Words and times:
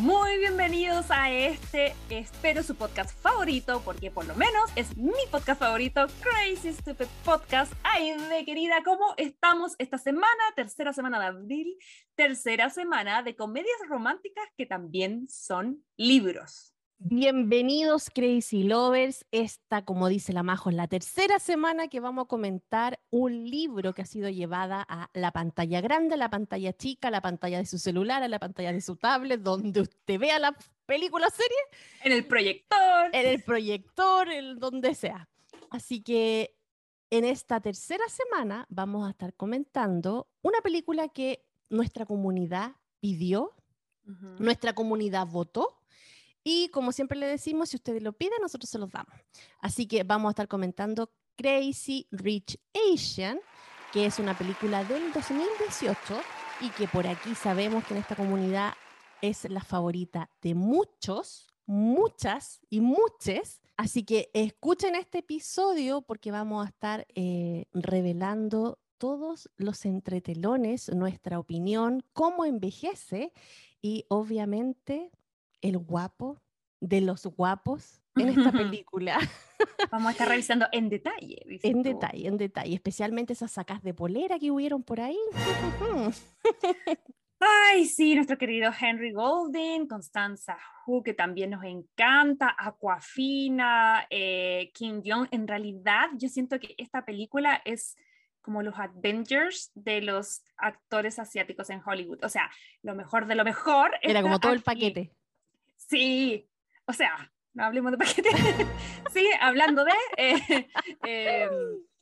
Muy 0.00 0.38
bienvenidos 0.38 1.10
a 1.10 1.30
este, 1.30 1.94
espero 2.08 2.62
su 2.62 2.74
podcast 2.74 3.10
favorito, 3.20 3.82
porque 3.84 4.10
por 4.10 4.24
lo 4.24 4.34
menos 4.34 4.70
es 4.74 4.96
mi 4.96 5.12
podcast 5.30 5.60
favorito, 5.60 6.06
Crazy 6.22 6.72
Stupid 6.72 7.04
Podcast. 7.22 7.70
Ay, 7.82 8.16
de 8.16 8.46
querida, 8.46 8.82
¿cómo 8.82 9.12
estamos 9.18 9.74
esta 9.76 9.98
semana? 9.98 10.42
Tercera 10.56 10.94
semana 10.94 11.20
de 11.20 11.26
abril, 11.26 11.76
tercera 12.14 12.70
semana 12.70 13.22
de 13.22 13.36
comedias 13.36 13.76
románticas 13.90 14.46
que 14.56 14.64
también 14.64 15.28
son 15.28 15.84
libros. 15.98 16.69
Bienvenidos 17.02 18.10
Crazy 18.10 18.62
Lovers. 18.62 19.24
Esta, 19.30 19.86
como 19.86 20.08
dice 20.08 20.34
la 20.34 20.42
Majo, 20.42 20.68
es 20.68 20.76
la 20.76 20.86
tercera 20.86 21.38
semana 21.38 21.88
que 21.88 21.98
vamos 21.98 22.26
a 22.26 22.28
comentar 22.28 23.00
un 23.08 23.48
libro 23.48 23.94
que 23.94 24.02
ha 24.02 24.04
sido 24.04 24.28
llevada 24.28 24.84
a 24.86 25.08
la 25.14 25.32
pantalla 25.32 25.80
grande, 25.80 26.16
a 26.16 26.18
la 26.18 26.28
pantalla 26.28 26.74
chica, 26.74 27.08
a 27.08 27.10
la 27.10 27.22
pantalla 27.22 27.56
de 27.56 27.64
su 27.64 27.78
celular, 27.78 28.22
a 28.22 28.28
la 28.28 28.38
pantalla 28.38 28.70
de 28.70 28.82
su 28.82 28.96
tablet, 28.96 29.40
donde 29.40 29.80
usted 29.80 30.18
vea 30.18 30.38
la 30.38 30.54
película 30.84 31.28
o 31.28 31.30
serie. 31.30 31.56
En 32.04 32.12
el 32.12 32.26
proyector. 32.26 33.08
En 33.14 33.26
el 33.26 33.42
proyector, 33.44 34.30
en 34.30 34.58
donde 34.58 34.94
sea. 34.94 35.26
Así 35.70 36.02
que 36.02 36.54
en 37.08 37.24
esta 37.24 37.60
tercera 37.60 38.04
semana 38.10 38.66
vamos 38.68 39.06
a 39.06 39.12
estar 39.12 39.32
comentando 39.32 40.28
una 40.42 40.60
película 40.60 41.08
que 41.08 41.46
nuestra 41.70 42.04
comunidad 42.04 42.72
pidió, 43.00 43.54
nuestra 44.38 44.74
comunidad 44.74 45.26
votó 45.26 45.80
y 46.42 46.68
como 46.68 46.92
siempre 46.92 47.18
le 47.18 47.26
decimos, 47.26 47.70
si 47.70 47.76
ustedes 47.76 48.02
lo 48.02 48.12
piden, 48.12 48.40
nosotros 48.40 48.70
se 48.70 48.78
los 48.78 48.90
damos. 48.90 49.14
Así 49.60 49.86
que 49.86 50.04
vamos 50.04 50.28
a 50.28 50.32
estar 50.32 50.48
comentando 50.48 51.12
Crazy 51.36 52.06
Rich 52.10 52.58
Asian, 52.92 53.40
que 53.92 54.06
es 54.06 54.18
una 54.18 54.36
película 54.36 54.84
del 54.84 55.12
2018 55.12 55.98
y 56.60 56.70
que 56.70 56.86
por 56.88 57.06
aquí 57.06 57.34
sabemos 57.34 57.84
que 57.84 57.94
en 57.94 58.00
esta 58.00 58.16
comunidad 58.16 58.74
es 59.22 59.48
la 59.50 59.62
favorita 59.62 60.30
de 60.40 60.54
muchos, 60.54 61.46
muchas 61.66 62.60
y 62.68 62.80
muchos. 62.80 63.60
Así 63.76 64.04
que 64.04 64.30
escuchen 64.34 64.94
este 64.94 65.18
episodio 65.18 66.02
porque 66.02 66.30
vamos 66.30 66.64
a 66.64 66.68
estar 66.68 67.06
eh, 67.14 67.66
revelando 67.72 68.78
todos 68.98 69.50
los 69.56 69.86
entretelones, 69.86 70.90
nuestra 70.90 71.38
opinión, 71.38 72.04
cómo 72.12 72.44
envejece 72.44 73.32
y 73.80 74.04
obviamente 74.08 75.10
el 75.60 75.78
guapo 75.78 76.40
de 76.80 77.00
los 77.00 77.26
guapos 77.26 78.00
en 78.16 78.28
esta 78.30 78.52
película. 78.52 79.18
Vamos 79.90 80.08
a 80.08 80.12
estar 80.12 80.28
revisando 80.28 80.66
en 80.72 80.88
detalle. 80.88 81.42
En 81.62 81.82
detalle, 81.82 82.28
en 82.28 82.36
detalle, 82.36 82.74
especialmente 82.74 83.32
esas 83.32 83.52
sacas 83.52 83.82
de 83.82 83.94
polera 83.94 84.38
que 84.38 84.50
hubieron 84.50 84.82
por 84.82 85.00
ahí. 85.00 85.18
Ay, 87.42 87.86
sí, 87.86 88.14
nuestro 88.14 88.36
querido 88.36 88.70
Henry 88.78 89.12
Golding, 89.12 89.86
Constanza 89.86 90.58
Hu, 90.84 91.02
que 91.02 91.14
también 91.14 91.50
nos 91.50 91.64
encanta, 91.64 92.54
Aquafina, 92.58 94.06
eh, 94.10 94.70
Kim 94.74 95.02
Jong. 95.02 95.28
En 95.30 95.48
realidad, 95.48 96.10
yo 96.18 96.28
siento 96.28 96.60
que 96.60 96.74
esta 96.76 97.06
película 97.06 97.62
es 97.64 97.96
como 98.42 98.62
los 98.62 98.78
Avengers 98.78 99.70
de 99.74 100.02
los 100.02 100.42
actores 100.58 101.18
asiáticos 101.18 101.70
en 101.70 101.80
Hollywood. 101.84 102.22
O 102.22 102.28
sea, 102.28 102.50
lo 102.82 102.94
mejor 102.94 103.26
de 103.26 103.34
lo 103.34 103.44
mejor. 103.44 103.92
Era 104.02 104.20
como 104.20 104.38
todo 104.38 104.52
el 104.52 104.62
paquete. 104.62 105.14
Sí, 105.88 106.48
o 106.86 106.92
sea, 106.92 107.32
no 107.54 107.64
hablemos 107.64 107.92
de 107.92 107.98
paquete. 107.98 108.30
sí, 109.12 109.28
hablando 109.40 109.84
de... 109.84 109.92
Eh, 110.16 110.68
em, 111.04 111.50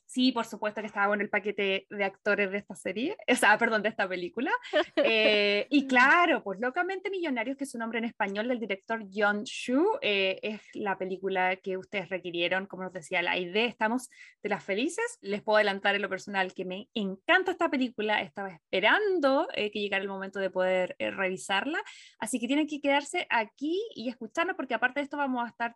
Sí, 0.09 0.31
por 0.31 0.47
supuesto 0.47 0.81
que 0.81 0.87
estaba 0.87 1.05
bueno 1.05 1.21
el 1.21 1.29
paquete 1.29 1.85
de 1.87 2.03
actores 2.03 2.49
de 2.49 2.57
esta 2.57 2.73
serie, 2.73 3.15
o 3.27 3.35
sea, 3.35 3.55
perdón, 3.59 3.83
de 3.83 3.89
esta 3.89 4.09
película. 4.09 4.49
Eh, 4.95 5.67
y 5.69 5.85
claro, 5.87 6.41
pues 6.41 6.59
Locamente 6.59 7.11
Millonarios, 7.11 7.55
que 7.55 7.65
es 7.65 7.69
su 7.69 7.77
nombre 7.77 7.99
en 7.99 8.05
español 8.05 8.47
del 8.47 8.59
director 8.59 9.05
John 9.13 9.43
Shu, 9.43 9.99
eh, 10.01 10.39
es 10.41 10.61
la 10.73 10.97
película 10.97 11.57
que 11.57 11.77
ustedes 11.77 12.09
requirieron, 12.09 12.65
como 12.65 12.85
nos 12.85 12.93
decía 12.93 13.21
la 13.21 13.37
idea, 13.37 13.67
estamos 13.67 14.09
de 14.41 14.49
las 14.49 14.63
felices. 14.63 15.19
Les 15.21 15.43
puedo 15.43 15.57
adelantar 15.57 15.93
en 15.93 16.01
lo 16.01 16.09
personal 16.09 16.55
que 16.55 16.65
me 16.65 16.89
encanta 16.95 17.51
esta 17.51 17.69
película, 17.69 18.23
estaba 18.23 18.49
esperando 18.49 19.47
eh, 19.53 19.69
que 19.69 19.79
llegara 19.79 20.01
el 20.01 20.09
momento 20.09 20.39
de 20.39 20.49
poder 20.49 20.95
revisarla, 20.97 21.83
así 22.17 22.39
que 22.39 22.47
tienen 22.47 22.65
que 22.65 22.81
quedarse 22.81 23.27
aquí 23.29 23.79
y 23.93 24.09
escucharnos 24.09 24.55
porque 24.55 24.73
aparte 24.73 25.01
de 25.01 25.03
esto 25.03 25.17
vamos 25.17 25.45
a 25.45 25.49
estar 25.49 25.75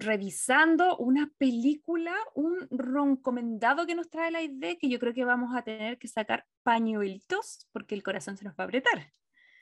revisando 0.00 0.96
una 0.98 1.30
película, 1.38 2.14
un 2.34 2.66
roncomendado 2.70 3.86
que 3.86 3.94
nos 3.94 4.08
trae 4.10 4.30
la 4.30 4.42
idea 4.42 4.76
que 4.76 4.88
yo 4.88 4.98
creo 4.98 5.14
que 5.14 5.24
vamos 5.24 5.54
a 5.54 5.62
tener 5.62 5.98
que 5.98 6.08
sacar 6.08 6.46
pañuelitos 6.62 7.66
porque 7.72 7.94
el 7.94 8.02
corazón 8.02 8.36
se 8.36 8.44
nos 8.44 8.54
va 8.54 8.64
a 8.64 8.66
apretar. 8.66 9.12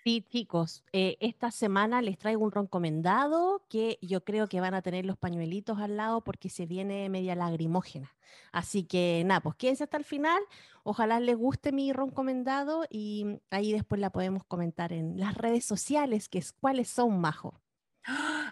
Sí, 0.04 0.22
chicos, 0.28 0.84
eh, 0.92 1.16
esta 1.20 1.50
semana 1.50 2.02
les 2.02 2.18
traigo 2.18 2.44
un 2.44 2.52
roncomendado 2.52 3.64
que 3.70 3.98
yo 4.02 4.22
creo 4.22 4.48
que 4.48 4.60
van 4.60 4.74
a 4.74 4.82
tener 4.82 5.06
los 5.06 5.16
pañuelitos 5.16 5.78
al 5.78 5.96
lado 5.96 6.22
porque 6.22 6.50
se 6.50 6.66
viene 6.66 7.08
media 7.08 7.34
lagrimógena. 7.34 8.14
Así 8.52 8.84
que 8.84 9.22
nada, 9.24 9.40
pues 9.40 9.56
quédense 9.56 9.84
hasta 9.84 9.96
el 9.96 10.04
final. 10.04 10.42
Ojalá 10.82 11.20
les 11.20 11.36
guste 11.36 11.72
mi 11.72 11.94
roncomendado 11.94 12.84
y 12.90 13.40
ahí 13.50 13.72
después 13.72 13.98
la 13.98 14.10
podemos 14.10 14.44
comentar 14.44 14.92
en 14.92 15.18
las 15.18 15.38
redes 15.38 15.64
sociales, 15.64 16.28
que 16.28 16.38
es 16.38 16.52
cuáles 16.52 16.88
son, 16.88 17.18
Majo. 17.18 17.63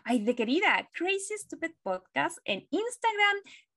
Ay, 0.05 0.21
de 0.25 0.35
querida, 0.35 0.89
Crazy 0.93 1.37
Stupid 1.37 1.73
Podcast 1.83 2.39
en 2.45 2.67
Instagram, 2.71 3.37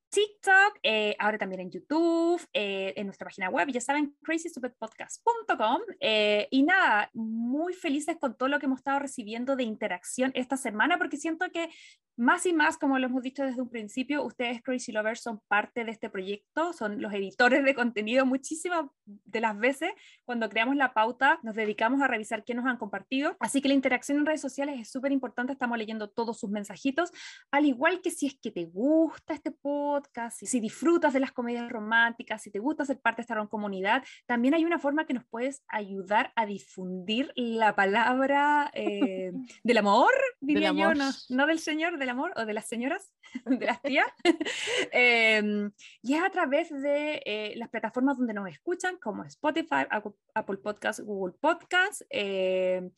TikTok, 0.09 0.79
eh, 0.83 1.15
ahora 1.19 1.37
también 1.37 1.61
en 1.61 1.71
YouTube, 1.71 2.41
eh, 2.53 2.93
en 2.95 3.07
nuestra 3.07 3.25
página 3.25 3.49
web, 3.49 3.67
ya 3.69 3.81
saben, 3.81 4.15
crazystupidpodcast.com. 4.23 5.81
Eh, 5.99 6.47
y 6.51 6.63
nada, 6.63 7.09
muy 7.13 7.73
felices 7.73 8.15
con 8.17 8.37
todo 8.37 8.47
lo 8.47 8.59
que 8.59 8.67
hemos 8.67 8.79
estado 8.79 8.99
recibiendo 8.99 9.57
de 9.57 9.63
interacción 9.63 10.31
esta 10.35 10.55
semana, 10.55 10.97
porque 10.97 11.17
siento 11.17 11.51
que 11.51 11.69
más 12.17 12.45
y 12.45 12.53
más, 12.53 12.77
como 12.77 12.97
lo 12.97 13.07
hemos 13.07 13.21
dicho 13.23 13.43
desde 13.43 13.61
un 13.61 13.69
principio, 13.69 14.23
ustedes, 14.23 14.61
Crazy 14.61 14.91
Lovers, 14.91 15.21
son 15.21 15.41
parte 15.47 15.83
de 15.83 15.91
este 15.91 16.09
proyecto, 16.09 16.73
son 16.73 17.01
los 17.01 17.13
editores 17.13 17.63
de 17.63 17.75
contenido. 17.75 18.25
Muchísimas 18.25 18.85
de 19.05 19.41
las 19.41 19.57
veces, 19.57 19.91
cuando 20.23 20.49
creamos 20.49 20.75
la 20.75 20.93
pauta, 20.93 21.39
nos 21.43 21.55
dedicamos 21.55 22.01
a 22.01 22.07
revisar 22.07 22.43
qué 22.43 22.53
nos 22.53 22.65
han 22.65 22.77
compartido. 22.77 23.35
Así 23.39 23.61
que 23.61 23.67
la 23.67 23.73
interacción 23.73 24.17
en 24.17 24.25
redes 24.25 24.41
sociales 24.41 24.79
es 24.79 24.89
súper 24.89 25.11
importante. 25.11 25.53
Estamos 25.53 25.77
leyendo 25.77 26.09
todos 26.09 26.39
sus 26.39 26.49
mensajitos, 26.49 27.11
al 27.51 27.65
igual 27.65 28.01
que 28.01 28.11
si 28.11 28.27
es 28.27 28.35
que 28.41 28.51
te 28.51 28.65
gusta 28.65 29.33
este 29.33 29.51
podcast, 29.51 30.37
si, 30.43 30.59
disfrutas 30.59 31.13
de 31.13 31.19
las 31.19 31.31
comedias 31.31 31.69
románticas, 31.69 32.41
si 32.41 32.49
te 32.49 32.59
gusta 32.59 32.85
ser 32.85 32.99
parte 32.99 33.17
de 33.17 33.21
esta 33.23 33.47
comunidad, 33.47 34.03
también 34.25 34.53
hay 34.53 34.65
una 34.65 34.79
forma 34.79 35.05
que 35.05 35.13
nos 35.13 35.25
puedes 35.25 35.63
ayudar 35.67 36.31
a 36.35 36.45
difundir 36.45 37.31
la 37.35 37.75
palabra 37.75 38.71
eh, 38.73 39.31
del 39.63 39.77
amor, 39.77 40.11
diría 40.39 40.71
yo, 40.71 40.93
no, 40.93 41.11
no 41.29 41.47
del 41.47 41.59
Señor, 41.59 41.97
del 42.05 42.11
amor 42.11 42.31
o 42.35 42.45
de 42.45 42.53
las 42.53 42.67
señoras, 42.67 43.11
de 43.45 43.65
las 43.65 43.81
tías. 43.81 44.07
Em, 44.91 45.71
y 46.01 46.13
es 46.13 46.23
a 46.23 46.29
través 46.29 46.69
de 46.69 47.21
eh, 47.25 47.53
las 47.57 47.69
plataformas 47.69 48.17
donde 48.17 48.33
nos 48.33 48.47
escuchan, 48.47 48.97
como 48.97 49.23
Spotify, 49.23 49.85
Apple 49.89 50.57
Podcasts, 50.57 51.03
Google 51.03 51.35
Podcasts. 51.39 52.05
Em, 52.09 52.91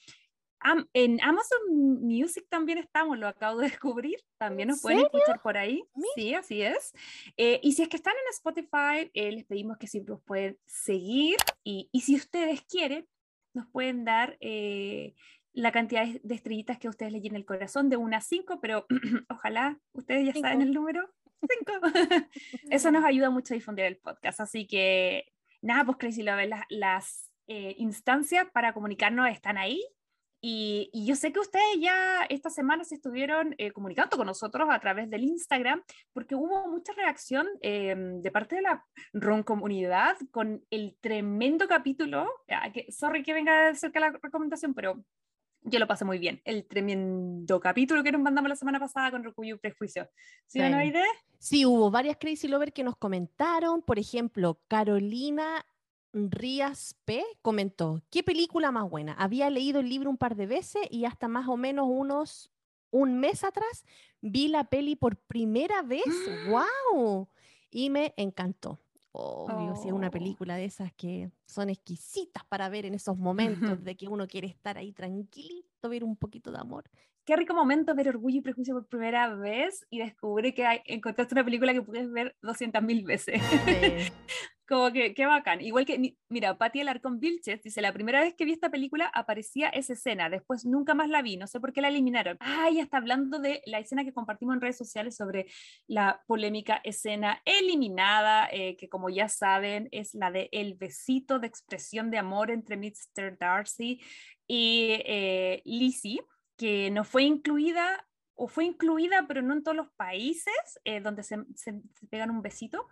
en 0.94 1.22
Amazon 1.22 1.60
Music 2.02 2.46
también 2.50 2.80
estamos, 2.80 3.18
lo 3.18 3.28
acabo 3.28 3.60
de 3.60 3.70
descubrir, 3.70 4.20
también 4.38 4.70
nos 4.70 4.82
pueden 4.82 5.00
escuchar 5.00 5.42
por 5.42 5.56
ahí. 5.56 5.84
Sí, 6.16 6.34
así 6.34 6.62
es. 6.62 6.94
Eh, 7.38 7.60
y 7.64 7.74
si 7.74 7.84
es 7.84 7.90
que 7.90 7.98
están 7.98 8.14
en 8.14 8.30
Spotify, 8.32 9.10
eh, 9.14 9.32
les 9.32 9.46
pedimos 9.46 9.78
que 9.78 9.88
siempre 9.88 10.14
nos 10.16 10.24
pueden 10.24 10.58
seguir 10.66 11.38
y, 11.64 11.90
y, 11.92 12.02
si 12.02 12.16
ustedes 12.16 12.62
quieren, 12.64 13.08
nos 13.54 13.68
pueden 13.68 14.04
dar 14.04 14.38
la 15.58 15.72
cantidad 15.72 16.06
de 16.06 16.36
estrellitas 16.36 16.78
que 16.78 16.86
a 16.86 16.92
ustedes 16.92 17.12
les 17.12 17.24
llene 17.24 17.38
el 17.38 17.46
corazón, 17.46 17.90
de 17.90 17.98
una 17.98 18.18
a 18.18 18.22
cinco, 18.22 18.60
pero 18.62 18.86
ojalá 19.30 19.80
ustedes 19.92 20.28
ya 20.28 20.40
saben 20.40 20.62
el 20.62 20.72
número, 20.72 21.10
cinco. 21.42 21.74
Eso 22.70 22.92
nos 22.92 23.04
ayuda 23.04 23.32
mucho 23.32 23.56
a 23.56 23.58
difundir 23.58 23.86
el 23.86 23.98
podcast. 23.98 24.40
Así 24.40 24.68
que, 24.68 25.34
nada, 25.64 25.84
pues 25.84 25.98
Crazy 25.98 26.22
Love, 26.22 26.48
las, 26.48 26.62
las 26.70 27.32
eh, 27.48 27.74
instancias 27.80 28.48
para 28.54 28.72
comunicarnos 28.72 29.30
están 29.30 29.58
ahí. 29.58 29.84
Y, 30.40 30.92
y, 30.94 31.08
yo 31.08 31.16
sé 31.16 31.34
que 31.34 31.40
ustedes 31.40 31.80
ya 31.80 32.24
esta 32.30 32.52
semana 32.52 32.84
se 32.84 32.94
estuvieron 32.94 33.56
eh, 33.58 33.72
comunicando 33.72 34.16
con 34.16 34.28
nosotros 34.28 34.70
a 34.70 34.80
través 34.80 35.10
del 35.10 35.24
Instagram, 35.24 35.82
porque 36.14 36.36
hubo 36.36 36.68
mucha 36.68 36.94
reacción 36.94 37.48
eh, 37.62 37.96
de 37.98 38.32
parte 38.32 38.58
de 38.58 38.62
la 38.62 38.86
RON 39.14 39.42
comunidad 39.42 40.18
con 40.30 40.64
el 40.70 40.96
tremendo 41.02 41.68
capítulo. 41.68 42.30
Que, 42.72 42.92
sorry 42.92 43.24
que 43.24 43.34
venga 43.34 43.74
cerca 43.74 44.00
la 44.00 44.12
recomendación, 44.12 44.76
pero 44.76 45.04
yo 45.70 45.80
lo 45.80 45.88
pasé 45.88 46.06
muy 46.06 46.18
bien. 46.20 46.42
El 46.46 46.66
tremendo 46.66 47.60
capítulo 47.60 48.04
que 48.04 48.12
nos 48.12 48.22
mandamos 48.22 48.50
la 48.50 48.56
semana 48.56 48.80
pasada 48.80 49.12
con 49.12 49.24
y 49.44 49.54
Prejuicio. 49.56 50.10
¿Sí, 50.46 50.60
no? 50.60 50.78
Sí, 51.40 51.66
hubo 51.66 51.92
varias 51.92 52.18
Crazy 52.18 52.48
Lovers 52.48 52.72
que 52.72 52.84
nos 52.84 52.96
comentaron. 52.98 53.82
Por 53.82 54.00
ejemplo, 54.00 54.60
Carolina 54.68 55.66
Rías 56.14 56.96
P 57.06 57.24
comentó, 57.42 58.02
¿qué 58.10 58.24
película 58.24 58.72
más 58.72 58.90
buena? 58.90 59.14
Había 59.14 59.50
leído 59.50 59.82
el 59.82 59.90
libro 59.90 60.10
un 60.10 60.18
par 60.18 60.36
de 60.36 60.48
veces 60.48 60.82
y 60.90 61.06
hasta 61.06 61.28
más 61.28 61.48
o 61.48 61.58
menos 61.58 61.88
unos 61.90 62.52
un 62.90 63.20
mes 63.20 63.44
atrás 63.44 63.86
vi 64.22 64.48
la 64.48 64.64
peli 64.64 64.96
por 64.96 65.18
primera 65.18 65.82
vez. 65.82 66.06
¡Wow! 66.48 67.28
Y 67.70 67.90
me 67.90 68.14
encantó. 68.18 68.80
Obvio, 69.20 69.76
si 69.76 69.88
es 69.88 69.94
una 69.94 70.10
oh. 70.10 70.12
película 70.12 70.56
de 70.58 70.66
esas 70.66 70.94
que 70.94 71.32
son 71.48 71.72
exquisitas 71.72 72.44
para 72.46 72.70
ver 72.70 72.86
en 72.86 72.94
esos 72.94 73.18
momentos 73.18 73.84
de 73.84 73.98
que 73.98 74.08
uno 74.08 74.28
quiere 74.28 74.46
estar 74.48 74.78
ahí 74.78 74.92
tranquilito, 74.92 75.90
ver 75.90 76.04
un 76.04 76.16
poquito 76.16 76.52
de 76.52 76.60
amor. 76.60 76.84
Qué 77.26 77.36
rico 77.36 77.56
momento 77.56 77.96
ver 77.96 78.10
Orgullo 78.10 78.38
y 78.38 78.42
Prejuicio 78.42 78.76
por 78.76 78.86
primera 78.86 79.34
vez 79.34 79.88
y 79.90 79.98
descubrir 79.98 80.54
que 80.54 80.66
hay, 80.66 80.82
encontraste 80.86 81.34
una 81.34 81.44
película 81.44 81.74
que 81.74 81.82
puedes 81.82 82.12
ver 82.12 82.36
200.000 82.44 83.06
veces. 83.06 83.42
Sí. 83.42 84.12
Como 84.68 84.92
que, 84.92 85.14
qué 85.14 85.26
bacán. 85.26 85.62
Igual 85.62 85.86
que, 85.86 86.18
mira, 86.28 86.58
Patti 86.58 86.82
Alarcón 86.82 87.22
Vilches 87.22 87.64
dice, 87.64 87.82
la 87.82 87.94
primera 87.94 88.20
vez 88.20 88.36
que 88.36 88.44
vi 88.44 88.52
esta 88.52 88.70
película 88.70 89.10
aparecía 89.14 89.70
esa 89.70 89.94
escena, 89.94 90.30
después 90.30 90.66
nunca 90.66 90.94
más 90.94 91.08
la 91.08 91.22
vi, 91.22 91.38
no 91.38 91.48
sé 91.48 91.62
por 91.62 91.72
qué 91.72 91.80
la 91.80 91.88
eliminaron. 91.88 92.36
Ah, 92.42 92.70
ya 92.74 92.84
está 92.84 92.98
hablando 92.98 93.40
de 93.40 93.62
la 93.66 93.80
escena 93.80 94.04
que 94.04 94.14
compartimos 94.14 94.56
en 94.56 94.62
redes 94.62 94.78
sociales 94.78 95.16
sobre 95.16 95.46
la 95.88 96.22
polémica 96.28 96.82
escena 96.84 97.42
eliminada, 97.46 98.50
eh, 98.52 98.76
que 98.76 98.90
como 98.90 99.10
ya 99.10 99.30
saben 99.30 99.88
es 99.92 100.14
la 100.14 100.32
de 100.32 100.50
el 100.52 100.74
besito 100.74 101.40
de 101.40 101.48
expresión 101.48 102.12
de 102.12 102.18
amor 102.18 102.52
entre 102.52 102.76
Mr. 102.76 103.38
Darcy 103.40 104.02
y 104.48 105.02
eh, 105.06 105.62
Lizzie, 105.64 106.20
que 106.58 106.92
no 106.92 107.06
fue 107.06 107.24
incluida 107.24 108.06
o 108.38 108.48
fue 108.48 108.66
incluida, 108.66 109.26
pero 109.28 109.42
no 109.42 109.54
en 109.54 109.64
todos 109.64 109.76
los 109.76 109.90
países 109.94 110.54
eh, 110.84 111.02
donde 111.02 111.24
se, 111.24 111.38
pegan 112.10 112.30
un 112.30 112.42
besito. 112.42 112.88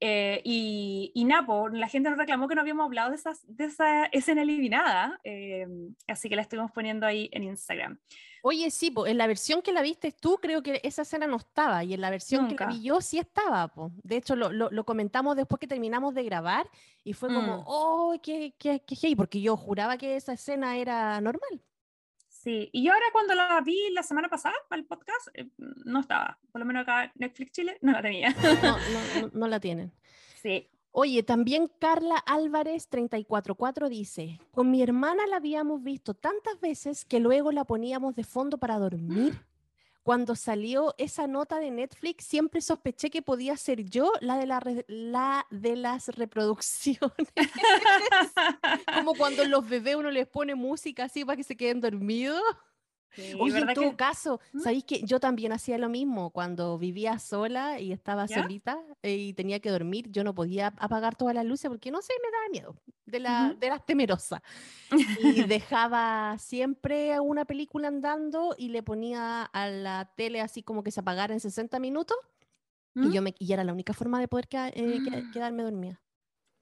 Eh, 0.00 0.42
y, 0.44 1.10
y 1.14 1.24
Napo, 1.24 1.68
la 1.68 1.88
gente 1.88 2.10
nos 2.10 2.18
reclamó 2.18 2.48
que 2.48 2.54
no 2.54 2.60
habíamos 2.60 2.84
hablado 2.84 3.10
de, 3.10 3.16
esas, 3.16 3.40
de 3.46 3.64
esa 3.64 4.04
escena 4.06 4.42
eliminada, 4.42 5.18
eh, 5.24 5.66
así 6.06 6.28
que 6.28 6.36
la 6.36 6.42
estuvimos 6.42 6.70
poniendo 6.70 7.06
ahí 7.06 7.30
en 7.32 7.44
Instagram. 7.44 7.98
Oye, 8.42 8.70
sí, 8.70 8.94
en 9.06 9.18
la 9.18 9.26
versión 9.26 9.62
que 9.62 9.72
la 9.72 9.82
viste 9.82 10.12
tú, 10.12 10.38
creo 10.40 10.62
que 10.62 10.80
esa 10.84 11.02
escena 11.02 11.26
no 11.26 11.36
estaba, 11.36 11.82
y 11.82 11.94
en 11.94 12.00
la 12.00 12.10
versión 12.10 12.46
que 12.46 12.54
la 12.54 12.66
vi 12.66 12.82
yo 12.82 13.00
sí 13.00 13.18
estaba. 13.18 13.66
Po. 13.68 13.90
De 14.04 14.16
hecho, 14.16 14.36
lo, 14.36 14.50
lo, 14.52 14.84
comentamos 14.84 15.34
después 15.34 15.58
que 15.58 15.66
terminamos 15.66 16.14
de 16.14 16.22
grabar, 16.24 16.68
y 17.02 17.14
fue 17.14 17.28
como, 17.28 17.58
mm. 17.58 17.64
oh, 17.66 18.14
qué, 18.22 18.54
qué, 18.58 18.84
qué 18.86 19.16
porque 19.16 19.40
yo 19.40 19.56
juraba 19.56 19.96
que 19.96 20.16
esa 20.16 20.34
escena 20.34 20.76
era 20.76 21.20
normal. 21.20 21.62
Sí, 22.46 22.70
y 22.70 22.84
yo 22.84 22.92
ahora 22.92 23.06
cuando 23.10 23.34
la 23.34 23.60
vi 23.60 23.90
la 23.90 24.04
semana 24.04 24.28
pasada 24.28 24.54
para 24.68 24.78
el 24.78 24.86
podcast, 24.86 25.26
eh, 25.34 25.50
no 25.58 25.98
estaba. 25.98 26.38
Por 26.52 26.60
lo 26.60 26.64
menos 26.64 26.82
acá 26.82 27.10
Netflix 27.16 27.50
Chile 27.50 27.76
no 27.80 27.90
la 27.90 28.02
tenía. 28.02 28.28
No, 28.62 28.76
no, 29.20 29.30
no, 29.32 29.48
la 29.48 29.58
tienen. 29.58 29.92
Sí. 30.40 30.70
Oye, 30.92 31.24
también 31.24 31.68
Carla 31.80 32.18
Álvarez 32.18 32.88
344 32.88 33.88
dice, 33.88 34.38
con 34.52 34.70
mi 34.70 34.80
hermana 34.80 35.26
la 35.26 35.38
habíamos 35.38 35.82
visto 35.82 36.14
tantas 36.14 36.60
veces 36.60 37.04
que 37.04 37.18
luego 37.18 37.50
la 37.50 37.64
poníamos 37.64 38.14
de 38.14 38.22
fondo 38.22 38.58
para 38.58 38.78
dormir 38.78 39.44
cuando 40.06 40.36
salió 40.36 40.94
esa 40.98 41.26
nota 41.26 41.58
de 41.58 41.72
Netflix, 41.72 42.26
siempre 42.26 42.60
sospeché 42.60 43.10
que 43.10 43.22
podía 43.22 43.56
ser 43.56 43.82
yo 43.82 44.12
la 44.20 44.38
de, 44.38 44.46
la, 44.46 44.62
la 44.86 45.46
de 45.50 45.74
las 45.74 46.06
reproducciones. 46.10 47.32
Como 48.94 49.14
cuando 49.14 49.44
los 49.46 49.68
bebés 49.68 49.96
uno 49.96 50.12
les 50.12 50.28
pone 50.28 50.54
música 50.54 51.06
así 51.06 51.24
para 51.24 51.36
que 51.36 51.42
se 51.42 51.56
queden 51.56 51.80
dormidos. 51.80 52.40
Oye, 53.40 53.58
en 53.58 53.74
todo 53.74 53.96
caso, 53.96 54.40
¿Mm? 54.52 54.60
¿sabéis 54.60 54.84
que 54.84 55.02
yo 55.02 55.20
también 55.20 55.52
hacía 55.52 55.78
lo 55.78 55.88
mismo 55.88 56.30
cuando 56.30 56.78
vivía 56.78 57.18
sola 57.18 57.80
y 57.80 57.92
estaba 57.92 58.28
solita 58.28 58.78
eh, 59.02 59.16
y 59.16 59.32
tenía 59.32 59.60
que 59.60 59.70
dormir? 59.70 60.10
Yo 60.10 60.22
no 60.22 60.34
podía 60.34 60.74
apagar 60.78 61.16
todas 61.16 61.34
las 61.34 61.44
luces 61.44 61.68
porque 61.68 61.90
no 61.90 62.02
sé, 62.02 62.12
me 62.22 62.30
daba 62.30 62.48
miedo 62.50 62.76
de, 63.06 63.20
la, 63.20 63.54
de 63.58 63.68
las 63.68 63.84
temerosas. 63.86 64.40
Y 65.22 65.44
dejaba 65.48 66.36
siempre 66.38 67.18
una 67.20 67.44
película 67.44 67.88
andando 67.88 68.54
y 68.58 68.68
le 68.68 68.82
ponía 68.82 69.44
a 69.44 69.68
la 69.68 70.12
tele 70.16 70.40
así 70.40 70.62
como 70.62 70.82
que 70.82 70.90
se 70.90 71.00
apagara 71.00 71.32
en 71.32 71.40
60 71.40 71.78
minutos. 71.80 72.16
Y, 72.94 72.98
¿Mm? 72.98 73.12
yo 73.12 73.22
me, 73.22 73.34
y 73.38 73.52
era 73.52 73.64
la 73.64 73.72
única 73.72 73.92
forma 73.92 74.20
de 74.20 74.28
poder 74.28 74.48
eh, 74.52 75.00
quedarme 75.32 75.62
dormida. 75.62 76.00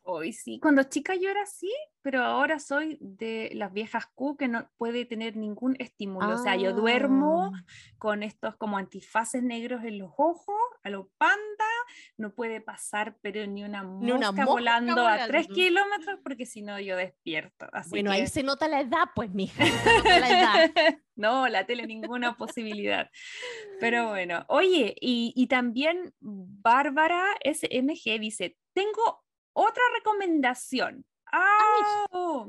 Hoy 0.06 0.34
sí, 0.34 0.60
cuando 0.60 0.82
chica 0.82 1.14
yo 1.14 1.30
era 1.30 1.42
así, 1.42 1.72
pero 2.02 2.22
ahora 2.22 2.58
soy 2.58 2.98
de 3.00 3.50
las 3.54 3.72
viejas 3.72 4.04
Q 4.14 4.36
que 4.36 4.48
no 4.48 4.70
puede 4.76 5.06
tener 5.06 5.34
ningún 5.34 5.76
estímulo. 5.78 6.34
O 6.34 6.38
sea, 6.38 6.56
yo 6.56 6.74
duermo 6.74 7.52
ah. 7.54 7.64
con 7.96 8.22
estos 8.22 8.54
como 8.56 8.76
antifaces 8.76 9.42
negros 9.42 9.82
en 9.82 9.98
los 9.98 10.10
ojos, 10.18 10.60
a 10.82 10.90
lo 10.90 11.08
panda, 11.16 11.64
no 12.18 12.34
puede 12.34 12.60
pasar 12.60 13.16
pero 13.22 13.46
ni 13.46 13.64
una 13.64 13.82
mosca, 13.82 14.44
volando, 14.44 15.06
a 15.06 15.26
tres 15.26 15.48
kilómetros 15.48 16.20
porque 16.22 16.44
si 16.44 16.60
no 16.60 16.78
yo 16.78 16.96
despierto. 16.96 17.66
bueno, 17.88 18.10
ahí 18.10 18.26
se 18.26 18.42
nota 18.42 18.68
la 18.68 18.82
edad, 18.82 19.08
pues, 19.14 19.32
mija. 19.32 19.64
no, 21.16 21.48
la 21.48 21.64
tele 21.64 21.86
ninguna 21.86 22.36
posibilidad. 22.36 23.10
Pero 23.80 24.10
bueno, 24.10 24.44
oye, 24.48 24.94
y, 25.00 25.32
y 25.34 25.46
también 25.46 26.12
Bárbara 26.20 27.24
SMG 27.42 28.20
dice, 28.20 28.58
tengo 28.74 29.23
otra 29.54 29.82
recomendación. 29.96 31.04
Ah, 31.36 32.06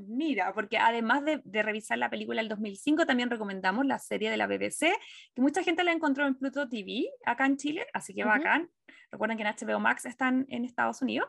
mira, 0.07 0.54
porque 0.54 0.78
además 0.78 1.24
de, 1.25 1.63
revisar 1.63 1.98
la 1.98 2.10
película 2.10 2.42
del 2.42 2.50
2005, 2.50 3.06
también 3.07 3.31
recomendamos 3.31 3.86
la 3.86 3.98
serie 3.98 4.30
de 4.30 4.38
la 4.38 4.46
BBC, 4.46 4.94
que 5.34 5.42
mucha 5.42 5.63
gente 5.63 5.84
la 5.84 5.92
encontró 5.92 6.28
en 6.28 6.36
Pluto 6.36 6.69
TV, 6.69 7.07
acá 7.25 7.48
en 7.48 7.57
Chile, 7.57 7.88
así 7.94 8.13
que 8.13 8.24
bacán. 8.24 8.69
Recuerden 9.12 9.38
que 9.38 9.44
en 9.44 9.56
HBO 9.56 9.80
Max 9.80 10.06
están 10.06 10.46
en 10.50 10.66
Estados 10.66 11.02
Unidos. 11.02 11.28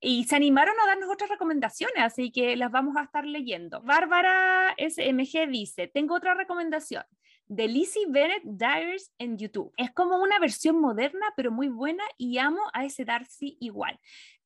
Y 0.00 0.24
se 0.24 0.36
animaron 0.36 0.74
a 0.80 0.86
darnos 0.86 1.10
otras 1.10 1.30
recomendaciones, 1.30 1.98
así 1.98 2.30
que 2.30 2.56
las 2.56 2.70
vamos 2.70 2.96
a 2.96 3.02
estar 3.02 3.24
leyendo. 3.24 3.80
Bárbara 3.80 4.74
SMG 4.76 5.48
dice, 5.48 5.88
tengo 5.88 6.14
otra 6.14 6.34
recomendación 6.34 7.02
de 7.48 7.66
Lizzie 7.66 8.06
Bennett 8.08 8.42
Diaries 8.44 9.12
en 9.18 9.38
YouTube. 9.38 9.72
Es 9.76 9.90
como 9.92 10.18
una 10.18 10.38
versión 10.38 10.80
moderna, 10.80 11.26
pero 11.36 11.50
muy 11.50 11.68
buena 11.68 12.04
y 12.16 12.38
amo 12.38 12.60
a 12.74 12.84
ese 12.84 13.04
Darcy 13.04 13.56
igual. 13.60 13.98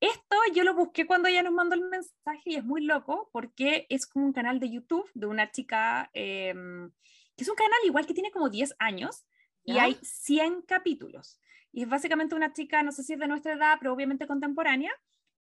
Esto 0.02 0.36
yo 0.52 0.64
lo 0.64 0.74
busqué 0.74 1.06
cuando 1.06 1.28
ella 1.28 1.44
nos 1.44 1.52
mandó 1.52 1.76
el 1.76 1.88
mensaje 1.88 2.42
y 2.44 2.56
es 2.56 2.64
muy 2.64 2.84
loco 2.84 3.30
porque 3.32 3.86
es 3.88 4.04
como 4.04 4.26
un 4.26 4.32
canal 4.32 4.58
de 4.58 4.68
YouTube 4.68 5.08
de 5.14 5.26
una 5.26 5.52
chica, 5.52 6.10
em, 6.12 6.90
que 7.36 7.44
es 7.44 7.48
un 7.48 7.54
canal 7.54 7.78
igual 7.84 8.04
que 8.04 8.12
tiene 8.12 8.32
como 8.32 8.50
10 8.50 8.74
años 8.80 9.24
y 9.62 9.78
hay 9.78 9.96
100 10.02 10.62
capítulos. 10.62 11.40
Y 11.70 11.84
es 11.84 11.88
básicamente 11.88 12.34
una 12.34 12.52
chica, 12.52 12.82
no 12.82 12.90
sé 12.90 13.04
si 13.04 13.12
es 13.12 13.20
de 13.20 13.28
nuestra 13.28 13.52
edad, 13.52 13.76
pero 13.78 13.92
obviamente 13.92 14.26
contemporánea, 14.26 14.92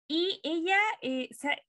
y 0.08 0.40
ella 0.42 0.78
eh, 1.02 1.28
se 1.32 1.62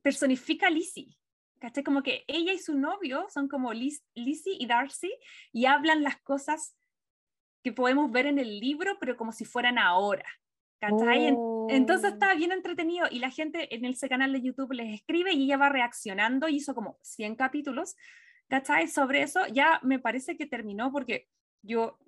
personifica 0.00 0.68
a 0.68 0.70
Lizzie. 0.70 1.18
¿Cachai? 1.58 1.84
Como 1.84 2.02
que 2.02 2.24
ella 2.26 2.54
y 2.54 2.58
su 2.58 2.74
novio 2.74 3.26
son 3.28 3.48
como 3.48 3.74
Liz, 3.74 4.02
Lizzie 4.14 4.56
y 4.58 4.64
Darcy 4.64 5.12
y 5.52 5.66
hablan 5.66 6.02
las 6.02 6.18
cosas 6.22 6.74
que 7.62 7.70
podemos 7.70 8.10
ver 8.10 8.24
en 8.24 8.38
el 8.38 8.60
libro, 8.60 8.96
pero 8.98 9.18
como 9.18 9.30
si 9.30 9.44
fueran 9.44 9.76
ahora. 9.76 10.24
¿Cachai? 10.80 11.26
Entonces 11.68 12.10
oh. 12.10 12.14
está 12.14 12.34
bien 12.34 12.52
entretenido 12.52 13.06
y 13.10 13.18
la 13.18 13.30
gente 13.30 13.74
en 13.74 13.84
ese 13.84 14.08
canal 14.08 14.32
de 14.32 14.40
YouTube 14.40 14.72
les 14.72 14.94
escribe 14.94 15.32
y 15.32 15.44
ella 15.44 15.58
va 15.58 15.68
reaccionando 15.68 16.48
y 16.48 16.56
hizo 16.56 16.74
como 16.74 16.98
100 17.02 17.36
capítulos, 17.36 17.96
¿cachai? 18.48 18.88
Sobre 18.88 19.22
eso 19.22 19.46
ya 19.48 19.78
me 19.82 19.98
parece 19.98 20.38
que 20.38 20.46
terminó 20.46 20.90
porque 20.90 21.28
yo 21.62 21.98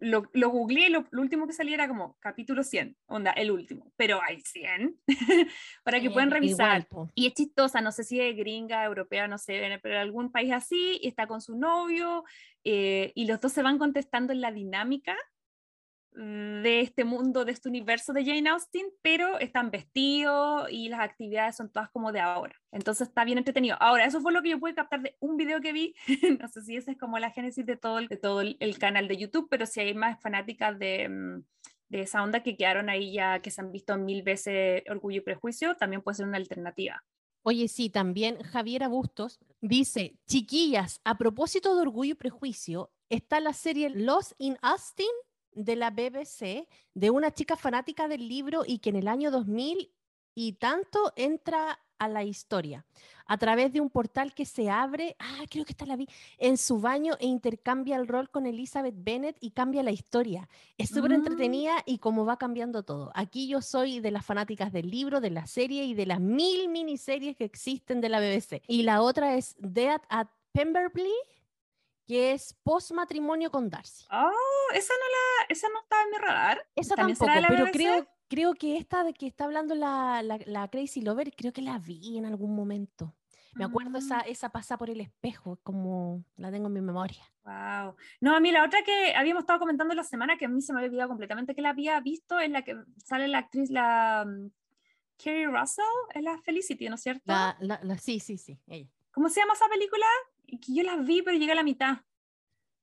lo, 0.00 0.28
lo 0.32 0.50
googleé 0.50 0.88
y 0.88 0.90
lo, 0.90 1.06
último 1.12 1.46
que 1.46 1.52
salía 1.52 1.74
era 1.74 1.88
como 1.88 2.16
capítulo 2.20 2.62
100, 2.62 2.96
onda, 3.06 3.32
el 3.32 3.50
último, 3.50 3.92
pero 3.96 4.20
hay 4.22 4.40
100 4.40 4.96
para 5.84 6.00
que 6.00 6.10
puedan 6.10 6.30
revisar. 6.30 6.86
y 7.14 7.26
es 7.26 7.34
chistosa, 7.34 7.80
no 7.80 7.90
sé 7.92 8.04
si 8.04 8.20
es 8.20 8.36
gringa, 8.36 8.84
europea, 8.84 9.26
no 9.26 9.38
sé, 9.38 9.78
pero 9.82 9.98
algún 9.98 10.30
país 10.30 10.52
así, 10.52 10.98
y 11.02 11.08
está 11.08 11.26
con 11.26 11.40
su 11.40 11.56
novio, 11.56 12.24
eh, 12.64 13.12
y 13.14 13.26
los 13.26 13.40
dos 13.40 13.52
se 13.52 13.62
van 13.62 13.78
contestando 13.78 14.32
en 14.32 14.40
la 14.40 14.52
dinámica 14.52 15.16
de 16.16 16.80
este 16.80 17.04
mundo, 17.04 17.44
de 17.44 17.52
este 17.52 17.68
universo 17.68 18.12
de 18.12 18.24
Jane 18.24 18.48
Austen, 18.48 18.86
pero 19.02 19.38
están 19.38 19.70
vestidos 19.70 20.66
y 20.70 20.88
las 20.88 21.00
actividades 21.00 21.56
son 21.56 21.70
todas 21.70 21.90
como 21.90 22.10
de 22.10 22.20
ahora. 22.20 22.54
Entonces 22.72 23.08
está 23.08 23.24
bien 23.24 23.38
entretenido. 23.38 23.76
Ahora, 23.80 24.06
eso 24.06 24.20
fue 24.20 24.32
lo 24.32 24.42
que 24.42 24.50
yo 24.50 24.58
pude 24.58 24.74
captar 24.74 25.02
de 25.02 25.16
un 25.20 25.36
video 25.36 25.60
que 25.60 25.72
vi. 25.72 25.94
no 26.40 26.48
sé 26.48 26.62
si 26.62 26.76
esa 26.76 26.92
es 26.92 26.98
como 26.98 27.18
la 27.18 27.30
génesis 27.30 27.66
de 27.66 27.76
todo 27.76 27.98
el, 27.98 28.08
de 28.08 28.16
todo 28.16 28.40
el, 28.40 28.78
canal 28.78 29.08
de 29.08 29.16
YouTube, 29.18 29.48
pero 29.50 29.66
si 29.66 29.80
hay 29.80 29.94
más 29.94 30.20
fanáticas 30.22 30.78
de, 30.78 31.08
mm, 31.08 31.44
de 31.90 32.00
esa 32.00 32.22
onda 32.22 32.42
que 32.42 32.56
quedaron 32.56 32.88
ahí 32.88 33.12
ya, 33.12 33.40
que 33.40 33.50
se 33.50 33.60
han 33.60 33.70
visto 33.70 33.96
mil 33.98 34.22
veces 34.22 34.84
Orgullo 34.88 35.18
y 35.18 35.24
Prejuicio, 35.24 35.76
también 35.76 36.02
puede 36.02 36.16
ser 36.16 36.26
una 36.26 36.38
alternativa. 36.38 37.04
Oye, 37.42 37.68
sí, 37.68 37.90
también 37.90 38.42
Javier 38.42 38.88
Bustos 38.88 39.38
dice, 39.60 40.16
chiquillas, 40.26 41.00
a 41.04 41.16
propósito 41.16 41.76
de 41.76 41.82
Orgullo 41.82 42.12
y 42.12 42.16
Prejuicio, 42.16 42.90
está 43.08 43.38
la 43.40 43.52
serie 43.52 43.90
Lost 43.90 44.32
in 44.38 44.58
Austin 44.62 45.06
de 45.56 45.74
la 45.74 45.90
BBC 45.90 46.68
de 46.94 47.10
una 47.10 47.32
chica 47.32 47.56
fanática 47.56 48.06
del 48.06 48.28
libro 48.28 48.62
y 48.64 48.78
que 48.78 48.90
en 48.90 48.96
el 48.96 49.08
año 49.08 49.30
2000 49.32 49.90
y 50.34 50.52
tanto 50.52 51.12
entra 51.16 51.80
a 51.98 52.08
la 52.08 52.22
historia 52.24 52.84
a 53.26 53.38
través 53.38 53.72
de 53.72 53.80
un 53.80 53.88
portal 53.90 54.34
que 54.34 54.44
se 54.44 54.68
abre, 54.70 55.16
ah, 55.18 55.40
creo 55.50 55.64
que 55.64 55.72
esta 55.72 55.86
la 55.86 55.96
vi, 55.96 56.06
en 56.38 56.58
su 56.58 56.78
baño 56.78 57.14
e 57.18 57.26
intercambia 57.26 57.96
el 57.96 58.06
rol 58.06 58.30
con 58.30 58.46
Elizabeth 58.46 58.94
Bennet 58.96 59.36
y 59.40 59.50
cambia 59.50 59.82
la 59.82 59.90
historia. 59.90 60.48
Es 60.78 60.90
súper 60.90 61.10
Mm. 61.12 61.14
entretenida 61.14 61.82
y 61.86 61.98
cómo 61.98 62.24
va 62.26 62.36
cambiando 62.36 62.84
todo. 62.84 63.10
Aquí 63.14 63.48
yo 63.48 63.62
soy 63.62 63.98
de 64.00 64.10
las 64.12 64.24
fanáticas 64.26 64.70
del 64.72 64.90
libro, 64.90 65.20
de 65.20 65.30
la 65.30 65.46
serie 65.46 65.84
y 65.84 65.94
de 65.94 66.06
las 66.06 66.20
mil 66.20 66.68
miniseries 66.68 67.34
que 67.34 67.44
existen 67.44 68.00
de 68.02 68.10
la 68.10 68.20
BBC. 68.20 68.62
Y 68.68 68.82
la 68.82 69.00
otra 69.02 69.34
es 69.34 69.56
Death 69.58 70.02
at 70.10 70.28
Pemberley, 70.52 71.10
que 72.06 72.30
es 72.32 72.54
post 72.62 72.92
matrimonio 72.92 73.50
con 73.50 73.68
Darcy. 73.68 74.04
Oh, 74.12 74.72
esa 74.74 74.92
no 74.94 75.00
la, 75.00 75.35
esa 75.48 75.68
no 75.68 75.80
estaba 75.80 76.02
en 76.02 76.10
mi 76.10 76.18
radar. 76.18 76.66
Esa 76.74 76.94
¿También 76.94 77.18
tampoco, 77.18 77.46
pero 77.48 77.66
creo, 77.72 78.08
creo 78.28 78.54
que 78.54 78.76
esta 78.76 79.04
de 79.04 79.14
que 79.14 79.26
está 79.26 79.44
hablando 79.44 79.74
la, 79.74 80.22
la, 80.22 80.38
la 80.46 80.68
Crazy 80.68 81.00
Lover, 81.00 81.32
creo 81.34 81.52
que 81.52 81.62
la 81.62 81.78
vi 81.78 82.18
en 82.18 82.26
algún 82.26 82.54
momento. 82.54 83.14
Me 83.56 83.64
acuerdo 83.64 83.98
esa, 83.98 84.18
Mm, 84.18 84.28
esa 84.28 84.50
pasa 84.50 84.76
por 84.76 84.90
el 84.90 85.00
espejo, 85.00 85.58
como 85.62 86.22
la 86.36 86.50
tengo 86.50 86.66
en 86.66 86.74
mi 86.74 86.82
memoria. 86.82 87.24
Wow. 87.44 87.96
No, 88.20 88.36
a 88.36 88.40
mí 88.40 88.52
la 88.52 88.64
otra 88.64 88.82
que 88.82 89.14
habíamos 89.14 89.44
estado 89.44 89.58
comentando 89.58 89.94
la 89.94 90.04
semana, 90.04 90.36
que 90.36 90.44
a 90.44 90.48
mí 90.48 90.60
se 90.60 90.72
me 90.72 90.80
había 90.80 90.88
olvidado 90.88 91.08
completamente 91.08 91.54
que 91.54 91.62
la 91.62 91.70
había 91.70 91.98
visto, 92.00 92.38
es 92.38 92.50
la 92.50 92.62
que 92.62 92.76
sale 93.02 93.28
la 93.28 93.38
actriz, 93.38 93.70
la 93.70 94.24
um, 94.26 94.50
Kerry 95.16 95.46
Russell, 95.46 95.84
es 96.14 96.22
la 96.22 96.36
Felicity, 96.42 96.88
¿no 96.88 96.96
es 96.96 97.02
cierto? 97.02 97.22
La, 97.24 97.56
la, 97.60 97.98
sí, 97.98 98.20
sí, 98.20 98.36
sí, 98.36 98.60
ella. 98.66 98.90
¿Cómo 99.10 99.30
se 99.30 99.40
llama 99.40 99.54
esa 99.54 99.68
película? 99.68 100.06
Que 100.46 100.74
yo 100.74 100.82
la 100.82 100.96
vi, 100.96 101.22
pero 101.22 101.38
llegué 101.38 101.52
a 101.52 101.56
la 101.56 101.62
mitad. 101.62 101.98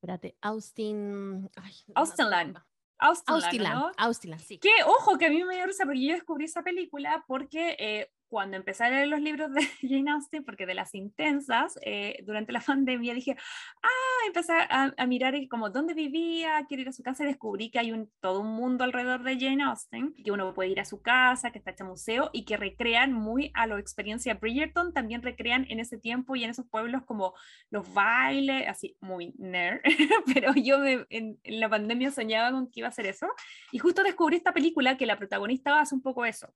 Espérate, 0.03 0.35
Austin. 0.41 1.49
ay, 1.55 1.71
no 1.87 1.93
me 1.93 2.01
Austenland. 2.01 2.57
acuerdo. 2.57 2.67
Austenland, 2.99 3.93
Austenland, 3.97 4.41
¿no? 4.41 4.45
Sí. 4.45 4.59
Que, 4.59 4.69
ojo, 4.85 5.17
que 5.17 5.27
a 5.27 5.29
mí 5.29 5.41
me 5.45 5.55
dio 5.55 5.65
risa 5.65 5.85
porque 5.85 6.05
yo 6.05 6.13
descubrí 6.13 6.43
esa 6.43 6.61
película 6.61 7.23
porque 7.25 7.77
eh, 7.79 8.11
cuando 8.33 8.57
empecé 8.57 8.83
a 8.83 8.89
leer 8.89 9.09
los 9.09 9.21
libros 9.21 9.53
de 9.53 9.61
Jane 9.87 10.09
Austen, 10.09 10.43
porque 10.43 10.65
de 10.65 10.73
las 10.73 10.95
intensas, 10.95 11.77
eh, 11.85 12.17
durante 12.25 12.51
la 12.51 12.61
pandemia 12.65 13.13
dije, 13.13 13.35
ah, 13.83 14.25
empecé 14.25 14.53
a, 14.53 14.91
a 14.97 15.05
mirar 15.05 15.35
como 15.51 15.69
dónde 15.69 15.93
vivía, 15.93 16.65
quiero 16.67 16.81
ir 16.81 16.89
a 16.89 16.93
su 16.93 17.03
casa 17.03 17.23
y 17.23 17.27
descubrí 17.27 17.69
que 17.69 17.77
hay 17.77 17.91
un, 17.91 18.11
todo 18.21 18.41
un 18.41 18.55
mundo 18.55 18.83
alrededor 18.83 19.21
de 19.21 19.39
Jane 19.39 19.61
Austen, 19.63 20.15
que 20.23 20.31
uno 20.31 20.51
puede 20.55 20.69
ir 20.71 20.79
a 20.79 20.85
su 20.85 20.99
casa, 21.03 21.51
que 21.51 21.59
está 21.59 21.69
hecho 21.69 21.85
museo 21.85 22.31
y 22.33 22.43
que 22.45 22.57
recrean 22.57 23.13
muy 23.13 23.51
a 23.53 23.67
lo 23.67 23.77
experiencia 23.77 24.33
Bridgerton, 24.33 24.93
también 24.93 25.21
recrean 25.21 25.67
en 25.69 25.79
ese 25.79 25.99
tiempo 25.99 26.35
y 26.35 26.43
en 26.43 26.49
esos 26.49 26.65
pueblos 26.67 27.03
como 27.05 27.35
los 27.69 27.93
bailes, 27.93 28.67
así 28.67 28.97
muy 28.99 29.35
nerd, 29.37 29.81
pero 30.33 30.53
yo 30.55 30.79
me- 30.79 31.05
en, 31.11 31.39
en 31.43 31.59
la 31.59 31.69
pandemia 31.69 32.09
soñaba 32.09 32.51
con 32.51 32.71
que 32.71 32.79
iba 32.79 32.87
a 32.87 32.89
hacer 32.89 33.05
eso 33.05 33.27
y 33.71 33.77
justo 33.77 34.01
descubrí 34.01 34.37
esta 34.37 34.53
película 34.53 34.97
que 34.97 35.05
la 35.05 35.19
protagonista 35.19 35.79
hace 35.79 35.93
un 35.93 36.01
poco 36.01 36.25
eso. 36.25 36.47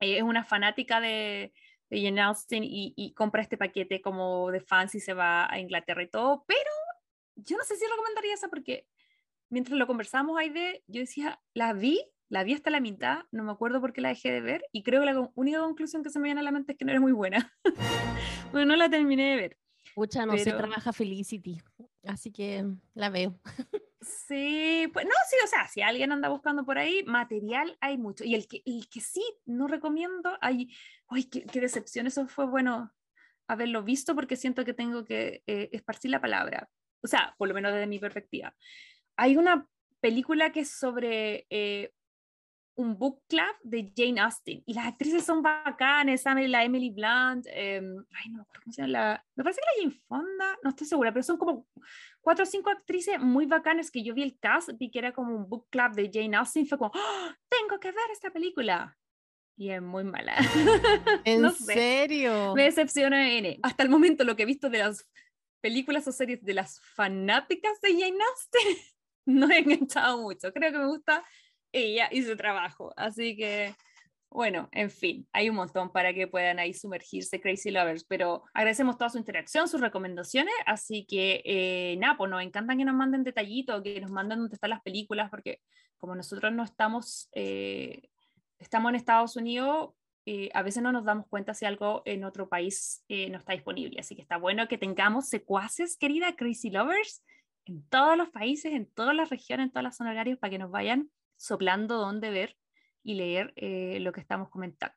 Ella 0.00 0.16
es 0.16 0.22
una 0.22 0.44
fanática 0.44 1.00
de, 1.00 1.52
de 1.90 2.02
Jane 2.02 2.20
Austen 2.22 2.64
y, 2.64 2.94
y 2.96 3.12
compra 3.14 3.42
este 3.42 3.56
paquete 3.58 4.00
como 4.00 4.50
de 4.50 4.60
fans 4.60 4.94
y 4.94 5.00
se 5.00 5.12
va 5.14 5.50
a 5.52 5.58
Inglaterra 5.60 6.02
y 6.02 6.08
todo, 6.08 6.44
pero 6.46 6.70
yo 7.36 7.56
no 7.56 7.64
sé 7.64 7.76
si 7.76 7.84
recomendaría 7.86 8.34
esa 8.34 8.48
porque 8.48 8.86
mientras 9.50 9.78
lo 9.78 9.86
conversamos, 9.86 10.38
Aide, 10.38 10.82
yo 10.86 11.00
decía, 11.00 11.40
la 11.54 11.72
vi, 11.74 12.00
la 12.28 12.44
vi 12.44 12.54
hasta 12.54 12.70
la 12.70 12.80
mitad, 12.80 13.24
no 13.30 13.44
me 13.44 13.52
acuerdo 13.52 13.80
por 13.80 13.92
qué 13.92 14.00
la 14.00 14.08
dejé 14.10 14.30
de 14.32 14.40
ver 14.40 14.64
y 14.72 14.82
creo 14.82 15.00
que 15.00 15.06
la 15.12 15.30
única 15.34 15.60
conclusión 15.60 16.02
que 16.02 16.10
se 16.10 16.18
me 16.18 16.24
viene 16.28 16.40
a 16.40 16.44
la 16.44 16.52
mente 16.52 16.72
es 16.72 16.78
que 16.78 16.84
no 16.84 16.92
era 16.92 17.00
muy 17.00 17.12
buena. 17.12 17.52
bueno, 18.52 18.66
no 18.66 18.76
la 18.76 18.88
terminé 18.88 19.30
de 19.30 19.36
ver. 19.36 19.58
Pucha, 19.94 20.24
no 20.24 20.34
Pero- 20.34 20.56
trabaja 20.56 20.92
Felicity. 20.92 21.60
Así 22.04 22.32
que 22.32 22.64
la 22.94 23.10
veo. 23.10 23.38
Sí, 24.02 24.88
pues 24.94 25.04
no, 25.04 25.12
sí, 25.28 25.36
o 25.44 25.46
sea, 25.46 25.68
si 25.68 25.82
alguien 25.82 26.10
anda 26.10 26.30
buscando 26.30 26.64
por 26.64 26.78
ahí, 26.78 27.04
material 27.04 27.76
hay 27.82 27.98
mucho. 27.98 28.24
Y 28.24 28.34
el 28.34 28.48
que, 28.48 28.62
el 28.64 28.88
que 28.88 29.02
sí 29.02 29.22
no 29.44 29.68
recomiendo, 29.68 30.38
hay, 30.40 30.74
uy, 31.10 31.24
qué, 31.24 31.44
qué 31.44 31.60
decepción, 31.60 32.06
eso 32.06 32.26
fue 32.26 32.46
bueno 32.46 32.94
haberlo 33.46 33.82
visto 33.82 34.14
porque 34.14 34.36
siento 34.36 34.64
que 34.64 34.72
tengo 34.72 35.04
que 35.04 35.42
eh, 35.46 35.68
esparcir 35.72 36.10
la 36.10 36.20
palabra. 36.20 36.70
O 37.02 37.08
sea, 37.08 37.34
por 37.36 37.48
lo 37.48 37.54
menos 37.54 37.72
desde 37.72 37.86
mi 37.86 37.98
perspectiva. 37.98 38.54
Hay 39.16 39.36
una 39.36 39.68
película 40.00 40.50
que 40.50 40.60
es 40.60 40.70
sobre 40.70 41.46
eh, 41.50 41.92
un 42.80 42.98
book 42.98 43.22
club 43.28 43.56
de 43.62 43.92
Jane 43.94 44.20
Austen 44.20 44.62
y 44.64 44.72
las 44.72 44.86
actrices 44.86 45.24
son 45.24 45.42
bacanes, 45.42 46.24
la 46.24 46.64
Emily 46.64 46.90
Blunt, 46.90 47.46
eh, 47.48 47.82
ay, 48.12 48.30
no 48.30 48.46
cómo 48.46 48.72
se 48.72 48.82
llama, 48.82 48.92
la, 48.92 49.26
me 49.36 49.44
parece 49.44 49.60
que 49.60 49.82
la 49.82 49.82
Jane 49.82 50.02
Fonda, 50.08 50.58
no 50.62 50.70
estoy 50.70 50.86
segura, 50.86 51.12
pero 51.12 51.22
son 51.22 51.36
como 51.36 51.66
cuatro 52.22 52.44
o 52.44 52.46
cinco 52.46 52.70
actrices 52.70 53.20
muy 53.20 53.44
bacanas 53.44 53.90
que 53.90 54.02
yo 54.02 54.14
vi 54.14 54.22
el 54.22 54.38
cast, 54.38 54.70
vi 54.78 54.90
que 54.90 54.98
era 54.98 55.12
como 55.12 55.36
un 55.36 55.48
book 55.48 55.68
club 55.68 55.92
de 55.92 56.10
Jane 56.12 56.36
Austen, 56.38 56.66
fue 56.66 56.78
como, 56.78 56.90
¡Ah! 56.94 57.36
tengo 57.48 57.78
que 57.78 57.92
ver 57.92 58.10
esta 58.12 58.30
película. 58.30 58.96
Y 59.58 59.70
es 59.70 59.82
muy 59.82 60.04
mala. 60.04 60.36
¿En 61.24 61.42
no 61.42 61.50
sé, 61.50 61.74
serio? 61.74 62.54
me 62.54 62.62
decepciona 62.62 63.30
N. 63.30 63.58
Hasta 63.62 63.82
el 63.82 63.90
momento 63.90 64.24
lo 64.24 64.34
que 64.34 64.44
he 64.44 64.46
visto 64.46 64.70
de 64.70 64.78
las 64.78 65.06
películas 65.60 66.08
o 66.08 66.12
series 66.12 66.42
de 66.42 66.54
las 66.54 66.80
fanáticas 66.80 67.78
de 67.82 67.92
Jane 67.92 68.18
Austen, 68.30 68.76
no 69.26 69.50
he 69.50 69.58
enganchado 69.58 70.22
mucho. 70.22 70.50
Creo 70.54 70.72
que 70.72 70.78
me 70.78 70.86
gusta 70.86 71.22
ella 71.72 72.08
su 72.24 72.36
trabajo. 72.36 72.92
Así 72.96 73.36
que, 73.36 73.74
bueno, 74.30 74.68
en 74.72 74.90
fin, 74.90 75.26
hay 75.32 75.50
un 75.50 75.56
montón 75.56 75.90
para 75.90 76.14
que 76.14 76.28
puedan 76.28 76.58
ahí 76.58 76.72
sumergirse 76.72 77.40
Crazy 77.40 77.70
Lovers, 77.70 78.04
pero 78.04 78.44
agradecemos 78.54 78.96
toda 78.96 79.10
su 79.10 79.18
interacción, 79.18 79.68
sus 79.68 79.80
recomendaciones, 79.80 80.54
así 80.66 81.04
que, 81.04 81.42
eh, 81.44 81.96
nada, 81.98 82.16
pues 82.16 82.30
nos 82.30 82.42
encantan 82.42 82.78
que 82.78 82.84
nos 82.84 82.94
manden 82.94 83.24
detallitos, 83.24 83.82
que 83.82 84.00
nos 84.00 84.10
manden 84.10 84.38
dónde 84.38 84.54
están 84.54 84.70
las 84.70 84.82
películas, 84.82 85.30
porque 85.30 85.60
como 85.98 86.14
nosotros 86.14 86.52
no 86.52 86.64
estamos, 86.64 87.28
eh, 87.32 88.08
estamos 88.58 88.90
en 88.90 88.96
Estados 88.96 89.36
Unidos, 89.36 89.90
eh, 90.26 90.50
a 90.54 90.62
veces 90.62 90.82
no 90.82 90.92
nos 90.92 91.04
damos 91.04 91.26
cuenta 91.28 91.54
si 91.54 91.64
algo 91.64 92.02
en 92.04 92.24
otro 92.24 92.48
país 92.48 93.04
eh, 93.08 93.30
no 93.30 93.38
está 93.38 93.52
disponible, 93.52 93.98
así 94.00 94.14
que 94.14 94.22
está 94.22 94.36
bueno 94.36 94.68
que 94.68 94.78
tengamos 94.78 95.28
secuaces, 95.28 95.96
querida 95.96 96.36
Crazy 96.36 96.70
Lovers, 96.70 97.24
en 97.64 97.82
todos 97.88 98.16
los 98.16 98.30
países, 98.30 98.72
en 98.72 98.86
todas 98.86 99.14
las 99.14 99.30
regiones, 99.30 99.66
en 99.66 99.70
todas 99.72 99.84
las 99.84 99.96
zonas 99.96 100.12
horarias, 100.12 100.38
para 100.38 100.50
que 100.50 100.58
nos 100.58 100.70
vayan 100.70 101.10
soplando 101.40 101.96
dónde 101.96 102.30
ver 102.30 102.56
y 103.02 103.14
leer 103.14 103.52
eh, 103.56 103.98
lo 104.00 104.12
que 104.12 104.20
estamos 104.20 104.50
comentando. 104.50 104.94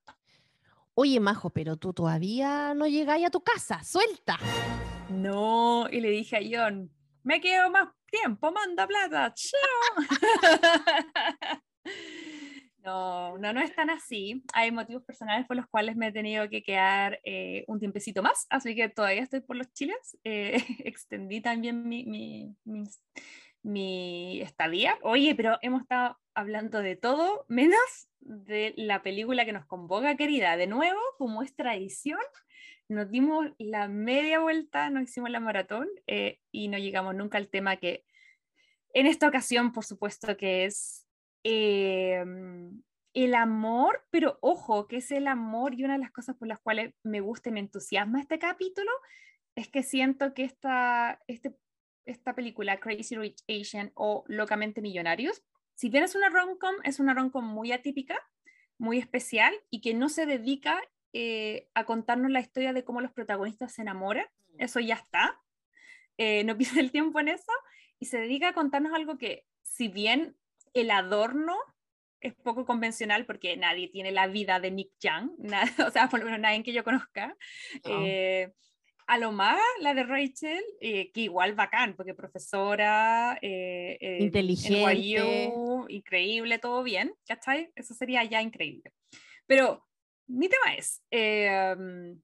Oye, 0.93 1.19
Majo, 1.19 1.49
pero 1.49 1.77
tú 1.77 1.93
todavía 1.93 2.73
no 2.75 2.85
llegáis 2.85 3.25
a 3.25 3.31
tu 3.31 3.41
casa. 3.41 3.81
¡Suelta! 3.83 4.37
No, 5.09 5.87
y 5.89 6.01
le 6.01 6.09
dije 6.09 6.37
a 6.37 6.41
John, 6.41 6.91
me 7.23 7.39
quedo 7.39 7.71
más 7.71 7.89
tiempo, 8.11 8.51
manda 8.51 8.85
plata, 8.85 9.33
chao. 9.33 9.59
No, 12.83 13.37
no, 13.37 13.53
no 13.53 13.61
es 13.61 13.73
tan 13.73 13.89
así. 13.89 14.43
Hay 14.53 14.69
motivos 14.69 15.05
personales 15.05 15.47
por 15.47 15.55
los 15.55 15.67
cuales 15.67 15.95
me 15.95 16.07
he 16.07 16.11
tenido 16.11 16.49
que 16.49 16.61
quedar 16.61 17.17
eh, 17.23 17.63
un 17.67 17.79
tiempecito 17.79 18.21
más, 18.21 18.45
así 18.49 18.75
que 18.75 18.89
todavía 18.89 19.21
estoy 19.21 19.39
por 19.39 19.55
los 19.55 19.71
chiles. 19.71 20.17
Eh, 20.25 20.57
extendí 20.83 21.39
también 21.39 21.87
mi, 21.87 22.03
mi, 22.03 22.53
mi, 22.65 22.83
mi 23.63 24.41
estadía. 24.41 24.97
Oye, 25.01 25.33
pero 25.35 25.57
hemos 25.61 25.81
estado 25.81 26.19
hablando 26.33 26.79
de 26.79 26.95
todo 26.95 27.45
menos 27.47 27.79
de 28.19 28.73
la 28.77 29.01
película 29.01 29.45
que 29.45 29.53
nos 29.53 29.65
convoca, 29.65 30.15
querida. 30.15 30.55
De 30.57 30.67
nuevo, 30.67 30.99
como 31.17 31.41
es 31.41 31.55
tradición, 31.55 32.19
nos 32.89 33.09
dimos 33.09 33.47
la 33.57 33.87
media 33.87 34.39
vuelta, 34.39 34.89
nos 34.89 35.03
hicimos 35.03 35.29
la 35.29 35.39
maratón 35.39 35.87
eh, 36.07 36.39
y 36.51 36.67
no 36.67 36.77
llegamos 36.77 37.15
nunca 37.15 37.37
al 37.37 37.49
tema 37.49 37.77
que 37.77 38.03
en 38.93 39.07
esta 39.07 39.27
ocasión, 39.27 39.71
por 39.71 39.85
supuesto, 39.85 40.37
que 40.37 40.65
es 40.65 41.07
eh, 41.43 42.23
el 43.13 43.35
amor, 43.35 44.05
pero 44.11 44.37
ojo, 44.41 44.87
que 44.87 44.97
es 44.97 45.11
el 45.11 45.27
amor 45.27 45.73
y 45.73 45.83
una 45.83 45.93
de 45.93 45.99
las 45.99 46.11
cosas 46.11 46.35
por 46.35 46.47
las 46.47 46.59
cuales 46.59 46.93
me 47.03 47.21
gusta 47.21 47.49
y 47.49 47.53
me 47.53 47.59
entusiasma 47.59 48.19
este 48.19 48.39
capítulo 48.39 48.91
es 49.55 49.67
que 49.67 49.83
siento 49.83 50.33
que 50.33 50.43
esta, 50.43 51.19
este, 51.27 51.55
esta 52.05 52.35
película, 52.35 52.79
Crazy 52.79 53.15
Rich 53.15 53.43
Asian 53.47 53.91
o 53.95 54.23
Locamente 54.27 54.81
Millonarios, 54.81 55.43
si 55.75 55.89
bien 55.89 56.03
es 56.03 56.15
una 56.15 56.29
rom-com, 56.29 56.75
es 56.83 56.99
una 56.99 57.13
rom-com 57.13 57.45
muy 57.45 57.71
atípica, 57.71 58.19
muy 58.77 58.97
especial 58.99 59.53
y 59.69 59.81
que 59.81 59.93
no 59.93 60.09
se 60.09 60.25
dedica 60.25 60.81
eh, 61.13 61.69
a 61.73 61.85
contarnos 61.85 62.31
la 62.31 62.39
historia 62.39 62.73
de 62.73 62.83
cómo 62.83 63.01
los 63.01 63.11
protagonistas 63.11 63.73
se 63.73 63.81
enamoran, 63.83 64.25
eso 64.57 64.79
ya 64.79 64.95
está, 64.95 65.39
eh, 66.17 66.43
no 66.43 66.57
pierde 66.57 66.79
el 66.79 66.91
tiempo 66.91 67.19
en 67.19 67.29
eso, 67.29 67.51
y 67.99 68.05
se 68.05 68.19
dedica 68.19 68.49
a 68.49 68.53
contarnos 68.53 68.93
algo 68.93 69.17
que, 69.17 69.45
si 69.61 69.87
bien 69.87 70.35
el 70.73 70.91
adorno 70.91 71.55
es 72.19 72.33
poco 72.35 72.65
convencional 72.65 73.25
porque 73.25 73.57
nadie 73.57 73.89
tiene 73.89 74.11
la 74.11 74.27
vida 74.27 74.59
de 74.59 74.71
Nick 74.71 74.91
Young, 74.99 75.31
nada, 75.39 75.71
o 75.87 75.91
sea, 75.91 76.09
por 76.09 76.19
lo 76.19 76.25
menos 76.25 76.39
nadie 76.39 76.63
que 76.63 76.73
yo 76.73 76.83
conozca, 76.83 77.35
No. 77.85 78.05
eh, 78.05 78.53
a 79.07 79.17
lo 79.17 79.31
más 79.31 79.59
la 79.79 79.93
de 79.93 80.03
Rachel, 80.03 80.63
eh, 80.79 81.11
que 81.11 81.21
igual 81.21 81.53
bacán, 81.53 81.95
porque 81.95 82.13
profesora, 82.13 83.37
eh, 83.41 83.97
eh, 83.99 84.17
en 84.17 84.23
Inteligente. 84.23 84.95
NYU, 84.95 85.85
increíble, 85.89 86.59
todo 86.59 86.83
bien, 86.83 87.13
¿cachai? 87.27 87.71
Eso 87.75 87.93
sería 87.93 88.23
ya 88.23 88.41
increíble. 88.41 88.93
Pero 89.45 89.85
mi 90.27 90.49
tema 90.49 90.75
es, 90.75 91.01
um, 91.11 92.19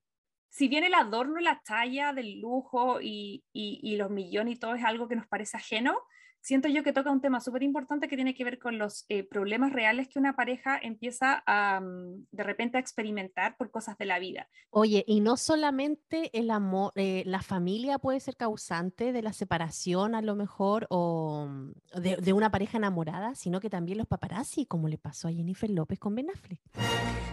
si 0.49 0.67
bien 0.67 0.83
el 0.83 0.93
adorno, 0.93 1.39
la 1.39 1.61
talla 1.65 2.13
del 2.13 2.39
lujo 2.39 2.99
y, 3.01 3.43
y, 3.53 3.79
y 3.83 3.97
los 3.97 4.09
millones 4.09 4.55
y 4.55 4.59
todo 4.59 4.75
es 4.75 4.83
algo 4.83 5.07
que 5.07 5.15
nos 5.15 5.27
parece 5.27 5.57
ajeno, 5.57 5.99
siento 6.41 6.67
yo 6.67 6.83
que 6.83 6.93
toca 6.93 7.11
un 7.11 7.21
tema 7.21 7.39
súper 7.39 7.63
importante 7.63 8.07
que 8.07 8.15
tiene 8.15 8.33
que 8.35 8.43
ver 8.43 8.59
con 8.59 8.77
los 8.77 9.05
eh, 9.09 9.23
problemas 9.23 9.73
reales 9.73 10.07
que 10.07 10.19
una 10.19 10.35
pareja 10.35 10.79
empieza 10.81 11.43
a 11.45 11.79
mm, 11.81 12.27
de 12.31 12.43
repente 12.43 12.77
a 12.77 12.79
experimentar 12.79 13.57
por 13.57 13.71
cosas 13.71 13.97
de 13.97 14.05
la 14.05 14.19
vida. 14.19 14.47
Oye, 14.69 15.03
y 15.07 15.19
no 15.21 15.37
solamente 15.37 16.29
el 16.37 16.51
amor, 16.51 16.91
eh, 16.95 17.23
la 17.25 17.41
familia 17.41 17.99
puede 17.99 18.19
ser 18.19 18.35
causante 18.35 19.11
de 19.11 19.21
la 19.21 19.33
separación 19.33 20.15
a 20.15 20.21
lo 20.21 20.35
mejor 20.35 20.87
o 20.89 21.47
mm, 21.49 21.99
de, 22.01 22.17
de 22.17 22.33
una 22.33 22.51
pareja 22.51 22.77
enamorada, 22.77 23.35
sino 23.35 23.59
que 23.59 23.69
también 23.69 23.97
los 23.97 24.07
paparazzi, 24.07 24.65
como 24.65 24.87
le 24.87 24.97
pasó 24.97 25.27
a 25.27 25.31
Jennifer 25.31 25.69
López 25.69 25.99
con 25.99 26.15
Ben 26.15 26.29
Affleck. 26.29 26.61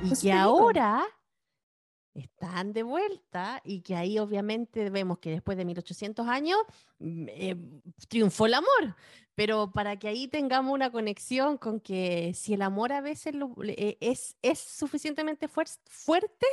Y 0.02 0.08
Pues 0.08 0.20
que 0.20 0.28
digo. 0.28 0.38
ahora 0.38 1.04
están 2.20 2.73
de 2.73 2.82
vuelta 2.82 3.61
y 3.64 3.80
que 3.82 3.94
ahí 3.96 4.18
obviamente 4.18 4.90
vemos 4.90 5.18
que 5.18 5.30
después 5.30 5.56
de 5.58 5.64
1800 5.64 6.26
años 6.28 6.58
mm, 6.99 7.26
eh, 7.28 7.56
triunfó 8.08 8.46
el 8.46 8.54
amor, 8.54 8.96
pero 9.35 9.70
para 9.73 9.99
que 9.99 10.08
ahí 10.08 10.28
tengamos 10.28 10.73
una 10.73 10.90
conexión 10.90 11.58
con 11.58 11.80
que 11.80 12.32
si 12.35 12.54
el 12.54 12.62
amor 12.62 12.92
a 12.92 13.00
veces 13.00 13.35
eh, 13.64 13.96
es, 14.00 14.37
es 14.42 14.58
suficientemente 14.58 15.49
fuer- 15.49 15.78
fuerte, 15.87 16.46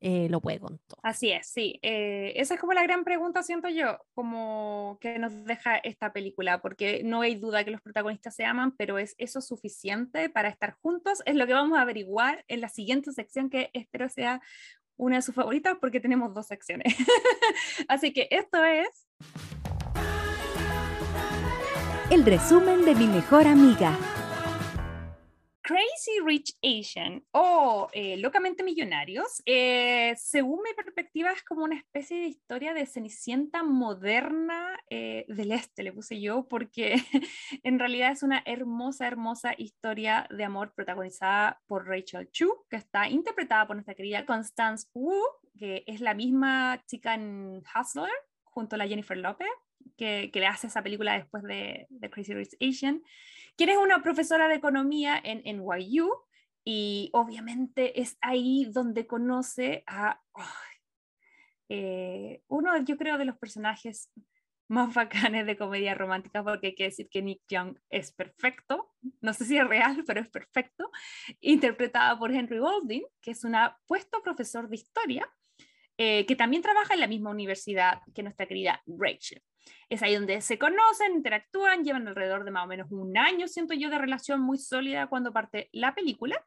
eh, 0.00 0.28
lo 0.30 0.40
puede 0.40 0.60
con. 0.60 0.80
Así 1.02 1.32
es, 1.32 1.48
sí. 1.48 1.80
Esa 1.82 2.54
es 2.54 2.60
como 2.60 2.72
la 2.72 2.84
gran 2.84 3.02
pregunta, 3.02 3.42
siento 3.42 3.68
yo, 3.68 3.98
como 4.14 4.96
que 5.00 5.18
nos 5.18 5.44
deja 5.44 5.76
esta 5.76 6.12
película, 6.12 6.60
porque 6.62 7.02
no 7.02 7.22
hay 7.22 7.34
duda 7.34 7.64
que 7.64 7.72
los 7.72 7.80
protagonistas 7.80 8.36
se 8.36 8.44
aman, 8.44 8.76
pero 8.76 8.98
¿es 8.98 9.16
eso 9.18 9.40
suficiente 9.40 10.28
para 10.30 10.50
estar 10.50 10.74
juntos? 10.80 11.20
Es 11.26 11.34
lo 11.34 11.48
que 11.48 11.52
vamos 11.52 11.76
a 11.76 11.82
averiguar 11.82 12.44
en 12.46 12.60
la 12.60 12.68
siguiente 12.68 13.10
sección, 13.12 13.50
que 13.50 13.70
espero 13.72 14.08
sea 14.08 14.40
una 14.98 15.16
de 15.16 15.22
sus 15.22 15.34
favoritas, 15.34 15.78
porque 15.80 16.00
tenemos 16.00 16.34
dos 16.34 16.46
secciones. 16.46 16.94
Así 17.88 18.12
que 18.12 18.28
esto 18.30 18.62
es 18.62 19.08
El 22.10 22.24
resumen 22.24 22.84
de 22.84 22.94
mi 22.94 23.06
mejor 23.06 23.46
amiga. 23.46 23.96
Crazy 25.68 26.20
Rich 26.24 26.56
Asian 26.62 27.22
o 27.30 27.88
eh, 27.92 28.16
Locamente 28.16 28.62
Millonarios, 28.62 29.42
eh, 29.44 30.14
según 30.16 30.62
mi 30.62 30.72
perspectiva, 30.72 31.30
es 31.30 31.42
como 31.42 31.62
una 31.62 31.76
especie 31.76 32.16
de 32.16 32.26
historia 32.26 32.72
de 32.72 32.86
Cenicienta 32.86 33.62
moderna 33.62 34.80
eh, 34.88 35.26
del 35.28 35.52
este, 35.52 35.82
le 35.82 35.92
puse 35.92 36.22
yo, 36.22 36.48
porque 36.48 36.94
en 37.64 37.78
realidad 37.78 38.12
es 38.12 38.22
una 38.22 38.42
hermosa, 38.46 39.06
hermosa 39.08 39.52
historia 39.58 40.26
de 40.30 40.42
amor 40.42 40.72
protagonizada 40.72 41.60
por 41.66 41.86
Rachel 41.86 42.30
Chu, 42.30 42.64
que 42.70 42.76
está 42.76 43.06
interpretada 43.06 43.66
por 43.66 43.76
nuestra 43.76 43.94
querida 43.94 44.24
Constance 44.24 44.88
Wu, 44.94 45.20
que 45.58 45.84
es 45.86 46.00
la 46.00 46.14
misma 46.14 46.82
chica 46.86 47.12
en 47.12 47.62
Hustler, 47.78 48.08
junto 48.42 48.76
a 48.76 48.78
la 48.78 48.88
Jennifer 48.88 49.18
Lopez, 49.18 49.46
que, 49.98 50.30
que 50.32 50.40
le 50.40 50.46
hace 50.46 50.68
esa 50.68 50.82
película 50.82 51.12
después 51.12 51.42
de, 51.42 51.86
de 51.90 52.08
Crazy 52.08 52.32
Rich 52.32 52.56
Asian 52.58 53.02
quien 53.58 53.70
es 53.70 53.76
una 53.76 54.02
profesora 54.02 54.46
de 54.46 54.54
economía 54.54 55.20
en 55.22 55.42
NYU 55.44 56.08
y 56.64 57.10
obviamente 57.12 58.00
es 58.00 58.16
ahí 58.20 58.66
donde 58.70 59.08
conoce 59.08 59.82
a 59.88 60.22
eh, 61.68 62.42
uno, 62.46 62.78
yo 62.84 62.96
creo, 62.96 63.18
de 63.18 63.24
los 63.24 63.36
personajes 63.36 64.10
más 64.68 64.94
bacanes 64.94 65.44
de 65.44 65.56
comedia 65.56 65.94
romántica, 65.96 66.44
porque 66.44 66.68
hay 66.68 66.74
que 66.76 66.84
decir 66.84 67.08
que 67.10 67.20
Nick 67.20 67.42
Young 67.48 67.76
es 67.90 68.12
perfecto, 68.12 68.94
no 69.20 69.32
sé 69.32 69.44
si 69.44 69.58
es 69.58 69.66
real, 69.66 70.04
pero 70.06 70.20
es 70.20 70.28
perfecto, 70.28 70.92
interpretada 71.40 72.16
por 72.16 72.30
Henry 72.32 72.58
Golding, 72.58 73.06
que 73.20 73.32
es 73.32 73.42
un 73.42 73.56
apuesto 73.56 74.22
profesor 74.22 74.68
de 74.68 74.76
historia, 74.76 75.28
eh, 75.98 76.24
que 76.26 76.36
también 76.36 76.62
trabaja 76.62 76.94
en 76.94 77.00
la 77.00 77.08
misma 77.08 77.30
universidad 77.30 78.00
que 78.14 78.22
nuestra 78.22 78.46
querida 78.46 78.80
Rachel. 78.86 79.42
Es 79.88 80.02
ahí 80.02 80.14
donde 80.14 80.40
se 80.40 80.58
conocen, 80.58 81.14
interactúan, 81.14 81.84
llevan 81.84 82.06
alrededor 82.06 82.44
de 82.44 82.52
más 82.52 82.64
o 82.64 82.68
menos 82.68 82.86
un 82.90 83.18
año, 83.18 83.48
siento 83.48 83.74
yo, 83.74 83.90
de 83.90 83.98
relación 83.98 84.40
muy 84.40 84.58
sólida 84.58 85.08
cuando 85.08 85.32
parte 85.32 85.68
la 85.72 85.94
película. 85.94 86.42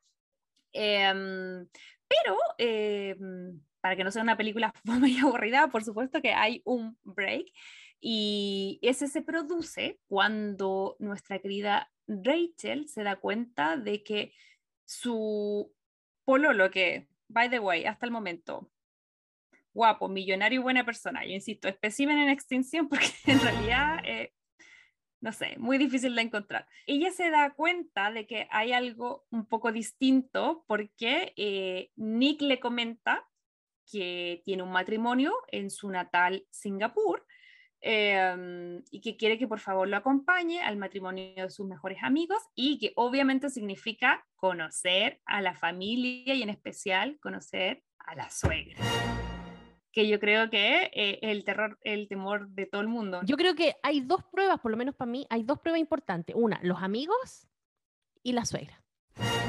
Em, 0.74 1.68
pero 2.08 2.38
em, 2.58 3.62
para 3.82 3.96
que 3.98 4.04
no 4.04 4.12
sea 4.12 4.24
una 4.24 4.38
película 4.38 4.74
muy 4.86 5.18
aburrida, 5.18 5.68
por 5.68 5.84
supuesto 5.84 6.22
que 6.22 6.34
hay 6.34 6.62
un 6.66 6.98
break 7.04 7.48
y 8.00 8.80
ese 8.82 9.08
se 9.08 9.22
produce 9.22 10.00
cuando 10.08 10.96
nuestra 11.00 11.40
querida 11.40 11.92
Rachel 12.08 12.88
se 12.88 13.04
da 13.04 13.18
cuenta 13.18 13.78
de 13.78 14.02
que 14.02 14.34
su 14.86 15.72
pololo, 16.26 16.72
que, 16.72 17.08
by 17.28 17.50
the 17.50 17.60
way, 17.60 17.86
hasta 17.86 18.06
el 18.06 18.12
momento, 18.12 18.72
guapo, 19.74 20.08
millonario 20.08 20.60
y 20.60 20.64
buena 20.64 20.86
persona, 20.86 21.26
yo 21.26 21.32
insisto, 21.32 21.68
espécimen 21.68 22.18
en 22.20 22.30
extinción 22.30 22.88
porque 22.88 23.08
en 23.26 23.40
realidad, 23.40 24.00
eh, 24.06 24.34
no 25.22 25.32
sé, 25.32 25.56
muy 25.58 25.78
difícil 25.78 26.16
de 26.16 26.22
encontrar. 26.22 26.68
Ella 26.88 27.12
se 27.12 27.30
da 27.30 27.54
cuenta 27.54 28.12
de 28.12 28.26
que 28.26 28.48
hay 28.52 28.74
algo 28.74 29.26
un 29.30 29.46
poco 29.46 29.72
distinto 29.72 30.66
porque 30.68 31.34
eh, 31.36 31.92
Nick 31.96 32.42
le 32.42 32.60
comenta 32.60 33.28
que 33.92 34.42
tiene 34.46 34.64
un 34.64 34.72
matrimonio 34.72 35.34
en 35.50 35.70
su 35.70 35.90
natal 35.90 36.46
Singapur 36.50 37.26
eh, 37.82 38.82
y 38.92 39.02
que 39.02 39.18
quiere 39.18 39.38
que 39.38 39.48
por 39.48 39.60
favor 39.60 39.88
lo 39.88 39.98
acompañe 39.98 40.62
al 40.62 40.78
matrimonio 40.78 41.44
de 41.44 41.50
sus 41.50 41.68
mejores 41.68 42.00
amigos 42.04 42.42
y 42.56 42.78
que 42.78 42.94
obviamente 42.96 43.50
significa 43.50 44.26
conocer 44.36 45.20
a 45.26 45.42
la 45.42 45.56
familia 45.56 46.34
y 46.34 46.44
en 46.44 46.50
especial 46.50 47.18
conocer 47.20 47.84
a 48.00 48.16
la 48.16 48.30
suegra 48.30 48.78
que 49.92 50.08
yo 50.08 50.20
creo 50.20 50.50
que 50.50 50.92
eh, 50.94 51.20
el 51.22 51.44
terror, 51.44 51.78
el 51.84 52.08
temor 52.08 52.50
de 52.50 52.66
todo 52.66 52.82
el 52.82 52.88
mundo. 52.88 53.22
Yo 53.24 53.38
creo 53.38 53.56
que 53.56 53.76
hay 53.84 54.02
dos 54.02 54.24
pruebas, 54.24 54.60
por 54.60 54.72
lo 54.72 54.78
menos 54.78 54.96
para 54.96 55.12
mí, 55.12 55.28
hay 55.30 55.44
dos 55.44 55.60
pruebas 55.60 55.80
importantes. 55.80 56.36
Una, 56.38 56.60
los 56.64 56.82
amigos 56.82 57.48
y 58.24 58.34
la 58.34 58.46
suegra. 58.46 58.82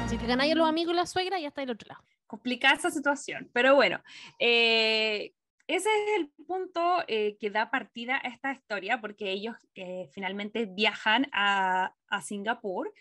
Si 0.07 0.17
te 0.17 0.27
ganáis 0.27 0.55
los 0.55 0.67
amigos 0.67 0.93
y 0.93 0.97
la 0.97 1.05
suegra, 1.05 1.39
ya 1.39 1.47
está 1.47 1.61
del 1.61 1.71
otro 1.71 1.87
lado. 1.89 2.03
Complicada 2.27 2.75
esa 2.75 2.91
situación, 2.91 3.49
pero 3.53 3.75
bueno, 3.75 4.01
eh, 4.39 5.33
ese 5.67 5.89
es 5.89 6.19
el 6.19 6.29
punto 6.45 7.03
eh, 7.07 7.37
que 7.39 7.49
da 7.49 7.71
partida 7.71 8.19
a 8.23 8.27
esta 8.27 8.51
historia, 8.51 8.99
porque 8.99 9.31
ellos 9.31 9.55
eh, 9.75 10.09
finalmente 10.11 10.65
viajan 10.65 11.27
a, 11.31 11.93
a 12.07 12.21
Singapur 12.21 12.91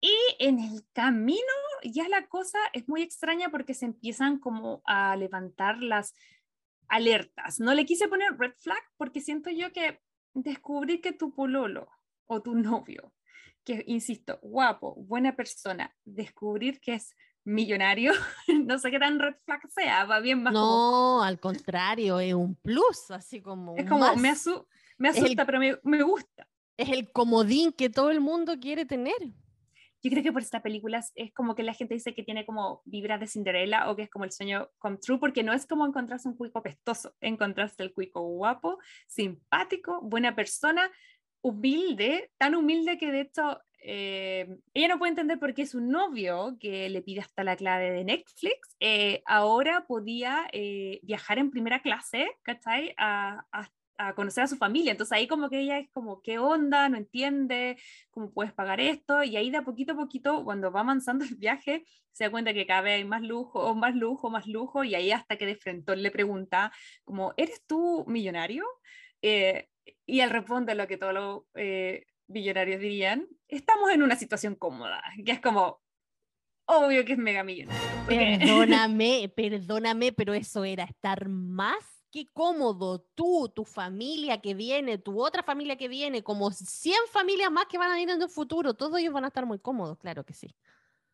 y 0.00 0.14
en 0.38 0.60
el 0.60 0.84
camino 0.92 1.38
ya 1.82 2.08
la 2.08 2.26
cosa 2.28 2.58
es 2.72 2.88
muy 2.88 3.02
extraña 3.02 3.50
porque 3.50 3.74
se 3.74 3.84
empiezan 3.84 4.38
como 4.38 4.80
a 4.84 5.16
levantar 5.16 5.82
las 5.82 6.14
alertas. 6.88 7.60
No 7.60 7.74
le 7.74 7.84
quise 7.84 8.08
poner 8.08 8.36
red 8.38 8.52
flag 8.56 8.82
porque 8.96 9.20
siento 9.20 9.50
yo 9.50 9.72
que 9.72 10.00
descubrir 10.34 11.00
que 11.00 11.12
tu 11.12 11.34
pololo 11.34 11.88
o 12.26 12.42
tu 12.42 12.54
novio, 12.54 13.12
que 13.64 13.82
insisto, 13.86 14.38
guapo, 14.42 14.94
buena 14.96 15.34
persona, 15.36 15.94
descubrir 16.04 16.80
que 16.80 16.94
es 16.94 17.14
millonario, 17.44 18.12
no 18.66 18.78
sé 18.78 18.90
qué 18.90 18.98
tan 18.98 19.18
red 19.18 19.34
flag 19.44 19.60
sea, 19.70 20.04
va 20.04 20.20
bien 20.20 20.42
más 20.42 20.52
como, 20.52 20.64
No, 20.66 21.22
al 21.22 21.40
contrario, 21.40 22.20
es 22.20 22.34
un 22.34 22.54
plus, 22.56 23.10
así 23.10 23.40
como. 23.40 23.76
es 23.76 23.88
como, 23.88 24.14
me, 24.16 24.30
asu- 24.30 24.66
me 24.98 25.08
Es 25.08 25.16
el- 25.16 25.24
asusta, 25.24 25.46
pero 25.46 25.58
me, 25.58 25.78
me 25.82 26.02
gusta. 26.02 26.46
Es 26.76 26.90
el 26.90 27.10
comodín 27.10 27.72
que 27.72 27.90
todo 27.90 28.10
el 28.10 28.20
mundo 28.20 28.58
quiere 28.60 28.84
tener. 28.84 29.16
Yo 30.02 30.10
creo 30.10 30.22
que 30.22 30.32
por 30.32 30.42
esta 30.42 30.62
película 30.62 31.02
es, 31.14 31.32
como 31.34 31.54
que 31.54 31.62
la 31.62 31.74
gente 31.74 31.94
dice 31.94 32.14
que 32.14 32.22
tiene 32.22 32.46
como 32.46 32.82
vibras 32.84 33.18
de 33.20 33.26
Cinderella 33.26 33.90
o 33.90 33.96
que 33.96 34.02
es 34.02 34.10
como 34.10 34.24
el 34.24 34.32
sueño 34.32 34.68
come 34.78 34.98
true, 34.98 35.18
porque 35.18 35.42
no 35.42 35.52
es 35.52 35.66
como 35.66 35.86
encontrarse 35.86 36.28
un 36.28 36.36
cuico 36.36 36.62
pestoso, 36.62 37.14
encontrarse 37.20 37.82
el 37.82 37.92
cuico 37.92 38.20
guapo, 38.22 38.78
simpático, 39.08 40.00
buena 40.02 40.34
persona, 40.36 40.90
humilde, 41.40 42.30
tan 42.38 42.54
humilde 42.54 42.98
que 42.98 43.10
de 43.12 43.20
hecho 43.22 43.60
eh, 43.82 44.58
ella 44.74 44.88
no 44.88 44.98
puede 44.98 45.10
entender 45.10 45.38
por 45.38 45.54
qué 45.54 45.66
su 45.66 45.80
novio, 45.80 46.56
que 46.60 46.88
le 46.88 47.02
pide 47.02 47.20
hasta 47.20 47.44
la 47.44 47.56
clave 47.56 47.90
de 47.92 48.04
Netflix, 48.04 48.76
eh, 48.80 49.22
ahora 49.26 49.86
podía 49.86 50.48
eh, 50.52 51.00
viajar 51.02 51.38
en 51.38 51.50
primera 51.50 51.80
clase, 51.80 52.28
¿cachai? 52.42 52.94
A, 52.98 53.46
a- 53.52 53.70
a 53.98 54.14
conocer 54.14 54.44
a 54.44 54.46
su 54.46 54.56
familia. 54.56 54.92
Entonces 54.92 55.12
ahí 55.12 55.26
como 55.26 55.50
que 55.50 55.60
ella 55.60 55.78
es 55.78 55.90
como, 55.90 56.22
¿qué 56.22 56.38
onda? 56.38 56.88
No 56.88 56.96
entiende, 56.96 57.76
¿cómo 58.10 58.32
puedes 58.32 58.52
pagar 58.52 58.80
esto? 58.80 59.22
Y 59.24 59.36
ahí 59.36 59.50
de 59.50 59.58
a 59.58 59.64
poquito 59.64 59.92
a 59.92 59.96
poquito, 59.96 60.44
cuando 60.44 60.70
va 60.70 60.80
avanzando 60.80 61.24
el 61.24 61.34
viaje, 61.34 61.84
se 62.12 62.24
da 62.24 62.30
cuenta 62.30 62.54
que 62.54 62.66
cada 62.66 62.82
vez 62.82 62.94
hay 62.94 63.04
más 63.04 63.22
lujo, 63.22 63.74
más 63.74 63.94
lujo, 63.94 64.30
más 64.30 64.46
lujo, 64.46 64.84
y 64.84 64.94
ahí 64.94 65.10
hasta 65.10 65.36
que 65.36 65.46
de 65.46 65.56
frente 65.56 65.96
le 65.96 66.10
pregunta, 66.10 66.72
como, 67.04 67.34
¿eres 67.36 67.64
tú 67.66 68.04
millonario? 68.06 68.64
Eh, 69.20 69.68
y 70.06 70.20
él 70.20 70.30
responde 70.30 70.74
lo 70.74 70.86
que 70.86 70.96
todos 70.96 71.14
los 71.14 71.42
eh, 71.54 72.06
millonarios 72.28 72.80
dirían, 72.80 73.26
estamos 73.48 73.90
en 73.90 74.02
una 74.02 74.16
situación 74.16 74.54
cómoda, 74.54 75.02
que 75.24 75.32
es 75.32 75.40
como, 75.40 75.80
obvio 76.66 77.04
que 77.04 77.14
es 77.14 77.18
mega 77.18 77.42
millonario. 77.42 77.82
Perdóname, 78.06 79.32
perdóname, 79.34 80.12
pero 80.12 80.34
eso 80.34 80.64
era 80.64 80.84
estar 80.84 81.28
más 81.28 81.97
que 82.10 82.26
cómodo. 82.26 83.00
Tú, 83.14 83.50
tu 83.54 83.64
familia 83.64 84.40
que 84.40 84.54
viene, 84.54 84.98
tu 84.98 85.22
otra 85.22 85.42
familia 85.42 85.76
que 85.76 85.88
viene, 85.88 86.22
como 86.22 86.50
100 86.50 86.94
familias 87.10 87.50
más 87.50 87.66
que 87.66 87.78
van 87.78 87.90
a 87.90 88.00
ir 88.00 88.10
en 88.10 88.20
el 88.20 88.28
futuro, 88.28 88.74
todos 88.74 88.98
ellos 88.98 89.12
van 89.12 89.24
a 89.24 89.28
estar 89.28 89.46
muy 89.46 89.58
cómodos, 89.58 89.98
claro 89.98 90.24
que 90.24 90.34
sí. 90.34 90.54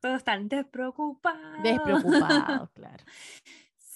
Todos 0.00 0.16
están 0.18 0.48
despreocupados. 0.48 1.62
Despreocupados, 1.62 2.70
claro. 2.74 3.04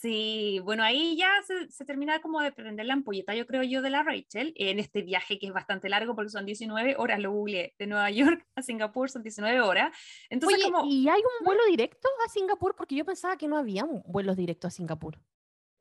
Sí, 0.00 0.60
bueno, 0.62 0.84
ahí 0.84 1.16
ya 1.16 1.28
se, 1.44 1.68
se, 1.72 1.84
termina 1.84 2.20
como 2.20 2.40
de 2.40 2.52
prender 2.52 2.86
la 2.86 2.94
ampolleta, 2.94 3.34
yo 3.34 3.48
creo 3.48 3.64
yo, 3.64 3.82
de 3.82 3.90
la 3.90 4.04
Rachel, 4.04 4.52
en 4.56 4.78
este 4.78 5.02
viaje 5.02 5.40
que 5.40 5.48
es 5.48 5.52
bastante 5.52 5.88
largo 5.88 6.14
porque 6.14 6.30
son 6.30 6.46
19 6.46 6.94
horas, 6.98 7.18
lo 7.18 7.32
googleé, 7.32 7.74
de 7.76 7.86
Nueva 7.88 8.08
York 8.12 8.46
a 8.54 8.62
Singapur 8.62 9.10
son 9.10 9.24
19 9.24 9.60
horas. 9.60 9.90
Entonces, 10.30 10.60
Oye, 10.62 10.70
como... 10.70 10.86
¿y 10.86 11.08
hay 11.08 11.20
un 11.20 11.44
vuelo 11.44 11.62
directo 11.68 12.08
a 12.24 12.28
Singapur? 12.28 12.76
Porque 12.76 12.94
yo 12.94 13.04
pensaba 13.04 13.36
que 13.36 13.48
no 13.48 13.56
había 13.56 13.84
vuelos 14.06 14.36
directos 14.36 14.68
a 14.68 14.76
Singapur. 14.76 15.18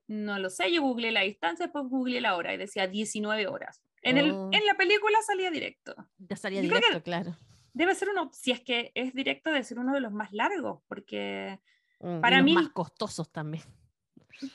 No 0.08 0.40
lo 0.40 0.50
sé, 0.50 0.72
yo 0.72 0.82
googleé 0.82 1.12
la 1.12 1.22
distancia, 1.22 1.66
después 1.66 1.86
googleé 1.90 2.22
la 2.22 2.36
hora 2.36 2.54
y 2.54 2.58
decía 2.58 2.88
19 2.88 3.48
horas. 3.48 3.82
En, 4.02 4.18
el, 4.18 4.28
en 4.30 4.66
la 4.66 4.76
película 4.78 5.18
salía 5.26 5.52
directo. 5.52 5.96
Ya 6.18 6.36
salía 6.38 6.62
yo 6.62 6.70
directo, 6.74 7.04
claro. 7.04 7.36
Debe 7.74 7.94
ser 7.94 8.10
uno, 8.10 8.30
si 8.34 8.52
es 8.52 8.62
que 8.62 8.92
es 8.96 9.14
directo, 9.14 9.50
debe 9.52 9.64
ser 9.64 9.80
uno 9.80 9.94
de 9.94 10.00
los 10.00 10.12
más 10.12 10.32
largos, 10.32 10.82
porque 10.88 11.60
Mm, 12.00 12.22
para 12.22 12.36
y 12.36 12.40
los 12.40 12.46
mí... 12.46 12.54
más 12.54 12.70
costosos 12.70 13.32
también. 13.32 13.64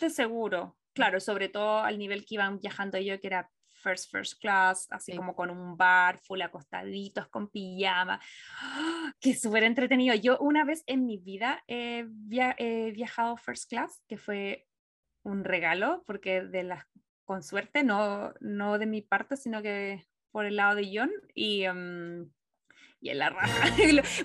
De 0.01 0.11
seguro, 0.11 0.77
claro, 0.93 1.19
sobre 1.21 1.49
todo 1.49 1.81
al 1.81 1.99
nivel 1.99 2.25
que 2.25 2.37
iban 2.37 2.61
viajando 2.61 2.99
yo, 2.99 3.19
que 3.21 3.27
era 3.27 3.51
first, 3.83 4.11
first 4.13 4.41
class, 4.41 4.87
así 4.93 5.11
Sí. 5.11 5.19
como 5.19 5.35
con 5.35 5.51
un 5.51 5.77
bar, 5.77 6.19
full 6.21 6.41
acostaditos, 6.41 7.27
con 7.29 7.49
pijama. 7.49 8.21
¡Ah! 8.61 9.13
¡Qué 9.21 9.35
súper 9.35 9.65
entretenido! 9.65 10.15
Yo 10.15 10.39
una 10.39 10.65
vez 10.65 10.85
en 10.87 11.05
mi 11.05 11.19
vida 11.19 11.65
he, 11.67 12.05
via- 12.09 12.55
he 12.59 12.93
viajado 12.93 13.37
first 13.37 13.69
class, 13.69 14.01
que 14.07 14.17
fue 14.17 14.69
un 15.23 15.45
regalo, 15.45 16.03
porque 16.07 16.43
de 16.43 16.63
las, 16.63 16.87
con 17.25 17.43
suerte, 17.43 17.85
no, 17.85 18.35
no 18.41 18.79
de 18.79 18.87
mi 18.87 19.03
parte, 19.03 19.37
sino 19.37 19.63
que 19.63 20.07
por 20.31 20.47
el 20.47 20.57
lado 20.57 20.77
de 20.77 20.91
John, 20.93 21.11
y... 21.35 21.65
em, 21.65 22.31
y 23.03 23.11
en 23.11 23.19
la 23.19 23.31
raja. 23.31 23.67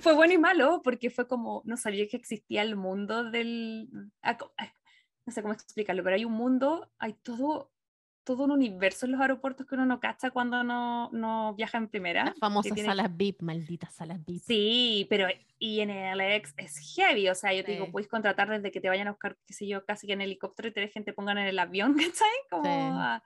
fue 0.01 0.13
bueno 0.13 0.33
y 0.33 0.37
malo 0.37 0.81
porque 0.83 1.09
fue 1.09 1.27
como, 1.27 1.63
no 1.65 1.75
sabía 1.77 2.07
que 2.07 2.15
existía 2.15 2.61
el 2.61 2.75
mundo 2.75 3.29
del... 3.29 3.89
ah, 4.21 4.37
ah, 4.57 4.73
No 5.25 5.33
sé 5.33 5.41
cómo 5.41 5.53
explicarlo, 5.53 6.03
pero 6.03 6.15
hay 6.15 6.25
un 6.25 6.33
mundo, 6.33 6.89
hay 6.99 7.13
todo, 7.13 7.71
todo 8.27 8.43
un 8.43 8.51
universo 8.51 9.05
en 9.05 9.13
los 9.13 9.21
aeropuertos 9.21 9.65
que 9.65 9.75
uno 9.75 9.85
no 9.85 9.99
cacha 9.99 10.29
cuando 10.31 10.61
no, 10.63 11.09
no 11.13 11.55
viaja 11.55 11.77
en 11.77 11.87
primera. 11.87 12.25
Las 12.25 12.37
famosas 12.37 12.73
tiene- 12.73 12.87
salas 12.89 13.15
VIP, 13.15 13.41
malditas 13.41 13.93
salas 13.95 14.19
VIP. 14.25 14.43
Sí, 14.45 15.07
pero 15.09 15.27
y 15.57 15.79
en 15.79 15.89
el 15.89 16.17
LAX 16.17 16.53
es 16.57 16.77
heavy, 16.95 17.29
o 17.29 17.35
sea, 17.35 17.53
yo 17.53 17.63
te 17.63 17.71
digo, 17.71 17.89
puedes 17.91 18.07
contratar 18.09 18.49
desde 18.49 18.69
que 18.71 18.81
te 18.81 18.89
vayan 18.89 19.07
a 19.07 19.11
buscar, 19.11 19.37
qué 19.47 19.53
sé 19.53 19.65
yo, 19.65 19.83
casi 19.85 20.05
que 20.05 20.13
en 20.13 20.21
helicóptero 20.21 20.67
y 20.67 20.73
te 20.73 20.81
dejen, 20.81 21.03
te 21.05 21.13
pongan 21.13 21.37
en 21.39 21.47
el 21.47 21.57
avión, 21.57 21.95
¿cachai? 22.13 22.27
Como 22.51 22.63
Sí. 22.65 22.69
a, 22.71 23.23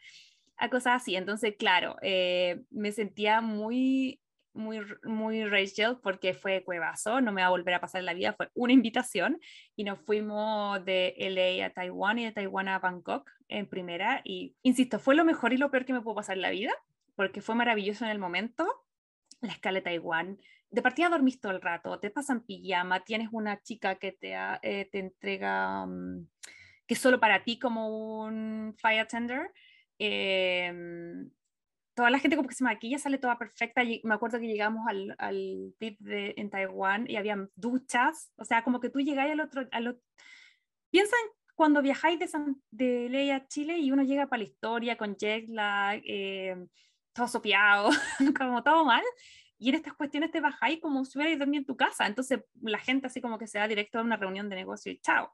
a 0.58 0.70
cosas 0.70 1.02
así. 1.02 1.16
Entonces, 1.16 1.56
claro, 1.58 1.98
eh, 2.04 2.62
me 2.70 2.92
sentía 2.92 3.42
muy, 3.42 4.22
muy, 4.54 4.80
muy 5.04 5.46
Rachel 5.46 5.98
porque 6.02 6.34
fue 6.34 6.64
cuevazo, 6.64 7.22
no 7.22 7.32
me 7.32 7.42
va 7.42 7.48
a 7.48 7.52
volver 7.52 7.74
a 7.76 7.82
pasar 7.82 8.00
en 8.00 8.06
la 8.06 8.14
vida, 8.14 8.34
fue 8.34 8.50
una 8.54 8.74
invitación 8.74 9.40
y 9.76 9.84
nos 9.84 10.00
fuimos 10.00 10.84
de 10.86 11.16
LA 11.18 11.66
a 11.66 11.70
Taiwán 11.72 12.20
y 12.20 12.26
de 12.26 12.32
Taiwán 12.32 12.68
a 12.68 12.80
Bangkok 12.80 13.30
en 13.48 13.68
primera 13.68 14.22
y, 14.24 14.56
insisto, 14.64 15.00
fue 15.00 15.16
lo 15.16 15.26
mejor 15.26 15.54
y 15.54 15.58
lo 15.58 15.72
peor 15.72 15.86
que 15.86 15.94
me 15.94 16.02
pudo 16.02 16.16
pasar 16.16 16.36
en 16.36 16.42
la 16.42 16.52
vida 16.52 16.74
porque 17.16 17.42
fue 17.42 17.56
maravilloso 17.56 18.06
en 18.06 18.12
el 18.12 18.20
momento. 18.20 18.68
La 19.42 19.54
escala 19.54 19.80
de 19.80 19.84
Taiwán, 19.84 20.40
de 20.70 20.82
partida 20.82 21.10
dormís 21.10 21.40
todo 21.40 21.52
el 21.52 21.62
rato, 21.62 22.00
te 22.00 22.10
pasan 22.10 22.46
pijama, 22.46 23.04
tienes 23.04 23.30
una 23.32 23.62
chica 23.62 23.96
que 23.96 24.12
te, 24.12 24.34
eh, 24.62 24.90
te 24.92 25.00
entrega, 25.00 25.86
mm, 25.86 26.28
que 26.88 26.94
es 26.94 27.00
solo 27.00 27.20
para 27.20 27.44
ti 27.44 27.60
como 27.60 28.22
un 28.24 28.76
fire 28.78 29.02
attender. 29.02 29.52
em, 30.04 31.30
toda 32.02 32.10
la 32.10 32.18
gente 32.20 32.36
como 32.36 32.50
que 32.50 32.56
se 32.56 32.64
maquilla, 32.64 32.98
sale 32.98 33.20
toda 33.20 33.38
perfecta. 33.38 33.84
Lle- 33.84 34.02
Me 34.04 34.16
acuerdo 34.16 34.40
que 34.40 34.48
llegamos 34.48 34.88
al, 34.88 35.16
al 35.20 35.74
VIP 35.80 35.98
de, 36.00 36.34
en 36.36 36.50
Taiwán 36.50 37.06
y 37.08 37.16
había 37.16 37.38
duchas, 37.56 38.32
o 38.38 38.44
sea, 38.46 38.64
como 38.64 38.80
que 38.80 38.90
tú 38.90 39.00
llegáis 39.00 39.32
al 39.34 39.42
otro... 39.42 39.68
Al 39.72 39.86
ot- 39.88 40.02
Piensa 40.90 41.16
en 41.24 41.32
cuando 41.56 41.82
viajáis 41.82 42.18
de, 42.20 42.28
San, 42.28 42.62
de 42.72 43.06
LA 43.06 43.36
a 43.36 43.48
Chile 43.48 43.78
y 43.78 43.92
uno 43.92 44.04
llega 44.04 44.28
para 44.28 44.40
la 44.40 44.46
historia 44.50 44.98
con 44.98 45.16
jet 45.16 45.46
lag, 45.50 46.02
em, 46.06 46.68
todo 47.14 47.28
sopeado, 47.28 47.90
como 48.38 48.64
todo 48.64 48.84
mal. 48.86 49.04
Y 49.60 49.70
en 49.70 49.76
estas 49.76 49.94
cuestiones 49.94 50.32
te 50.32 50.42
bajáis 50.42 50.80
como 50.82 51.06
si 51.06 51.18
hubierais 51.20 51.38
dormido 51.38 51.62
en 51.62 51.66
tu 51.68 51.78
casa. 51.78 52.08
Entonces 52.08 52.40
la 52.62 52.80
gente 52.80 53.08
así 53.08 53.22
como 53.22 53.38
que 53.38 53.46
se 53.48 53.60
va 53.60 53.68
directo 53.68 54.00
a 54.00 54.02
una 54.02 54.18
reunión 54.18 54.50
de 54.50 54.56
negocio 54.56 54.92
y 54.92 55.00
chao. 55.02 55.32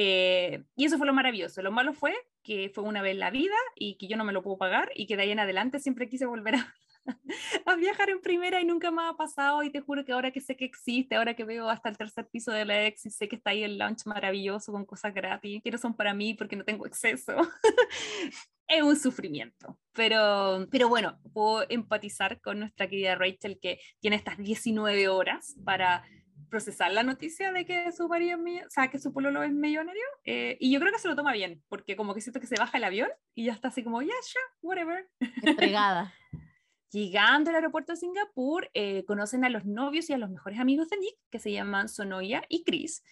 Eh, 0.00 0.62
y 0.76 0.84
eso 0.84 0.96
fue 0.96 1.08
lo 1.08 1.12
maravilloso. 1.12 1.60
Lo 1.60 1.72
malo 1.72 1.92
fue 1.92 2.14
que 2.44 2.70
fue 2.72 2.84
una 2.84 3.02
vez 3.02 3.14
en 3.14 3.18
la 3.18 3.30
vida 3.30 3.56
y 3.74 3.96
que 3.96 4.06
yo 4.06 4.16
no 4.16 4.22
me 4.24 4.32
lo 4.32 4.44
puedo 4.44 4.56
pagar 4.56 4.92
y 4.94 5.08
que 5.08 5.16
de 5.16 5.24
ahí 5.24 5.32
en 5.32 5.40
adelante 5.40 5.80
siempre 5.80 6.08
quise 6.08 6.24
volver 6.24 6.54
a, 6.54 6.74
a 7.66 7.74
viajar 7.74 8.08
en 8.08 8.20
primera 8.20 8.60
y 8.60 8.64
nunca 8.64 8.92
más 8.92 9.12
ha 9.12 9.16
pasado. 9.16 9.64
Y 9.64 9.70
te 9.70 9.80
juro 9.80 10.04
que 10.04 10.12
ahora 10.12 10.30
que 10.30 10.40
sé 10.40 10.56
que 10.56 10.64
existe, 10.64 11.16
ahora 11.16 11.34
que 11.34 11.42
veo 11.42 11.68
hasta 11.68 11.88
el 11.88 11.98
tercer 11.98 12.28
piso 12.28 12.52
de 12.52 12.64
la 12.64 12.86
ex 12.86 13.06
y 13.06 13.10
sé 13.10 13.26
que 13.26 13.34
está 13.34 13.50
ahí 13.50 13.64
el 13.64 13.76
lunch 13.76 14.06
maravilloso 14.06 14.70
con 14.70 14.86
cosas 14.86 15.12
gratis, 15.12 15.62
que 15.64 15.70
no 15.72 15.78
son 15.78 15.96
para 15.96 16.14
mí 16.14 16.32
porque 16.34 16.54
no 16.54 16.64
tengo 16.64 16.86
exceso. 16.86 17.34
es 18.68 18.82
un 18.82 18.96
sufrimiento. 18.96 19.80
Pero, 19.94 20.68
pero 20.70 20.88
bueno, 20.88 21.18
puedo 21.32 21.66
empatizar 21.68 22.40
con 22.40 22.60
nuestra 22.60 22.86
querida 22.86 23.16
Rachel 23.16 23.58
que 23.60 23.80
tiene 23.98 24.14
estas 24.14 24.38
19 24.38 25.08
horas 25.08 25.56
para 25.64 26.04
procesar 26.48 26.92
la 26.92 27.02
noticia 27.02 27.52
de 27.52 27.64
que 27.64 27.92
su 27.92 28.08
marido 28.08 28.36
es 28.36 28.42
millo- 28.42 28.66
o 28.66 28.70
sea, 28.70 28.88
que 28.88 28.98
su 28.98 29.12
pololo 29.12 29.42
es 29.42 29.52
millonario. 29.52 30.02
eh, 30.24 30.56
y 30.60 30.72
yo 30.72 30.80
creo 30.80 30.92
que 30.92 30.98
se 30.98 31.08
lo 31.08 31.16
toma 31.16 31.32
bien, 31.32 31.62
porque 31.68 31.96
como 31.96 32.14
que 32.14 32.20
siento 32.20 32.40
que 32.40 32.46
se 32.46 32.56
baja 32.56 32.78
el 32.78 32.84
avión 32.84 33.08
y 33.34 33.46
ya 33.46 33.52
está 33.52 33.68
así 33.68 33.82
como, 33.84 34.00
yeah, 34.02 34.14
sure, 34.22 34.44
whatever. 34.62 35.08
Entregada. 35.42 36.12
Llegando 36.90 37.50
al 37.50 37.56
aeropuerto 37.56 37.92
de 37.92 37.96
Singapur, 37.98 38.70
eh, 38.72 39.04
conocen 39.04 39.44
a 39.44 39.50
los 39.50 39.66
novios 39.66 40.08
y 40.08 40.14
a 40.14 40.18
los 40.18 40.30
mejores 40.30 40.58
amigos 40.58 40.88
de 40.88 40.96
Nick, 40.96 41.16
que 41.30 41.38
se 41.38 41.52
llaman 41.52 41.88
Sonoya 41.88 42.42
y 42.48 42.64
Chris, 42.64 43.04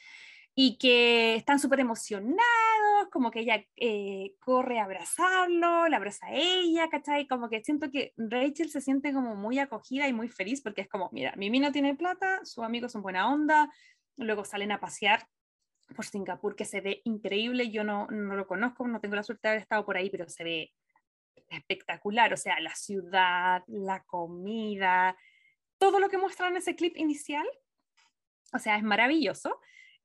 y 0.59 0.79
que 0.79 1.37
están 1.37 1.59
súper 1.59 1.81
emocionados, 1.81 2.41
como 3.13 3.31
que 3.31 3.41
ella 3.41 3.63
eh, 3.77 4.35
corre 4.41 4.81
a 4.81 4.85
abrazarlo, 4.85 5.87
la 5.87 5.99
abraza 5.99 6.29
a 6.29 6.35
ella, 6.35 6.89
¿cachai? 6.89 7.27
Como 7.27 7.51
que 7.51 7.63
siento 7.63 7.91
que 7.91 8.15
Rachel 8.17 8.71
se 8.71 8.81
siente 8.81 9.13
como 9.13 9.37
muy 9.37 9.59
acogida 9.59 10.09
y 10.09 10.15
muy 10.15 10.29
feliz, 10.29 10.63
porque 10.63 10.81
es 10.81 10.89
como, 10.89 11.11
mira, 11.13 11.35
Mimi 11.37 11.61
no 11.61 11.73
tiene 11.73 11.95
plata, 11.95 12.43
sus 12.45 12.65
amigos 12.65 12.93
son 12.93 13.03
buena 13.03 13.31
onda, 13.31 13.71
luego 14.17 14.47
salen 14.47 14.73
a 14.73 14.81
pasear 14.81 15.29
por 15.95 16.07
Singapur, 16.07 16.57
que 16.57 16.65
se 16.65 16.81
ve 16.81 17.03
increíble, 17.05 17.71
yo 17.71 17.85
no, 17.85 18.07
no 18.07 18.35
lo 18.35 18.47
conozco, 18.47 18.89
no 18.89 18.99
tengo 18.99 19.15
la 19.15 19.25
suerte 19.25 19.49
de 19.49 19.51
haber 19.51 19.63
estado 19.63 19.85
por 19.85 19.99
ahí, 19.99 20.09
pero 20.09 20.27
se 20.27 20.43
ve 20.43 20.73
espectacular, 21.51 22.33
o 22.33 22.37
sea, 22.39 22.59
la 22.61 22.75
ciudad, 22.75 23.63
la 23.67 24.03
comida, 24.05 25.19
todo 25.77 26.01
lo 26.01 26.09
que 26.09 26.17
muestran 26.17 26.53
en 26.53 26.57
ese 26.57 26.75
clip 26.75 26.97
inicial, 26.97 27.47
o 28.55 28.59
sea, 28.59 28.79
es 28.79 28.83
maravilloso. 28.83 29.61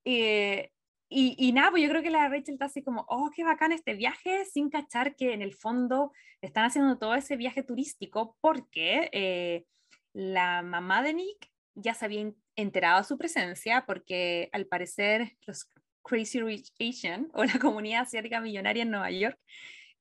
Eh, 0.06 0.72
y, 1.10 1.36
y 1.38 1.52
nada, 1.52 1.72
pues 1.72 1.84
yo 1.84 1.90
creo 1.90 2.02
que 2.02 2.10
la 2.10 2.30
Rachel 2.30 2.54
está 2.56 2.66
así 2.66 2.84
como, 2.84 3.06
oh, 3.10 3.30
qué 3.36 3.44
bacán 3.44 3.72
este 3.74 3.96
viaje, 3.96 4.46
sin 4.46 4.70
cachar 4.70 5.16
que 5.16 5.34
en 5.34 5.42
el 5.42 5.54
fondo 5.54 6.14
están 6.42 6.66
haciendo 6.66 6.98
todo 6.98 7.16
ese 7.16 7.36
viaje 7.36 7.64
turístico 7.64 8.38
porque 8.42 9.10
eh, 9.12 9.66
la 10.14 10.62
mamá 10.62 11.04
de 11.04 11.14
Nick 11.14 11.52
ya 11.76 11.94
se 11.94 12.06
había 12.06 12.22
en- 12.22 12.36
enterado 12.56 13.00
de 13.00 13.04
su 13.06 13.18
presencia 13.18 13.86
porque 13.86 14.50
al 14.54 14.66
parecer 14.68 15.38
los 15.46 15.70
Crazy 16.04 16.40
Rich 16.42 16.72
Asian 16.80 17.30
o 17.34 17.44
la 17.44 17.60
comunidad 17.60 18.04
asiática 18.04 18.40
millonaria 18.42 18.84
en 18.84 18.92
Nueva 18.92 19.12
York 19.12 19.38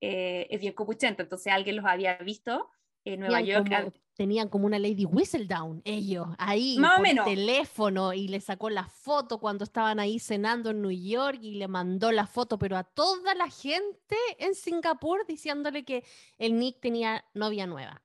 eh, 0.01 0.47
es 0.51 0.61
bien 0.61 0.73
copuchenta, 0.73 1.23
entonces 1.25 1.53
alguien 1.53 1.77
los 1.77 1.85
había 1.85 2.17
visto 2.19 2.71
en 3.05 3.21
Nueva 3.21 3.39
Tenían 3.39 3.65
York. 3.65 3.69
como, 3.83 3.93
tenían 4.15 4.49
como 4.49 4.67
una 4.67 4.79
Lady 4.79 5.05
Whistledown, 5.05 5.83
ellos, 5.85 6.29
ahí, 6.39 6.79
Más 6.79 6.93
o 6.93 6.97
por 6.97 7.03
menos. 7.03 7.25
teléfono, 7.25 8.13
y 8.13 8.29
le 8.29 8.41
sacó 8.41 8.69
la 8.71 8.85
foto 8.85 9.39
cuando 9.39 9.65
estaban 9.65 9.99
ahí 9.99 10.19
cenando 10.19 10.71
en 10.71 10.83
New 10.83 10.91
York, 10.91 11.39
y 11.41 11.53
le 11.53 11.69
mandó 11.69 12.13
la 12.13 12.27
foto, 12.27 12.59
pero 12.59 12.77
a 12.77 12.85
toda 12.85 13.35
la 13.35 13.49
gente 13.49 14.17
en 14.39 14.55
Singapur, 14.55 15.27
diciéndole 15.27 15.85
que 15.85 16.05
el 16.39 16.59
Nick 16.59 16.81
tenía 16.81 17.25
novia 17.35 17.67
nueva. 17.67 18.03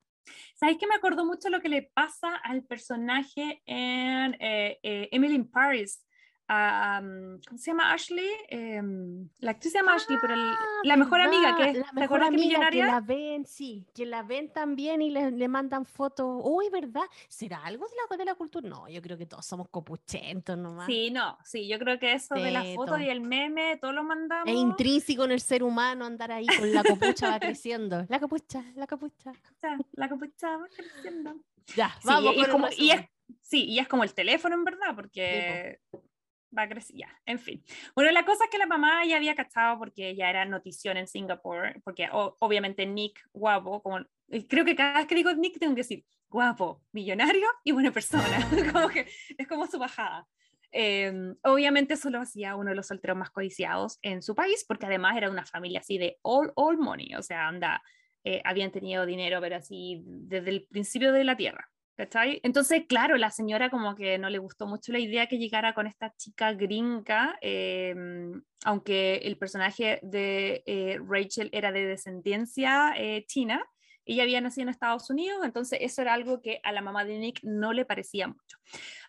¿Sabes 0.56 0.78
qué 0.80 0.88
me 0.88 0.96
acordó 0.96 1.26
mucho 1.26 1.50
lo 1.50 1.60
que 1.62 1.70
le 1.70 1.82
pasa 1.82 2.36
al 2.38 2.64
personaje 2.64 3.62
en 3.66 4.36
eh, 4.40 4.80
eh, 4.82 5.10
Emily 5.12 5.36
in 5.36 5.52
Paris? 5.52 6.02
A, 6.48 7.00
um, 7.02 7.40
¿Cómo 7.48 7.58
se 7.58 7.72
llama 7.72 7.92
Ashley? 7.94 8.30
Em, 8.50 9.28
la 9.40 9.52
actriz 9.52 9.72
se 9.72 9.80
llama 9.80 9.96
Ashley, 9.96 10.18
pero 10.22 10.34
el- 10.36 10.40
Ah, 10.40 10.80
la 10.84 10.96
mejor 10.98 11.22
amiga 11.22 11.56
que 11.56 11.64
¿verdad? 11.64 11.70
es, 11.70 11.78
la 11.78 11.90
¿te 11.90 11.96
mejor 11.96 12.06
acuerdas 12.06 12.30
que 12.30 12.36
amiga 12.36 12.48
millonaria? 12.60 12.86
que 12.86 12.92
la 12.92 13.00
ven, 13.02 13.46
sí, 13.46 13.88
que 13.96 14.06
la 14.06 14.24
ven 14.24 14.52
también 14.54 15.02
y 15.02 15.10
le, 15.10 15.32
le 15.32 15.48
mandan 15.48 15.86
fotos. 15.86 16.42
Uy, 16.44 16.70
¿verdad? 16.70 17.04
¿Será 17.28 17.64
algo 17.66 17.86
de 17.88 17.94
la, 18.12 18.18
de 18.18 18.26
la 18.26 18.36
cultura? 18.36 18.68
No, 18.70 18.88
yo 18.88 19.02
creo 19.02 19.18
que 19.18 19.26
todos 19.26 19.46
somos 19.46 19.70
copuchentos 19.70 20.58
nomás. 20.58 20.86
Sí, 20.86 21.10
no, 21.12 21.38
sí, 21.44 21.68
yo 21.68 21.80
creo 21.80 21.98
que 22.00 22.14
eso 22.14 22.36
de 22.36 22.52
la 22.52 22.62
Sí, 22.62 22.76
foto 22.76 22.92
todo. 22.92 23.00
y 23.02 23.10
el 23.10 23.22
meme, 23.22 23.78
todo 23.78 23.92
lo 23.92 24.04
mandamos. 24.04 24.54
Es 24.54 24.60
intrínseco 24.60 25.24
en 25.26 25.32
el 25.32 25.42
ser 25.42 25.64
humano 25.64 26.06
andar 26.06 26.32
ahí 26.32 26.48
con 26.48 26.72
la 26.74 26.84
copucha 26.84 27.28
va 27.30 27.40
creciendo. 27.40 28.06
La 28.10 28.20
capucha, 28.20 28.64
la 28.76 28.86
sea, 29.60 29.78
la 29.94 30.10
capucha 30.10 30.58
va 30.58 30.68
creciendo. 30.68 31.36
Ya, 31.76 31.90
Sí, 32.00 32.08
vamos 32.08 32.36
y, 32.36 32.40
el 32.42 32.50
como, 32.52 32.68
y 32.78 32.92
es, 32.92 33.02
sí, 33.42 33.66
y 33.66 33.80
es 33.80 33.88
como 33.88 34.04
el 34.04 34.14
teléfono 34.14 34.54
en 34.54 34.64
verdad, 34.64 34.96
porque 34.96 35.80
va 36.58 36.64
a 36.64 36.70
crecer, 36.70 36.96
ya, 36.98 37.22
en 37.26 37.40
fin. 37.40 37.64
Bueno, 37.96 38.12
la 38.12 38.26
cosa 38.26 38.46
es 38.46 38.50
que 38.50 38.58
la 38.58 38.66
mamá 38.68 39.06
ya 39.06 39.18
había 39.18 39.36
cachado 39.36 39.78
porque 39.80 40.10
ella 40.10 40.30
era 40.30 40.46
notición 40.46 40.98
en 40.98 41.08
Singapur, 41.08 41.82
porque 41.84 42.08
o- 42.12 42.36
obviamente 42.40 42.86
Nick, 42.86 43.20
guapo, 43.34 43.82
como, 43.82 44.00
y 44.30 44.48
creo 44.48 44.66
que 44.66 44.76
cada 44.76 45.00
vez 45.00 45.08
que 45.08 45.16
digo 45.16 45.34
Nick 45.34 45.60
tengo 45.60 45.76
que 45.76 45.82
decir 45.82 46.06
guapo, 46.30 46.82
millonario 46.92 47.48
y 47.64 47.72
buena 47.72 47.92
persona, 47.92 48.24
como 48.74 48.90
que 48.90 49.08
es 49.38 49.48
como 49.48 49.68
su 49.68 49.80
bajada. 49.80 50.28
Em, 50.72 51.36
obviamente 51.44 51.94
eso 51.94 52.10
lo 52.10 52.20
hacía 52.20 52.56
uno 52.58 52.72
de 52.72 52.76
los 52.76 52.88
solteros 52.88 53.16
más 53.16 53.30
codiciados 53.30 53.98
en 54.02 54.22
su 54.22 54.36
país, 54.36 54.66
porque 54.68 54.86
además 54.88 55.16
era 55.16 55.30
una 55.30 55.46
familia 55.46 55.80
así 55.80 55.98
de 55.98 56.18
all, 56.22 56.52
all 56.56 56.78
money, 56.78 57.16
o 57.16 57.22
sea, 57.22 57.48
anda, 57.48 57.82
eh, 58.26 58.42
habían 58.44 58.72
tenido 58.72 59.06
dinero, 59.06 59.40
pero 59.40 59.56
así 59.56 60.02
desde 60.06 60.50
el 60.50 60.68
principio 60.68 61.14
de 61.14 61.24
la 61.24 61.38
tierra. 61.38 61.70
¿Cachai? 61.96 62.42
Entonces, 62.44 62.84
claro, 62.90 63.16
la 63.16 63.32
señora 63.32 63.70
como 63.70 63.96
que 63.96 64.18
no 64.18 64.30
le 64.30 64.38
gustó 64.38 64.68
mucho 64.68 64.92
la 64.92 65.00
idea 65.00 65.28
que 65.28 65.38
llegara 65.38 65.74
con 65.74 65.88
esta 65.88 66.14
chica 66.18 66.52
gringa, 66.52 67.38
em, 67.40 68.42
aunque 68.66 69.18
el 69.24 69.38
personaje 69.38 70.00
de 70.04 70.62
eh, 70.66 71.00
Rachel 71.08 71.50
era 71.54 71.72
de 71.72 71.86
descendencia 71.86 72.94
eh, 72.98 73.24
china, 73.28 73.66
ella 74.04 74.24
había 74.24 74.42
nacido 74.42 74.64
en 74.64 74.70
Estados 74.70 75.10
Unidos, 75.10 75.40
entonces 75.46 75.80
eso 75.82 76.02
era 76.02 76.14
algo 76.14 76.42
que 76.42 76.60
a 76.64 76.74
la 76.74 76.82
mamá 76.82 77.06
de 77.06 77.18
Nick 77.18 77.40
no 77.44 77.72
le 77.72 77.86
parecía 77.86 78.28
mucho. 78.28 78.58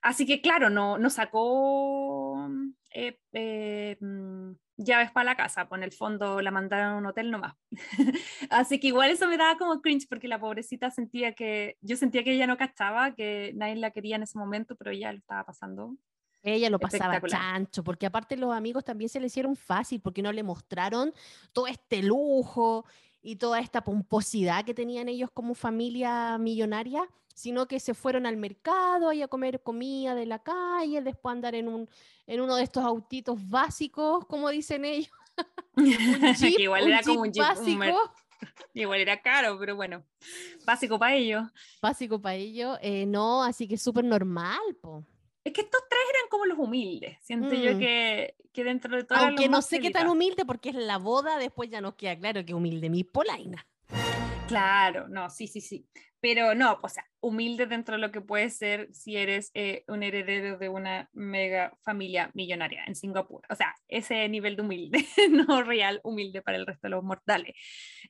Así 0.01 0.25
que 0.25 0.41
claro, 0.41 0.71
no, 0.71 0.97
no 0.97 1.11
sacó 1.11 2.49
eh, 2.95 3.97
mm, 4.01 4.53
llaves 4.77 5.11
para 5.11 5.25
la 5.25 5.37
casa, 5.37 5.69
pues 5.69 5.79
en 5.79 5.85
el 5.85 5.93
fondo 5.93 6.41
la 6.41 6.51
mandaron 6.51 6.95
a 6.95 6.97
un 6.99 7.07
hotel 7.07 7.31
nomás. 7.31 7.55
Así 8.51 8.79
que 8.79 8.89
igual 8.89 9.11
eso 9.11 9.27
me 9.29 9.37
daba 9.37 9.59
como 9.59 9.81
cringe 9.81 10.07
porque 10.09 10.29
la 10.29 10.39
pobrecita 10.39 10.91
sentía 10.91 11.33
que, 11.33 11.77
yo 11.81 11.97
sentía 11.97 12.23
que 12.25 12.33
ella 12.33 12.47
no 12.47 12.57
cachaba, 12.57 13.15
que 13.15 13.53
nadie 13.55 13.77
la 13.77 13.91
quería 13.91 14.17
en 14.17 14.23
ese 14.23 14.39
momento, 14.39 14.77
pero 14.77 14.91
ella 14.91 15.13
lo 15.13 15.19
estaba 15.19 15.45
pasando. 15.45 15.97
Ella 16.43 16.71
lo 16.71 16.79
pasaba 16.79 17.21
chancho, 17.21 17.83
porque 17.83 18.07
aparte 18.07 18.37
los 18.37 18.55
amigos 18.55 18.85
también 18.85 19.09
se 19.09 19.19
le 19.19 19.27
hicieron 19.27 19.57
fácil, 19.57 20.01
porque 20.01 20.23
no 20.23 20.33
le 20.33 20.43
mostraron 20.43 21.13
todo 21.53 21.67
este 21.67 22.03
lujo 22.03 22.85
y 23.21 23.37
toda 23.37 23.59
esta 23.59 23.83
pomposidad 23.83 24.65
que 24.65 24.73
tenían 24.73 25.09
ellos 25.09 25.31
como 25.33 25.55
familia 25.55 26.39
millonaria, 26.39 27.03
sino 27.37 27.69
que 27.69 27.81
se 27.81 27.93
fueron 27.93 28.25
al 28.25 28.39
mercado 28.39 29.13
y 29.13 29.21
a 29.21 29.29
comer 29.29 29.63
comida 29.63 30.15
de 30.15 30.25
la 30.25 30.43
calle, 30.43 31.03
después 31.03 31.35
andar 31.35 31.55
en, 31.55 31.69
un, 31.69 31.89
en 32.27 32.41
uno 32.41 32.57
de 32.57 32.63
estos 32.63 32.83
autitos 32.83 33.47
básicos, 33.47 34.25
como 34.25 34.49
dicen 34.49 34.87
ellos. 34.87 35.13
igual 36.59 36.89
era 36.89 37.03
como 37.03 37.21
un 37.21 37.33
jeep 37.33 37.45
básico. 37.45 38.13
Igual 38.75 39.01
era 39.01 39.23
caro, 39.23 39.59
pero 39.59 39.77
bueno, 39.77 40.05
básico 40.67 40.99
para 40.99 41.15
ellos. 41.15 41.45
Básico 41.81 42.21
para 42.21 42.35
ellos, 42.35 42.79
eh, 42.83 43.07
no, 43.07 43.43
así 43.43 43.67
que 43.67 43.79
súper 43.79 44.05
normal, 44.05 44.61
po. 44.83 45.07
Es 45.43 45.55
que 45.55 45.63
estos 45.63 45.83
tres 45.89 46.01
eran 46.11 46.29
como 46.29 46.45
los 46.45 46.59
humildes. 46.59 47.17
Siento 47.23 47.55
yo 47.55 47.75
mm. 47.75 47.79
que, 47.79 48.35
que, 48.53 48.65
dentro 48.65 48.95
de 48.95 49.05
todo. 49.05 49.19
Aunque 49.19 49.49
no 49.49 49.63
sé 49.63 49.81
qué 49.81 49.91
tan 49.91 50.09
humilde, 50.09 50.45
porque 50.45 50.69
es 50.69 50.75
la 50.75 50.99
boda, 50.99 51.39
después 51.39 51.71
ya 51.71 51.81
nos 51.81 51.95
queda 51.95 52.19
claro 52.19 52.45
que 52.45 52.53
humilde 52.53 52.91
mi 52.91 53.05
polaina. 53.05 53.67
Claro, 54.49 55.09
no, 55.09 55.31
sí, 55.31 55.47
sí, 55.47 55.61
sí. 55.61 55.89
Pero 56.21 56.55
no, 56.55 56.79
o 56.83 56.89
sea, 56.89 57.05
humilde 57.21 57.67
dentro 57.67 57.97
de 57.97 58.01
lo 58.01 58.11
que 58.11 58.21
puede 58.21 58.51
ser 58.51 58.89
si 58.93 59.17
eres 59.17 59.51
eh, 59.55 59.85
un 59.89 60.03
heredero 60.03 60.59
de 60.59 60.69
una 60.69 61.09
mega 61.13 61.77
familia 61.83 62.31
millonaria 62.35 62.85
en 62.87 62.95
Singapur. 62.95 63.43
O 63.51 63.55
sea, 63.55 63.75
ese 63.89 64.29
nivel 64.29 64.57
de 64.57 64.63
humilde, 64.63 65.07
no 65.31 65.63
real 65.63 66.01
humilde 66.05 66.43
para 66.43 66.57
el 66.57 66.67
resto 66.67 66.87
de 66.87 66.91
los 66.91 67.05
mortales. 67.05 67.55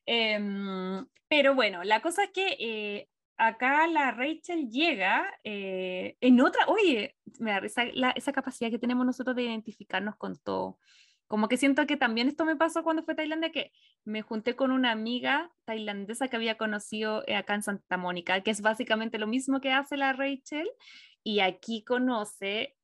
Em, 0.07 1.05
pero 1.29 1.55
bueno, 1.55 1.83
la 1.85 2.01
cosa 2.01 2.25
es 2.25 2.31
que 2.31 2.57
eh, 2.61 3.09
acá 3.37 3.87
la 3.87 4.13
Rachel 4.13 4.71
llega 4.71 5.33
eh, 5.45 6.17
en 6.21 6.41
otra, 6.41 6.67
oye, 6.69 7.17
me 7.39 7.57
esa, 7.59 7.85
esa 8.15 8.33
capacidad 8.33 8.71
que 8.71 8.79
tenemos 8.79 9.05
nosotros 9.05 9.37
de 9.37 9.45
identificarnos 9.45 10.17
con 10.17 10.39
todo. 10.39 10.79
Como 11.29 11.49
que 11.49 11.57
siento 11.57 11.87
que 11.87 11.97
también 11.97 12.29
esto 12.29 12.45
me 12.45 12.57
pasó 12.57 12.85
cuando 12.85 13.03
fue 13.03 13.15
a 13.15 13.17
Tailandia, 13.17 13.51
que 13.51 13.73
me 14.05 14.23
junté 14.23 14.55
con 14.55 14.71
una 14.71 14.93
amiga 14.93 15.51
tailandesa 15.65 16.29
que 16.29 16.37
había 16.37 16.57
conocido 16.57 17.25
eh, 17.27 17.35
acá 17.35 17.55
en 17.55 17.63
Santa 17.63 17.97
Mónica, 17.97 18.41
que 18.43 18.51
es 18.51 18.61
básicamente 18.61 19.19
lo 19.19 19.27
mismo 19.27 19.61
que 19.61 19.73
hace 19.73 19.97
la 19.97 20.13
Rachel, 20.13 20.69
y 21.25 21.41
aquí 21.41 21.83
conoce, 21.83 22.77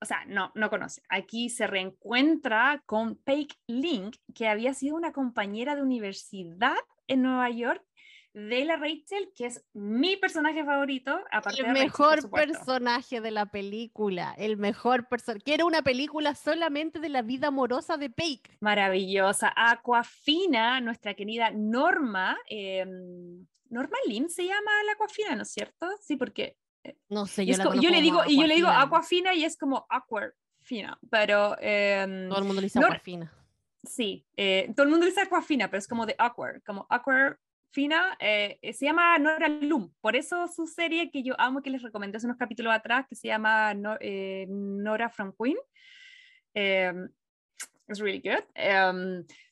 o 0.00 0.04
sea, 0.04 0.24
no, 0.26 0.52
no 0.54 0.70
conoce, 0.70 1.02
aquí 1.08 1.48
se 1.48 1.66
reencuentra 1.66 2.82
con 2.86 3.16
Paige 3.16 3.56
Link, 3.66 4.16
que 4.34 4.46
había 4.46 4.74
sido 4.74 4.94
una 4.94 5.12
compañera 5.12 5.74
de 5.74 5.82
universidad 5.82 6.76
en 7.08 7.22
Nueva 7.22 7.50
York 7.50 7.84
de 8.46 8.64
la 8.64 8.76
Rachel, 8.76 9.32
que 9.34 9.46
es 9.46 9.64
mi 9.72 10.16
personaje 10.16 10.64
favorito. 10.64 11.18
Aparte 11.32 11.60
el 11.60 11.72
mejor 11.72 12.30
personaje 12.30 13.20
de 13.20 13.30
la 13.32 13.46
película, 13.46 14.34
el 14.38 14.56
mejor 14.56 15.08
personaje. 15.08 15.42
Quiero 15.42 15.66
una 15.66 15.82
película 15.82 16.34
solamente 16.36 17.00
de 17.00 17.08
la 17.08 17.22
vida 17.22 17.48
amorosa 17.48 17.96
de 17.96 18.10
Paige. 18.10 18.56
Maravillosa. 18.60 19.52
Aquafina, 19.56 20.80
nuestra 20.80 21.14
querida 21.14 21.50
Norma. 21.50 22.36
Em, 22.48 23.44
Norma 23.70 23.96
Lim 24.06 24.28
se 24.28 24.44
llama 24.44 24.70
la 24.86 24.92
Aquafina, 24.92 25.34
¿no 25.34 25.42
es 25.42 25.50
cierto? 25.50 25.86
Sí, 26.00 26.16
porque. 26.16 26.56
Eh, 26.84 26.96
no 27.08 27.26
sé, 27.26 27.44
yo, 27.44 27.56
yo 27.74 27.90
le 27.90 28.00
digo, 28.00 28.22
y 28.26 28.40
yo 28.40 28.46
le 28.46 28.54
digo 28.54 28.68
Aquafina 28.68 29.34
y 29.34 29.44
es 29.44 29.56
como 29.56 29.84
Aquafina, 29.90 30.98
pero. 31.10 31.56
Em, 31.60 32.28
todo 32.28 32.38
el 32.38 32.44
mundo 32.44 32.60
le 32.60 32.66
dice 32.66 32.78
Aquafina. 32.78 33.34
Sí, 33.82 34.24
eh, 34.36 34.72
todo 34.76 34.84
el 34.84 34.90
mundo 34.90 35.06
dice 35.06 35.22
Aquafina, 35.22 35.68
pero 35.68 35.78
es 35.78 35.88
como 35.88 36.06
de 36.06 36.14
Awkward, 36.18 36.62
como 36.64 36.86
Awkward 36.88 37.38
Fina 37.70 38.16
eh, 38.18 38.58
se 38.72 38.86
llama 38.86 39.18
Nora 39.18 39.48
Lum, 39.48 39.92
por 40.00 40.16
eso 40.16 40.48
su 40.48 40.66
serie 40.66 41.10
que 41.10 41.22
yo 41.22 41.34
amo, 41.38 41.62
que 41.62 41.70
les 41.70 41.82
recomendé 41.82 42.16
hace 42.16 42.26
unos 42.26 42.38
capítulos 42.38 42.72
atrás, 42.72 43.06
que 43.08 43.14
se 43.14 43.28
llama 43.28 43.74
eh, 44.00 44.46
Nora 44.48 45.10
from 45.10 45.32
Queen. 45.38 45.56
Es 46.54 47.98
really 48.00 48.20
good. 48.20 48.44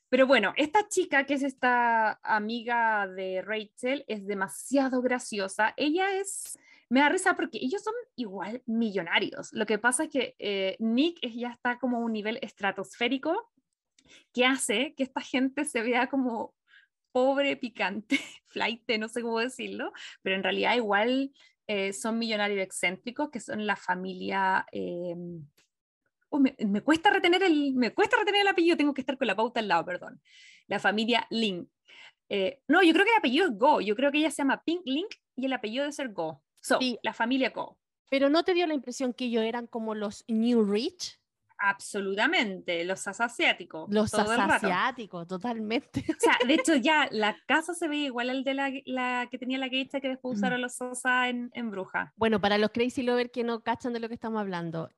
Pero 0.09 0.27
bueno, 0.27 0.53
esta 0.57 0.89
chica 0.89 1.25
que 1.25 1.35
es 1.35 1.43
esta 1.43 2.21
amiga 2.23 3.09
de 3.09 3.43
Rachel 3.43 4.05
es 4.07 4.27
demasiado 4.27 5.03
graciosa. 5.03 5.75
Ella 5.77 6.13
es, 6.17 6.59
me 6.89 7.01
da 7.01 7.09
risa 7.09 7.35
porque 7.35 7.59
ellos 7.61 7.83
son 7.83 7.95
igual 8.15 8.63
millonarios. 8.67 9.53
Lo 9.53 9.67
que 9.67 9.79
pasa 9.79 10.05
es 10.05 10.11
que 10.11 10.37
eh, 10.39 10.77
Nick 10.79 11.19
ya 11.35 11.51
está 11.51 11.79
como 11.79 11.99
un 11.99 12.13
nivel 12.13 12.39
estratosférico 12.41 13.53
que 14.33 14.47
hace 14.47 14.95
que 14.95 15.03
esta 15.03 15.21
gente 15.21 15.65
se 15.65 15.83
vea 15.83 16.09
como 16.09 16.55
pobre, 17.17 17.57
picante, 17.57 18.21
flight, 18.49 18.83
no 18.99 19.09
sé 19.09 19.23
cómo 19.23 19.41
decirlo, 19.41 19.91
pero 20.21 20.37
en 20.37 20.43
realidad 20.43 20.77
igual 20.77 21.33
eh, 21.67 21.95
son 21.95 22.19
millonarios 22.19 22.63
excéntricos 22.63 23.31
que 23.31 23.41
son 23.41 23.67
la 23.67 23.75
familia... 23.75 24.67
Em, 24.71 25.49
oh, 26.29 26.39
me, 26.39 26.83
cuesta 26.83 27.09
retener 27.09 27.43
el, 27.43 27.73
me 27.73 27.95
cuesta 27.95 28.19
retener 28.19 28.43
el 28.43 28.49
apellido, 28.49 28.77
tengo 28.77 28.93
que 28.93 29.01
estar 29.01 29.17
con 29.17 29.29
la 29.29 29.35
pauta 29.35 29.61
al 29.61 29.69
lado, 29.69 29.87
perdón. 29.87 30.21
La 30.67 30.79
familia 30.79 31.27
Link. 31.31 31.71
Eh, 32.29 32.61
no, 32.69 32.83
yo 32.83 32.93
creo 32.93 33.07
que 33.07 33.13
el 33.13 33.19
apellido 33.19 33.47
es 33.47 33.57
Go, 33.57 33.81
yo 33.81 33.97
creo 33.97 34.13
que 34.13 34.19
ella 34.19 34.31
se 34.31 34.43
llama 34.43 34.63
Pink 34.63 34.83
Link 34.85 35.15
y 35.37 35.47
el 35.47 35.55
apellido 35.55 35.85
debe 35.85 35.93
ser 35.93 36.13
Go. 36.13 36.43
So, 36.61 36.79
sí. 36.79 36.99
la 37.03 37.15
familia 37.15 37.49
Go. 37.49 37.79
Pero 38.11 38.29
¿no 38.29 38.45
te 38.45 38.53
dio 38.53 38.67
la 38.67 38.75
impresión 38.75 39.15
que 39.15 39.25
ellos 39.25 39.43
eran 39.43 39.67
como 39.67 39.95
los 39.95 40.23
New 40.29 40.67
Rich? 40.67 41.19
Absolutamente, 41.59 42.85
los 42.85 43.07
asiáticos. 43.07 43.89
Los 43.91 44.13
asiáticos, 44.15 45.27
totalmente. 45.27 46.05
O 46.09 46.15
sea, 46.19 46.39
de 46.47 46.55
hecho 46.55 46.75
ya 46.77 47.09
la 47.11 47.37
casa 47.47 47.75
se 47.75 47.89
ve 47.89 47.97
igual 47.97 48.31
al 48.31 48.45
de 48.45 48.55
la, 48.55 49.27
que 49.31 49.39
tenía 49.39 49.59
la 49.59 49.69
geisha 49.69 50.01
que 50.01 50.09
después 50.09 50.39
usaron 50.39 50.61
los 50.61 50.75
Sosa 50.75 51.29
en, 51.29 51.51
en 51.55 51.71
Bruja. 51.71 52.13
Bueno, 52.17 52.41
para 52.41 52.59
los 52.59 52.71
crazy 52.71 53.03
lovers 53.03 53.31
que 53.33 53.45
no 53.45 53.63
cachan 53.63 53.93
de 53.93 54.01
lo 54.01 54.09
que 54.09 54.15
estamos 54.15 54.41
hablando, 54.41 54.91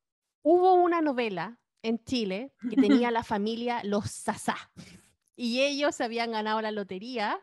hubo 0.42 0.75
una 0.75 1.01
novela 1.01 1.59
en 1.83 2.03
Chile 2.05 2.53
que 2.68 2.77
tenía 2.77 3.11
la 3.11 3.23
familia 3.23 3.83
Los 3.85 4.11
Sasa 4.11 4.57
y 5.37 5.62
ellos 5.62 6.01
habían 6.01 6.33
ganado 6.33 6.61
la 6.61 6.73
lotería 6.73 7.38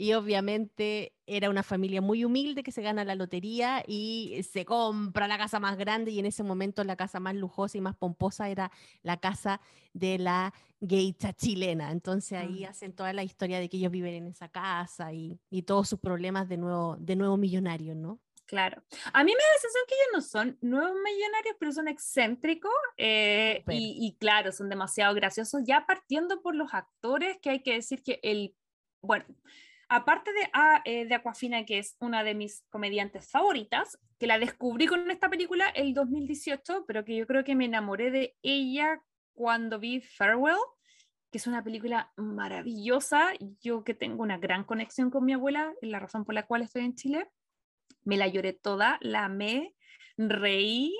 y 0.00 0.12
obviamente 0.12 1.12
era 1.26 1.50
una 1.50 1.64
familia 1.64 2.00
muy 2.00 2.24
humilde 2.24 2.62
que 2.62 2.70
se 2.70 2.82
gana 2.82 3.04
la 3.04 3.16
lotería 3.16 3.82
y 3.84 4.40
se 4.48 4.64
compra 4.64 5.26
la 5.26 5.36
casa 5.36 5.58
más 5.58 5.76
grande 5.76 6.12
y 6.12 6.20
en 6.20 6.26
ese 6.26 6.44
momento 6.44 6.84
la 6.84 6.94
casa 6.94 7.18
más 7.18 7.34
lujosa 7.34 7.78
y 7.78 7.80
más 7.80 7.96
pomposa 7.96 8.48
era 8.48 8.70
la 9.02 9.16
casa 9.16 9.60
de 9.92 10.18
la 10.18 10.54
geisha 10.80 11.32
chilena. 11.32 11.90
Entonces 11.90 12.38
ahí 12.38 12.64
ah. 12.64 12.70
hacen 12.70 12.92
toda 12.94 13.12
la 13.12 13.24
historia 13.24 13.58
de 13.58 13.68
que 13.68 13.76
ellos 13.76 13.90
viven 13.90 14.14
en 14.14 14.26
esa 14.28 14.48
casa 14.48 15.12
y, 15.12 15.40
y 15.50 15.62
todos 15.62 15.88
sus 15.88 15.98
problemas 15.98 16.48
de 16.48 16.58
nuevo, 16.58 16.96
de 17.00 17.16
nuevo 17.16 17.36
millonarios, 17.36 17.96
¿no? 17.96 18.20
Claro. 18.46 18.80
A 19.12 19.24
mí 19.24 19.32
me 19.32 19.42
da 19.42 19.50
la 19.52 19.60
sensación 19.60 19.84
que 19.88 19.94
ellos 19.94 20.08
no 20.14 20.20
son 20.22 20.58
nuevos 20.60 20.96
millonarios, 21.04 21.56
pero 21.58 21.72
son 21.72 21.88
excéntricos 21.88 22.72
eh, 22.96 23.64
y, 23.66 23.98
y, 24.00 24.16
claro, 24.16 24.52
son 24.52 24.68
demasiado 24.68 25.12
graciosos, 25.14 25.62
ya 25.66 25.84
partiendo 25.86 26.40
por 26.40 26.54
los 26.54 26.72
actores, 26.72 27.36
que 27.42 27.50
hay 27.50 27.62
que 27.64 27.74
decir 27.74 28.02
que 28.04 28.20
el, 28.22 28.54
bueno, 29.02 29.26
aparte 29.88 30.32
de, 30.32 30.50
ah, 30.52 30.82
eh, 30.84 31.06
de 31.06 31.14
Aquafina, 31.14 31.64
que 31.64 31.78
es 31.78 31.96
una 32.00 32.24
de 32.24 32.34
mis 32.34 32.64
comediantes 32.70 33.30
favoritas, 33.30 33.98
que 34.18 34.26
la 34.26 34.38
descubrí 34.38 34.86
con 34.86 35.10
esta 35.10 35.28
película 35.28 35.68
el 35.70 35.94
2018, 35.94 36.84
pero 36.86 37.04
que 37.04 37.16
yo 37.16 37.26
creo 37.26 37.44
que 37.44 37.54
me 37.54 37.64
enamoré 37.64 38.10
de 38.10 38.36
ella 38.42 39.02
cuando 39.34 39.78
vi 39.78 40.00
Farewell, 40.00 40.56
que 41.30 41.38
es 41.38 41.46
una 41.46 41.62
película 41.62 42.12
maravillosa. 42.16 43.28
Yo 43.60 43.84
que 43.84 43.94
tengo 43.94 44.22
una 44.22 44.38
gran 44.38 44.64
conexión 44.64 45.10
con 45.10 45.24
mi 45.24 45.32
abuela, 45.32 45.72
la 45.82 46.00
razón 46.00 46.24
por 46.24 46.34
la 46.34 46.46
cual 46.46 46.62
estoy 46.62 46.84
en 46.84 46.94
Chile. 46.94 47.28
Me 48.04 48.16
la 48.16 48.28
lloré 48.28 48.52
toda, 48.52 48.98
la 49.00 49.24
amé, 49.24 49.74
reí, 50.16 50.94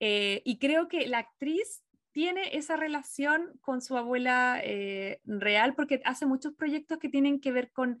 eh, 0.00 0.40
y 0.44 0.58
creo 0.58 0.88
que 0.88 1.06
la 1.06 1.18
actriz 1.18 1.82
tiene 2.12 2.56
esa 2.56 2.76
relación 2.76 3.52
con 3.60 3.82
su 3.82 3.96
abuela 3.96 4.60
eh, 4.64 5.20
real 5.24 5.74
porque 5.74 6.00
hace 6.04 6.26
muchos 6.26 6.54
proyectos 6.54 6.98
que 6.98 7.08
tienen 7.08 7.40
que 7.40 7.52
ver 7.52 7.70
con 7.70 8.00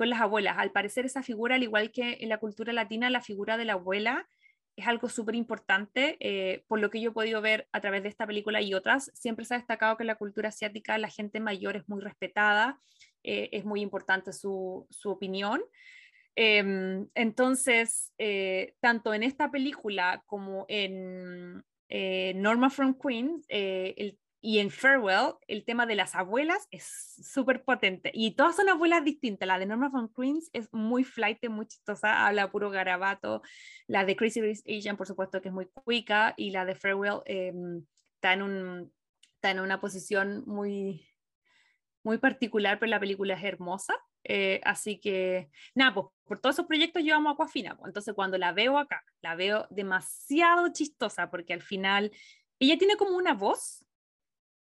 con 0.00 0.08
las 0.08 0.22
abuelas. 0.22 0.56
Al 0.56 0.72
parecer 0.72 1.04
esa 1.04 1.22
figura, 1.22 1.56
al 1.56 1.62
igual 1.62 1.92
que 1.92 2.16
en 2.22 2.30
la 2.30 2.38
cultura 2.38 2.72
latina, 2.72 3.10
la 3.10 3.20
figura 3.20 3.58
de 3.58 3.66
la 3.66 3.74
abuela 3.74 4.26
es 4.74 4.86
algo 4.86 5.10
súper 5.10 5.34
importante. 5.34 6.16
Eh, 6.20 6.64
por 6.68 6.80
lo 6.80 6.88
que 6.88 7.02
yo 7.02 7.10
he 7.10 7.12
podido 7.12 7.42
ver 7.42 7.68
a 7.70 7.82
través 7.82 8.02
de 8.02 8.08
esta 8.08 8.26
película 8.26 8.62
y 8.62 8.72
otras, 8.72 9.10
siempre 9.12 9.44
se 9.44 9.52
ha 9.52 9.58
destacado 9.58 9.98
que 9.98 10.04
en 10.04 10.06
la 10.06 10.14
cultura 10.14 10.48
asiática 10.48 10.96
la 10.96 11.10
gente 11.10 11.38
mayor 11.38 11.76
es 11.76 11.86
muy 11.86 12.00
respetada, 12.00 12.80
eh, 13.22 13.50
es 13.52 13.66
muy 13.66 13.82
importante 13.82 14.32
su, 14.32 14.86
su 14.88 15.10
opinión. 15.10 15.60
Em, 16.34 17.06
entonces, 17.14 18.14
eh, 18.16 18.72
tanto 18.80 19.12
en 19.12 19.22
esta 19.22 19.50
película 19.50 20.22
como 20.24 20.64
en 20.68 21.62
Norma 22.40 22.70
from 22.70 22.96
Queens, 22.98 23.44
el 23.50 24.18
y 24.42 24.58
en 24.58 24.70
Farewell, 24.70 25.34
el 25.48 25.64
tema 25.64 25.84
de 25.84 25.94
las 25.94 26.14
abuelas 26.14 26.66
es 26.70 27.14
súper 27.22 27.62
potente. 27.62 28.10
Y 28.14 28.32
todas 28.36 28.56
son 28.56 28.70
abuelas 28.70 29.04
distintas. 29.04 29.46
La 29.46 29.58
de 29.58 29.66
Norma 29.66 29.90
von 29.90 30.10
Queens 30.14 30.48
es 30.54 30.72
muy 30.72 31.04
flight, 31.04 31.46
muy 31.50 31.66
chistosa, 31.66 32.26
habla 32.26 32.50
puro 32.50 32.70
garabato. 32.70 33.42
La 33.86 34.06
de 34.06 34.16
Crazy 34.16 34.40
Rich 34.40 34.62
Asian, 34.66 34.96
por 34.96 35.06
supuesto, 35.06 35.42
que 35.42 35.48
es 35.48 35.54
muy 35.54 35.66
cuica. 35.66 36.32
Y 36.38 36.52
la 36.52 36.64
de 36.64 36.74
Farewell 36.74 37.20
em, 37.26 37.84
está, 38.14 38.32
en 38.32 38.42
un, 38.42 38.92
está 39.34 39.50
en 39.50 39.60
una 39.60 39.78
posición 39.78 40.42
muy, 40.46 41.06
muy 42.02 42.16
particular, 42.16 42.78
pero 42.78 42.88
la 42.88 43.00
película 43.00 43.34
es 43.34 43.44
hermosa. 43.44 43.94
Eh, 44.24 44.62
así 44.64 45.00
que, 45.00 45.50
nada, 45.74 45.92
pues 45.92 46.06
por 46.24 46.40
todos 46.40 46.56
esos 46.56 46.66
proyectos 46.66 47.04
yo 47.04 47.14
amo 47.14 47.28
Aquafina. 47.28 47.76
Pues. 47.76 47.90
Entonces, 47.90 48.14
cuando 48.14 48.38
la 48.38 48.52
veo 48.52 48.78
acá, 48.78 49.04
la 49.20 49.34
veo 49.34 49.66
demasiado 49.68 50.72
chistosa 50.72 51.30
porque 51.30 51.52
al 51.52 51.62
final 51.62 52.10
ella 52.58 52.78
tiene 52.78 52.96
como 52.96 53.16
una 53.16 53.34
voz 53.34 53.84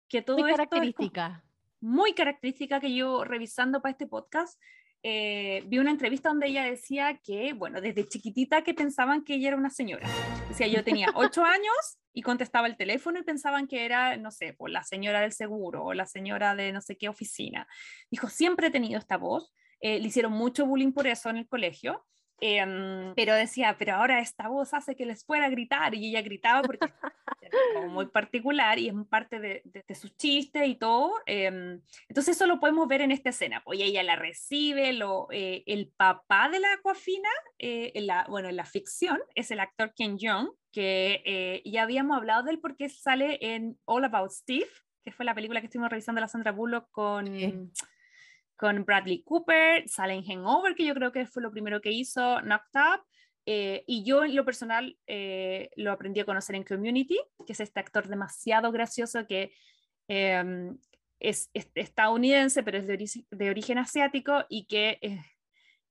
que 0.09 0.23
todo 0.23 0.39
muy 0.39 0.51
característica. 0.51 1.45
muy 1.81 2.13
característica 2.15 2.81
que 2.81 2.95
yo 2.95 3.25
revisando 3.25 3.81
para 3.81 3.93
este 3.93 4.07
podcast 4.07 4.59
eh, 5.03 5.63
vi 5.67 5.79
una 5.79 5.93
entrevista 5.93 6.29
donde 6.29 6.49
ella 6.49 6.65
decía 6.65 7.21
que, 7.23 7.53
bueno, 7.53 7.81
desde 7.81 8.09
chiquitita 8.09 8.63
que 8.63 8.75
pensaban 8.75 9.23
que 9.23 9.35
ella 9.35 9.49
era 9.49 9.57
una 9.57 9.71
señora. 9.71 10.09
Decía, 10.49 10.67
yo 10.67 10.83
tenía 10.83 11.09
ocho 11.15 11.45
años 11.45 11.99
y 12.13 12.23
contestaba 12.23 12.67
el 12.67 12.77
teléfono 12.77 13.21
y 13.21 13.23
pensaban 13.23 13.69
que 13.69 13.85
era, 13.85 14.17
no 14.17 14.33
sé, 14.33 14.55
por 14.55 14.71
la 14.71 14.83
señora 14.83 15.21
del 15.21 15.33
seguro 15.33 15.85
o 15.85 15.95
la 15.95 16.07
señora 16.07 16.57
de 16.57 16.73
no 16.73 16.81
sé 16.81 16.97
qué 16.97 17.09
oficina. 17.09 17.69
Dijo, 18.11 18.29
siempre 18.29 18.69
he 18.69 18.71
tenido 18.71 18.99
esta 18.99 19.17
voz. 19.17 19.53
Eh, 19.81 20.01
le 20.01 20.09
hicieron 20.09 20.33
mucho 20.33 20.67
bullying 20.67 20.93
por 20.93 21.07
eso 21.07 21.31
en 21.31 21.37
el 21.37 21.49
colegio. 21.49 22.05
Em, 22.41 23.15
pero 23.17 23.35
decía, 23.35 23.75
pero 23.79 23.97
ahora 23.97 24.21
esta 24.21 24.47
voz 24.47 24.73
hace 24.73 24.95
que 24.95 25.05
les 25.05 25.25
pueda 25.25 25.49
gritar 25.49 25.95
y 25.95 26.09
ella 26.09 26.23
gritaba 26.23 26.63
porque 26.63 26.89
era 27.41 27.87
muy 27.89 28.07
particular 28.13 28.79
y 28.79 28.89
es 28.89 28.95
parte 29.11 29.41
de, 29.41 29.63
de, 29.65 29.95
sus 29.95 30.17
chistes 30.17 30.67
y 30.69 30.77
todo. 30.77 31.15
Em, 31.27 31.81
entonces 32.09 32.37
eso 32.37 32.47
lo 32.47 32.61
podemos 32.61 32.87
ver 32.87 33.01
en 33.01 33.11
esta 33.11 33.31
escena. 33.31 33.63
Pues 33.65 33.81
ella 33.81 34.05
la 34.05 34.15
recibe, 34.15 34.93
lo, 34.93 35.27
eh, 35.33 35.65
el 35.67 35.89
papá 35.97 36.49
de 36.49 36.61
la 36.61 36.73
Aquafina, 36.75 37.29
eh, 37.59 37.93
en 37.95 38.07
la, 38.07 38.25
bueno, 38.29 38.49
en 38.49 38.57
la 38.57 38.65
ficción 38.65 39.19
es 39.35 39.51
el 39.51 39.59
actor 39.59 39.93
Ken 39.95 40.17
Jeong, 40.17 40.51
que 40.71 41.23
eh, 41.25 41.63
ya 41.65 41.83
habíamos 41.83 42.17
hablado 42.17 42.45
de 42.45 42.53
él 42.53 42.61
porque 42.61 42.89
sale 42.89 43.39
en 43.41 43.79
All 43.85 44.05
About 44.05 44.31
Steve, 44.31 44.69
que 45.05 45.11
fue 45.11 45.25
la 45.25 45.35
película 45.35 45.61
que 45.61 45.67
estuvimos 45.67 45.91
revisando 45.91 46.21
la 46.21 46.29
Sandra 46.29 46.53
Bullock 46.53 46.89
con 46.93 47.27
con 48.59 48.85
Bradley 48.85 49.23
Cooper, 49.23 49.89
sale 49.89 50.15
en 50.15 50.25
Hangover, 50.25 50.75
que 50.75 50.85
yo 50.85 50.93
creo 50.93 51.13
que 51.13 51.27
fue 51.27 51.43
lo 51.43 51.53
primero 51.53 51.81
que 51.81 51.93
hizo, 51.93 52.41
Knocked 52.41 52.75
Up, 52.75 53.05
eh, 53.47 53.85
y 53.87 54.05
yo 54.05 54.25
en 54.25 54.35
lo 54.35 54.45
personal 54.45 54.99
eh, 55.07 55.71
lo 55.77 55.93
aprendí 55.93 56.21
a 56.21 56.25
conocer 56.25 56.57
en 56.57 56.65
Community, 56.65 57.19
que 57.47 57.53
es 57.53 57.61
este 57.61 57.79
actor 57.79 58.09
demasiado 58.09 58.73
gracioso 58.73 59.27
que 59.29 59.53
em, 60.09 60.77
es, 61.21 61.51
estadounidense, 61.55 62.65
pero 62.65 62.79
es 62.79 62.87
de, 63.31 63.49
origen 63.49 63.79
asiático 63.79 64.45
y 64.49 64.67
que 64.67 64.99
eh, 65.03 65.23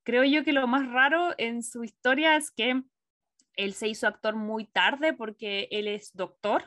creo 0.04 0.26
yo 0.26 0.44
que 0.44 0.52
lo 0.52 0.68
más 0.68 0.92
raro 0.92 1.34
en 1.38 1.64
su 1.64 1.86
historia 1.86 2.36
es 2.36 2.52
que 2.52 2.84
él 3.56 3.74
se 3.74 3.88
hizo 3.88 4.08
actor 4.08 4.36
muy 4.36 4.66
tarde 4.66 5.14
porque 5.14 5.70
él 5.72 5.88
es 5.88 6.14
doctor 6.14 6.66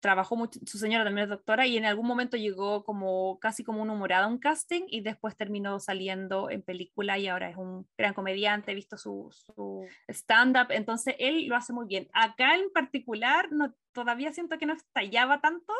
trabajó 0.00 0.36
mucho, 0.36 0.60
su 0.66 0.78
señora 0.78 1.04
también 1.04 1.24
es 1.24 1.30
doctora 1.30 1.66
y 1.66 1.76
en 1.76 1.84
algún 1.84 2.06
momento 2.06 2.36
llegó 2.36 2.84
como 2.84 3.38
casi 3.40 3.64
como 3.64 3.82
un 3.82 3.90
humorado 3.90 4.26
a 4.26 4.28
un 4.28 4.38
casting 4.38 4.82
y 4.88 5.00
después 5.00 5.36
terminó 5.36 5.80
saliendo 5.80 6.50
en 6.50 6.62
película 6.62 7.18
y 7.18 7.28
ahora 7.28 7.50
es 7.50 7.56
un 7.56 7.88
gran 7.96 8.14
comediante, 8.14 8.72
he 8.72 8.74
visto 8.74 8.96
su, 8.96 9.28
su 9.32 9.86
stand-up, 10.08 10.70
entonces 10.70 11.16
él 11.18 11.46
lo 11.46 11.56
hace 11.56 11.72
muy 11.72 11.86
bien. 11.86 12.08
Acá 12.12 12.54
en 12.54 12.70
particular 12.70 13.50
no, 13.50 13.74
todavía 13.92 14.32
siento 14.32 14.58
que 14.58 14.66
no 14.66 14.74
estallaba 14.74 15.40
tanto, 15.40 15.72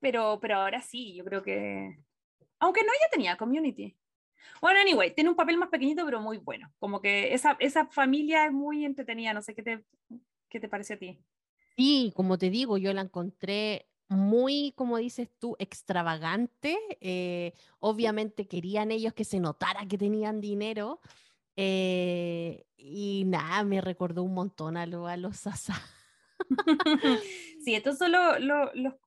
pero, 0.00 0.38
pero 0.40 0.56
ahora 0.56 0.80
sí, 0.80 1.14
yo 1.14 1.24
creo 1.24 1.42
que... 1.42 1.98
Aunque 2.60 2.80
no, 2.82 2.92
ya 3.00 3.10
tenía 3.10 3.36
community. 3.36 3.96
Bueno, 4.60 4.80
anyway, 4.80 5.14
tiene 5.14 5.30
un 5.30 5.36
papel 5.36 5.58
más 5.58 5.68
pequeñito, 5.68 6.04
pero 6.04 6.20
muy 6.20 6.38
bueno. 6.38 6.72
Como 6.78 7.00
que 7.00 7.32
esa, 7.34 7.56
esa 7.60 7.86
familia 7.86 8.46
es 8.46 8.52
muy 8.52 8.84
entretenida. 8.84 9.32
No 9.32 9.42
sé 9.42 9.54
qué 9.54 9.62
te, 9.62 9.84
qué 10.48 10.58
te 10.58 10.68
parece 10.68 10.94
a 10.94 10.98
ti. 10.98 11.20
Sí, 11.78 12.12
como 12.16 12.38
te 12.38 12.50
digo, 12.50 12.76
yo 12.76 12.92
la 12.92 13.02
encontré 13.02 13.88
muy, 14.08 14.72
como 14.74 14.98
dices 14.98 15.30
tú, 15.38 15.54
extravagante. 15.60 16.76
Eh, 17.00 17.52
obviamente 17.78 18.48
querían 18.48 18.90
ellos 18.90 19.14
que 19.14 19.22
se 19.22 19.38
notara 19.38 19.86
que 19.86 19.96
tenían 19.96 20.40
dinero. 20.40 21.00
Eh, 21.54 22.66
y 22.76 23.22
nada, 23.26 23.62
me 23.62 23.80
recordó 23.80 24.24
un 24.24 24.34
montón 24.34 24.76
a, 24.76 24.86
lo, 24.86 25.06
a 25.06 25.16
los 25.16 25.36
Sasa. 25.36 25.74
sí, 27.64 27.76
estos 27.76 27.96
son 27.96 28.10
los 28.10 28.40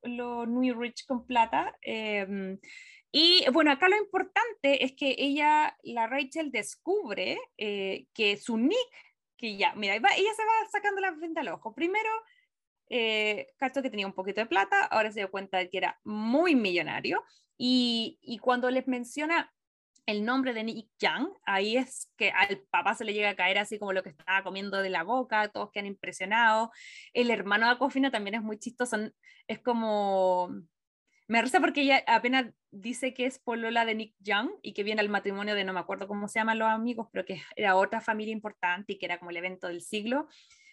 lo, 0.02 0.46
New 0.46 0.80
Rich 0.80 1.04
con 1.06 1.26
plata. 1.26 1.76
Em, 1.82 2.58
y 3.12 3.44
bueno, 3.52 3.70
acá 3.70 3.90
lo 3.90 3.98
importante 3.98 4.82
es 4.82 4.94
que 4.94 5.14
ella, 5.18 5.76
la 5.82 6.06
Rachel, 6.06 6.50
descubre 6.50 7.38
eh, 7.58 8.06
que 8.14 8.38
su 8.38 8.56
nick, 8.56 8.78
que 9.36 9.58
ya, 9.58 9.74
mira, 9.74 9.96
ella 9.96 10.06
se 10.06 10.42
va 10.42 10.70
sacando 10.70 11.02
la 11.02 11.10
venta 11.10 11.42
al 11.42 11.48
ojo. 11.48 11.74
Primero, 11.74 12.08
eh, 12.94 13.46
que 13.58 13.90
tenía 13.90 14.06
un 14.06 14.12
poquito 14.12 14.42
de 14.42 14.46
plata, 14.46 14.84
ahora 14.84 15.10
se 15.10 15.20
dio 15.20 15.30
cuenta 15.30 15.56
de 15.56 15.70
que 15.70 15.78
era 15.78 15.98
muy 16.04 16.54
millonario 16.54 17.24
y, 17.56 18.18
y 18.20 18.36
cuando 18.36 18.70
les 18.70 18.86
menciona 18.86 19.50
el 20.04 20.26
nombre 20.26 20.52
de 20.52 20.64
Nick 20.64 20.90
Young, 20.98 21.28
ahí 21.46 21.78
es 21.78 22.10
que 22.18 22.30
al 22.32 22.58
papá 22.70 22.94
se 22.94 23.04
le 23.04 23.14
llega 23.14 23.30
a 23.30 23.36
caer 23.36 23.56
así 23.58 23.78
como 23.78 23.94
lo 23.94 24.02
que 24.02 24.10
estaba 24.10 24.42
comiendo 24.42 24.78
de 24.78 24.90
la 24.90 25.04
boca, 25.04 25.48
todos 25.48 25.70
quedan 25.70 25.86
impresionados. 25.86 26.68
El 27.14 27.30
hermano 27.30 27.66
de 27.66 27.72
Aquafina 27.72 28.10
también 28.10 28.34
es 28.34 28.42
muy 28.42 28.58
chistoso, 28.58 28.98
es 29.46 29.58
como... 29.60 30.50
Me 31.28 31.40
risa 31.40 31.60
porque 31.60 31.82
ella 31.82 32.02
apenas 32.08 32.52
dice 32.72 33.14
que 33.14 33.24
es 33.24 33.38
polola 33.38 33.86
de 33.86 33.94
Nick 33.94 34.14
Young 34.18 34.50
y 34.60 34.74
que 34.74 34.82
viene 34.82 35.00
al 35.00 35.08
matrimonio 35.08 35.54
de 35.54 35.64
no 35.64 35.72
me 35.72 35.80
acuerdo 35.80 36.08
cómo 36.08 36.28
se 36.28 36.40
llaman 36.40 36.58
los 36.58 36.68
amigos, 36.68 37.08
pero 37.10 37.24
que 37.24 37.40
era 37.56 37.76
otra 37.76 38.02
familia 38.02 38.32
importante 38.32 38.92
y 38.92 38.98
que 38.98 39.06
era 39.06 39.18
como 39.18 39.30
el 39.30 39.38
evento 39.38 39.68
del 39.68 39.80
siglo. 39.80 40.28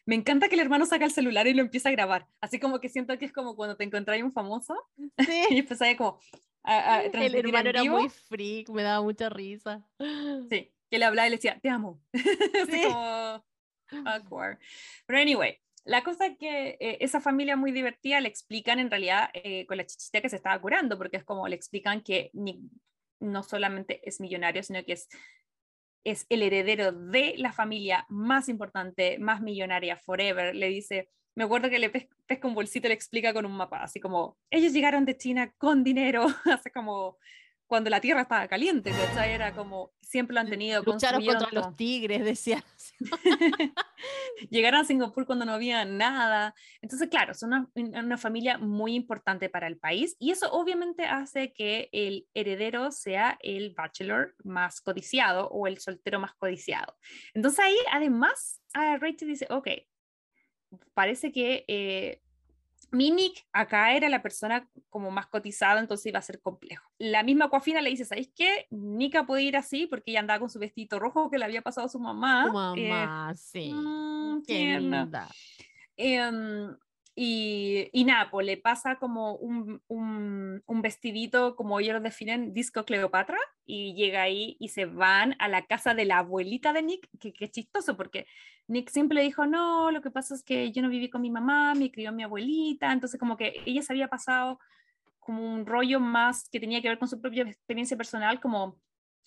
Me 0.09 0.15
encanta 0.15 0.49
que 0.49 0.55
el 0.55 0.61
hermano 0.61 0.87
saca 0.87 1.05
el 1.05 1.11
celular 1.11 1.45
y 1.45 1.53
lo 1.53 1.61
empieza 1.61 1.89
a 1.89 1.91
grabar. 1.91 2.25
Así 2.41 2.59
como 2.59 2.79
que 2.79 2.89
siento 2.89 3.15
que 3.19 3.25
es 3.25 3.31
como 3.31 3.55
cuando 3.55 3.77
te 3.77 3.83
encontráis 3.83 4.23
un 4.23 4.31
famoso 4.31 4.75
sí. 4.97 5.05
y 5.51 5.59
empezáis 5.59 5.97
como 5.97 6.19
a, 6.63 6.95
a 6.95 7.01
El 7.03 7.35
hermano 7.35 7.69
era 7.69 7.83
muy 7.83 8.09
freak, 8.09 8.69
me 8.69 8.81
daba 8.81 9.03
mucha 9.03 9.29
risa. 9.29 9.87
Sí, 10.49 10.73
que 10.89 10.97
le 10.97 11.05
hablaba 11.05 11.27
y 11.27 11.29
le 11.29 11.35
decía, 11.35 11.59
te 11.61 11.69
amo. 11.69 12.01
Así 12.13 12.81
como 12.81 13.45
awkward. 14.07 14.57
Pero 15.05 15.19
anyway, 15.19 15.59
la 15.85 16.03
cosa 16.03 16.25
es 16.25 16.39
que 16.39 16.77
eh, 16.79 16.97
esa 17.01 17.21
familia 17.21 17.55
muy 17.55 17.71
divertida 17.71 18.19
le 18.19 18.29
explican 18.29 18.79
en 18.79 18.89
realidad 18.89 19.29
eh, 19.35 19.67
con 19.67 19.77
la 19.77 19.85
chichita 19.85 20.21
que 20.21 20.29
se 20.29 20.37
estaba 20.37 20.59
curando, 20.59 20.97
porque 20.97 21.17
es 21.17 21.23
como 21.23 21.47
le 21.47 21.55
explican 21.55 22.01
que 22.01 22.31
ni, 22.33 22.67
no 23.19 23.43
solamente 23.43 24.01
es 24.09 24.19
millonario, 24.19 24.63
sino 24.63 24.83
que 24.83 24.93
es 24.93 25.07
es 26.03 26.25
el 26.29 26.43
heredero 26.43 26.91
de 26.91 27.35
la 27.37 27.51
familia 27.51 28.05
más 28.09 28.49
importante, 28.49 29.19
más 29.19 29.41
millonaria, 29.41 29.97
forever, 29.97 30.55
le 30.55 30.69
dice, 30.69 31.09
me 31.35 31.43
acuerdo 31.43 31.69
que 31.69 31.79
le 31.79 31.89
pesca 31.89 32.47
un 32.47 32.55
bolsito 32.55 32.87
y 32.87 32.89
le 32.89 32.95
explica 32.95 33.33
con 33.33 33.45
un 33.45 33.55
mapa, 33.55 33.83
así 33.83 33.99
como, 33.99 34.37
ellos 34.49 34.73
llegaron 34.73 35.05
de 35.05 35.17
China 35.17 35.53
con 35.57 35.83
dinero, 35.83 36.27
hace 36.45 36.71
como 36.71 37.17
cuando 37.69 37.91
la 37.91 38.01
tierra 38.01 38.21
estaba 38.21 38.47
caliente, 38.47 38.89
¿cachai? 38.89 39.31
Era 39.31 39.53
como, 39.53 39.91
siempre 40.01 40.33
lo 40.33 40.39
han 40.39 40.49
tenido. 40.49 40.81
Lucharon 40.81 41.23
contra 41.23 41.49
los 41.51 41.75
tigres, 41.75 42.25
decía. 42.25 42.63
Llegaron 44.49 44.81
a 44.81 44.83
Singapur 44.85 45.27
cuando 45.27 45.45
no 45.45 45.53
había 45.53 45.85
nada. 45.85 46.55
Entonces, 46.81 47.09
claro, 47.09 47.35
son 47.35 47.69
una, 47.75 48.01
una, 48.01 48.17
familia 48.17 48.57
muy 48.57 48.95
importante 48.95 49.49
para 49.49 49.67
el 49.67 49.77
país 49.77 50.15
y 50.17 50.31
eso 50.31 50.51
obviamente 50.51 51.05
hace 51.05 51.53
que 51.53 51.89
el 51.91 52.27
heredero 52.33 52.91
sea 52.91 53.37
el 53.39 53.75
bachelor 53.75 54.35
más 54.43 54.81
codiciado 54.81 55.47
o 55.49 55.67
el 55.67 55.77
soltero 55.77 56.19
más 56.19 56.33
codiciado. 56.33 56.97
Entonces 57.35 57.59
ahí, 57.59 57.77
además, 57.91 58.61
Rachel 58.73 59.27
dice, 59.27 59.45
ok, 59.51 59.67
parece 60.95 61.31
que... 61.31 61.65
Eh, 61.67 62.21
mi 62.91 63.11
Nick 63.11 63.45
acá 63.53 63.93
era 63.93 64.09
la 64.09 64.21
persona 64.21 64.67
como 64.89 65.11
más 65.11 65.27
cotizada, 65.27 65.79
entonces 65.79 66.07
iba 66.07 66.19
a 66.19 66.23
ser 66.23 66.41
complejo. 66.41 66.89
La 66.97 67.23
misma 67.23 67.49
Coafina 67.49 67.81
le 67.81 67.89
dice, 67.89 68.05
¿sabéis 68.05 68.31
qué? 68.35 68.67
Nika 68.71 69.25
puede 69.25 69.43
ir 69.43 69.57
así 69.57 69.87
porque 69.87 70.11
ella 70.11 70.21
andaba 70.21 70.39
con 70.39 70.49
su 70.49 70.59
vestido 70.59 70.99
rojo 70.99 71.29
que 71.29 71.37
le 71.37 71.45
había 71.45 71.61
pasado 71.61 71.87
a 71.87 71.89
su 71.89 71.99
mamá. 71.99 72.45
Su 72.47 72.53
mamá, 72.53 73.31
eh, 73.31 73.37
sí. 73.37 73.71
Mm, 73.73 74.43
Qué 74.45 74.79
linda. 74.79 75.29
Em, 75.95 76.75
Y, 77.21 77.89
y 77.91 78.05
nada, 78.05 78.31
pues 78.31 78.45
le 78.45 78.55
pasa 78.55 78.95
como 78.95 79.35
un, 79.35 79.81
un, 79.89 80.81
vestidito, 80.81 81.57
como 81.57 81.77
ellos 81.81 81.95
lo 81.95 81.99
definen, 81.99 82.53
disco 82.53 82.85
Cleopatra, 82.85 83.37
y 83.65 83.93
llega 83.93 84.21
ahí 84.21 84.55
y 84.57 84.69
se 84.69 84.85
van 84.85 85.35
a 85.39 85.49
la 85.49 85.65
casa 85.65 85.93
de 85.93 86.05
la 86.05 86.19
abuelita 86.19 86.71
de 86.71 86.81
Nick, 86.81 87.09
que, 87.19 87.33
que 87.33 87.51
chistoso, 87.51 87.97
porque 87.97 88.25
Nick 88.67 88.89
siempre 88.89 89.21
dijo, 89.21 89.45
no, 89.45 89.91
lo 89.91 90.01
que 90.01 90.11
pasa 90.11 90.33
es 90.33 90.43
que 90.43 90.71
yo 90.71 90.81
no 90.81 90.87
viví 90.87 91.09
con 91.09 91.21
mi 91.21 91.29
mamá, 91.29 91.75
me 91.75 91.91
crió 91.91 92.13
mi 92.13 92.23
abuelita, 92.23 92.93
entonces 92.93 93.19
como 93.19 93.35
que 93.35 93.63
ella 93.65 93.81
se 93.81 93.91
había 93.91 94.07
pasado 94.07 94.57
como 95.19 95.45
un 95.45 95.65
rollo 95.65 95.99
más 95.99 96.47
que 96.47 96.61
tenía 96.61 96.81
que 96.81 96.87
ver 96.87 96.99
con 96.99 97.09
su 97.09 97.19
propia 97.19 97.43
experiencia 97.43 97.97
personal, 97.97 98.39
como 98.39 98.79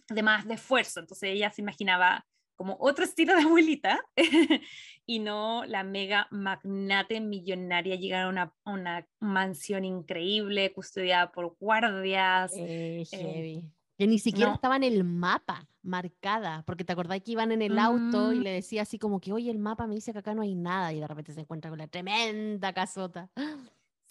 de 0.09 0.23
más 0.23 0.47
de 0.49 0.55
esfuerzo, 0.55 1.01
entonces 1.01 1.29
ella 1.29 1.51
se 1.51 1.61
imaginaba 1.61 2.25
como 2.63 2.77
otro 2.79 3.05
estilo 3.05 3.35
de 3.35 3.43
abuelita 3.43 3.99
y 5.05 5.19
no 5.19 5.65
la 5.67 5.83
mega 5.83 6.29
magnate 6.31 7.21
millonaria 7.21 7.97
llegar 7.97 8.23
a 8.23 8.29
una, 8.29 8.55
una 8.65 9.05
mansión 9.19 9.85
increíble 9.85 10.73
custodiada 10.73 11.33
por 11.33 11.57
guardias. 11.59 12.53
Eh, 12.57 13.03
eh, 13.11 13.65
que 13.99 14.07
ni 14.07 14.21
siquiera 14.21 14.53
estaba 14.53 14.77
en 14.77 14.85
el 14.85 15.03
mapa 15.03 15.67
marcada, 15.83 16.63
porque 16.65 16.85
te 16.85 16.93
acordás 16.93 17.21
que 17.23 17.33
iban 17.33 17.51
en 17.51 17.63
el 17.63 17.77
auto 17.81 18.33
y 18.33 18.39
le 18.39 18.51
decía 18.51 18.83
así 18.83 18.97
como 18.97 19.21
que, 19.21 19.33
oye, 19.33 19.51
el 19.51 19.59
mapa 19.59 19.89
me 19.89 19.97
dice 19.97 20.13
que 20.13 20.21
acá 20.21 20.33
no 20.33 20.43
hay 20.43 20.55
nada 20.55 20.93
y 20.93 21.01
de 21.01 21.09
repente 21.09 21.33
se 21.33 21.41
encuentra 21.41 21.69
con 21.69 21.81
la 21.81 21.89
tremenda 21.89 22.73
casota. 22.73 23.29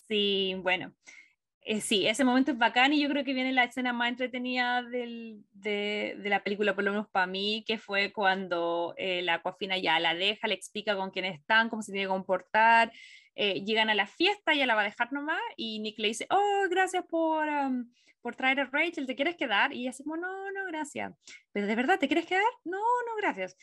Sí, 0.09 0.57
bueno, 0.61 0.91
eh, 1.63 1.79
sí, 1.79 2.07
ese 2.07 2.23
momento 2.23 2.51
es 2.51 2.57
bacán 2.57 2.91
y 2.91 3.01
yo 3.01 3.07
creo 3.09 3.23
que 3.23 3.33
viene 3.33 3.51
la 3.51 3.65
escena 3.65 3.93
más 3.93 4.09
entretenida 4.09 4.81
del, 4.81 5.43
de, 5.53 6.17
la 6.23 6.43
película, 6.43 6.73
por 6.73 6.83
lo 6.83 6.91
menos 6.91 7.07
para 7.09 7.27
mí, 7.27 7.63
que 7.67 7.77
fue 7.77 8.11
cuando 8.11 8.95
eh, 8.97 9.21
la 9.21 9.41
coafina 9.43 9.77
ya 9.77 9.99
la 9.99 10.15
deja, 10.15 10.47
le 10.47 10.55
explica 10.55 10.95
con 10.95 11.11
quién 11.11 11.25
están, 11.25 11.69
cómo 11.69 11.83
se 11.83 11.91
tiene 11.91 12.05
que 12.05 12.11
comportar, 12.11 12.91
eh, 13.35 13.63
llegan 13.63 13.89
a 13.91 13.95
la 13.95 14.07
fiesta, 14.07 14.53
ella 14.53 14.65
la 14.65 14.75
va 14.75 14.81
a 14.81 14.85
dejar 14.85 15.13
nomás 15.13 15.39
y 15.55 15.79
Nick 15.79 15.99
le 15.99 16.09
dice, 16.09 16.25
oh, 16.31 16.67
gracias 16.69 17.05
por, 17.05 17.47
um, 17.47 17.91
por 18.21 18.35
traer 18.35 18.59
a 18.59 18.65
Rachel, 18.65 19.05
¿te 19.05 19.15
quieres 19.15 19.35
quedar? 19.35 19.71
Y 19.71 19.81
ella 19.81 19.91
dice, 19.91 20.03
no, 20.05 20.17
no, 20.17 20.65
gracias. 20.67 21.13
¿Pero 21.51 21.67
de 21.67 21.75
verdad 21.75 21.99
te 21.99 22.07
quieres 22.07 22.25
quedar? 22.25 22.43
No, 22.65 22.79
no, 22.79 23.15
gracias 23.17 23.55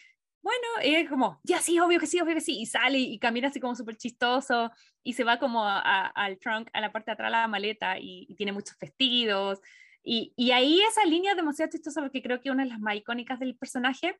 bueno, 0.42 0.66
y 0.84 0.94
es 0.94 1.08
como, 1.08 1.40
ya 1.42 1.60
sí, 1.60 1.78
obvio 1.80 1.98
que 1.98 2.06
sí, 2.06 2.20
obvio 2.20 2.34
que 2.34 2.40
sí, 2.40 2.60
y 2.60 2.66
sale 2.66 2.98
y 2.98 3.18
camina 3.18 3.48
así 3.48 3.60
como 3.60 3.74
súper 3.74 3.96
chistoso 3.96 4.70
y 5.02 5.14
se 5.14 5.24
va 5.24 5.38
como 5.38 5.64
al 5.66 6.38
trunk, 6.38 6.68
a 6.72 6.80
la 6.80 6.92
parte 6.92 7.10
de 7.10 7.14
atrás 7.14 7.28
de 7.28 7.32
la 7.32 7.48
maleta 7.48 7.98
y, 7.98 8.34
tiene 8.36 8.52
muchos 8.52 8.78
vestidos. 8.78 9.60
Y, 10.02 10.50
ahí 10.52 10.80
esa 10.88 11.04
línea 11.04 11.32
es 11.32 11.36
demasiado 11.36 11.70
chistosa 11.70 12.00
porque 12.00 12.22
creo 12.22 12.40
que 12.40 12.50
una 12.50 12.62
de 12.64 12.70
las 12.70 12.80
más 12.80 12.96
icónicas 12.96 13.40
del 13.40 13.56
personaje, 13.56 14.18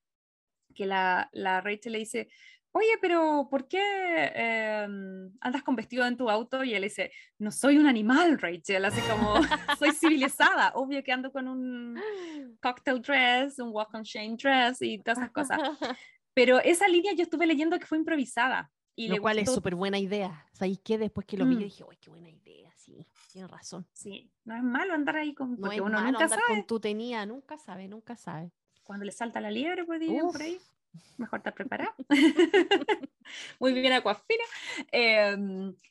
que 0.75 0.87
la, 0.87 1.29
la 1.33 1.61
Rachel 1.61 1.93
le 1.93 1.99
dice, 2.01 2.29
oye, 2.73 2.99
pero 3.01 3.49
¿por 3.51 3.67
qué 3.67 4.33
em, 4.35 5.33
andas 5.41 5.63
con 5.63 5.77
vestido 5.77 6.07
en 6.07 6.17
tu 6.17 6.29
auto? 6.31 6.65
Y 6.65 6.75
él 6.75 6.83
dice, 6.83 7.13
no 7.39 7.51
soy 7.51 7.79
un 7.79 7.87
animal, 7.87 8.39
Rachel, 8.39 8.85
así 8.85 9.01
como, 9.03 9.35
soy 9.79 9.93
civilizada, 9.93 10.73
obvio 10.75 11.03
que 11.03 11.13
ando 11.13 11.33
con 11.33 11.49
un 11.49 12.01
cocktail 12.61 13.01
dress, 13.01 13.59
un 13.59 13.71
walk 13.71 13.93
on 13.95 14.03
shame 14.03 14.37
dress 14.37 14.83
y 14.83 14.99
todas 14.99 15.19
esas 15.19 15.31
cosas. 15.31 15.59
Pero 16.35 16.61
esa 16.61 16.87
línea 16.87 17.13
yo 17.15 17.23
estuve 17.23 17.47
leyendo 17.47 17.79
que 17.79 17.87
fue 17.87 17.99
improvisada. 17.99 18.71
Y 18.95 19.09
lo 19.09 19.21
cual 19.21 19.39
es 19.39 19.53
súper 19.53 19.77
buena 19.77 19.99
idea. 19.99 20.45
¿Sabéis 20.53 20.81
qué? 20.83 20.99
Después 20.99 21.25
que 21.25 21.37
lo 21.37 21.47
vi, 21.47 21.55
mm. 21.55 21.59
dije, 21.59 21.85
uy, 21.85 21.97
qué 22.01 22.11
buena 22.11 22.29
idea, 22.31 22.73
sí, 22.77 23.07
tiene 23.33 23.47
razón. 23.47 23.87
Sí, 23.93 24.29
no 24.45 24.57
es 24.57 24.63
malo 24.63 24.93
andar 24.93 25.17
ahí 25.17 25.35
con, 25.35 25.57
no 25.57 25.71
es 25.71 25.81
uno 25.81 25.93
malo 25.93 26.13
nunca 26.13 26.25
andar 26.25 26.41
sabe. 26.41 26.59
con 26.59 26.67
tu 26.67 26.81
tenía, 26.81 27.25
nunca 27.25 27.59
sabe, 27.59 27.87
nunca 27.87 28.17
sabe. 28.17 28.51
Cuando 28.83 29.05
le 29.05 29.13
salta 29.13 29.41
la 29.41 29.53
liebre, 29.53 29.85
pues 29.85 30.01
digo, 30.01 30.33
por 30.33 30.43
ahí 30.43 30.59
mejor 31.17 31.39
estar 31.41 31.55
preparada. 31.55 31.95
Muy 33.61 33.73
bien, 33.73 33.93
Aquafina. 33.93 34.45
Eh, 34.93 35.37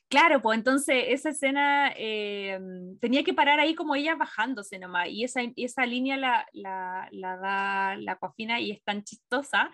claro, 0.08 0.42
pues 0.42 0.58
entonces 0.58 1.04
esa 1.08 1.30
escena 1.30 1.92
eh, 1.96 2.58
tenía 3.00 3.22
que 3.22 3.34
parar 3.34 3.60
ahí 3.60 3.74
como 3.74 3.94
ella 3.94 4.14
bajándose 4.16 4.78
nomás, 4.78 5.08
y 5.08 5.24
esa, 5.24 5.40
esa 5.56 5.86
línea 5.86 6.16
la, 6.16 6.46
la, 6.52 7.08
la 7.12 7.36
da 7.36 7.96
la 7.96 8.12
Aquafina 8.12 8.60
y 8.60 8.72
es 8.72 8.82
tan 8.82 9.04
chistosa 9.04 9.70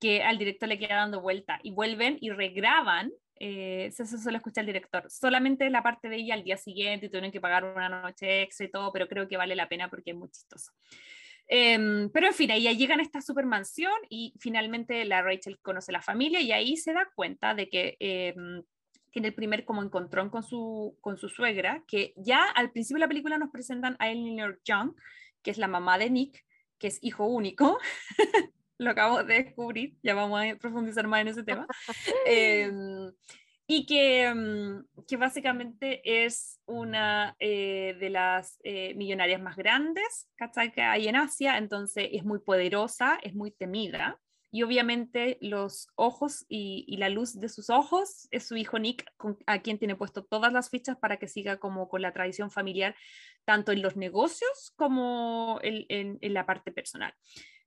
que 0.00 0.22
al 0.22 0.36
director 0.36 0.68
le 0.68 0.78
queda 0.78 0.96
dando 0.96 1.20
vuelta 1.20 1.60
y 1.62 1.70
vuelven 1.70 2.18
y 2.20 2.30
regraban. 2.30 3.12
Eh, 3.36 3.86
eso 3.86 4.04
solo 4.18 4.36
escucha 4.36 4.60
el 4.60 4.66
director, 4.68 5.10
solamente 5.10 5.68
la 5.70 5.82
parte 5.82 6.08
de 6.08 6.16
ella 6.16 6.34
al 6.34 6.44
día 6.44 6.56
siguiente 6.56 7.06
y 7.06 7.08
tuvieron 7.08 7.32
que 7.32 7.40
pagar 7.40 7.64
una 7.64 7.88
noche 7.88 8.42
extra 8.42 8.66
y 8.66 8.70
todo, 8.70 8.92
pero 8.92 9.08
creo 9.08 9.26
que 9.26 9.36
vale 9.36 9.56
la 9.56 9.68
pena 9.68 9.88
porque 9.88 10.10
es 10.12 10.16
muy 10.16 10.28
chistoso. 10.30 10.70
Em, 11.48 12.10
pero 12.10 12.28
en 12.28 12.34
fin, 12.34 12.50
ahí 12.50 12.74
llegan 12.76 13.00
a 13.00 13.02
esta 13.02 13.20
supermansión 13.20 13.92
y 14.08 14.34
finalmente 14.38 15.04
la 15.04 15.22
Rachel 15.22 15.58
conoce 15.60 15.92
la 15.92 16.00
familia 16.02 16.40
y 16.40 16.52
ahí 16.52 16.76
se 16.76 16.92
da 16.92 17.10
cuenta 17.14 17.54
de 17.54 17.68
que 17.68 17.96
em, 18.00 18.62
tiene 19.10 19.28
el 19.28 19.34
primer 19.34 19.64
como 19.64 19.82
encontrón 19.82 20.30
con 20.30 20.42
su, 20.42 20.96
con 21.00 21.18
su 21.18 21.28
suegra, 21.28 21.84
que 21.86 22.14
ya 22.16 22.44
al 22.44 22.72
principio 22.72 22.96
de 22.96 23.06
la 23.06 23.08
película 23.08 23.38
nos 23.38 23.50
presentan 23.50 23.96
a 23.98 24.10
Eleanor 24.10 24.60
Young, 24.64 24.94
que 25.42 25.50
es 25.50 25.58
la 25.58 25.68
mamá 25.68 25.98
de 25.98 26.10
Nick, 26.10 26.44
que 26.78 26.88
es 26.88 26.98
hijo 27.02 27.26
único. 27.26 27.78
Lo 28.78 28.90
acabo 28.90 29.22
de 29.22 29.44
descubrir, 29.44 29.96
ya 30.02 30.14
vamos 30.14 30.42
a 30.42 30.56
profundizar 30.56 31.06
más 31.06 31.20
en 31.20 31.28
ese 31.28 31.44
tema. 31.44 31.66
Em, 32.26 33.12
y 33.74 33.86
que, 33.86 34.30
mm, 34.34 35.04
que, 35.08 35.16
básicamente 35.16 36.02
es 36.04 36.60
una 36.66 37.34
eh, 37.38 37.96
de 37.98 38.10
las 38.10 38.60
eh, 38.64 38.92
millonarias 38.96 39.40
más 39.40 39.56
grandes 39.56 40.28
que 40.74 40.82
hay 40.82 41.08
en 41.08 41.16
Asia, 41.16 41.56
entonces 41.56 42.10
es 42.12 42.22
muy 42.22 42.40
poderosa, 42.40 43.18
es 43.22 43.34
muy 43.34 43.50
temida. 43.50 44.20
Y 44.50 44.62
obviamente 44.62 45.38
los 45.40 45.88
ojos 45.94 46.44
y, 46.50 46.94
la 46.98 47.08
luz 47.08 47.40
de 47.40 47.48
sus 47.48 47.70
ojos 47.70 48.28
es 48.30 48.46
su 48.46 48.56
hijo 48.56 48.78
Nick, 48.78 49.06
a 49.46 49.62
quien 49.62 49.78
tiene 49.78 49.96
puesto 49.96 50.22
todas 50.22 50.52
las 50.52 50.68
fichas 50.68 50.98
para 50.98 51.16
que 51.16 51.26
siga 51.26 51.56
como 51.56 51.88
con 51.88 52.02
la 52.02 52.12
tradición 52.12 52.50
familiar, 52.50 52.94
tanto 53.46 53.72
en 53.72 53.80
los 53.80 53.96
negocios 53.96 54.74
como 54.76 55.58
en, 55.62 56.18
en 56.20 56.34
la 56.34 56.44
parte 56.44 56.72
personal. 56.72 57.14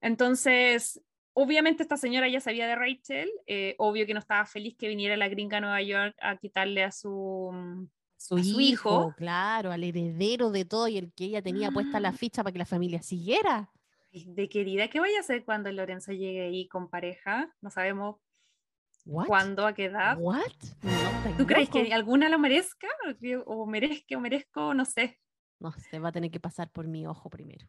Entonces, 0.02 1.02
obviamente 1.36 1.84
esta 1.84 1.98
señora 1.98 2.28
ya 2.28 2.40
sabía 2.40 2.66
de 2.68 2.76
Rachel, 2.76 3.30
eh, 3.46 3.76
obvio 3.78 4.06
que 4.06 4.14
no 4.14 4.20
estaba 4.20 4.46
feliz 4.46 4.76
que 4.78 4.88
viniera 4.88 5.16
la 5.18 5.28
gringa 5.28 5.58
a 5.58 5.62
Nueva 5.62 5.82
York 5.82 6.16
a 6.22 6.38
quitarle 6.38 6.84
a 6.84 6.92
su, 6.92 7.52
mm, 7.54 7.88
su, 8.18 8.38
hijo, 8.38 9.14
Claro, 9.18 9.72
al 9.72 9.84
heredero 9.84 10.50
de 10.50 10.66
todo 10.66 10.88
y 10.88 10.98
el 10.98 11.14
que 11.14 11.26
ella 11.26 11.42
tenía 11.42 11.72
puesta 11.72 12.00
la 12.00 12.14
ficha 12.14 12.42
para 12.42 12.54
que 12.54 12.60
la 12.60 12.66
familia 12.66 13.02
siguiera. 13.02 13.70
De 14.12 14.48
querida, 14.48 14.88
¿qué 14.90 15.02
vaya 15.02 15.18
a 15.18 15.20
hacer 15.20 15.44
cuando 15.44 15.70
Lorenzo 15.72 16.14
llegue 16.14 16.44
ahí 16.44 16.68
con 16.70 16.90
pareja? 16.90 17.54
No 17.62 17.70
sabemos 17.70 18.16
cuándo, 19.04 19.68
a 19.68 19.74
qué 19.74 19.86
edad. 19.86 20.16
What? 20.18 20.42
¿Tú 21.38 21.46
crees 21.46 21.70
que 21.70 21.94
alguna 21.94 22.30
lo 22.30 22.40
merezca? 22.40 22.88
O 23.46 23.66
merezca 23.66 24.18
o 24.18 24.22
merezco, 24.22 24.74
no 24.74 24.86
sé. 24.86 25.20
No, 25.60 25.74
se 25.74 26.00
va 26.00 26.10
a 26.10 26.12
tener 26.14 26.32
que 26.32 26.40
pasar 26.40 26.72
por 26.72 26.88
mi 26.88 27.06
ojo 27.06 27.30
primero. 27.30 27.68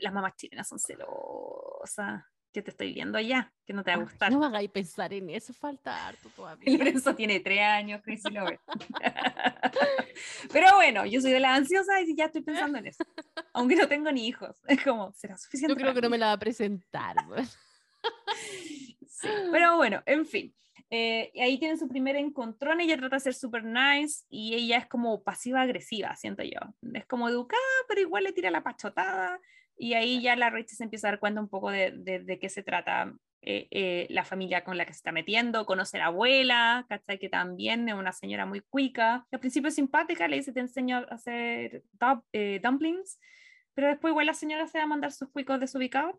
las 0.00 0.12
mamás 0.12 0.34
chilenas 0.34 0.66
son 0.66 0.80
celosas 0.80 2.24
que 2.54 2.62
te 2.62 2.70
estoy 2.70 2.94
viendo 2.94 3.18
allá, 3.18 3.52
que 3.66 3.72
no 3.72 3.82
te 3.82 3.90
va 3.90 3.96
a 3.96 4.04
gustar. 4.04 4.30
No 4.30 4.38
me 4.38 4.46
hagáis 4.46 4.70
pensar 4.70 5.12
en 5.12 5.28
eso, 5.28 5.52
falta 5.52 6.06
harto 6.06 6.28
todavía. 6.30 6.72
El 6.72 6.78
Lorenzo 6.78 7.14
tiene 7.16 7.40
tres 7.40 7.60
años, 7.60 8.00
Chris 8.02 8.22
lo 8.32 8.44
ve. 8.44 8.60
Pero 10.52 10.76
bueno, 10.76 11.04
yo 11.04 11.20
soy 11.20 11.32
de 11.32 11.40
la 11.40 11.56
ansiosa 11.56 12.00
y 12.00 12.14
ya 12.14 12.26
estoy 12.26 12.42
pensando 12.42 12.78
en 12.78 12.86
eso. 12.86 13.04
Aunque 13.52 13.74
no 13.74 13.88
tengo 13.88 14.10
ni 14.12 14.28
hijos. 14.28 14.54
Es 14.68 14.82
como, 14.84 15.12
¿será 15.14 15.36
suficiente? 15.36 15.74
Yo 15.74 15.76
creo 15.76 15.92
que 15.92 16.00
no 16.00 16.08
me 16.08 16.16
la 16.16 16.26
va 16.26 16.32
a 16.32 16.38
presentar. 16.38 17.16
sí, 19.06 19.28
pero 19.50 19.76
bueno, 19.76 20.00
en 20.06 20.24
fin. 20.24 20.54
Eh, 20.90 21.32
ahí 21.42 21.58
tienen 21.58 21.78
su 21.78 21.88
primer 21.88 22.14
encontrón, 22.14 22.80
ella 22.80 22.96
trata 22.96 23.16
de 23.16 23.20
ser 23.20 23.34
súper 23.34 23.64
nice 23.64 24.24
y 24.28 24.54
ella 24.54 24.76
es 24.76 24.86
como 24.86 25.24
pasiva-agresiva, 25.24 26.14
siento 26.14 26.44
yo. 26.44 26.60
Es 26.92 27.04
como 27.06 27.28
educada, 27.28 27.60
pero 27.88 28.00
igual 28.00 28.22
le 28.22 28.32
tira 28.32 28.52
la 28.52 28.62
pachotada 28.62 29.40
y 29.76 29.94
ahí 29.94 30.22
ya 30.22 30.36
la 30.36 30.50
Rachel 30.50 30.76
se 30.76 30.84
empieza 30.84 31.08
a 31.08 31.12
dar 31.12 31.20
cuenta 31.20 31.40
un 31.40 31.48
poco 31.48 31.70
de, 31.70 31.92
de, 31.92 32.38
qué 32.38 32.48
se 32.48 32.62
trata 32.62 33.12
eh, 33.42 33.68
eh, 33.70 34.06
la 34.10 34.24
familia 34.24 34.64
con 34.64 34.78
la 34.78 34.86
que 34.86 34.92
se 34.92 34.98
está 34.98 35.12
metiendo, 35.12 35.66
conoce 35.66 35.96
a 35.96 36.00
la 36.00 36.06
abuela, 36.06 36.86
¿cachai? 36.88 37.18
Que 37.18 37.28
también 37.28 37.88
es 37.88 37.94
una 37.94 38.12
señora 38.12 38.46
muy 38.46 38.60
cuica. 38.60 39.26
Al 39.30 39.40
principio 39.40 39.68
es 39.68 39.74
simpática, 39.74 40.28
le 40.28 40.36
dice, 40.36 40.52
te 40.52 40.60
enseño 40.60 40.98
a 40.98 41.14
hacer 41.14 41.82
eh, 42.32 42.60
dumplings, 42.62 43.18
pero 43.74 43.88
después 43.88 44.12
igual 44.12 44.26
la 44.26 44.34
señora 44.34 44.66
se 44.66 44.78
va 44.78 44.84
a 44.84 44.88
mandar 44.88 45.12
sus 45.12 45.28
cuicos 45.30 45.60
desubicados. 45.60 46.16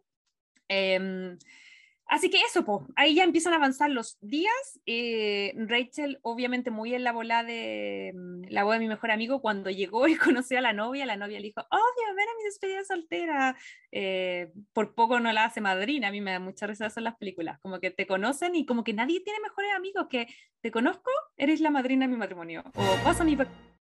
Así 2.08 2.30
que 2.30 2.40
eso, 2.42 2.64
pues, 2.64 2.82
ahí 2.96 3.16
ya 3.16 3.24
empiezan 3.24 3.54
a 3.54 3.56
avanzar 3.56 3.90
los 3.90 4.18
días. 4.22 4.80
Eh, 4.86 5.54
Rachel, 5.58 6.20
obviamente, 6.22 6.70
muy 6.70 6.94
en 6.94 7.04
la 7.04 7.12
bola 7.12 7.44
de 7.44 8.14
mm, 8.14 8.44
la 8.50 8.64
boda 8.64 8.76
de 8.76 8.82
mi 8.82 8.88
mejor 8.88 9.12
amigo, 9.12 9.42
cuando 9.42 9.70
llegó 9.72 10.08
y 10.08 10.16
conoció 10.18 10.60
a 10.60 10.62
la 10.62 10.74
novia, 10.74 11.06
la 11.06 11.18
novia 11.18 11.40
le 11.40 11.48
dijo, 11.48 11.62
obvio, 11.62 12.16
ven 12.16 12.30
a 12.30 12.38
mi 12.38 12.44
despedida 12.44 12.84
soltera. 12.84 13.58
Eh, 13.92 14.52
por 14.74 14.94
poco 14.94 15.20
no 15.20 15.32
la 15.32 15.46
hace 15.46 15.62
madrina, 15.62 16.10
a 16.10 16.12
mí 16.12 16.22
me 16.22 16.32
da 16.32 16.40
mucha 16.40 16.68
risa 16.68 16.88
eso 16.88 17.00
en 17.00 17.06
las 17.06 17.16
películas, 17.16 17.60
como 17.60 17.80
que 17.80 17.92
te 17.92 18.06
conocen 18.06 18.56
y 18.56 18.66
como 18.66 18.84
que 18.84 18.94
nadie 18.94 19.22
tiene 19.22 19.40
mejores 19.40 19.72
amigos 19.74 20.08
que 20.10 20.28
te 20.62 20.70
conozco, 20.70 21.10
eres 21.38 21.62
la 21.62 21.72
madrina 21.72 22.06
de 22.06 22.12
mi 22.12 22.18
matrimonio, 22.18 22.64
o 22.76 22.82
vas 23.04 23.22
a 23.22 23.24
mi 23.24 23.38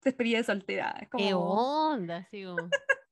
despedida 0.03 0.39
de 0.39 0.45
soltera. 0.45 1.09
¿Qué 1.17 1.33
onda? 1.33 2.29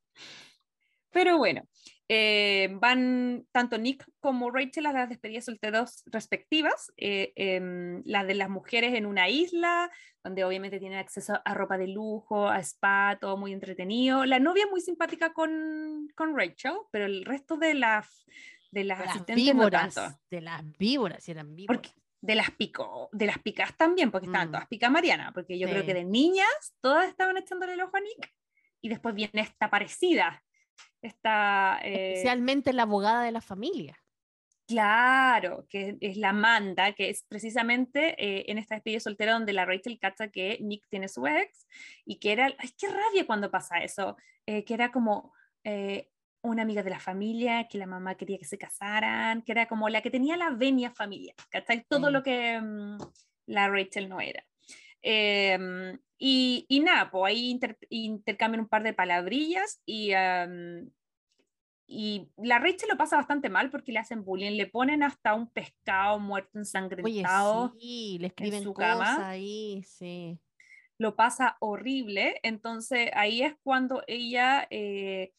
Pero 1.11 1.38
bueno, 1.38 1.62
eh, 2.09 2.68
van 2.80 3.46
tanto 3.52 3.76
Nick 3.76 4.04
como 4.20 4.50
Rachel 4.50 4.86
a 4.86 4.92
las 4.92 5.09
despedidas 5.09 5.44
solteros 5.44 6.02
respectivas, 6.06 6.90
eh, 6.96 7.32
em, 7.36 8.02
las 8.06 8.26
de 8.26 8.34
las 8.34 8.48
mujeres 8.48 8.94
en 8.94 9.04
una 9.04 9.28
isla, 9.28 9.90
donde 10.24 10.44
obviamente 10.44 10.78
tienen 10.78 10.98
acceso 10.98 11.40
a 11.44 11.54
ropa 11.54 11.76
de 11.76 11.88
lujo, 11.88 12.48
a 12.48 12.61
spa, 12.61 13.18
todo 13.20 13.36
muy 13.36 13.52
entretenido. 13.52 14.24
La 14.24 14.38
novia 14.38 14.66
muy 14.70 14.80
simpática 14.80 15.32
con, 15.32 16.09
con 16.14 16.36
Rachel, 16.36 16.74
pero 16.90 17.04
el 17.04 17.24
resto 17.24 17.56
de 17.56 17.74
las 17.74 18.24
de 18.70 18.84
las, 18.84 19.00
asistentes 19.00 19.36
víboras, 19.36 19.96
no 19.96 20.02
tanto. 20.02 20.20
de 20.30 20.40
las 20.40 20.78
víboras, 20.78 21.24
si 21.24 21.30
eran 21.30 21.54
víboras. 21.54 21.78
Porque, 21.78 22.00
de 22.20 22.34
las 22.34 22.50
pico, 22.50 23.09
de 23.12 23.26
las 23.26 23.38
picas 23.38 23.76
también, 23.76 24.11
porque 24.11 24.26
estaban 24.26 24.48
Mm. 24.48 24.52
todas 24.52 24.66
picas 24.66 24.90
Mariana, 24.90 25.32
porque 25.32 25.59
yo 25.59 25.68
creo 25.68 25.86
que 25.86 25.94
de 25.94 26.04
niñas 26.04 26.74
todas 26.80 27.09
estaban 27.09 27.36
echándole 27.36 27.74
el 27.74 27.80
ojo 27.80 27.96
a 27.96 28.00
Nick 28.00 28.34
y 28.80 28.88
después 28.88 29.14
viene 29.14 29.40
esta 29.40 29.70
parecida, 29.70 30.42
esta 31.02 31.78
eh, 31.82 32.14
Especialmente 32.14 32.72
la 32.72 32.82
abogada 32.82 33.22
de 33.22 33.32
la 33.32 33.40
familia. 33.40 33.96
claro, 34.66 35.66
que 35.70 35.96
es 36.00 36.16
la 36.18 36.30
Amanda, 36.30 36.92
que 36.92 37.08
es 37.08 37.24
precisamente 37.28 38.14
eh, 38.22 38.44
en 38.48 38.58
esta 38.58 38.74
despedida 38.74 39.00
soltera 39.00 39.32
donde 39.32 39.54
la 39.54 39.64
Rachel 39.64 39.98
cacha 39.98 40.28
que 40.28 40.58
Nick 40.60 40.86
tiene 40.90 41.08
su 41.08 41.26
ex 41.26 41.66
y 42.04 42.18
que 42.18 42.32
era, 42.32 42.46
ay, 42.58 42.70
qué 42.78 42.88
rabia 42.88 43.26
cuando 43.26 43.50
pasa 43.50 43.78
eso, 43.78 44.16
eh, 44.46 44.64
que 44.64 44.74
era 44.74 44.92
como 44.92 45.32
eh, 45.64 46.10
una 46.42 46.62
amiga 46.62 46.82
de 46.82 46.90
la 46.90 47.00
familia, 47.00 47.68
que 47.68 47.78
la 47.78 47.86
mamá 47.86 48.14
quería 48.14 48.38
que 48.38 48.44
se 48.44 48.58
casaran, 48.58 49.42
que 49.42 49.52
era 49.52 49.66
como 49.66 49.88
la 49.88 50.02
que 50.02 50.10
tenía 50.10 50.36
la 50.36 50.50
venia 50.50 50.90
familiar, 50.90 51.36
¿cachai? 51.50 51.84
Todo 51.88 52.10
lo 52.10 52.22
que 52.22 52.60
mm, 52.60 52.98
la 53.46 53.68
Rachel 53.68 54.08
no 54.08 54.20
era. 54.20 54.44
Em, 55.03 55.99
y, 56.18 56.66
y 56.68 56.80
nada, 56.80 57.11
pues 57.11 57.32
ahí 57.32 57.51
inter- 57.51 57.78
intercambian 57.90 58.62
un 58.62 58.68
par 58.68 58.82
de 58.82 58.92
palabrillas 58.94 59.80
y, 59.86 60.12
am, 60.12 60.90
y 61.86 62.30
la 62.36 62.59
Rachel 62.59 62.88
lo 62.90 62.99
pasa 62.99 63.16
bastante 63.16 63.49
mal 63.49 63.70
porque 63.70 63.92
le 63.92 63.99
hacen 64.01 64.24
bullying, 64.24 64.57
le 64.57 64.66
ponen 64.66 65.03
hasta 65.03 65.34
un 65.34 65.51
pescado 65.51 66.18
muerto 66.18 66.51
Oye, 66.53 66.61
ensangrentado, 66.61 67.70
sí, 67.78 68.18
le 68.20 68.26
escriben 68.28 68.62
su 68.62 68.74
cosas 68.74 69.18
cama. 69.18 69.28
ahí, 69.28 69.82
sí. 69.84 70.38
lo 70.99 71.14
pasa 71.16 71.57
horrible, 71.61 72.40
entonces 72.42 73.11
ahí 73.14 73.42
es 73.42 73.55
cuando 73.62 74.03
ella, 74.07 74.66
eh, 74.70 75.32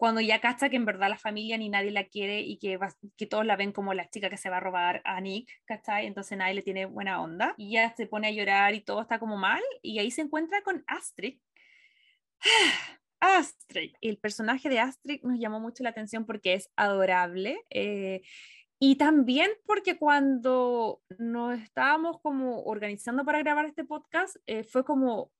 cuando 0.00 0.22
ya 0.22 0.40
cacha 0.40 0.70
que 0.70 0.76
en 0.76 0.86
verdad 0.86 1.10
la 1.10 1.18
familia 1.18 1.58
ni 1.58 1.68
nadie 1.68 1.90
la 1.90 2.04
quiere 2.04 2.40
y 2.40 2.56
que, 2.58 2.78
va- 2.78 2.94
que 3.18 3.26
todos 3.26 3.44
la 3.44 3.54
ven 3.56 3.70
como 3.70 3.92
la 3.92 4.08
chica 4.08 4.30
que 4.30 4.38
se 4.38 4.48
va 4.48 4.56
a 4.56 4.60
robar 4.60 5.02
a 5.04 5.20
Nick, 5.20 5.50
¿cachai? 5.66 6.06
Entonces 6.06 6.38
nadie 6.38 6.54
le 6.54 6.62
tiene 6.62 6.86
buena 6.86 7.20
onda 7.20 7.54
y 7.58 7.76
ella 7.76 7.94
se 7.94 8.06
pone 8.06 8.28
a 8.28 8.30
llorar 8.30 8.74
y 8.74 8.80
todo 8.80 9.02
está 9.02 9.18
como 9.18 9.36
mal 9.36 9.60
y 9.82 9.98
ahí 9.98 10.10
se 10.10 10.22
encuentra 10.22 10.62
con 10.62 10.82
Astrid. 10.86 11.38
Astrid, 13.20 13.92
el 14.00 14.16
personaje 14.16 14.70
de 14.70 14.78
Astrid 14.80 15.20
nos 15.22 15.38
llamó 15.38 15.60
mucho 15.60 15.82
la 15.84 15.90
atención 15.90 16.24
porque 16.24 16.54
es 16.54 16.70
adorable 16.76 17.60
eh, 17.68 18.22
y 18.78 18.96
también 18.96 19.50
porque 19.66 19.98
cuando 19.98 21.02
nos 21.18 21.60
estábamos 21.60 22.22
como 22.22 22.62
organizando 22.62 23.26
para 23.26 23.40
grabar 23.40 23.66
este 23.66 23.84
podcast 23.84 24.36
eh, 24.46 24.64
fue 24.64 24.82
como, 24.86 25.30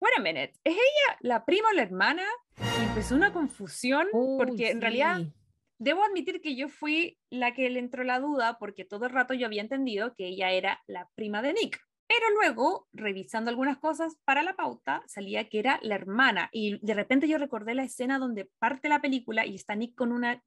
wait 0.00 0.14
a 0.16 0.20
minute, 0.20 0.52
¿es 0.64 0.74
ella 0.74 1.18
la 1.20 1.44
prima 1.44 1.68
o 1.70 1.72
la 1.72 1.82
hermana? 1.82 2.24
Y 2.58 2.84
empezó 2.84 3.14
una 3.14 3.32
confusión 3.32 4.08
porque 4.12 4.70
en 4.70 4.80
realidad 4.80 5.20
debo 5.78 6.04
admitir 6.04 6.40
que 6.40 6.56
yo 6.56 6.68
fui 6.68 7.18
la 7.30 7.54
que 7.54 7.68
le 7.70 7.78
entró 7.78 8.04
la 8.04 8.20
duda 8.20 8.58
porque 8.58 8.84
todo 8.84 9.06
el 9.06 9.12
rato 9.12 9.34
yo 9.34 9.46
había 9.46 9.62
entendido 9.62 10.14
que 10.14 10.26
ella 10.28 10.50
era 10.50 10.82
la 10.86 11.08
prima 11.14 11.42
de 11.42 11.52
Nick. 11.52 11.80
Pero 12.06 12.28
luego, 12.34 12.88
revisando 12.92 13.50
algunas 13.50 13.78
cosas 13.78 14.16
para 14.24 14.42
la 14.42 14.56
pauta, 14.56 15.00
salía 15.06 15.48
que 15.48 15.60
era 15.60 15.78
la 15.82 15.94
hermana. 15.94 16.50
Y 16.52 16.84
de 16.84 16.94
repente 16.94 17.28
yo 17.28 17.38
recordé 17.38 17.74
la 17.76 17.84
escena 17.84 18.18
donde 18.18 18.50
parte 18.58 18.88
la 18.88 19.00
película 19.00 19.46
y 19.46 19.54
está 19.54 19.76
Nick 19.76 19.94
con 19.94 20.10
una, 20.10 20.42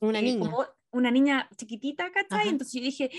Una 0.00 0.20
eh, 0.20 0.22
niña. 0.22 0.40
como 0.40 0.64
una 0.90 1.10
niña 1.10 1.50
chiquitita, 1.54 2.10
¿cachai? 2.12 2.40
Ajá. 2.40 2.48
Entonces 2.48 2.80
yo 2.80 2.84
dije, 2.86 3.10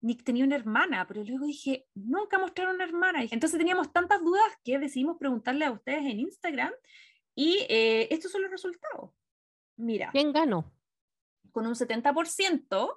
Nick 0.00 0.24
tenía 0.24 0.44
una 0.44 0.56
hermana, 0.56 1.06
pero 1.06 1.22
luego 1.24 1.46
dije, 1.46 1.86
nunca 1.94 2.38
mostraron 2.38 2.76
una 2.76 2.84
hermana. 2.84 3.22
Entonces 3.22 3.58
teníamos 3.58 3.92
tantas 3.92 4.20
dudas 4.22 4.44
que 4.64 4.78
decidimos 4.78 5.18
preguntarle 5.18 5.66
a 5.66 5.72
ustedes 5.72 6.04
en 6.06 6.20
Instagram 6.20 6.72
y 7.34 7.66
eh, 7.68 8.08
estos 8.10 8.32
son 8.32 8.42
los 8.42 8.50
resultados. 8.50 9.12
Mira 9.76 10.10
¿Quién 10.12 10.32
ganó? 10.32 10.72
con 11.50 11.66
un 11.66 11.74
70% 11.74 12.96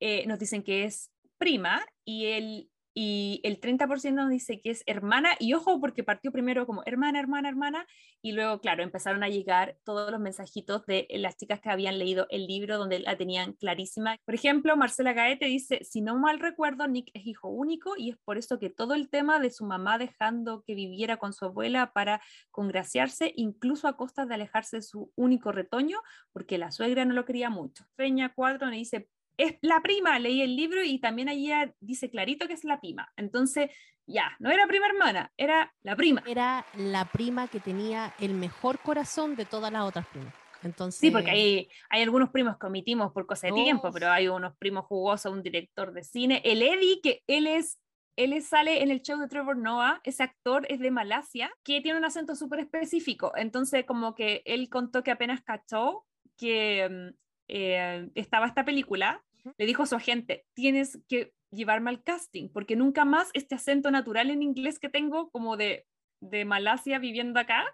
eh, 0.00 0.26
nos 0.26 0.38
dicen 0.38 0.62
que 0.62 0.84
es 0.84 1.12
prima 1.38 1.84
y 2.04 2.26
el, 2.26 2.71
y 2.94 3.40
el 3.44 3.60
30% 3.60 4.12
nos 4.12 4.30
dice 4.30 4.60
que 4.60 4.70
es 4.70 4.82
hermana. 4.86 5.30
Y 5.38 5.54
ojo, 5.54 5.80
porque 5.80 6.04
partió 6.04 6.32
primero 6.32 6.66
como 6.66 6.82
hermana, 6.84 7.20
hermana, 7.20 7.48
hermana, 7.48 7.86
y 8.20 8.32
luego, 8.32 8.60
claro, 8.60 8.82
empezaron 8.82 9.22
a 9.22 9.28
llegar 9.28 9.76
todos 9.84 10.10
los 10.10 10.20
mensajitos 10.20 10.84
de 10.86 11.06
las 11.10 11.36
chicas 11.36 11.60
que 11.60 11.70
habían 11.70 11.98
leído 11.98 12.26
el 12.30 12.46
libro 12.46 12.78
donde 12.78 13.00
la 13.00 13.16
tenían 13.16 13.54
clarísima. 13.54 14.16
Por 14.24 14.34
ejemplo, 14.34 14.76
Marcela 14.76 15.12
Gaete 15.12 15.46
dice, 15.46 15.84
si 15.84 16.00
no 16.02 16.18
mal 16.18 16.38
recuerdo, 16.38 16.86
Nick 16.86 17.10
es 17.14 17.26
hijo 17.26 17.48
único 17.48 17.94
y 17.96 18.10
es 18.10 18.16
por 18.24 18.38
eso 18.38 18.58
que 18.58 18.70
todo 18.70 18.94
el 18.94 19.08
tema 19.08 19.40
de 19.40 19.50
su 19.50 19.64
mamá 19.64 19.98
dejando 19.98 20.62
que 20.62 20.74
viviera 20.74 21.16
con 21.16 21.32
su 21.32 21.46
abuela 21.46 21.92
para 21.92 22.20
congraciarse, 22.50 23.32
incluso 23.36 23.88
a 23.88 23.96
costa 23.96 24.26
de 24.26 24.34
alejarse 24.34 24.76
de 24.76 24.82
su 24.82 25.12
único 25.16 25.52
retoño, 25.52 25.98
porque 26.32 26.58
la 26.58 26.70
suegra 26.70 27.04
no 27.04 27.14
lo 27.14 27.24
quería 27.24 27.50
mucho. 27.50 27.84
Feña 27.96 28.32
4 28.34 28.68
me 28.68 28.76
dice, 28.76 29.08
es 29.36 29.56
la 29.60 29.80
prima, 29.80 30.18
leí 30.18 30.42
el 30.42 30.56
libro 30.56 30.82
y 30.84 30.98
también 30.98 31.28
allí 31.28 31.50
dice 31.80 32.10
clarito 32.10 32.46
que 32.46 32.54
es 32.54 32.64
la 32.64 32.80
prima. 32.80 33.12
Entonces, 33.16 33.70
ya, 34.06 34.36
no 34.40 34.50
era 34.50 34.66
prima 34.66 34.86
hermana, 34.86 35.32
era 35.36 35.72
la 35.82 35.96
prima. 35.96 36.22
Era 36.26 36.66
la 36.76 37.04
prima 37.06 37.48
que 37.48 37.60
tenía 37.60 38.14
el 38.18 38.34
mejor 38.34 38.78
corazón 38.80 39.36
de 39.36 39.44
todas 39.44 39.72
las 39.72 39.82
otras 39.82 40.06
primas. 40.08 40.34
Entonces, 40.62 41.00
Sí, 41.00 41.10
porque 41.10 41.30
hay, 41.30 41.68
hay 41.90 42.02
algunos 42.02 42.30
primos 42.30 42.56
que 42.58 42.66
omitimos 42.66 43.12
por 43.12 43.26
cosa 43.26 43.48
de 43.48 43.52
No, 43.52 43.56
tiempo, 43.56 43.90
pero 43.92 44.10
hay 44.10 44.28
unos 44.28 44.56
primos 44.56 44.84
jugosos, 44.86 45.32
un 45.32 45.42
director 45.42 45.92
de 45.92 46.04
cine. 46.04 46.40
El 46.44 46.62
Eddie, 46.62 47.00
que 47.02 47.22
él 47.26 47.46
es, 47.46 47.80
él 48.16 48.40
sale 48.42 48.82
en 48.82 48.90
el 48.90 49.02
show 49.02 49.18
de 49.18 49.28
Trevor 49.28 49.56
Noah, 49.56 50.00
ese 50.04 50.22
actor 50.22 50.66
es 50.68 50.78
de 50.78 50.90
Malasia, 50.90 51.52
que 51.64 51.80
tiene 51.80 51.98
un 51.98 52.04
acento 52.04 52.36
súper 52.36 52.60
específico. 52.60 53.32
Entonces, 53.36 53.84
como 53.84 54.14
que 54.14 54.42
él 54.44 54.68
contó 54.68 55.02
que 55.02 55.10
apenas 55.10 55.42
cachó 55.42 56.06
que 56.36 56.88
mm, 56.88 57.16
eh, 57.54 58.08
estaba 58.14 58.46
esta 58.46 58.64
película, 58.64 59.22
le 59.58 59.66
dijo 59.66 59.82
a 59.82 59.86
su 59.86 59.94
agente, 59.96 60.46
tienes 60.54 60.98
que 61.08 61.34
llevarme 61.50 61.90
al 61.90 62.02
casting, 62.02 62.48
porque 62.48 62.76
nunca 62.76 63.04
más 63.04 63.28
este 63.34 63.54
acento 63.56 63.90
natural 63.90 64.30
en 64.30 64.42
inglés 64.42 64.78
que 64.78 64.88
tengo, 64.88 65.30
como 65.30 65.56
de, 65.58 65.84
de 66.20 66.46
Malasia 66.46 66.98
viviendo 66.98 67.38
acá, 67.38 67.64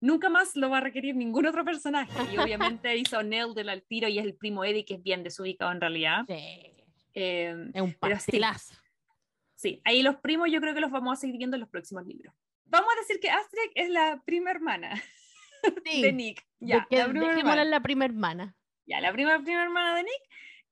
nunca 0.00 0.30
más 0.30 0.56
lo 0.56 0.70
va 0.70 0.78
a 0.78 0.80
requerir 0.80 1.16
ningún 1.16 1.44
otro 1.44 1.64
personaje. 1.66 2.10
Y 2.32 2.38
obviamente 2.38 2.96
hizo 2.96 3.22
Nell 3.22 3.52
del 3.54 3.68
al 3.68 3.82
tiro 3.82 4.08
y 4.08 4.18
es 4.18 4.24
el 4.24 4.34
primo 4.34 4.64
Eddie, 4.64 4.86
que 4.86 4.94
es 4.94 5.02
bien 5.02 5.22
desubicado 5.22 5.70
en 5.72 5.80
realidad. 5.82 6.24
sí, 6.26 6.34
Eh, 7.14 7.54
es 7.74 7.82
un 7.82 7.94
Pero 8.00 8.18
sí. 9.56 9.82
ahí 9.84 10.02
los 10.02 10.16
primos 10.16 10.50
yo 10.50 10.60
creo 10.62 10.72
que 10.74 10.80
los 10.80 10.90
vamos 10.90 11.12
a 11.18 11.20
seguir 11.20 11.36
viendo 11.36 11.56
en 11.56 11.60
los 11.60 11.68
próximos 11.68 12.06
libros. 12.06 12.32
Vamos 12.64 12.88
a 12.96 13.00
decir 13.00 13.20
que 13.20 13.28
Astrid 13.30 13.70
es 13.74 13.90
la 13.90 14.22
prima 14.24 14.50
hermana 14.52 14.94
Sí, 15.84 16.00
de 16.02 16.12
Nick. 16.14 16.46
Ya, 16.60 16.86
de- 16.90 16.96
la 16.96 17.08
prima 17.08 17.26
hermana. 17.32 17.64
la 17.64 17.80
prima 17.80 18.04
hermana. 18.06 18.56
Ya, 18.90 19.00
la 19.00 19.12
prima, 19.12 19.40
prima 19.40 19.62
hermana 19.62 19.94
de 19.94 20.02
Nick, 20.02 20.22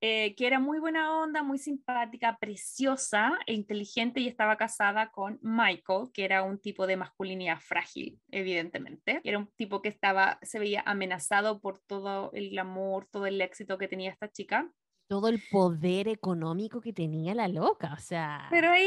eh, 0.01 0.35
que 0.35 0.49
era 0.49 0.59
muy 0.59 0.81
buena 0.81 1.17
onda, 1.21 1.45
muy 1.45 1.57
simpática, 1.57 2.37
preciosa 2.41 3.39
e 3.47 3.53
inteligente 3.55 4.19
y 4.21 4.27
estaba 4.27 4.57
casada 4.57 5.13
con 5.13 5.39
Michael, 5.41 6.11
que 6.13 6.25
era 6.25 6.43
un 6.43 6.61
tipo 6.61 6.89
de 6.89 6.97
masculinidad 6.97 7.61
frágil, 7.61 8.21
evidentemente. 8.33 9.21
Era 9.23 9.39
un 9.39 9.47
tipo 9.55 9.83
que 9.83 9.89
estaba, 9.89 10.41
se 10.43 10.59
veía 10.59 10.83
amenazado 10.85 11.61
por 11.61 11.79
todo 11.79 12.33
el 12.33 12.51
glamour, 12.51 13.07
todo 13.07 13.27
el 13.27 13.41
éxito 13.41 13.79
que 13.79 13.87
tenía 13.87 14.11
esta 14.11 14.29
chica. 14.29 14.69
Todo 15.07 15.29
el 15.29 15.41
poder 15.49 16.09
económico 16.09 16.81
que 16.81 16.93
tenía 16.93 17.37
la 17.37 17.47
loca, 17.47 17.95
o 17.97 18.01
sea. 18.01 18.49
Pero 18.51 18.71
ahí 18.71 18.85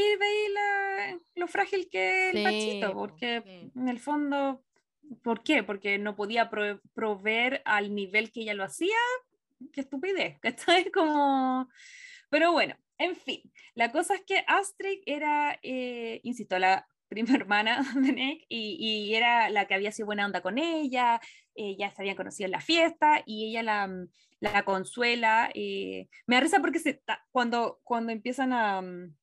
la- 0.53 1.19
lo 1.35 1.47
frágil 1.47 1.87
que 1.89 2.29
es 2.29 2.35
el 2.35 2.43
Sí, 2.43 2.43
Pachito, 2.43 2.93
po, 2.93 2.99
porque 2.99 3.41
sí. 3.45 3.71
en 3.75 3.87
el 3.87 3.97
fondo, 3.99 4.61
¿por 5.23 5.43
qué? 5.43 5.63
Porque 5.63 5.97
no 5.97 6.15
podía 6.15 6.49
pro- 6.49 6.81
proveer 6.93 7.61
al 7.65 7.93
nivel 7.95 8.31
que 8.31 8.41
ella 8.41 8.53
lo 8.53 8.63
hacía. 8.63 8.95
Qué 9.73 9.81
estupidez, 9.81 10.39
¿cachai? 10.39 10.89
Como... 10.91 11.69
Pero 12.29 12.51
bueno, 12.51 12.75
en 12.97 13.15
fin, 13.15 13.41
la 13.75 13.91
cosa 13.91 14.15
es 14.15 14.23
que 14.25 14.43
Astrid 14.47 14.99
era, 15.05 15.59
eh, 15.63 16.21
insisto, 16.23 16.57
la 16.59 16.87
prima 17.09 17.35
hermana 17.35 17.83
de 17.95 18.13
Nick 18.13 18.45
y, 18.49 18.77
y 18.79 19.15
era 19.15 19.49
la 19.49 19.65
que 19.67 19.73
había 19.73 19.91
sido 19.91 20.05
buena 20.05 20.25
onda 20.25 20.41
con 20.41 20.57
ella, 20.57 21.19
eh, 21.55 21.75
ya 21.77 21.91
se 21.91 22.01
habían 22.01 22.15
conocido 22.15 22.45
en 22.45 22.51
la 22.53 22.61
fiesta 22.61 23.21
y 23.25 23.49
ella 23.49 23.63
la, 23.63 23.87
mm, 23.87 24.07
la 24.39 24.63
consuela. 24.63 25.49
eh, 25.53 26.07
me 26.25 26.35
da 26.37 26.41
risa 26.41 26.59
porque 26.61 26.79
se, 26.79 27.01
cuando, 27.31 27.81
cuando 27.83 28.13
empiezan 28.13 28.53
a, 28.53 28.81
mm, 28.81 29.13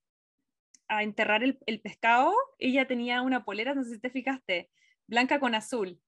a 0.89 1.03
enterrar 1.03 1.43
el, 1.45 1.59
el 1.67 1.81
pescado, 1.81 2.33
ella 2.59 2.87
tenía 2.87 3.23
una 3.23 3.45
polera, 3.45 3.75
no 3.75 3.85
sé 3.85 3.95
si 3.95 4.01
te 4.01 4.11
fijaste, 4.11 4.71
blanca 5.09 5.41
con 5.41 5.57
azul, 5.57 6.01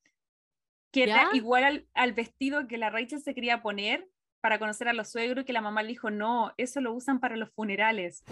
que 0.93 1.03
era 1.05 1.31
¿Ya? 1.33 1.37
igual 1.37 1.65
al, 1.65 1.89
al 1.95 2.13
vestido 2.13 2.69
que 2.69 2.79
la 2.79 2.91
Rachel 2.91 3.21
se 3.21 3.35
quería 3.35 3.63
poner 3.63 4.09
para 4.41 4.59
conocer 4.59 4.89
a 4.89 4.93
los 4.93 5.11
suegros 5.11 5.43
y 5.43 5.47
que 5.47 5.53
la 5.53 5.61
mamá 5.61 5.83
le 5.83 5.89
dijo, 5.89 6.11
no, 6.11 6.53
eso 6.57 6.81
lo 6.81 6.93
usan 6.93 7.21
para 7.21 7.37
los 7.37 7.51
funerales. 7.51 8.25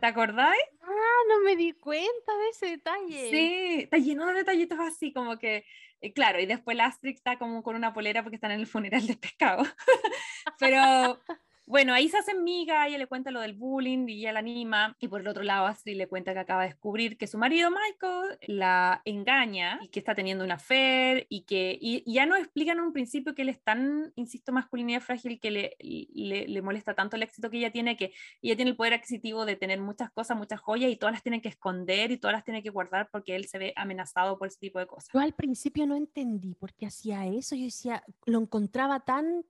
¿Te 0.00 0.06
acordáis? 0.06 0.62
Ah, 0.80 1.22
no 1.28 1.40
me 1.44 1.56
di 1.56 1.72
cuenta 1.74 2.36
de 2.38 2.48
ese 2.50 2.66
detalle. 2.66 3.30
Sí, 3.30 3.80
está 3.82 3.98
lleno 3.98 4.26
de 4.26 4.34
detallitos 4.34 4.78
así, 4.80 5.12
como 5.12 5.38
que, 5.38 5.66
eh, 6.00 6.12
claro, 6.14 6.40
y 6.40 6.46
después 6.46 6.76
la 6.76 6.86
Astrid 6.86 7.14
está 7.14 7.38
como 7.38 7.62
con 7.62 7.76
una 7.76 7.92
polera 7.92 8.22
porque 8.22 8.36
están 8.36 8.52
en 8.52 8.60
el 8.60 8.66
funeral 8.66 9.06
de 9.06 9.16
pescado. 9.16 9.62
Pero 10.58 11.20
bueno, 11.66 11.94
ahí 11.94 12.08
se 12.08 12.18
hacen 12.18 12.42
miga, 12.42 12.86
ella 12.88 12.98
le 12.98 13.06
cuenta 13.06 13.30
lo 13.30 13.40
del 13.40 13.54
bullying 13.54 14.08
y 14.08 14.20
ella 14.20 14.32
la 14.32 14.40
anima. 14.40 14.96
Y 14.98 15.08
por 15.08 15.20
el 15.20 15.28
otro 15.28 15.42
lado, 15.42 15.66
Astrid 15.66 15.96
le 15.96 16.08
cuenta 16.08 16.32
que 16.32 16.40
acaba 16.40 16.62
de 16.62 16.68
descubrir 16.68 17.16
que 17.16 17.26
su 17.26 17.38
marido 17.38 17.70
Michael 17.70 18.38
la 18.48 19.02
engaña 19.04 19.78
y 19.82 19.88
que 19.88 20.00
está 20.00 20.14
teniendo 20.14 20.44
una 20.44 20.54
affair 20.54 21.26
y 21.28 21.42
que 21.42 21.78
y, 21.80 22.02
ya 22.12 22.26
nos 22.26 22.38
explican 22.38 22.78
en 22.78 22.84
un 22.84 22.92
principio 22.92 23.34
que 23.34 23.42
él 23.42 23.50
es 23.50 23.62
tan, 23.62 24.12
insisto, 24.16 24.52
masculinidad 24.52 25.00
frágil 25.00 25.38
que 25.38 25.50
le, 25.50 25.76
le, 25.78 26.48
le, 26.48 26.62
molesta 26.62 26.94
tanto 26.94 27.16
el 27.16 27.22
éxito 27.22 27.50
que 27.50 27.58
ella 27.58 27.70
tiene 27.70 27.96
que 27.96 28.12
ella 28.42 28.56
tiene 28.56 28.72
el 28.72 28.76
poder 28.76 28.94
adquisitivo 28.94 29.46
de 29.46 29.56
tener 29.56 29.80
muchas 29.80 30.10
cosas, 30.10 30.36
muchas 30.36 30.60
joyas 30.60 30.90
y 30.90 30.96
todas 30.96 31.12
las 31.12 31.22
tiene 31.22 31.40
que 31.40 31.48
esconder 31.48 32.10
y 32.10 32.18
todas 32.18 32.34
las 32.34 32.44
tiene 32.44 32.62
que 32.62 32.70
guardar 32.70 33.08
porque 33.10 33.36
él 33.36 33.46
se 33.46 33.58
ve 33.58 33.72
amenazado 33.76 34.38
por 34.38 34.48
ese 34.48 34.58
tipo 34.58 34.78
de 34.78 34.86
cosas. 34.86 35.08
Yo 35.12 35.20
al 35.20 35.34
principio 35.34 35.86
no 35.86 35.94
entendí 35.94 36.54
por 36.54 36.74
qué 36.74 36.86
hacía 36.86 37.26
eso. 37.26 37.54
Yo 37.54 37.64
decía, 37.64 38.02
lo 38.26 38.40
encontraba 38.40 39.00
tan 39.00 39.44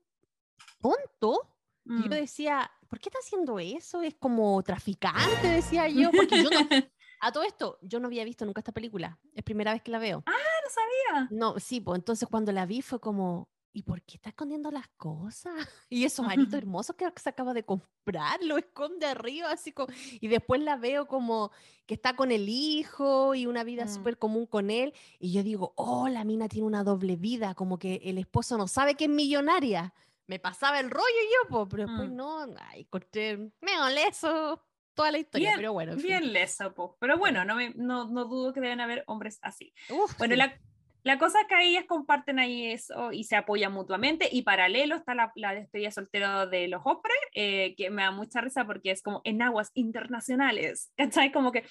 tonto 0.80 1.48
yo 1.84 2.06
mm. 2.06 2.10
decía, 2.10 2.70
¿por 2.88 2.98
qué 3.00 3.08
está 3.08 3.18
haciendo 3.18 3.58
eso? 3.58 4.02
Es 4.02 4.14
como 4.14 4.62
traficante, 4.62 5.48
decía 5.48 5.88
yo, 5.88 6.10
porque 6.10 6.42
yo 6.42 6.50
no, 6.50 6.58
a 7.20 7.32
todo 7.32 7.42
esto, 7.44 7.78
yo 7.82 8.00
no 8.00 8.06
había 8.06 8.24
visto 8.24 8.44
nunca 8.44 8.60
esta 8.60 8.72
película, 8.72 9.18
es 9.34 9.42
primera 9.42 9.72
vez 9.72 9.82
que 9.82 9.90
la 9.90 9.98
veo. 9.98 10.22
Ah, 10.26 10.32
no 10.32 10.70
sabía. 10.70 11.28
No, 11.30 11.58
sí, 11.58 11.80
pues 11.80 11.98
entonces 11.98 12.28
cuando 12.28 12.52
la 12.52 12.66
vi 12.66 12.82
fue 12.82 13.00
como, 13.00 13.48
¿y 13.72 13.82
por 13.82 14.02
qué 14.02 14.16
está 14.16 14.30
escondiendo 14.30 14.70
las 14.70 14.88
cosas? 14.96 15.54
Y 15.90 16.04
esos 16.04 16.26
aritos 16.26 16.54
hermosos 16.54 16.96
que 16.96 17.06
se 17.16 17.28
acaba 17.28 17.52
de 17.52 17.64
comprar, 17.64 18.42
lo 18.42 18.58
esconde 18.58 19.06
arriba, 19.06 19.50
así 19.50 19.72
como, 19.72 19.92
y 20.20 20.28
después 20.28 20.60
la 20.60 20.76
veo 20.76 21.06
como 21.06 21.50
que 21.86 21.94
está 21.94 22.14
con 22.14 22.30
el 22.30 22.48
hijo 22.48 23.34
y 23.34 23.46
una 23.46 23.64
vida 23.64 23.84
mm. 23.84 23.88
súper 23.88 24.18
común 24.18 24.46
con 24.46 24.70
él, 24.70 24.94
y 25.18 25.32
yo 25.32 25.42
digo, 25.42 25.72
oh, 25.76 26.08
la 26.08 26.24
mina 26.24 26.48
tiene 26.48 26.66
una 26.66 26.84
doble 26.84 27.16
vida, 27.16 27.54
como 27.54 27.78
que 27.78 28.00
el 28.04 28.18
esposo 28.18 28.56
no 28.56 28.68
sabe 28.68 28.94
que 28.94 29.04
es 29.04 29.10
millonaria 29.10 29.92
me 30.30 30.38
pasaba 30.38 30.78
el 30.78 30.90
rollo 30.90 31.04
yo, 31.50 31.68
pero 31.68 31.88
después 31.88 32.08
mm. 32.08 32.14
no, 32.14 32.46
ay, 32.68 32.84
corté 32.84 33.36
medio 33.60 33.88
leso 33.92 34.64
toda 34.94 35.10
la 35.10 35.18
historia, 35.18 35.54
pero 35.56 35.72
bueno. 35.72 35.96
Bien 35.96 36.32
leso, 36.32 36.72
po. 36.72 36.96
pero 37.00 37.18
bueno, 37.18 37.44
no, 37.44 37.56
me, 37.56 37.70
no, 37.74 38.08
no, 38.08 38.26
dudo 38.26 38.52
que 38.52 38.60
deben 38.60 38.80
haber 38.80 39.02
hombres 39.08 39.40
así. 39.42 39.74
bueno, 40.18 40.36
la, 40.36 40.56
la, 41.02 41.18
cosa 41.18 41.40
es 41.40 41.46
que 41.46 41.62
ellas 41.62 41.84
comparten 41.86 42.38
ahí 42.38 42.66
eso 42.66 43.12
y 43.12 43.24
se 43.24 43.36
apoyan 43.36 43.72
mutuamente 43.72 44.28
y 44.30 44.42
paralelo 44.42 44.96
está 44.96 45.14
la, 45.14 45.32
la 45.34 45.54
despedida 45.54 45.90
soltera 45.90 46.46
de 46.46 46.68
los 46.68 46.82
hombres, 46.84 47.16
eh, 47.34 47.74
que 47.76 47.90
me 47.90 48.02
da 48.02 48.10
mucha 48.10 48.40
risa 48.40 48.66
porque 48.66 48.90
es 48.90 49.02
como 49.02 49.20
en 49.24 49.42
aguas 49.42 49.70
internacionales, 49.74 50.92
¿cachai? 50.96 51.32
Como 51.32 51.52
que 51.52 51.64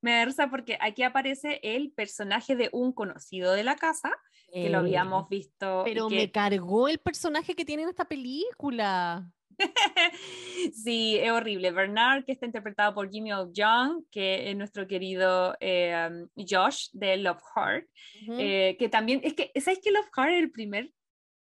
me 0.00 0.12
da 0.12 0.24
risa 0.24 0.48
porque 0.48 0.78
aquí 0.80 1.02
aparece 1.02 1.60
el 1.62 1.92
personaje 1.92 2.56
de 2.56 2.68
un 2.72 2.92
conocido 2.92 3.52
de 3.52 3.64
la 3.64 3.76
casa, 3.76 4.12
que 4.52 4.70
lo 4.70 4.78
habíamos 4.78 5.28
visto. 5.28 5.82
Pero 5.84 6.08
me 6.08 6.30
cargó 6.30 6.88
el 6.88 6.98
personaje 6.98 7.54
que 7.54 7.64
tiene 7.64 7.82
en 7.82 7.90
esta 7.90 8.06
película. 8.06 9.30
sí, 10.72 11.18
es 11.18 11.30
horrible. 11.30 11.70
Bernard, 11.70 12.24
que 12.24 12.32
está 12.32 12.46
interpretado 12.46 12.94
por 12.94 13.10
Jimmy 13.10 13.32
O. 13.32 13.50
Young, 13.52 14.04
que 14.10 14.50
es 14.50 14.56
nuestro 14.56 14.86
querido 14.86 15.56
eh, 15.60 16.08
um, 16.10 16.28
Josh 16.36 16.88
de 16.92 17.16
Love 17.16 17.42
Heart, 17.54 17.86
eh, 18.38 18.76
que 18.78 18.88
también, 18.88 19.20
es 19.22 19.34
que, 19.34 19.52
¿sabes 19.60 19.80
que 19.82 19.90
Love 19.90 20.08
Heart 20.16 20.32
es 20.32 20.42
el 20.42 20.50
primer 20.50 20.90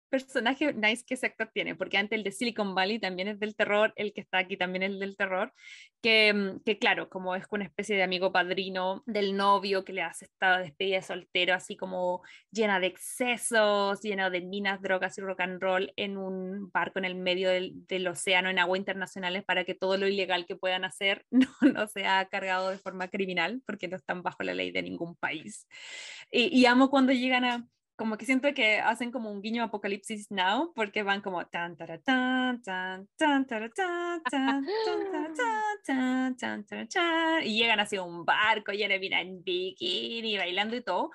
personaje 0.10 0.74
nice 0.74 1.03
que 1.05 1.14
ese 1.14 1.28
actor 1.28 1.49
tiene, 1.53 1.76
porque 1.76 1.97
antes 1.97 2.18
el 2.18 2.24
de 2.24 2.32
Silicon 2.32 2.76
Valley 2.76 2.99
también 2.99 3.28
es 3.28 3.39
del 3.39 3.55
terror, 3.55 3.93
el 3.95 4.14
que 4.14 4.22
está 4.22 4.39
aquí 4.39 4.57
también 4.57 4.84
es 4.84 4.99
del 4.99 5.16
terror, 5.16 5.53
que, 6.01 6.34
mm, 6.34 6.64
que 6.66 6.78
claro, 6.78 7.10
como 7.10 7.36
es 7.36 7.45
una 7.51 7.66
especie 7.66 7.95
de 7.95 8.03
amigo 8.03 8.32
padrino 8.32 9.03
del 9.05 9.36
novio 9.36 9.86
que 9.86 9.93
le 9.93 10.01
hace 10.01 10.26
esta 10.26 10.60
despedida 10.60 10.97
de 10.97 11.01
soltero, 11.03 11.53
así 11.53 11.76
como 11.78 12.22
llena 12.51 12.80
de 12.80 12.88
excesos, 12.88 14.01
llena 14.01 14.30
de 14.30 14.41
minas, 14.41 14.82
drogas 14.82 15.18
y 15.18 15.22
rock 15.22 15.41
and 15.41 15.62
roll 15.62 15.93
en 15.95 16.18
un 16.18 16.72
barco 16.72 16.99
en 16.99 17.05
el 17.05 17.16
medio 17.16 17.49
del, 17.49 17.86
del 17.88 18.07
océano, 18.07 18.49
en 18.49 18.60
agua 18.60 18.78
internacionales, 18.78 19.43
para 19.45 19.64
que 19.66 19.76
todo 19.76 19.97
lo 19.97 20.07
ilegal 20.07 20.45
que 20.45 20.55
puedan 20.55 20.84
hacer 20.86 21.26
no, 21.32 21.47
no 21.74 21.88
sea 21.88 22.26
cargado 22.26 22.70
de 22.70 22.78
forma 22.78 23.07
criminal, 23.07 23.62
porque 23.66 23.88
no 23.88 23.97
están 23.97 24.24
bajo 24.24 24.43
la 24.43 24.53
ley 24.53 24.72
de 24.72 24.84
ningún 24.84 25.16
país. 25.16 25.68
y 26.32 26.66
amo 26.66 26.89
cuando 26.89 27.14
llegan 27.14 27.45
a 27.45 27.68
como 28.00 28.18
que 28.18 28.26
siento 28.26 28.54
que 28.54 28.80
hacen 28.80 29.12
como 29.12 29.30
un 29.30 29.41
guiño 29.41 29.62
apocalipsis 29.62 30.32
now 30.32 30.72
porque 30.74 31.04
van 31.04 31.20
como 31.22 31.45
tan 31.47 31.76
tan 31.76 32.02
tan 32.02 32.62
tan 32.64 33.10
tan 33.18 33.45
tan 33.45 33.76
tan 33.76 34.24
tan 34.24 34.24
tan 34.24 34.66
tan 35.86 36.38
tan 36.38 36.66
tan 36.66 36.88
tan 36.88 37.43
y 37.43 37.60
llegan 37.60 37.82
hacia 37.82 38.02
un 38.02 38.24
barco 38.24 38.72
lleno 38.72 38.93
de 38.93 39.00
vida 39.00 39.20
en 39.20 39.43
bikini 39.43 40.38
bailando 40.38 40.78
y 40.78 40.82
todo. 40.82 41.12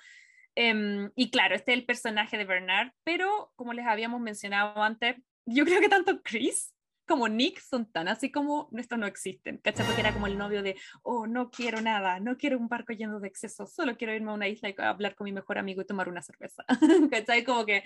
Um, 0.57 1.11
y 1.17 1.31
claro 1.31 1.55
este 1.55 1.73
es 1.73 1.79
el 1.79 1.87
personaje 1.87 2.37
de 2.37 2.45
Bernard 2.45 2.93
pero 3.03 3.51
como 3.57 3.73
les 3.73 3.87
habíamos 3.87 4.21
mencionado 4.21 4.81
antes 4.83 5.17
yo 5.47 5.65
creo 5.65 5.81
que 5.81 5.89
tanto 5.89 6.23
Chris 6.23 6.73
como 7.05 7.29
Nick 7.29 7.61
son 7.61 7.91
tan 7.91 8.09
así 8.09 8.31
como 8.31 8.69
nuestros 8.71 8.99
no 8.99 9.07
existen, 9.07 9.59
¿cachai? 9.59 9.87
Porque 9.87 10.01
era 10.01 10.13
como 10.13 10.27
el 10.27 10.39
novio 10.39 10.63
de, 10.63 10.77
oh, 11.03 11.27
no 11.27 11.51
quiero 11.51 11.81
nada, 11.81 12.21
no 12.21 12.37
quiero 12.37 12.59
un 12.59 12.69
barco 12.69 12.93
lleno 12.93 13.21
de 13.21 13.29
excesos, 13.29 13.73
solo 13.73 13.97
quiero 13.97 14.15
irme 14.15 14.31
a 14.31 14.35
una 14.35 14.49
isla 14.49 14.69
y 14.69 14.75
hablar 14.79 15.15
con 15.15 15.25
mi 15.25 15.33
mejor 15.33 15.59
amigo 15.59 15.83
y 15.83 15.87
tomar 15.87 16.09
una 16.09 16.23
cerveza, 16.23 16.65
¿cachai? 17.11 17.45
Como 17.45 17.65
que 17.65 17.83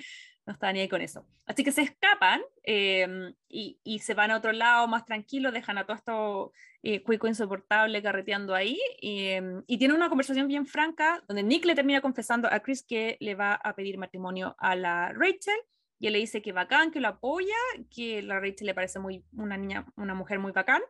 no 0.47 0.53
estaba 0.53 0.73
ni 0.73 0.81
ahí 0.81 0.89
con 0.89 1.01
eso. 1.01 1.27
Así 1.47 1.65
que 1.65 1.73
se 1.73 1.83
escapan 1.83 2.41
em, 2.63 3.35
y, 3.49 3.79
y, 3.85 3.99
se 4.01 4.15
van 4.15 4.31
a 4.31 4.37
otro 4.37 4.53
lado 4.53 4.87
más 4.89 5.05
tranquilo, 5.05 5.53
dejan 5.53 5.79
a 5.79 5.85
todo 5.85 5.97
esto 5.97 6.53
eh, 6.83 7.03
cuico 7.03 7.27
insoportable 7.27 8.03
carreteando 8.03 8.55
ahí 8.55 8.79
y, 9.01 9.27
em, 9.29 9.63
y 9.67 9.79
tienen 9.79 9.97
una 9.97 10.09
conversación 10.09 10.47
bien 10.47 10.67
franca 10.67 11.23
donde 11.27 11.43
Nick 11.43 11.65
le 11.65 11.75
termina 11.75 12.01
confesando 12.01 12.49
a 12.51 12.61
Chris 12.61 12.85
que 12.85 13.17
le 13.21 13.35
va 13.35 13.55
a 13.55 13.75
pedir 13.75 13.99
matrimonio 13.99 14.55
a 14.59 14.77
la 14.77 15.13
Rachel 15.13 15.59
y 15.99 16.07
él 16.07 16.13
le 16.13 16.21
dice 16.21 16.43
que 16.43 16.53
bacán, 16.53 16.91
que 16.91 17.01
lo 17.01 17.09
apoya, 17.09 17.57
que 17.91 18.23
la 18.23 18.39
Rachel 18.41 18.67
le 18.67 18.75
parece 18.75 18.99
muy, 18.99 19.25
una 19.33 19.57
niña, 19.57 19.87
una 19.97 20.15
mujer 20.15 20.39
muy 20.39 20.53
bacán, 20.53 20.83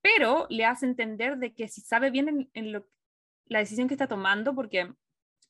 pero 0.00 0.46
le 0.50 0.64
hace 0.64 0.86
entender 0.86 1.38
de 1.38 1.54
que 1.54 1.68
si 1.68 1.80
sabe 1.80 2.10
bien 2.10 2.50
en, 2.54 2.72
lo, 2.72 2.86
la 3.46 3.58
decisión 3.58 3.88
que 3.88 3.94
está 3.94 4.06
tomando, 4.06 4.54
porque 4.54 4.92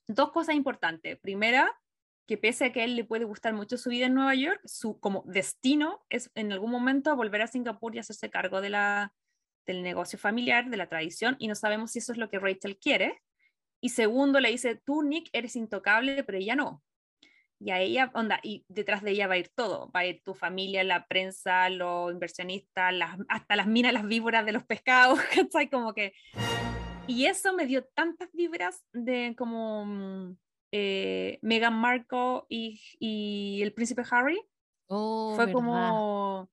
dos 0.06 0.32
cosas 0.32 0.54
importantes. 0.54 1.18
Primera, 1.18 1.70
que 2.26 2.38
pese 2.38 2.66
a 2.66 2.72
que 2.72 2.80
a 2.80 2.84
él 2.84 2.96
le 2.96 3.04
puede 3.04 3.24
gustar 3.24 3.52
mucho 3.52 3.76
su 3.76 3.90
vida 3.90 4.06
en 4.06 4.14
Nueva 4.14 4.34
York, 4.34 4.60
su 4.64 4.98
como 4.98 5.24
destino 5.26 6.04
es 6.08 6.30
en 6.34 6.52
algún 6.52 6.70
momento 6.70 7.14
volver 7.14 7.42
a 7.42 7.46
Singapur 7.46 7.94
y 7.94 7.98
hacerse 7.98 8.30
cargo 8.30 8.60
de 8.60 8.70
la, 8.70 9.14
del 9.66 9.82
negocio 9.82 10.18
familiar, 10.18 10.70
de 10.70 10.76
la 10.76 10.88
tradición, 10.88 11.36
y 11.38 11.48
no 11.48 11.54
sabemos 11.54 11.92
si 11.92 11.98
eso 11.98 12.12
es 12.12 12.18
lo 12.18 12.30
que 12.30 12.38
Rachel 12.38 12.78
quiere. 12.78 13.22
Y 13.80 13.90
segundo, 13.90 14.40
le 14.40 14.50
dice, 14.50 14.76
tú, 14.76 15.02
Nick, 15.02 15.28
eres 15.32 15.56
intocable, 15.56 16.24
pero 16.24 16.38
ella 16.38 16.56
no 16.56 16.82
y 17.64 17.70
a 17.70 17.78
ella, 17.80 18.10
onda, 18.14 18.40
y 18.42 18.64
detrás 18.68 19.02
de 19.02 19.12
ella 19.12 19.28
va 19.28 19.34
a 19.34 19.38
ir 19.38 19.48
todo, 19.54 19.90
va 19.94 20.00
a 20.00 20.06
ir 20.06 20.20
tu 20.24 20.34
familia, 20.34 20.82
la 20.82 21.06
prensa, 21.06 21.68
los 21.68 22.10
inversionistas, 22.12 22.92
las, 22.92 23.16
hasta 23.28 23.54
las 23.54 23.68
minas, 23.68 23.92
las 23.92 24.04
víboras 24.04 24.44
de 24.44 24.52
los 24.52 24.64
pescados, 24.64 25.20
¿cachai? 25.34 25.70
Como 25.70 25.94
que... 25.94 26.12
Y 27.06 27.26
eso 27.26 27.52
me 27.54 27.66
dio 27.66 27.84
tantas 27.84 28.30
vibras 28.32 28.82
de 28.92 29.34
como 29.36 29.84
mm, 29.86 30.36
eh, 30.72 31.38
Meghan 31.42 31.74
Markle 31.74 32.42
y, 32.48 32.80
y, 32.98 33.60
el 33.62 33.72
príncipe 33.72 34.02
Harry. 34.10 34.40
Oh, 34.88 35.34
Fue 35.36 35.52
como... 35.52 36.50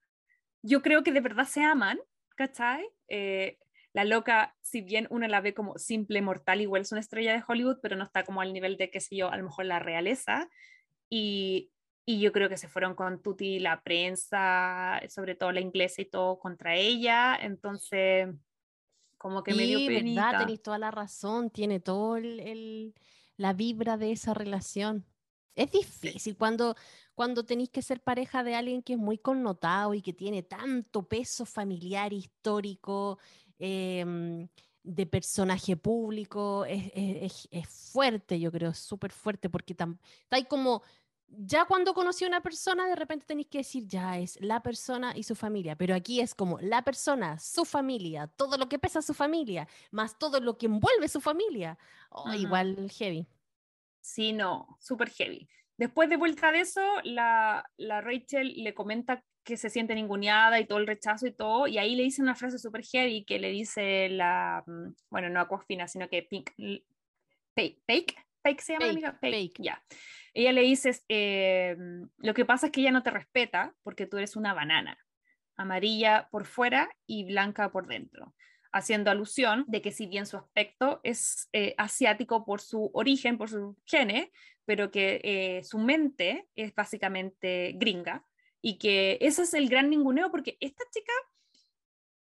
Yo 0.61 0.81
creo 0.81 1.03
que 1.03 1.11
de 1.11 1.21
verdad 1.21 1.45
se 1.45 1.63
aman, 1.63 1.99
¿cachai? 2.35 2.87
Eh, 3.07 3.57
la 3.93 4.03
loca, 4.03 4.55
si 4.61 4.81
bien 4.81 5.07
uno 5.09 5.27
la 5.27 5.41
ve 5.41 5.55
como 5.55 5.77
simple 5.79 6.21
mortal, 6.21 6.61
igual 6.61 6.83
es 6.83 6.91
una 6.91 7.01
estrella 7.01 7.33
de 7.33 7.43
Hollywood, 7.47 7.79
pero 7.81 7.95
no 7.95 8.03
está 8.03 8.23
como 8.23 8.41
al 8.41 8.53
nivel 8.53 8.77
de, 8.77 8.91
qué 8.91 8.99
sé 8.99 9.15
yo, 9.15 9.31
a 9.31 9.37
lo 9.37 9.45
mejor 9.45 9.65
la 9.65 9.79
realeza. 9.79 10.49
Y, 11.09 11.71
y 12.05 12.19
yo 12.19 12.31
creo 12.31 12.49
que 12.49 12.57
se 12.57 12.67
fueron 12.67 12.95
con 12.95 13.21
Tuti 13.21 13.59
la 13.59 13.81
prensa, 13.81 14.99
sobre 15.09 15.35
todo 15.35 15.51
la 15.51 15.61
inglesa 15.61 16.01
y 16.01 16.05
todo 16.05 16.39
contra 16.39 16.75
ella, 16.75 17.35
entonces 17.35 18.29
como 19.19 19.43
que 19.43 19.53
me 19.53 19.65
dio 19.65 19.79
penita. 19.85 20.25
verdad, 20.25 20.39
tenéis 20.39 20.63
toda 20.63 20.79
la 20.79 20.91
razón, 20.91 21.51
tiene 21.51 21.79
todo 21.79 22.15
el, 22.17 22.95
la 23.37 23.53
vibra 23.53 23.97
de 23.97 24.13
esa 24.13 24.33
relación. 24.33 25.05
Es 25.55 25.71
difícil 25.71 26.37
cuando, 26.37 26.75
cuando 27.13 27.43
tenéis 27.43 27.69
que 27.69 27.81
ser 27.81 28.01
pareja 28.01 28.43
de 28.43 28.55
alguien 28.55 28.81
que 28.81 28.93
es 28.93 28.99
muy 28.99 29.17
connotado 29.17 29.93
y 29.93 30.01
que 30.01 30.13
tiene 30.13 30.41
tanto 30.41 31.03
peso 31.03 31.45
familiar, 31.45 32.13
histórico, 32.13 33.19
em, 33.59 34.47
de 34.83 35.05
personaje 35.05 35.75
público, 35.75 36.63
es, 36.65 36.91
es, 36.95 37.47
es, 37.51 37.67
fuerte, 37.67 38.39
yo 38.39 38.51
creo, 38.51 38.73
súper 38.73 39.11
fuerte, 39.11 39.49
porque 39.49 39.73
está 39.73 39.87
ahí 40.29 40.45
como 40.45 40.81
ya 41.31 41.65
cuando 41.65 41.93
conocí 41.93 42.25
a 42.25 42.27
una 42.27 42.41
persona, 42.41 42.87
de 42.87 42.95
repente 42.95 43.25
tenéis 43.25 43.47
que 43.47 43.59
decir, 43.59 43.87
ya 43.87 44.17
es 44.17 44.39
la 44.41 44.61
persona 44.61 45.13
y 45.15 45.23
su 45.23 45.35
familia, 45.35 45.75
pero 45.75 45.95
aquí 45.95 46.19
es 46.21 46.35
como 46.35 46.59
la 46.59 46.83
persona, 46.83 47.37
su 47.39 47.65
familia, 47.65 48.27
todo 48.27 48.57
lo 48.57 48.67
que 48.67 48.79
pesa 48.79 49.01
su 49.01 49.13
familia, 49.13 49.67
más 49.91 50.17
todo 50.17 50.39
lo 50.39 50.57
que 50.57 50.65
envuelve 50.65 51.07
su 51.07 51.21
familia. 51.21 51.77
Oh, 52.09 52.33
igual 52.33 52.89
heavy. 52.91 53.27
Sí, 54.01 54.33
no, 54.33 54.77
súper 54.79 55.09
heavy. 55.09 55.47
Después 55.77 56.09
de 56.09 56.17
vuelta 56.17 56.51
de 56.51 56.61
eso, 56.61 56.81
la, 57.03 57.69
la, 57.77 58.01
Rachel 58.01 58.53
le 58.63 58.73
comenta 58.73 59.23
que 59.43 59.55
se 59.55 59.69
siente 59.69 59.95
ninguneada 59.95 60.59
y 60.59 60.65
todo 60.65 60.79
el 60.79 60.87
rechazo 60.87 61.25
y 61.27 61.31
todo, 61.31 61.67
y 61.67 61.77
ahí 61.77 61.95
le 61.95 62.03
dice 62.03 62.21
una 62.21 62.35
frase 62.35 62.59
súper 62.59 62.83
heavy 62.83 63.23
que 63.23 63.39
le 63.39 63.49
dice 63.49 64.09
la, 64.09 64.63
mm, 64.65 64.93
bueno, 65.09 65.29
no 65.29 65.39
Aquafina, 65.39 65.87
sino 65.87 66.09
que 66.09 66.23
Pink, 66.23 66.51
Fake, 67.55 68.15
Fake 68.43 68.61
se 68.61 68.73
llama 68.73 68.89
amiga, 68.89 69.19
ya. 69.57 69.83
Ella 70.33 70.51
le 70.51 70.61
dice, 70.61 70.91
eh, 71.09 71.75
lo 72.17 72.33
que 72.33 72.45
pasa 72.45 72.67
es 72.67 72.71
que 72.71 72.81
ella 72.81 72.91
no 72.91 73.03
te 73.03 73.11
respeta 73.11 73.73
porque 73.83 74.05
tú 74.05 74.17
eres 74.17 74.35
una 74.35 74.53
banana, 74.53 74.97
amarilla 75.57 76.29
por 76.31 76.45
fuera 76.45 76.89
y 77.05 77.25
blanca 77.25 77.71
por 77.71 77.87
dentro 77.87 78.33
haciendo 78.71 79.11
alusión 79.11 79.65
de 79.67 79.81
que 79.81 79.91
si 79.91 80.07
bien 80.07 80.25
su 80.25 80.37
aspecto 80.37 80.99
es 81.03 81.49
eh, 81.53 81.73
asiático 81.77 82.45
por 82.45 82.61
su 82.61 82.91
origen, 82.93 83.37
por 83.37 83.49
su 83.49 83.77
gene, 83.85 84.31
pero 84.65 84.91
que 84.91 85.21
eh, 85.23 85.63
su 85.63 85.79
mente 85.79 86.47
es 86.55 86.73
básicamente 86.75 87.73
gringa 87.75 88.25
y 88.61 88.77
que 88.77 89.17
ese 89.21 89.43
es 89.43 89.53
el 89.53 89.69
gran 89.69 89.89
ninguneo 89.89 90.29
porque 90.29 90.57
esta 90.59 90.83
chica 90.91 91.13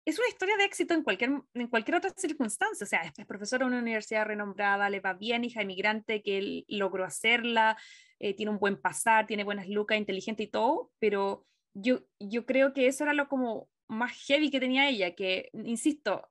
es 0.08 0.18
una 0.18 0.30
historia 0.30 0.56
de 0.56 0.64
éxito 0.64 0.94
en 0.94 1.04
cualquier, 1.04 1.32
en 1.54 1.68
cualquier 1.68 1.98
otra 1.98 2.12
circunstancia. 2.16 2.86
O 2.86 2.88
sea, 2.88 3.02
es 3.02 3.26
profesora 3.26 3.66
de 3.66 3.72
una 3.72 3.82
universidad 3.82 4.26
renombrada, 4.26 4.90
le 4.90 5.02
va 5.02 5.14
bien, 5.14 5.44
hija 5.44 5.62
inmigrante, 5.62 6.24
que 6.24 6.38
él 6.38 6.66
logró 6.70 7.04
hacerla, 7.04 7.78
eh, 8.18 8.34
tiene 8.34 8.54
un 8.54 8.58
buen 8.58 8.80
pasar, 8.80 9.28
tiene 9.28 9.44
buenas 9.44 9.68
lucas, 9.68 9.98
inteligente 9.98 10.44
y 10.44 10.48
todo, 10.48 10.92
pero 11.00 11.46
yo, 11.74 12.00
yo 12.20 12.46
creo 12.46 12.74
que 12.74 12.88
eso 12.88 13.04
era 13.04 13.14
lo 13.14 13.28
como 13.28 13.68
más 13.90 14.14
heavy 14.28 14.50
que 14.50 14.62
tenía 14.62 14.88
ella, 14.88 15.14
que, 15.14 15.50
insisto, 15.52 16.30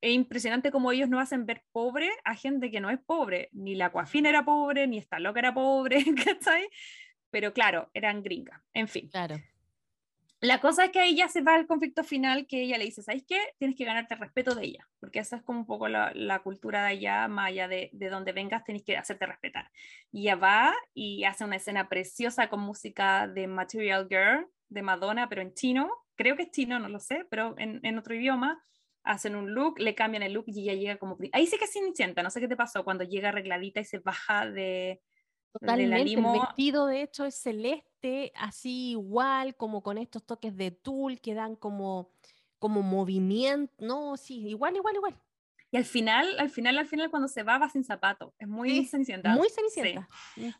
es 0.00 0.14
impresionante 0.14 0.70
cómo 0.70 0.90
ellos 0.90 1.10
no 1.10 1.20
hacen 1.20 1.44
ver 1.44 1.64
pobre 1.70 2.10
a 2.24 2.34
gente 2.34 2.70
que 2.70 2.80
no 2.80 2.88
es 2.88 2.98
pobre. 2.98 3.50
Ni 3.52 3.74
la 3.74 3.92
Coafina 3.92 4.30
era 4.30 4.46
pobre, 4.46 4.86
ni 4.86 4.96
esta 4.96 5.18
loca 5.18 5.40
era 5.40 5.52
pobre, 5.52 6.02
¿cachai? 6.24 6.66
Pero 7.30 7.52
claro, 7.52 7.90
eran 7.92 8.22
gringas. 8.22 8.62
En 8.72 8.88
fin. 8.88 9.10
Claro. 9.10 9.36
La 10.40 10.60
cosa 10.60 10.84
es 10.84 10.90
que 10.92 11.04
ella 11.04 11.26
se 11.28 11.42
va 11.42 11.56
al 11.56 11.66
conflicto 11.66 12.04
final 12.04 12.46
que 12.46 12.62
ella 12.62 12.78
le 12.78 12.84
dice, 12.84 13.02
¿sabes 13.02 13.24
qué? 13.26 13.40
Tienes 13.58 13.76
que 13.76 13.84
ganarte 13.84 14.14
el 14.14 14.20
respeto 14.20 14.54
de 14.54 14.66
ella, 14.66 14.88
porque 15.00 15.18
esa 15.18 15.36
es 15.36 15.42
como 15.42 15.60
un 15.60 15.66
poco 15.66 15.88
la, 15.88 16.40
cultura 16.44 16.82
de 16.82 16.90
allá, 16.90 17.26
más 17.26 17.48
allá 17.48 17.66
de, 17.66 17.90
de, 17.92 18.08
donde 18.08 18.30
vengas, 18.30 18.62
tienes 18.62 18.84
que 18.84 18.96
hacerte 18.96 19.26
respetar. 19.26 19.68
Y 20.12 20.22
ella 20.22 20.36
va 20.36 20.74
y 20.94 21.24
hace 21.24 21.44
una 21.44 21.56
escena 21.56 21.88
preciosa 21.88 22.48
con 22.48 22.60
música 22.60 23.26
de 23.26 23.48
Material 23.48 24.06
Girl, 24.08 24.46
de 24.68 24.82
Madonna, 24.82 25.28
pero 25.28 25.42
en 25.42 25.54
chino, 25.54 25.90
creo 26.14 26.36
que 26.36 26.42
es 26.42 26.50
chino, 26.50 26.78
no 26.78 26.88
lo 26.88 27.00
sé, 27.00 27.26
pero 27.30 27.54
en, 27.58 27.98
otro 27.98 28.14
idioma, 28.14 28.62
hacen 29.02 29.34
un 29.36 29.54
look, 29.54 29.78
le 29.78 29.94
cambian 29.94 30.22
el 30.22 30.34
look 30.34 30.44
y 30.46 30.62
ella 30.62 30.74
llega 30.74 30.96
como... 30.98 31.16
Ahí 31.32 31.46
sí 31.46 31.58
que 31.58 31.64
es 31.64 31.72
Cenicienta, 31.72 32.22
no 32.22 32.30
sé 32.30 32.40
qué 32.40 32.48
te 32.48 32.56
pasó, 32.56 32.84
cuando 32.84 33.04
llega 33.04 33.30
arregladita 33.30 33.80
y 33.80 33.84
se 33.84 33.98
baja 33.98 34.48
de... 34.48 35.00
Totalmente, 35.54 36.20
el 36.20 36.28
vestido 36.30 36.86
de 36.86 37.02
hecho 37.02 37.24
es 37.24 37.34
celeste, 37.34 38.32
así 38.36 38.90
igual, 38.90 39.56
como 39.56 39.82
con 39.82 39.96
estos 39.98 40.24
toques 40.24 40.54
de 40.56 40.70
tul 40.70 41.20
que 41.20 41.34
dan 41.34 41.56
como, 41.56 42.12
como 42.58 42.82
movimiento, 42.82 43.72
no, 43.78 44.16
sí, 44.18 44.46
igual, 44.46 44.76
igual, 44.76 44.94
igual. 44.96 45.22
Y 45.70 45.76
al 45.76 45.84
final, 45.84 46.38
al 46.38 46.48
final, 46.48 46.78
al 46.78 46.86
final, 46.86 47.10
cuando 47.10 47.28
se 47.28 47.42
va, 47.42 47.58
va 47.58 47.68
sin 47.68 47.84
zapato. 47.84 48.32
Es 48.38 48.48
muy 48.48 48.86
cenicienta. 48.86 49.34
Muy 49.34 49.48
cenicienta. 49.50 50.08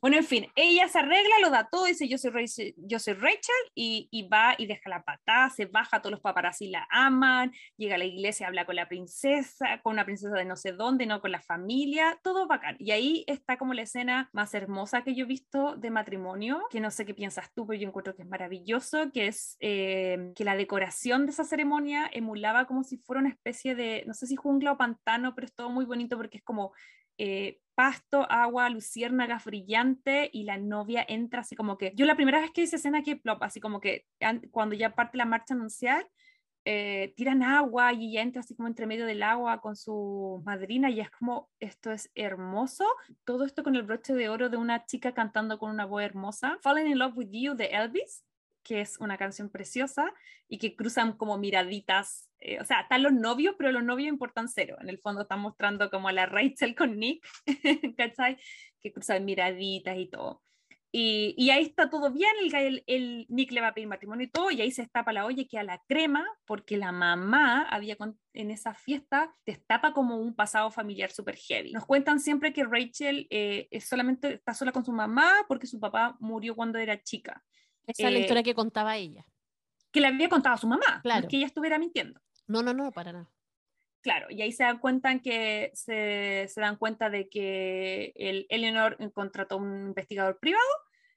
Bueno, 0.03 0.19
en 0.19 0.25
fin, 0.25 0.47
ella 0.55 0.87
se 0.89 0.99
arregla, 0.99 1.39
lo 1.41 1.51
da 1.51 1.69
todo, 1.71 1.87
dice 1.87 2.09
yo 2.09 2.19
soy 2.19 2.31
Rachel, 2.31 2.75
yo 2.77 2.99
soy 2.99 3.15
Rachel 3.15 3.55
y, 3.75 4.09
y, 4.11 4.29
va 4.29 4.55
y 4.59 4.67
deja 4.67 4.91
la 4.91 5.03
patada, 5.03 5.49
se 5.49 5.65
baja, 5.65 6.01
todos 6.01 6.11
los 6.11 6.21
paparazzi 6.21 6.69
la 6.69 6.87
aman, 6.91 7.53
llega 7.77 7.95
a 7.95 7.99
la 7.99 8.05
iglesia, 8.05 8.49
habla 8.49 8.67
con 8.67 8.77
la 8.77 8.87
princesa, 8.87 9.81
con 9.83 9.95
una 9.95 10.05
princesa 10.05 10.35
de 10.35 10.45
no 10.45 10.57
sé 10.57 10.73
dónde, 10.73 11.07
no 11.07 11.23
con 11.23 11.33
la 11.33 11.41
familia, 11.41 12.19
todo 12.23 12.47
bacán. 12.47 12.77
Y 12.79 12.91
ahí 12.91 13.25
está 13.27 13.57
como 13.57 13.73
la 13.73 13.83
escena 13.83 14.29
más 14.33 14.53
hermosa 14.53 15.05
que 15.05 15.15
yo 15.15 15.25
he 15.25 15.29
visto 15.29 15.77
de 15.77 15.91
matrimonio, 15.91 16.63
que 16.71 16.81
no 16.81 16.91
sé 16.91 17.07
qué 17.07 17.15
piensas 17.15 17.51
tú, 17.55 17.67
pero 17.67 17.81
yo 17.81 17.89
encuentro 17.89 18.15
que 18.15 18.23
es 18.23 18.29
maravilloso, 18.29 19.11
que 19.11 19.29
es 19.29 19.57
eh, 19.61 20.33
que 20.37 20.45
la 20.45 20.55
decoración 20.55 21.25
de 21.25 21.33
esa 21.33 21.45
ceremonia 21.45 22.11
emulaba 22.13 22.67
como 22.67 22.85
si 22.85 22.99
fuera 22.99 23.21
una 23.21 23.31
especie 23.31 23.75
de, 23.75 24.05
no 24.07 24.13
sé 24.13 24.27
si 24.27 24.37
jungla 24.37 24.73
o 24.73 24.77
pantalla 24.77 24.98
pero 25.05 25.47
es 25.47 25.55
todo 25.55 25.71
muy 25.71 25.85
bonito 25.85 26.17
porque 26.17 26.39
es 26.39 26.45
como 26.45 26.73
eh, 27.19 27.61
pasto, 27.75 28.27
agua, 28.31 28.69
luciérnagas 28.71 29.45
brillante 29.45 30.31
y 30.33 30.45
la 30.45 30.59
novia 30.59 31.05
entra 31.09 31.41
así 31.41 31.57
como 31.57 31.79
que, 31.79 31.93
yo 31.95 32.07
la 32.07 32.17
primera 32.17 32.41
vez 32.41 32.51
que 32.51 32.63
hice 32.63 32.77
escena 32.77 32.99
aquí, 32.99 33.15
plop, 33.15 33.43
así 33.43 33.61
como 33.61 33.81
que 33.81 34.07
cuando 34.51 34.75
ya 34.75 34.95
parte 34.95 35.19
la 35.19 35.25
marcha 35.25 35.55
anuncial, 35.55 36.07
eh, 36.65 37.15
tiran 37.17 37.43
agua 37.43 37.93
y 37.93 38.11
ella 38.11 38.23
entra 38.23 38.41
así 38.41 38.55
como 38.55 38.69
entre 38.69 38.87
medio 38.87 39.07
del 39.07 39.23
agua 39.23 39.61
con 39.61 39.75
su 39.75 40.43
madrina 40.45 40.91
y 40.91 41.01
es 41.01 41.11
como, 41.11 41.49
esto 41.61 41.93
es 41.93 42.11
hermoso, 42.15 42.85
todo 43.25 43.45
esto 43.45 43.63
con 43.63 43.75
el 43.75 43.85
broche 43.85 44.13
de 44.13 44.29
oro 44.29 44.49
de 44.49 44.59
una 44.59 44.85
chica 44.85 45.15
cantando 45.15 45.59
con 45.59 45.71
una 45.71 45.87
voz 45.87 46.03
hermosa, 46.03 46.59
Falling 46.61 46.89
in 46.89 46.99
Love 46.99 47.17
with 47.17 47.29
You 47.31 47.55
de 47.55 47.67
Elvis, 47.67 48.25
que 48.69 48.83
es 48.83 48.99
una 49.01 49.17
canción 49.17 49.49
preciosa 49.49 50.13
y 50.47 50.59
que 50.59 50.77
cruzan 50.77 51.17
como 51.17 51.39
miraditas, 51.39 52.29
eh, 52.39 52.61
o 52.61 52.65
sea, 52.67 52.83
están 52.83 53.03
los 53.03 53.15
novios, 53.15 53.55
pero 53.57 53.73
los 53.73 53.83
novios 53.83 54.11
importan 54.11 54.47
cero. 54.47 54.77
En 54.83 54.91
el 54.91 54.99
fondo 54.99 55.23
están 55.23 55.41
mostrando 55.41 55.91
como 55.91 56.09
a 56.09 56.13
la 56.13 56.27
Rachel 56.27 56.75
con 56.77 56.99
Nick, 56.99 57.27
¿cachai? 57.97 58.37
Que 58.83 58.93
cruzan 58.93 59.25
miraditas 59.25 59.97
y 59.97 60.11
todo. 60.11 60.43
Y, 60.93 61.35
y, 61.37 61.51
ahí 61.51 61.65
está 61.65 61.91
todo 61.91 62.11
bien, 62.11 62.33
el, 62.41 62.83
el, 62.87 63.27
Nick 63.29 63.53
le 63.53 63.61
va 63.61 63.69
a 63.69 63.75
pedir 63.75 63.89
matrimonio 63.89 64.27
y 64.27 64.31
todo, 64.31 64.51
y 64.51 64.63
ahí 64.63 64.71
se 64.71 64.83
destapa 64.83 65.13
la 65.13 65.27
olla 65.27 65.45
que 65.47 65.59
a 65.59 65.63
la 65.63 65.83
crema, 65.87 66.27
porque 66.47 66.79
la 66.79 66.93
mamá 66.93 67.69
había 67.69 67.97
en 68.33 68.51
esa 68.51 68.73
fiesta, 68.73 69.35
destapa 69.45 69.93
como 69.93 70.17
un 70.17 70.35
pasado 70.35 70.71
familiar 70.71 71.11
súper 71.11 71.37
heavy. 71.37 71.73
Nos 71.73 71.85
cuentan 71.85 72.21
siempre 72.21 72.55
que 72.55 72.65
Rachel 72.65 73.27
eh, 73.29 73.69
solamente 73.81 74.35
está 74.35 74.55
sola 74.55 74.73
con 74.73 74.85
su 74.85 74.93
mamá 74.93 75.45
porque 75.47 75.67
su 75.67 75.79
papá 75.79 76.17
murió 76.21 76.57
cuando 76.57 76.79
era 76.79 77.03
chica. 77.03 77.45
Esa 77.89 78.09
es 78.09 78.13
la 78.13 78.19
historia 78.21 78.41
eh, 78.41 78.45
que 78.45 78.55
contaba 78.55 78.97
ella. 78.97 79.27
Que 79.91 80.01
le 80.01 80.09
había 80.09 80.29
contado 80.29 80.55
a 80.55 80.59
su 80.59 80.67
mamá, 80.67 81.01
claro. 81.03 81.27
que 81.29 81.37
ella 81.39 81.47
estuviera 81.47 81.79
mintiendo. 81.79 82.21
No, 82.47 82.63
no, 82.63 82.73
no, 82.73 82.93
para 82.93 83.13
nada. 83.13 83.31
Claro, 84.01 84.27
y 84.31 84.43
ahí 84.43 84.53
se 84.53 84.63
dan 84.63 84.79
cuenta 84.79 85.19
que 85.19 85.71
se, 85.75 86.47
se 86.49 86.61
dan 86.61 86.77
cuenta 86.77 87.11
de 87.11 87.29
que 87.29 88.13
el 88.15 88.47
Eleanor 88.49 88.97
contrató 89.13 89.57
un 89.57 89.89
investigador 89.89 90.39
privado 90.39 90.63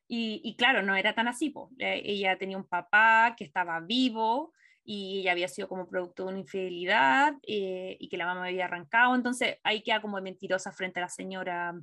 y, 0.07 0.41
y 0.43 0.55
claro, 0.55 0.82
no 0.82 0.95
era 0.95 1.13
tan 1.13 1.28
así. 1.28 1.51
Po. 1.51 1.69
Ella 1.78 2.38
tenía 2.38 2.57
un 2.57 2.67
papá 2.67 3.36
que 3.38 3.43
estaba 3.43 3.80
vivo 3.82 4.53
y 4.84 5.19
ella 5.19 5.34
había 5.34 5.47
sido 5.47 5.67
como 5.67 5.88
producto 5.88 6.24
de 6.24 6.30
una 6.30 6.39
infidelidad 6.39 7.36
eh, 7.43 7.97
y 7.99 8.09
que 8.09 8.17
la 8.17 8.26
mamá 8.26 8.47
había 8.47 8.65
arrancado, 8.65 9.15
entonces 9.15 9.57
ahí 9.63 9.84
queda 9.84 10.01
como 10.01 10.19
mentirosa 10.22 10.72
frente 10.72 10.99
a 10.99 11.03
la 11.03 11.09
señora 11.09 11.80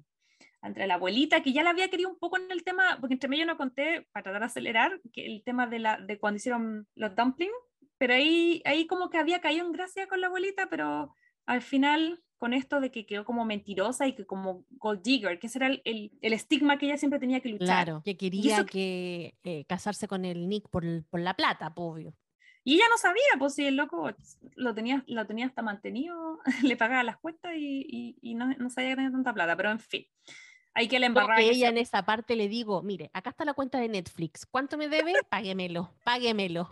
entre 0.63 0.87
la 0.87 0.95
abuelita, 0.95 1.43
que 1.43 1.53
ya 1.53 1.63
la 1.63 1.71
había 1.71 1.89
querido 1.89 2.11
un 2.11 2.19
poco 2.19 2.37
en 2.37 2.51
el 2.51 2.65
tema, 2.65 2.99
porque 3.01 3.15
entre 3.15 3.29
medio 3.29 3.47
no 3.47 3.57
conté, 3.57 4.07
para 4.13 4.25
tratar 4.25 4.41
de 4.43 4.47
acelerar, 4.47 5.01
que 5.13 5.27
el 5.27 5.43
tema 5.45 5.67
de, 5.67 5.79
la, 5.79 5.99
de 5.99 6.19
cuando 6.19 6.37
hicieron 6.37 6.87
los 6.95 7.15
dumplings, 7.15 7.53
pero 7.97 8.15
ahí, 8.15 8.63
ahí 8.65 8.87
como 8.87 9.11
que 9.11 9.19
había 9.19 9.41
caído 9.41 9.67
en 9.67 9.73
gracia 9.73 10.07
con 10.07 10.21
la 10.21 10.29
abuelita, 10.29 10.69
pero 10.71 11.15
al 11.47 11.63
final 11.63 12.23
con 12.37 12.53
esto 12.53 12.81
de 12.81 12.93
que 12.93 13.05
quedó 13.05 13.25
como 13.25 13.45
mentirosa 13.45 14.07
y 14.07 14.15
que 14.15 14.25
como 14.25 14.65
gold 14.71 15.03
digger, 15.03 15.41
que 15.41 15.49
ese 15.49 15.59
era 15.59 15.67
el, 15.67 15.83
el, 15.85 16.33
estigma 16.33 16.79
que 16.79 16.87
ella 16.87 16.97
siempre 16.97 17.19
tenía 17.19 17.41
que 17.41 17.49
luchar. 17.49 17.67
Claro, 17.67 18.03
que 18.05 18.17
quería 18.17 18.65
que, 18.65 19.35
eh, 19.43 19.65
casarse 19.65 20.07
con 20.07 20.25
el 20.25 20.49
Nick 20.49 20.69
por, 20.69 20.85
por 21.07 21.19
la 21.19 21.35
plata, 21.35 21.73
obvio. 21.75 22.15
Y 22.63 22.75
ella 22.75 22.85
no 22.91 22.99
sabía, 22.99 23.25
pues 23.41 23.55
si 23.55 23.65
el 23.65 23.77
loco 23.77 24.13
lo 24.55 24.75
tenía, 24.75 25.03
lo 25.09 25.27
tenía 25.27 25.47
hasta 25.47 25.63
mantenido, 25.63 26.39
le 26.63 26.77
pagaba 26.77 27.03
las 27.03 27.19
cuentas 27.19 27.55
y, 27.57 27.85
y, 27.89 28.19
y 28.21 28.35
no, 28.35 28.47
no, 28.47 28.71
sabía 28.71 28.91
que 28.91 28.97
tenía 28.97 29.11
tanta 29.11 29.35
plata, 29.35 29.57
pero 29.57 29.73
en 29.73 29.81
fin 29.81 30.07
hay 30.79 30.87
que 30.87 30.97
embarrar. 30.97 31.39
Que 31.39 31.51
ella 31.51 31.69
en 31.69 31.79
esa 31.79 32.05
parte 32.05 32.37
le 32.37 32.49
digo, 32.49 32.83
mire, 32.83 33.11
acá 33.13 33.31
está 33.31 33.45
la 33.45 33.55
cuenta 33.55 33.81
de 33.81 33.89
Netflix, 33.89 34.47
¿cuánto 34.47 34.79
me 34.79 34.89
debe? 34.89 35.13
Páguemelo, 35.29 35.93
páguemelo. 36.05 36.71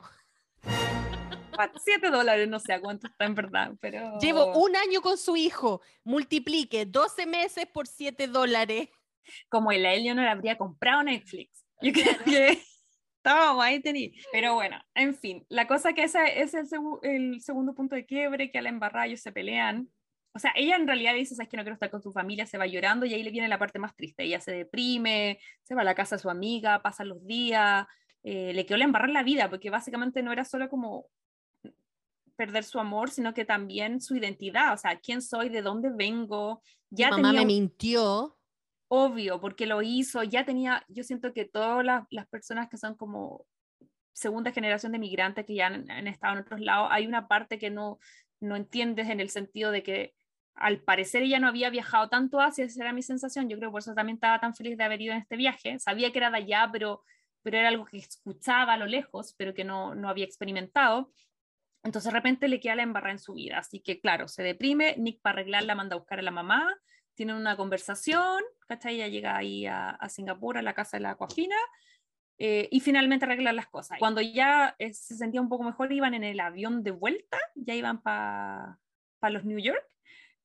Siete 1.82 2.10
dólares, 2.10 2.48
no 2.48 2.60
sé 2.60 2.78
cuánto 2.80 3.08
está 3.08 3.24
en 3.24 3.34
verdad, 3.34 3.72
pero... 3.80 4.18
Llevo 4.20 4.58
un 4.58 4.76
año 4.76 5.00
con 5.00 5.16
su 5.16 5.36
hijo, 5.36 5.80
multiplique 6.04 6.84
12 6.84 7.26
meses 7.26 7.66
por 7.66 7.86
7 7.86 8.28
dólares. 8.28 8.90
Como 9.48 9.72
el 9.72 9.84
Eleanor 9.86 10.26
habría 10.26 10.58
comprado 10.58 11.02
Netflix. 11.02 11.64
Yo 11.80 11.92
creo 11.92 12.18
que... 12.24 12.62
Toma, 13.22 13.64
ahí 13.64 13.80
tení. 13.80 14.12
Pero 14.30 14.54
bueno, 14.54 14.80
en 14.94 15.14
fin, 15.14 15.44
la 15.48 15.66
cosa 15.66 15.94
que 15.94 16.04
ese 16.04 16.40
es 16.40 16.54
el, 16.54 16.80
el 17.02 17.40
segundo 17.40 17.74
punto 17.74 17.96
de 17.96 18.06
quiebre, 18.06 18.52
que 18.52 18.58
a 18.58 18.62
la 18.62 18.68
embarrada 18.68 19.06
ellos 19.06 19.20
se 19.20 19.32
pelean, 19.32 19.90
o 20.36 20.38
sea, 20.38 20.52
ella 20.54 20.76
en 20.76 20.86
realidad 20.86 21.14
dice, 21.14 21.34
sabes 21.34 21.48
que 21.48 21.56
no 21.56 21.62
quiero 21.62 21.74
estar 21.74 21.90
con 21.90 22.02
su 22.02 22.12
familia, 22.12 22.44
se 22.44 22.58
va 22.58 22.66
llorando 22.66 23.06
y 23.06 23.14
ahí 23.14 23.22
le 23.22 23.30
viene 23.30 23.48
la 23.48 23.58
parte 23.58 23.78
más 23.78 23.96
triste. 23.96 24.22
Ella 24.22 24.38
se 24.38 24.52
deprime, 24.52 25.40
se 25.62 25.74
va 25.74 25.80
a 25.80 25.84
la 25.84 25.94
casa 25.94 26.16
de 26.16 26.22
su 26.22 26.28
amiga, 26.28 26.82
pasan 26.82 27.08
los 27.08 27.26
días, 27.26 27.86
eh, 28.22 28.52
le 28.52 28.66
quedó 28.66 28.76
la 28.76 28.84
embarrar 28.84 29.08
la 29.08 29.22
vida, 29.22 29.48
porque 29.48 29.70
básicamente 29.70 30.22
no 30.22 30.32
era 30.32 30.44
solo 30.44 30.68
como 30.68 31.06
perder 32.36 32.64
su 32.64 32.78
amor, 32.78 33.08
sino 33.08 33.32
que 33.32 33.46
también 33.46 34.02
su 34.02 34.14
identidad, 34.14 34.74
o 34.74 34.76
sea, 34.76 35.00
quién 35.00 35.22
soy, 35.22 35.48
de 35.48 35.62
dónde 35.62 35.88
vengo. 35.90 36.62
Ya 36.90 37.08
Mi 37.12 37.22
mamá 37.22 37.32
me 37.32 37.46
mintió. 37.46 38.36
Obvio, 38.88 39.40
porque 39.40 39.64
lo 39.64 39.80
hizo, 39.80 40.22
ya 40.22 40.44
tenía, 40.44 40.84
yo 40.88 41.02
siento 41.02 41.32
que 41.32 41.46
todas 41.46 41.82
las, 41.82 42.04
las 42.10 42.28
personas 42.28 42.68
que 42.68 42.76
son 42.76 42.94
como 42.94 43.46
segunda 44.12 44.52
generación 44.52 44.92
de 44.92 44.98
migrantes 44.98 45.46
que 45.46 45.54
ya 45.54 45.68
han, 45.68 45.90
han, 45.90 46.06
estado 46.06 46.34
en 46.34 46.40
otros 46.40 46.60
lados, 46.60 46.88
hay 46.90 47.06
una 47.06 47.26
parte 47.26 47.58
que 47.58 47.70
no, 47.70 47.98
no 48.38 48.54
entiendes 48.54 49.08
en 49.08 49.20
el 49.20 49.30
sentido 49.30 49.70
de 49.70 49.82
que 49.82 50.14
al 50.56 50.80
parecer 50.80 51.22
ella 51.22 51.38
no 51.38 51.48
había 51.48 51.70
viajado 51.70 52.08
tanto 52.08 52.40
hacia 52.40 52.64
esa 52.64 52.82
era 52.82 52.92
mi 52.92 53.02
sensación, 53.02 53.48
yo 53.48 53.58
creo 53.58 53.70
por 53.70 53.80
eso 53.80 53.94
también 53.94 54.16
estaba 54.16 54.40
tan 54.40 54.54
feliz 54.54 54.76
de 54.76 54.84
haber 54.84 55.00
ido 55.00 55.12
en 55.12 55.20
este 55.20 55.36
viaje, 55.36 55.78
sabía 55.78 56.10
que 56.12 56.18
era 56.18 56.30
de 56.30 56.38
allá, 56.38 56.68
pero, 56.72 57.04
pero 57.42 57.58
era 57.58 57.68
algo 57.68 57.84
que 57.84 57.98
escuchaba 57.98 58.74
a 58.74 58.76
lo 58.76 58.86
lejos, 58.86 59.34
pero 59.36 59.54
que 59.54 59.64
no, 59.64 59.94
no 59.94 60.08
había 60.08 60.24
experimentado. 60.24 61.12
Entonces 61.84 62.12
de 62.12 62.18
repente 62.18 62.48
le 62.48 62.58
queda 62.58 62.74
la 62.74 62.82
embarrada 62.82 63.12
en 63.12 63.18
su 63.18 63.34
vida. 63.34 63.58
Así 63.58 63.80
que 63.80 64.00
claro, 64.00 64.26
se 64.26 64.42
deprime, 64.42 64.96
Nick 64.98 65.20
para 65.20 65.40
arreglarla 65.40 65.74
manda 65.74 65.94
a 65.94 65.98
buscar 65.98 66.18
a 66.18 66.22
la 66.22 66.30
mamá, 66.32 66.74
tienen 67.14 67.36
una 67.36 67.56
conversación, 67.56 68.42
¿cachai? 68.66 68.96
Ella 68.96 69.08
llega 69.08 69.36
ahí 69.36 69.66
a, 69.66 69.90
a 69.90 70.08
Singapur, 70.08 70.58
a 70.58 70.62
la 70.62 70.74
casa 70.74 70.96
de 70.96 71.02
la 71.02 71.14
Coafina, 71.16 71.56
eh, 72.38 72.68
y 72.70 72.80
finalmente 72.80 73.24
arreglan 73.24 73.56
las 73.56 73.68
cosas. 73.68 73.98
Cuando 73.98 74.20
ya 74.20 74.74
eh, 74.78 74.92
se 74.92 75.16
sentía 75.16 75.40
un 75.40 75.48
poco 75.48 75.64
mejor, 75.64 75.92
iban 75.92 76.14
en 76.14 76.24
el 76.24 76.40
avión 76.40 76.82
de 76.82 76.90
vuelta, 76.90 77.38
ya 77.54 77.74
iban 77.74 78.02
para 78.02 78.78
los 79.22 79.44
New 79.44 79.58
York, 79.58 79.82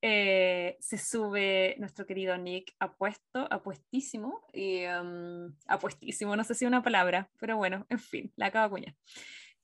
eh, 0.01 0.77
se 0.79 0.97
sube 0.97 1.75
nuestro 1.77 2.07
querido 2.07 2.35
Nick 2.37 2.73
apuesto, 2.79 3.47
apuestísimo, 3.51 4.41
y, 4.51 4.85
um, 4.85 5.53
apuestísimo, 5.67 6.35
no 6.35 6.43
sé 6.43 6.55
si 6.55 6.65
una 6.65 6.81
palabra, 6.81 7.29
pero 7.39 7.57
bueno, 7.57 7.85
en 7.89 7.99
fin, 7.99 8.33
la 8.35 8.47
acaba 8.47 8.69
cuña. 8.69 8.95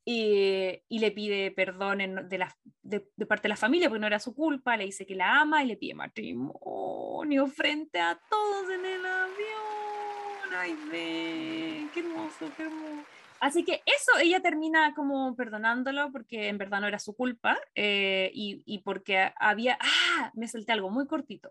Y, 0.06 0.84
y, 0.88 1.00
le 1.00 1.12
pide 1.12 1.52
perdón 1.52 2.30
de, 2.30 2.38
la, 2.38 2.56
de, 2.82 3.02
parte 3.28 3.44
de 3.44 3.50
la 3.50 3.58
familia 3.58 3.90
porque 3.90 4.00
no 4.00 4.08
era 4.08 4.20
su 4.20 4.34
culpa, 4.34 4.78
le 4.78 4.86
dice 4.86 5.06
que 5.06 5.16
la 5.16 5.42
ama 5.42 5.64
y 5.64 5.68
le 5.68 5.76
pide 5.76 5.96
matrimonio 5.96 7.48
frente 7.48 8.00
a 8.00 8.18
todos 8.30 8.70
en 8.70 8.86
el 8.86 9.06
avión. 9.06 10.54
Ay, 10.56 10.78
ve, 10.90 11.88
qué 11.94 12.00
hermoso, 12.00 12.50
qué 12.56 12.64
hermoso. 12.64 13.17
Así 13.40 13.64
que 13.64 13.82
eso, 13.86 14.18
ella 14.22 14.42
termina 14.42 14.94
como 14.96 15.36
perdonándolo 15.36 16.12
porque 16.12 16.48
en 16.48 16.58
verdad 16.58 16.82
no 16.82 16.88
era 16.88 17.00
su 17.00 17.16
culpa 17.16 17.58
eh, 17.76 18.32
y, 18.34 18.80
porque 18.80 19.32
había, 19.38 19.78
ah, 19.80 20.32
me 20.34 20.48
salté 20.48 20.72
algo 20.72 20.90
muy 20.90 21.08
cortito. 21.08 21.50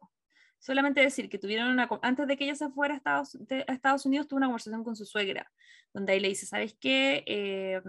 Solamente 0.59 1.01
decir 1.01 1.28
que 1.28 1.39
tuvieron 1.39 1.68
una, 1.70 1.89
antes 2.03 2.26
de 2.26 2.37
que 2.37 2.45
ella 2.45 2.55
se 2.55 2.70
fuera 2.70 2.95
a 3.05 3.22
Estados, 3.68 4.07
Unidos, 4.07 4.26
tuvo 4.26 4.39
una 4.39 4.47
conversación 4.47 4.82
con 4.84 4.97
su 4.97 5.05
suegra, 5.05 5.51
donde 5.93 6.12
ahí 6.14 6.20
le 6.20 6.28
dice, 6.28 6.47
¿sabes 6.47 6.76
qué? 6.80 7.22
Eh, 7.26 7.80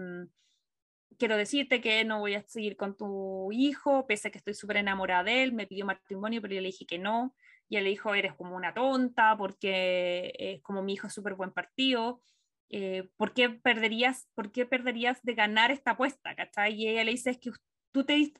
quiero 1.18 1.36
decirte 1.36 1.80
que 1.80 2.04
no 2.04 2.20
voy 2.20 2.34
a 2.34 2.42
seguir 2.42 2.76
con 2.76 2.96
tu 2.96 3.50
hijo, 3.52 4.06
pese 4.06 4.28
a 4.28 4.30
que 4.30 4.38
estoy 4.38 4.54
súper 4.54 4.78
enamorada 4.78 5.24
de 5.24 5.42
él, 5.42 5.52
me 5.52 5.66
pidió 5.66 5.84
matrimonio, 5.84 6.40
pero 6.40 6.54
yo 6.54 6.60
le 6.60 6.68
dije 6.68 6.86
que 6.86 6.98
no, 6.98 7.34
y 7.68 7.76
él 7.76 7.84
le 7.84 7.90
dijo, 7.90 8.14
eres 8.14 8.34
como 8.34 8.56
una 8.56 8.72
tonta, 8.72 9.36
porque 9.36 10.32
es 10.38 10.62
como 10.62 10.82
mi 10.82 10.94
hijo 10.94 11.08
es 11.08 11.12
súper 11.12 11.34
buen 11.34 11.52
partido, 11.52 12.22
eh, 12.70 13.08
¿por, 13.16 13.32
qué 13.32 13.50
perderías, 13.50 14.28
¿por 14.34 14.52
qué 14.52 14.66
perderías 14.66 15.22
de 15.22 15.34
ganar 15.34 15.70
esta 15.70 15.92
apuesta? 15.92 16.34
¿cachai? 16.34 16.74
Y 16.74 16.88
ella 16.88 17.04
le 17.04 17.12
dice, 17.12 17.30
es 17.30 17.38
que 17.38 17.50
tú, 17.92 18.04
te, 18.04 18.32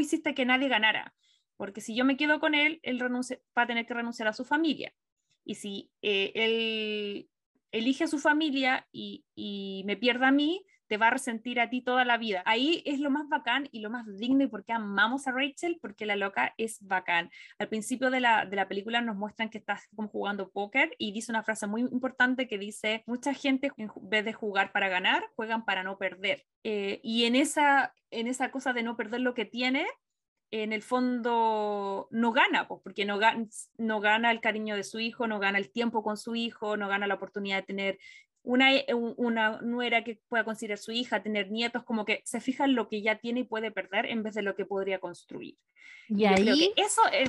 hiciste 0.00 0.34
que 0.34 0.44
nadie 0.44 0.68
ganara, 0.68 1.14
porque 1.56 1.80
si 1.80 1.94
yo 1.94 2.04
me 2.04 2.16
quedo 2.16 2.40
con 2.40 2.54
él, 2.54 2.80
él 2.82 2.98
renuncia, 2.98 3.38
va 3.56 3.62
a 3.62 3.66
tener 3.66 3.86
que 3.86 3.94
renunciar 3.94 4.28
a 4.28 4.32
su 4.32 4.44
familia. 4.44 4.92
Y 5.44 5.54
si 5.54 5.90
eh, 6.02 6.32
él 6.34 7.28
elige 7.70 8.04
a 8.04 8.08
su 8.08 8.18
familia 8.18 8.88
y, 8.92 9.82
me 9.86 9.96
pierde 9.96 10.26
a 10.26 10.32
mí, 10.32 10.66
te 10.88 10.96
va 10.96 11.08
a 11.08 11.10
resentir 11.10 11.60
a 11.60 11.70
ti 11.70 11.82
toda 11.82 12.04
la 12.04 12.18
vida. 12.18 12.42
Ahí 12.46 12.82
es 12.86 13.00
lo 13.00 13.10
más 13.10 13.28
bacán 13.28 13.68
y 13.72 13.80
lo 13.80 13.90
más 13.90 14.06
digno 14.18 14.44
y 14.44 14.46
porque 14.46 14.72
amamos 14.72 15.26
a 15.26 15.32
Rachel, 15.32 15.78
porque 15.80 16.06
la 16.06 16.16
loca 16.16 16.54
es 16.56 16.78
bacán. 16.80 17.30
Al 17.58 17.68
principio 17.68 18.10
de 18.10 18.20
la, 18.20 18.46
de 18.46 18.56
la 18.56 18.68
película 18.68 19.00
nos 19.00 19.16
muestran 19.16 19.50
que 19.50 19.58
está 19.58 19.80
como 19.94 20.08
jugando 20.08 20.50
póker 20.50 20.94
y 20.98 21.12
dice 21.12 21.32
una 21.32 21.42
frase 21.42 21.66
muy 21.66 21.82
importante 21.82 22.48
que 22.48 22.58
dice, 22.58 23.02
mucha 23.06 23.34
gente 23.34 23.72
en 23.76 23.90
vez 24.02 24.24
de 24.24 24.32
jugar 24.32 24.72
para 24.72 24.88
ganar, 24.88 25.24
juegan 25.36 25.64
para 25.64 25.82
no 25.82 25.98
perder. 25.98 26.44
Eh, 26.64 27.00
y 27.02 27.24
en 27.24 27.36
esa, 27.36 27.94
en 28.10 28.26
esa 28.26 28.50
cosa 28.50 28.72
de 28.72 28.82
no 28.82 28.96
perder 28.96 29.20
lo 29.20 29.34
que 29.34 29.44
tiene, 29.44 29.86
en 30.50 30.72
el 30.72 30.82
fondo 30.82 32.08
no 32.10 32.32
gana, 32.32 32.68
pues, 32.68 32.80
porque 32.82 33.04
no, 33.04 33.18
no 33.78 34.00
gana 34.00 34.30
el 34.30 34.40
cariño 34.40 34.76
de 34.76 34.84
su 34.84 35.00
hijo, 35.00 35.26
no 35.26 35.38
gana 35.40 35.58
el 35.58 35.70
tiempo 35.70 36.02
con 36.02 36.16
su 36.16 36.36
hijo, 36.36 36.76
no 36.76 36.88
gana 36.88 37.06
la 37.06 37.14
oportunidad 37.14 37.56
de 37.56 37.62
tener 37.62 37.98
una, 38.46 38.72
eh, 38.72 38.94
una 38.94 39.60
nuera 39.60 40.04
que 40.04 40.20
pueda 40.28 40.44
considerar 40.44 40.78
su 40.78 40.92
hija, 40.92 41.22
tener 41.22 41.50
nietos, 41.50 41.82
como 41.82 42.04
que 42.04 42.22
se 42.24 42.40
fija 42.40 42.64
en 42.64 42.76
lo 42.76 42.88
que 42.88 43.02
ya 43.02 43.18
tiene 43.18 43.40
y 43.40 43.44
puede 43.44 43.72
perder 43.72 44.06
en 44.06 44.22
vez 44.22 44.34
de 44.34 44.42
lo 44.42 44.54
que 44.54 44.64
podría 44.64 45.00
construir. 45.00 45.58
Y, 46.08 46.26
ahí, 46.26 46.72
eso 46.76 47.02
es... 47.12 47.28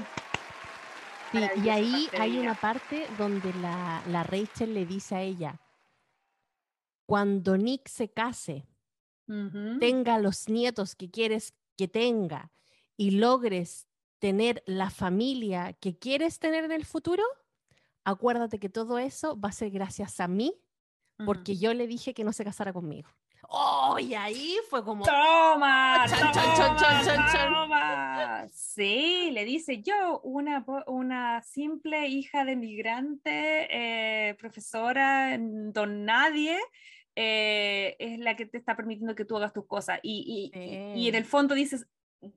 y 1.33 1.69
ahí 1.69 2.07
hay 2.19 2.37
una 2.37 2.53
parte 2.53 3.07
donde 3.17 3.51
la, 3.55 4.03
la 4.09 4.21
Rachel 4.23 4.75
le 4.75 4.85
dice 4.85 5.15
a 5.15 5.23
ella, 5.23 5.59
cuando 7.07 7.57
Nick 7.57 7.87
se 7.87 8.09
case, 8.09 8.67
tenga 9.79 10.19
los 10.19 10.47
nietos 10.47 10.95
que 10.95 11.09
quieres 11.09 11.53
que 11.75 11.87
tenga 11.87 12.51
y 12.95 13.11
logres 13.11 13.87
tener 14.19 14.63
la 14.67 14.89
familia 14.89 15.73
que 15.73 15.97
quieres 15.97 16.39
tener 16.39 16.63
en 16.63 16.71
el 16.71 16.85
futuro, 16.85 17.23
acuérdate 18.05 18.59
que 18.59 18.69
todo 18.69 18.99
eso 18.99 19.37
va 19.37 19.49
a 19.49 19.53
ser 19.53 19.71
gracias 19.71 20.19
a 20.19 20.27
mí 20.27 20.53
porque 21.25 21.57
yo 21.57 21.73
le 21.73 21.87
dije 21.87 22.13
que 22.13 22.23
no 22.23 22.33
se 22.33 22.43
casara 22.43 22.73
conmigo. 22.73 23.09
¡Oh! 23.49 23.97
Y 23.99 24.13
ahí 24.13 24.57
fue 24.69 24.83
como. 24.83 25.05
¡Toma! 25.05 26.05
¡Toma! 27.41 28.47
Sí, 28.51 29.31
le 29.31 29.45
dice 29.45 29.81
yo, 29.81 30.19
una, 30.21 30.65
una 30.87 31.41
simple 31.41 32.07
hija 32.07 32.43
de 32.43 32.55
migrante, 32.55 33.67
eh, 34.29 34.35
profesora, 34.35 35.37
don 35.39 36.05
nadie. 36.05 36.57
Eh, 37.15 37.95
es 37.97 38.19
la 38.19 38.35
que 38.35 38.45
te 38.45 38.59
está 38.59 38.75
permitiendo 38.75 39.15
que 39.15 39.25
tú 39.25 39.37
hagas 39.37 39.53
tus 39.53 39.65
cosas. 39.65 39.99
Y, 40.03 40.51
y, 40.53 41.01
y, 41.01 41.07
en 41.07 41.15
el 41.15 41.25
fondo 41.25 41.55
dices, 41.55 41.87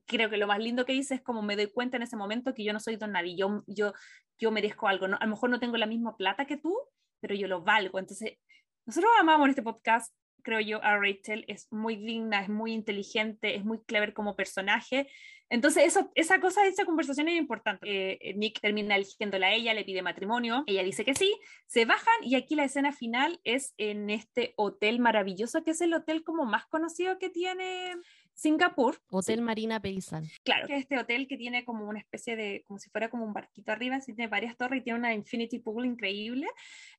creo 0.07 0.31
que 0.31 0.39
lo 0.39 0.47
más 0.47 0.59
lindo 0.59 0.87
que 0.87 0.95
dice 0.95 1.17
es 1.17 1.21
como 1.21 1.43
me 1.43 1.57
doy 1.57 1.67
cuenta 1.67 1.99
en 1.99 2.05
ese 2.05 2.17
momento 2.17 2.55
que 2.55 2.65
yo 2.65 2.73
no 2.73 2.81
soy 2.81 2.97
don 2.97 3.13
nadie, 3.13 3.37
yo, 3.37 3.63
yo, 3.67 3.93
yo 4.39 4.51
merezco 4.51 4.89
algo. 4.89 5.07
¿no? 5.07 5.19
A 5.21 5.25
lo 5.25 5.31
mejor 5.33 5.51
no 5.51 5.61
tengo 5.61 5.77
la 5.77 5.87
misma 5.87 6.17
plata 6.17 6.47
que 6.47 6.57
tú, 6.57 6.75
pero 7.21 7.35
yo 7.35 7.47
lo 7.47 7.63
valgo. 7.63 7.99
Entonces, 7.99 8.39
nosotros 8.87 9.11
amamos 9.19 9.47
en 9.47 9.51
este 9.51 9.63
podcast, 9.63 10.15
creo 10.43 10.61
yo, 10.61 10.83
a 10.83 10.99
Rachel, 10.99 11.45
es 11.49 11.67
muy 11.71 11.97
digna, 11.97 12.43
es 12.43 12.49
muy 12.49 12.73
inteligente, 12.73 13.57
es 13.57 13.65
muy 13.65 13.81
clever 13.85 14.15
como 14.15 14.37
personaje. 14.37 15.09
Entonces, 15.51 15.85
eso, 15.85 16.11
esa 16.15 16.41
cosa, 16.41 16.65
esa 16.67 16.85
conversación 16.85 17.29
es 17.29 17.37
importante. 17.37 17.87
Eh, 17.89 18.35
Nick 18.35 18.61
termina 18.61 18.95
eligiéndola 18.95 19.49
a 19.49 19.53
ella, 19.53 19.75
le 19.75 19.85
pide 19.85 20.01
matrimonio, 20.01 20.63
ella 20.67 20.85
dice 20.85 21.05
que 21.05 21.15
sí, 21.15 21.37
se 21.67 21.85
bajan 21.85 22.15
y 22.23 22.37
aquí 22.37 22.55
la 22.55 22.65
escena 22.65 22.93
final 22.93 23.41
es 23.43 23.75
en 23.77 24.11
este 24.11 24.55
hotel 24.57 25.01
maravilloso, 25.01 25.65
que 25.65 25.73
es 25.73 25.81
el 25.81 25.93
hotel 25.93 26.23
como 26.23 26.45
más 26.47 26.67
conocido 26.67 27.19
que 27.19 27.31
tiene 27.31 27.97
Singapur. 28.41 28.97
Hotel 29.11 29.43
Marina 29.43 29.83
Paysan. 29.83 30.25
Claro, 30.45 30.67
que 30.67 30.77
este 30.77 30.99
hotel 30.99 31.29
que 31.29 31.37
tiene 31.37 31.63
como 31.63 31.87
una 31.87 31.99
especie 31.99 32.37
de, 32.37 32.65
como 32.67 32.79
si 32.79 32.89
fuera 32.89 33.11
como 33.11 33.27
un 33.27 33.35
barquito 33.35 33.71
arriba, 33.71 34.01
sí 34.01 34.15
tiene 34.15 34.31
varias 34.31 34.57
torres 34.57 34.81
y 34.81 34.85
tiene 34.85 34.99
una 34.99 35.13
infinity 35.13 35.59
pool 35.59 35.85
increíble. 35.85 36.47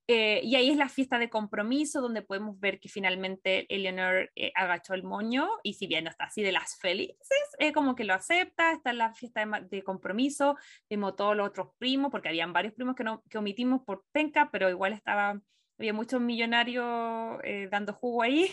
Eh, 0.08 0.42
y 0.44 0.56
ahí 0.56 0.70
es 0.70 0.78
la 0.78 0.88
fiesta 0.88 1.18
de 1.18 1.32
compromiso, 1.32 2.00
donde 2.00 2.22
podemos 2.22 2.60
ver 2.60 2.80
que 2.80 2.89
finalmente 2.89 3.66
Eleanor 3.74 4.30
eh, 4.36 4.52
agachó 4.54 4.94
el 4.94 5.02
moño 5.02 5.50
y 5.64 5.74
si 5.74 5.88
bien 5.88 6.04
no 6.04 6.12
está 6.12 6.26
así 6.26 6.44
de 6.44 6.52
las 6.52 6.78
felices, 6.78 7.18
eh, 7.58 7.74
como 7.74 7.96
que 7.96 8.04
lo 8.04 8.14
acepta, 8.14 8.74
está 8.74 8.92
en 8.92 9.00
la 9.00 9.12
fiesta 9.16 9.44
de, 9.44 9.68
de, 9.68 9.84
compromiso, 9.84 10.58
vimos 10.92 11.16
todos 11.16 11.36
los 11.36 11.48
otros 11.48 11.70
primos, 11.80 12.12
porque 12.12 12.30
habían 12.30 12.54
varios 12.54 12.76
primos 12.76 12.96
que, 12.96 13.04
no, 13.04 13.24
que 13.28 13.39
omitimos 13.39 13.82
por 13.84 14.06
penca, 14.12 14.50
pero 14.52 14.70
igual 14.70 14.94
estaba, 14.94 15.42
había 15.80 15.94
muchos 15.94 16.22
millonarios 16.22 17.39
dando 17.72 17.94
jugo 17.94 18.22
ahí. 18.22 18.48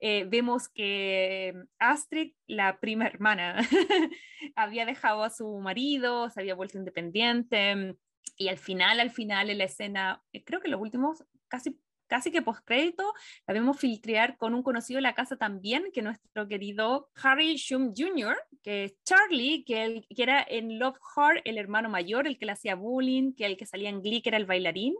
Eh, 0.00 0.24
vemos 0.28 0.68
que 0.68 1.54
Astrid, 1.78 2.32
la 2.46 2.78
prima 2.80 3.06
hermana, 3.06 3.56
había 4.56 4.86
dejado 4.86 5.24
a 5.24 5.30
su 5.30 5.58
marido, 5.58 6.30
se 6.30 6.40
había 6.40 6.54
vuelto 6.54 6.78
independiente 6.78 7.96
y 8.36 8.48
al 8.48 8.58
final, 8.58 9.00
al 9.00 9.10
final 9.10 9.50
en 9.50 9.58
la 9.58 9.64
escena, 9.64 10.22
eh, 10.32 10.44
creo 10.44 10.60
que 10.60 10.68
los 10.68 10.80
últimos 10.80 11.24
casi 11.48 11.78
casi 12.08 12.32
que 12.32 12.42
postcrédito, 12.42 13.12
la 13.46 13.54
vemos 13.54 13.78
filtrear 13.78 14.36
con 14.36 14.54
un 14.54 14.62
conocido 14.62 14.98
de 14.98 15.02
la 15.02 15.14
casa 15.14 15.36
también, 15.36 15.90
que 15.92 16.02
nuestro 16.02 16.48
querido 16.48 17.10
Harry 17.22 17.54
Shum 17.56 17.92
Jr., 17.96 18.36
que 18.62 18.84
es 18.84 18.94
Charlie, 19.04 19.64
que, 19.64 20.02
era 20.16 20.44
en 20.48 20.78
Love 20.78 20.98
Heart 21.14 21.42
el 21.44 21.58
hermano 21.58 21.88
mayor, 21.88 22.26
el 22.26 22.38
que 22.38 22.46
le 22.46 22.52
hacía 22.52 22.74
bullying, 22.74 23.34
que 23.34 23.46
el 23.46 23.56
que 23.56 23.66
salía 23.66 23.90
en 23.90 24.02
Glee, 24.02 24.22
era 24.24 24.38
el 24.38 24.46
bailarín. 24.46 24.96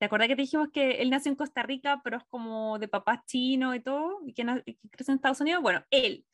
¿Te 0.00 0.06
acuerdas 0.06 0.28
que 0.28 0.36
te 0.36 0.42
dijimos 0.42 0.70
que 0.72 1.02
él 1.02 1.10
nació 1.10 1.30
en 1.30 1.36
Costa 1.36 1.62
Rica, 1.62 2.00
pero 2.02 2.16
es 2.16 2.24
como 2.24 2.78
de 2.78 2.88
papás 2.88 3.20
chinos 3.26 3.76
y 3.76 3.80
todo, 3.80 4.22
y 4.26 4.32
que, 4.32 4.44
creció 4.90 5.12
en 5.12 5.16
Estados 5.16 5.42
Unidos? 5.42 5.60
Bueno, 5.60 5.84
él. 5.90 6.24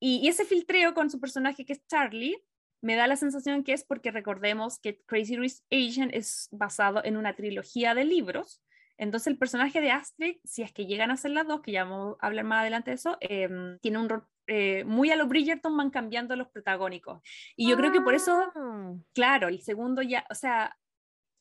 Y, 0.00 0.26
ese 0.28 0.46
filtreo 0.46 0.94
con 0.94 1.10
su 1.10 1.20
personaje 1.20 1.66
que 1.66 1.74
es 1.74 1.86
Charlie, 1.86 2.42
me 2.80 2.96
da 2.96 3.06
la 3.06 3.16
sensación 3.16 3.64
que 3.64 3.74
es 3.74 3.84
porque 3.84 4.12
recordemos 4.12 4.78
que 4.78 4.98
Crazy 5.04 5.36
Rich 5.36 5.60
Asian 5.70 6.08
es 6.10 6.48
basado 6.52 7.04
en 7.04 7.18
una 7.18 7.36
trilogía 7.36 7.94
de 7.94 8.06
libros. 8.06 8.62
Entonces 8.96 9.26
el 9.26 9.36
personaje 9.36 9.82
de 9.82 9.90
Astrid, 9.90 10.36
si 10.44 10.62
es 10.62 10.72
que 10.72 10.86
llegan 10.86 11.10
a 11.10 11.18
ser 11.18 11.32
las 11.32 11.46
dos, 11.46 11.60
que 11.60 11.72
ya 11.72 11.84
vamos 11.84 12.16
a 12.18 12.26
hablar 12.26 12.46
más 12.46 12.62
adelante 12.62 12.92
de 12.92 12.94
eso, 12.94 13.18
em, 13.20 13.78
tiene 13.80 13.98
un 13.98 14.08
rol 14.08 14.26
eh, 14.46 14.84
muy 14.84 15.10
a 15.10 15.16
lo 15.16 15.28
Bridgerton 15.28 15.76
van 15.76 15.90
cambiando 15.90 16.34
los 16.34 16.48
protagónicos. 16.48 17.20
Y 17.56 17.68
yo 17.68 17.76
creo 17.76 17.92
que 17.92 18.00
por 18.00 18.14
eso, 18.14 18.50
ah. 18.54 18.94
claro, 19.12 19.48
el 19.48 19.60
segundo 19.60 20.02
ya, 20.02 20.26
o 20.30 20.34
sea, 20.34 20.76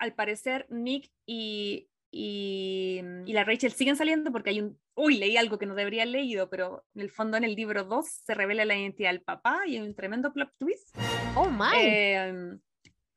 al 0.02 0.14
parecer 0.16 0.66
Nick 0.70 1.12
y, 1.28 1.88
y, 2.12 3.02
la 3.28 3.44
Rachel 3.44 3.72
siguen 3.72 3.96
saliendo 3.96 4.32
porque 4.32 4.50
hay 4.50 4.60
un... 4.60 4.80
Uy, 4.96 5.18
leí 5.18 5.38
algo 5.38 5.60
que 5.60 5.68
no 5.68 5.76
debería 5.76 6.02
haber 6.02 6.14
leído, 6.14 6.50
pero 6.50 6.84
en 6.96 7.02
el 7.02 7.12
fondo 7.12 7.38
en 7.38 7.44
el 7.44 7.56
libro 7.56 7.84
2 7.84 8.06
se 8.26 8.34
revela 8.34 8.66
la 8.66 8.76
identidad 8.76 9.12
del 9.12 9.22
papá 9.22 9.62
y 9.68 9.78
hay 9.78 9.82
un 9.82 9.96
tremendo 9.96 10.34
plot 10.34 10.52
twist. 10.58 10.98
Oh, 11.36 11.50
my. 11.50 11.78
Em, 11.80 12.60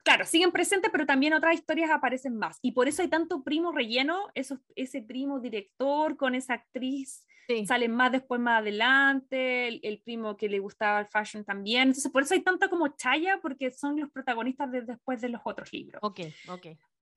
claro, 0.04 0.24
siguen 0.24 0.52
presentes, 0.52 0.90
pero 0.92 1.06
también 1.06 1.32
otras 1.32 1.54
historias 1.54 1.90
aparecen 1.90 2.36
más. 2.36 2.58
Y 2.62 2.72
por 2.72 2.86
eso 2.86 3.02
hay 3.02 3.08
tanto 3.08 3.42
primo 3.42 3.72
relleno, 3.72 4.28
esos, 4.34 4.60
ese 4.76 5.02
primo 5.02 5.40
director 5.40 6.16
con 6.16 6.34
esa 6.34 6.54
actriz. 6.54 7.26
Salen 7.66 7.92
más 7.92 8.10
después, 8.10 8.40
más 8.40 8.60
adelante, 8.60 9.68
el, 9.68 9.80
el, 9.82 10.00
primo 10.00 10.34
que 10.34 10.48
le 10.48 10.60
gustaba 10.60 11.00
el 11.00 11.06
fashion 11.08 11.44
también. 11.44 11.88
Entonces, 11.88 12.10
por 12.10 12.22
eso 12.22 12.32
hay 12.32 12.40
tanta 12.40 12.70
como 12.70 12.88
chaya, 12.96 13.38
porque 13.42 13.70
son 13.70 14.00
los 14.00 14.10
protagonistas 14.10 14.72
de, 14.72 14.80
después 14.80 15.20
de 15.20 15.28
los 15.28 15.42
otros 15.44 15.70
libros. 15.70 16.00
Ok, 16.02 16.20
ok. 16.48 16.68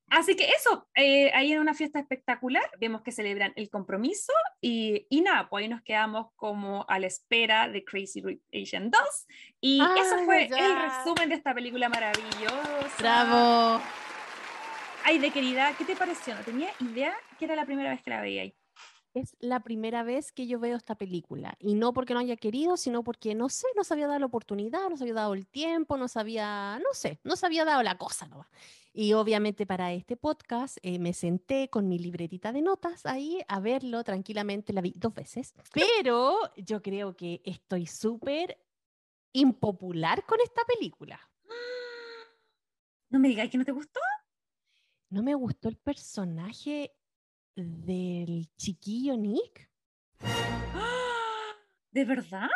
Así 0.09 0.35
que 0.35 0.49
eso, 0.49 0.87
eh, 0.95 1.31
ahí 1.33 1.51
en 1.51 1.59
una 1.59 1.73
fiesta 1.73 1.99
espectacular, 1.99 2.63
vemos 2.79 3.01
que 3.01 3.11
celebran 3.11 3.51
el 3.57 3.69
compromiso 3.69 4.31
y, 4.61 5.05
y, 5.09 5.21
nada, 5.21 5.49
pues 5.49 5.63
ahí 5.63 5.69
nos 5.69 5.81
quedamos 5.81 6.27
como 6.35 6.85
a 6.87 6.97
la 6.97 7.07
espera 7.07 7.67
de 7.67 7.83
Crazy 7.83 8.21
Rich 8.21 8.41
Asian 8.53 8.89
2 8.89 9.01
y 9.59 9.81
eso 9.81 10.19
fue 10.23 10.45
el 10.45 10.81
resumen 10.81 11.27
de 11.29 11.35
esta 11.35 11.53
película 11.53 11.89
maravillosa. 11.89 12.95
¡Bravo! 12.99 13.81
Ay, 15.03 15.19
de 15.19 15.31
querida, 15.31 15.73
¿qué 15.77 15.83
te 15.83 15.95
pareció? 15.95 16.35
No 16.35 16.41
tenía 16.41 16.69
idea 16.79 17.13
que 17.37 17.45
era 17.45 17.55
la 17.55 17.65
primera 17.65 17.89
vez 17.89 18.01
que 18.01 18.09
la 18.09 18.21
veía 18.21 18.43
ahí. 18.43 18.55
Es 19.13 19.35
la 19.39 19.61
primera 19.61 20.03
vez 20.03 20.31
que 20.31 20.47
yo 20.47 20.59
veo 20.59 20.77
esta 20.77 20.95
película 20.95 21.55
y 21.59 21.75
no 21.75 21.91
porque 21.91 22.13
no 22.13 22.19
haya 22.19 22.37
querido, 22.37 22.77
sino 22.77 23.03
porque 23.03 23.33
no 23.33 23.49
sé, 23.49 23.67
no 23.75 23.83
se 23.83 23.93
había 23.93 24.07
dado 24.07 24.19
la 24.19 24.25
oportunidad, 24.25 24.89
no 24.89 24.97
se 24.97 25.03
había 25.03 25.15
dado 25.15 25.33
el 25.33 25.47
tiempo, 25.47 25.97
no 25.97 26.07
se 26.07 26.19
había, 26.19 26.79
no 26.79 26.93
sé, 26.93 27.19
no 27.23 27.35
se 27.35 27.45
había 27.45 27.65
dado 27.65 27.83
la 27.83 27.97
cosa, 27.97 28.27
¿no? 28.27 28.45
Y 28.99 29.13
obviamente 29.13 29.67
para 29.67 29.93
este 29.93 30.17
podcast 30.17 30.79
eh, 30.81 30.97
me 30.97 31.13
senté 31.13 31.69
con 31.69 31.87
mi 31.87 31.99
libretita 31.99 32.51
de 32.51 32.63
notas 32.63 33.05
ahí 33.05 33.39
a 33.47 33.59
verlo 33.59 34.03
tranquilamente, 34.03 34.73
la 34.73 34.81
vi 34.81 34.91
dos 34.95 35.13
veces, 35.13 35.53
pero 35.71 36.35
yo 36.55 36.81
creo 36.81 37.15
que 37.15 37.39
estoy 37.45 37.85
súper 37.85 38.57
impopular 39.33 40.25
con 40.25 40.39
esta 40.41 40.63
película. 40.63 41.19
No 43.09 43.19
me 43.19 43.27
digas 43.27 43.49
que 43.51 43.59
no 43.59 43.65
te 43.65 43.71
gustó. 43.71 43.99
No 45.11 45.21
me 45.21 45.35
gustó 45.35 45.69
el 45.69 45.77
personaje 45.77 46.91
del 47.55 48.49
chiquillo 48.57 49.15
Nick. 49.15 49.69
¿De 51.91 52.03
verdad? 52.03 52.49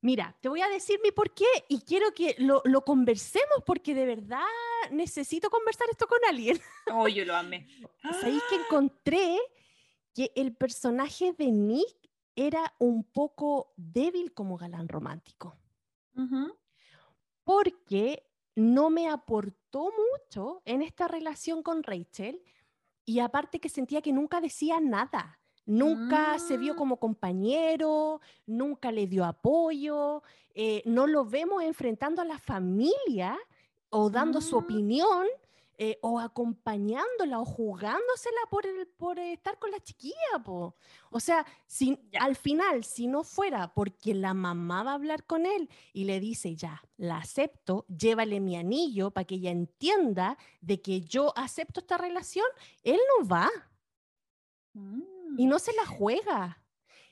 Mira, 0.00 0.36
te 0.40 0.48
voy 0.48 0.60
a 0.60 0.68
decir 0.68 1.00
mi 1.02 1.10
por 1.10 1.32
qué 1.34 1.46
y 1.68 1.80
quiero 1.80 2.12
que 2.12 2.36
lo, 2.38 2.62
lo, 2.64 2.84
conversemos 2.84 3.62
porque 3.64 3.94
de 3.94 4.06
verdad 4.06 4.44
necesito 4.90 5.50
conversar 5.50 5.88
esto 5.90 6.06
con 6.06 6.18
alguien. 6.28 6.60
Oh, 6.92 7.08
yo 7.08 7.24
lo 7.26 7.34
amé. 7.34 7.66
Sabéis 8.20 8.42
que 8.48 8.56
encontré 8.56 9.38
que 10.14 10.32
el 10.36 10.54
personaje 10.54 11.32
de 11.32 11.50
Nick 11.50 11.96
era 12.36 12.74
un 12.78 13.04
poco 13.04 13.72
débil 13.76 14.32
como 14.32 14.56
galán 14.56 14.88
romántico. 14.88 15.58
Porque 17.44 18.26
no 18.54 18.88
me 18.88 19.08
aportó 19.08 19.92
mucho 19.92 20.62
en 20.64 20.80
esta 20.80 21.08
relación 21.08 21.62
con 21.62 21.82
Rachel 21.82 22.42
y 23.04 23.20
aparte 23.20 23.60
que 23.60 23.68
sentía 23.68 24.00
que 24.00 24.12
nunca 24.12 24.40
decía 24.40 24.80
nada. 24.80 25.38
Nunca 25.66 26.38
se 26.38 26.56
vio 26.56 26.74
mm. 26.74 26.76
como 26.76 26.96
compañero, 26.98 28.20
nunca 28.46 28.92
le 28.92 29.06
dio 29.06 29.24
apoyo, 29.24 30.22
eh, 30.54 30.82
no 30.86 31.06
lo 31.06 31.24
vemos 31.24 31.62
enfrentando 31.62 32.22
a 32.22 32.24
la 32.24 32.38
familia 32.38 33.36
o 33.90 34.08
dando 34.08 34.40
su 34.40 34.54
mm. 34.54 34.64
opinión 34.64 35.26
eh, 35.78 35.98
o 36.00 36.18
acompañándola 36.18 37.38
o 37.38 37.44
jugándosela 37.44 38.40
por, 38.48 38.64
el, 38.64 38.86
por 38.86 39.18
estar 39.18 39.58
con 39.58 39.70
la 39.70 39.80
chiquilla. 39.80 40.14
Po. 40.42 40.74
O 41.10 41.20
sea, 41.20 41.44
si, 41.66 41.98
al 42.18 42.34
final, 42.34 42.82
si 42.82 43.06
no 43.06 43.24
fuera 43.24 43.74
porque 43.74 44.14
la 44.14 44.32
mamá 44.32 44.84
va 44.84 44.92
a 44.92 44.94
hablar 44.94 45.26
con 45.26 45.44
él 45.44 45.68
y 45.92 46.04
le 46.04 46.18
dice, 46.18 46.56
ya, 46.56 46.82
la 46.96 47.18
acepto, 47.18 47.84
llévale 47.88 48.40
mi 48.40 48.56
anillo 48.56 49.10
para 49.10 49.26
que 49.26 49.34
ella 49.34 49.50
entienda 49.50 50.38
de 50.62 50.80
que 50.80 51.02
yo 51.02 51.36
acepto 51.36 51.80
esta 51.80 51.98
relación, 51.98 52.46
él 52.82 53.00
no 53.18 53.28
va. 53.28 53.50
Y 55.36 55.46
no 55.46 55.58
se 55.58 55.72
la 55.74 55.86
juega. 55.86 56.62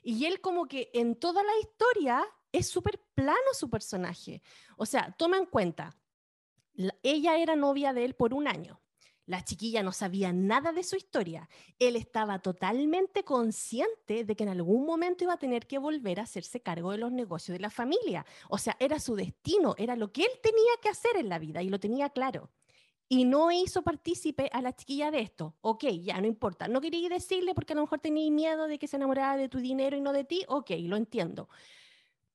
Y 0.01 0.25
él 0.25 0.41
como 0.41 0.67
que 0.67 0.91
en 0.93 1.15
toda 1.15 1.43
la 1.43 1.57
historia 1.59 2.25
es 2.51 2.67
súper 2.67 2.99
plano 3.13 3.53
su 3.53 3.69
personaje. 3.69 4.41
O 4.77 4.85
sea, 4.85 5.13
toma 5.17 5.37
en 5.37 5.45
cuenta, 5.45 5.97
ella 7.03 7.37
era 7.37 7.55
novia 7.55 7.93
de 7.93 8.05
él 8.05 8.15
por 8.15 8.33
un 8.33 8.47
año. 8.47 8.81
La 9.25 9.43
chiquilla 9.43 9.81
no 9.81 9.91
sabía 9.91 10.31
nada 10.31 10.71
de 10.71 10.83
su 10.83 10.95
historia. 10.95 11.49
Él 11.79 11.95
estaba 11.95 12.39
totalmente 12.39 13.23
consciente 13.23 14.23
de 14.23 14.35
que 14.35 14.43
en 14.43 14.49
algún 14.49 14.85
momento 14.85 15.23
iba 15.23 15.33
a 15.33 15.39
tener 15.39 15.65
que 15.65 15.79
volver 15.79 16.19
a 16.19 16.23
hacerse 16.23 16.61
cargo 16.61 16.91
de 16.91 16.99
los 16.99 17.11
negocios 17.11 17.55
de 17.55 17.61
la 17.61 17.71
familia. 17.71 18.25
O 18.49 18.59
sea, 18.59 18.77
era 18.79 18.99
su 18.99 19.15
destino, 19.15 19.73
era 19.79 19.95
lo 19.95 20.11
que 20.11 20.21
él 20.21 20.31
tenía 20.43 20.71
que 20.81 20.89
hacer 20.89 21.15
en 21.17 21.29
la 21.29 21.39
vida 21.39 21.63
y 21.63 21.69
lo 21.69 21.79
tenía 21.79 22.09
claro 22.09 22.51
y 23.07 23.25
no 23.25 23.51
hizo 23.51 23.83
partícipe 23.83 24.49
a 24.51 24.61
la 24.61 24.75
chiquilla 24.75 25.11
de 25.11 25.19
esto. 25.19 25.55
Ok, 25.61 25.85
ya 26.01 26.19
no 26.21 26.27
importa. 26.27 26.67
No 26.67 26.81
quería 26.81 27.09
decirle 27.09 27.53
porque 27.53 27.73
a 27.73 27.75
lo 27.75 27.83
mejor 27.83 27.99
tenía 27.99 28.29
miedo 28.31 28.67
de 28.67 28.79
que 28.79 28.87
se 28.87 28.95
enamorara 28.95 29.37
de 29.37 29.49
tu 29.49 29.59
dinero 29.59 29.95
y 29.95 30.01
no 30.01 30.11
de 30.13 30.23
ti. 30.23 30.43
Ok, 30.47 30.71
lo 30.79 30.97
entiendo. 30.97 31.49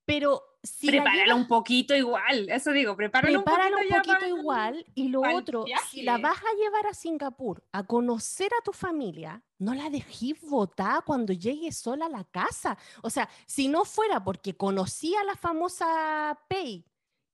Pero 0.05 0.43
si 0.63 0.89
prepáralo 0.89 1.37
un 1.37 1.47
poquito 1.47 1.95
igual, 1.95 2.49
eso 2.49 2.73
digo, 2.73 2.97
prepáralo, 2.97 3.39
un 3.39 3.45
poquito, 3.45 4.27
igual. 4.27 4.85
Y 4.95 5.09
lo 5.09 5.21
otro, 5.21 5.65
si 5.89 6.03
la 6.03 6.19
vas 6.19 6.39
a 6.39 6.57
llevar 6.57 6.87
a 6.89 6.95
Singapur 6.95 7.63
a 7.71 7.87
conocer 7.87 8.51
a 8.59 8.63
tu 8.65 8.73
familia, 8.73 9.45
no 9.59 9.73
la 9.73 9.89
dejes 9.89 10.41
votar 10.43 11.05
cuando 11.05 11.33
llegue 11.33 11.71
sola 11.71 12.07
a 12.07 12.09
la 12.09 12.25
casa. 12.25 12.77
O 13.03 13.11
sea, 13.11 13.29
si 13.47 13.69
no 13.69 13.85
fuera 13.85 14.25
porque 14.25 14.57
conocía 14.57 15.21
a 15.21 15.25
la 15.25 15.37
famosa 15.37 16.37
Pei 16.49 16.90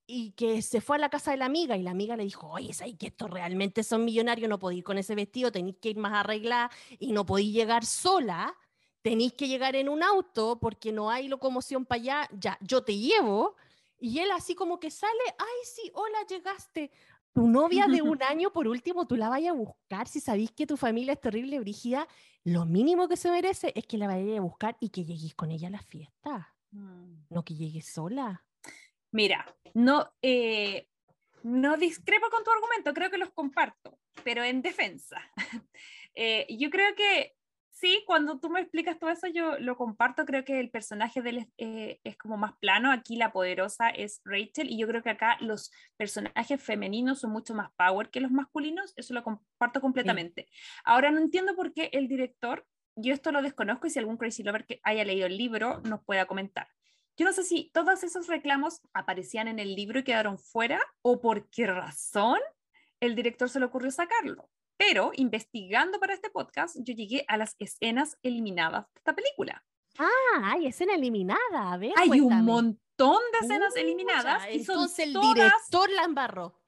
y 0.06 0.32
que 0.32 0.62
se 0.62 0.80
fue 0.80 0.96
a 0.96 1.00
la 1.00 1.08
casa 1.08 1.32
de 1.32 1.36
la 1.36 1.46
amiga 1.46 1.76
y 1.76 1.82
la 1.82 1.90
amiga 1.90 2.16
le 2.16 2.24
dijo, 2.24 2.48
oye, 2.48 2.72
¿sabes 2.72 2.96
que 2.96 3.08
estos 3.08 3.30
realmente 3.30 3.82
son 3.82 4.04
millonarios? 4.04 4.48
No 4.48 4.58
podéis 4.58 4.78
ir 4.78 4.84
con 4.84 4.98
ese 4.98 5.14
vestido, 5.14 5.50
tenéis 5.50 5.76
que 5.80 5.90
ir 5.90 5.98
más 5.98 6.12
arreglada 6.12 6.70
y 6.98 7.12
no 7.12 7.26
podéis 7.26 7.52
llegar 7.52 7.84
sola, 7.84 8.54
tenéis 9.02 9.32
que 9.32 9.48
llegar 9.48 9.74
en 9.74 9.88
un 9.88 10.02
auto 10.02 10.58
porque 10.60 10.92
no 10.92 11.10
hay 11.10 11.28
locomoción 11.28 11.84
para 11.84 12.00
allá, 12.00 12.28
ya, 12.38 12.58
yo 12.60 12.82
te 12.84 12.96
llevo. 12.96 13.56
Y 13.98 14.18
él 14.20 14.30
así 14.30 14.54
como 14.54 14.78
que 14.78 14.90
sale, 14.90 15.12
ay, 15.38 15.64
sí, 15.64 15.90
hola, 15.94 16.18
llegaste. 16.28 16.90
Tu 17.32 17.46
novia 17.48 17.86
de 17.86 18.00
un 18.02 18.22
año, 18.22 18.52
por 18.52 18.68
último, 18.68 19.06
tú 19.06 19.16
la 19.16 19.28
vayas 19.28 19.50
a 19.50 19.58
buscar. 19.58 20.06
Si 20.06 20.20
sabéis 20.20 20.52
que 20.52 20.66
tu 20.66 20.76
familia 20.76 21.14
es 21.14 21.20
terrible, 21.20 21.58
brígida, 21.58 22.06
lo 22.44 22.64
mínimo 22.64 23.08
que 23.08 23.16
se 23.16 23.30
merece 23.30 23.72
es 23.74 23.86
que 23.86 23.98
la 23.98 24.06
vayas 24.06 24.38
a 24.38 24.42
buscar 24.42 24.76
y 24.80 24.90
que 24.90 25.04
llegues 25.04 25.34
con 25.34 25.50
ella 25.50 25.68
a 25.68 25.72
la 25.72 25.82
fiesta. 25.82 26.54
Mm. 26.70 27.24
No 27.30 27.44
que 27.44 27.54
llegues 27.54 27.86
sola. 27.86 28.45
Mira, 29.16 29.46
no, 29.72 30.12
eh, 30.20 30.88
no 31.42 31.78
discrepo 31.78 32.28
con 32.28 32.44
tu 32.44 32.50
argumento, 32.50 32.92
creo 32.92 33.10
que 33.10 33.16
los 33.16 33.30
comparto, 33.30 33.98
pero 34.22 34.44
en 34.44 34.60
defensa. 34.62 35.18
Eh, 36.18 36.46
yo 36.58 36.70
creo 36.70 36.94
que 36.94 37.34
sí, 37.68 38.02
cuando 38.06 38.40
tú 38.40 38.48
me 38.48 38.62
explicas 38.62 38.98
todo 38.98 39.10
eso, 39.10 39.26
yo 39.26 39.58
lo 39.58 39.76
comparto, 39.76 40.24
creo 40.24 40.46
que 40.46 40.58
el 40.60 40.70
personaje 40.70 41.20
de 41.20 41.28
él 41.28 41.46
eh, 41.58 42.00
es, 42.04 42.16
como 42.16 42.38
más 42.38 42.56
plano, 42.58 42.90
aquí 42.90 43.16
la 43.16 43.32
poderosa 43.34 43.90
es 43.90 44.22
Rachel, 44.24 44.70
y 44.70 44.78
yo 44.78 44.88
creo 44.88 45.02
que 45.02 45.10
acá 45.10 45.36
los 45.40 45.70
personajes 45.98 46.62
femeninos 46.62 47.20
son 47.20 47.32
mucho 47.32 47.54
más 47.54 47.70
power 47.76 48.08
que 48.08 48.22
los 48.22 48.30
masculinos, 48.30 48.94
eso 48.96 49.12
lo 49.12 49.22
comparto 49.22 49.82
completamente. 49.82 50.48
Ahora 50.84 51.10
no 51.10 51.18
entiendo 51.18 51.54
por 51.54 51.74
qué 51.74 51.90
el 51.92 52.08
director, 52.08 52.66
yo 52.96 53.12
esto 53.12 53.30
lo 53.30 53.42
desconozco 53.42 53.86
y 53.86 53.90
si 53.90 53.98
algún 53.98 54.16
crazy 54.16 54.42
lover 54.42 54.64
que 54.64 54.80
haya 54.84 55.04
leído 55.04 55.26
el 55.26 55.36
libro 55.36 55.82
nos 55.82 56.02
pueda 56.02 56.24
comentar. 56.24 56.68
Yo 57.16 57.24
no 57.24 57.32
sé 57.32 57.44
si 57.44 57.70
todos 57.72 58.02
esos 58.02 58.26
reclamos 58.26 58.82
aparecían 58.92 59.48
en 59.48 59.58
el 59.58 59.74
libro 59.74 60.00
y 60.00 60.04
quedaron 60.04 60.38
fuera 60.38 60.80
o 61.00 61.20
por 61.20 61.48
qué 61.48 61.66
razón 61.66 62.38
el 63.00 63.14
director 63.14 63.48
se 63.48 63.58
le 63.58 63.66
ocurrió 63.66 63.90
sacarlo. 63.90 64.50
Pero 64.76 65.12
investigando 65.14 65.98
para 65.98 66.12
este 66.12 66.28
podcast, 66.28 66.76
yo 66.80 66.94
llegué 66.94 67.24
a 67.28 67.38
las 67.38 67.56
escenas 67.58 68.18
eliminadas 68.22 68.84
de 68.92 68.98
esta 68.98 69.14
película. 69.14 69.64
Ah, 69.98 70.52
hay 70.52 70.66
escena 70.66 70.94
eliminada. 70.94 71.72
A 71.72 71.78
ver, 71.78 71.92
hay 71.96 72.20
un 72.20 72.44
montón 72.44 73.22
de 73.32 73.46
escenas 73.46 73.74
eliminadas. 73.76 74.42
y 74.52 74.62
son 74.62 74.86
el 74.98 75.14
director 75.14 75.90
la 75.90 76.04
embarró. 76.04 76.60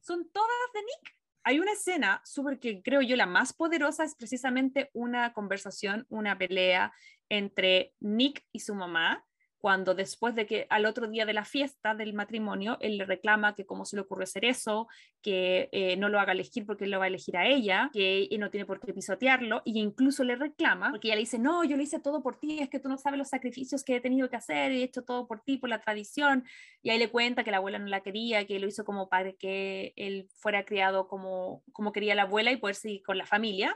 Son 0.00 0.28
todas 0.28 0.50
de 0.74 0.80
Nick. 0.80 1.16
Hay 1.44 1.60
una 1.60 1.72
escena 1.72 2.20
súper 2.24 2.58
que 2.58 2.82
creo 2.82 3.00
yo 3.00 3.16
la 3.16 3.26
más 3.26 3.54
poderosa 3.54 4.04
es 4.04 4.14
precisamente 4.14 4.90
una 4.92 5.32
conversación, 5.32 6.06
una 6.10 6.36
pelea 6.36 6.92
entre 7.30 7.94
Nick 8.00 8.44
y 8.52 8.60
su 8.60 8.74
mamá, 8.74 9.24
cuando 9.64 9.94
después 9.94 10.34
de 10.34 10.44
que 10.44 10.66
al 10.68 10.84
otro 10.84 11.08
día 11.08 11.24
de 11.24 11.32
la 11.32 11.46
fiesta 11.46 11.94
del 11.94 12.12
matrimonio, 12.12 12.76
él 12.82 12.98
le 12.98 13.06
reclama 13.06 13.54
que 13.54 13.64
cómo 13.64 13.86
se 13.86 13.96
le 13.96 14.02
ocurre 14.02 14.24
hacer 14.24 14.44
eso, 14.44 14.88
que 15.22 15.70
eh, 15.72 15.96
no 15.96 16.10
lo 16.10 16.20
haga 16.20 16.32
elegir 16.32 16.66
porque 16.66 16.84
él 16.84 16.90
lo 16.90 16.98
va 16.98 17.06
a 17.06 17.08
elegir 17.08 17.38
a 17.38 17.46
ella, 17.46 17.88
que 17.90 18.28
no 18.38 18.50
tiene 18.50 18.66
por 18.66 18.78
qué 18.78 18.92
pisotearlo, 18.92 19.62
y 19.64 19.80
incluso 19.80 20.22
le 20.22 20.36
reclama, 20.36 20.90
porque 20.90 21.08
ella 21.08 21.14
le 21.14 21.22
dice, 21.22 21.38
no, 21.38 21.64
yo 21.64 21.78
lo 21.78 21.82
hice 21.82 21.98
todo 21.98 22.22
por 22.22 22.38
ti, 22.38 22.58
es 22.58 22.68
que 22.68 22.78
tú 22.78 22.90
no 22.90 22.98
sabes 22.98 23.16
los 23.16 23.30
sacrificios 23.30 23.84
que 23.84 23.96
he 23.96 24.00
tenido 24.02 24.28
que 24.28 24.36
hacer, 24.36 24.70
he 24.70 24.82
hecho 24.82 25.00
todo 25.00 25.26
por 25.26 25.40
ti, 25.40 25.56
por 25.56 25.70
la 25.70 25.80
tradición, 25.80 26.44
y 26.82 26.90
ahí 26.90 26.98
le 26.98 27.08
cuenta 27.08 27.42
que 27.42 27.50
la 27.50 27.56
abuela 27.56 27.78
no 27.78 27.86
la 27.86 28.02
quería, 28.02 28.46
que 28.46 28.58
lo 28.58 28.66
hizo 28.66 28.84
como 28.84 29.08
para 29.08 29.32
que 29.32 29.94
él 29.96 30.28
fuera 30.34 30.66
criado 30.66 31.08
como, 31.08 31.62
como 31.72 31.90
quería 31.90 32.14
la 32.14 32.24
abuela 32.24 32.52
y 32.52 32.58
poder 32.58 32.74
seguir 32.76 33.02
con 33.02 33.16
la 33.16 33.24
familia, 33.24 33.74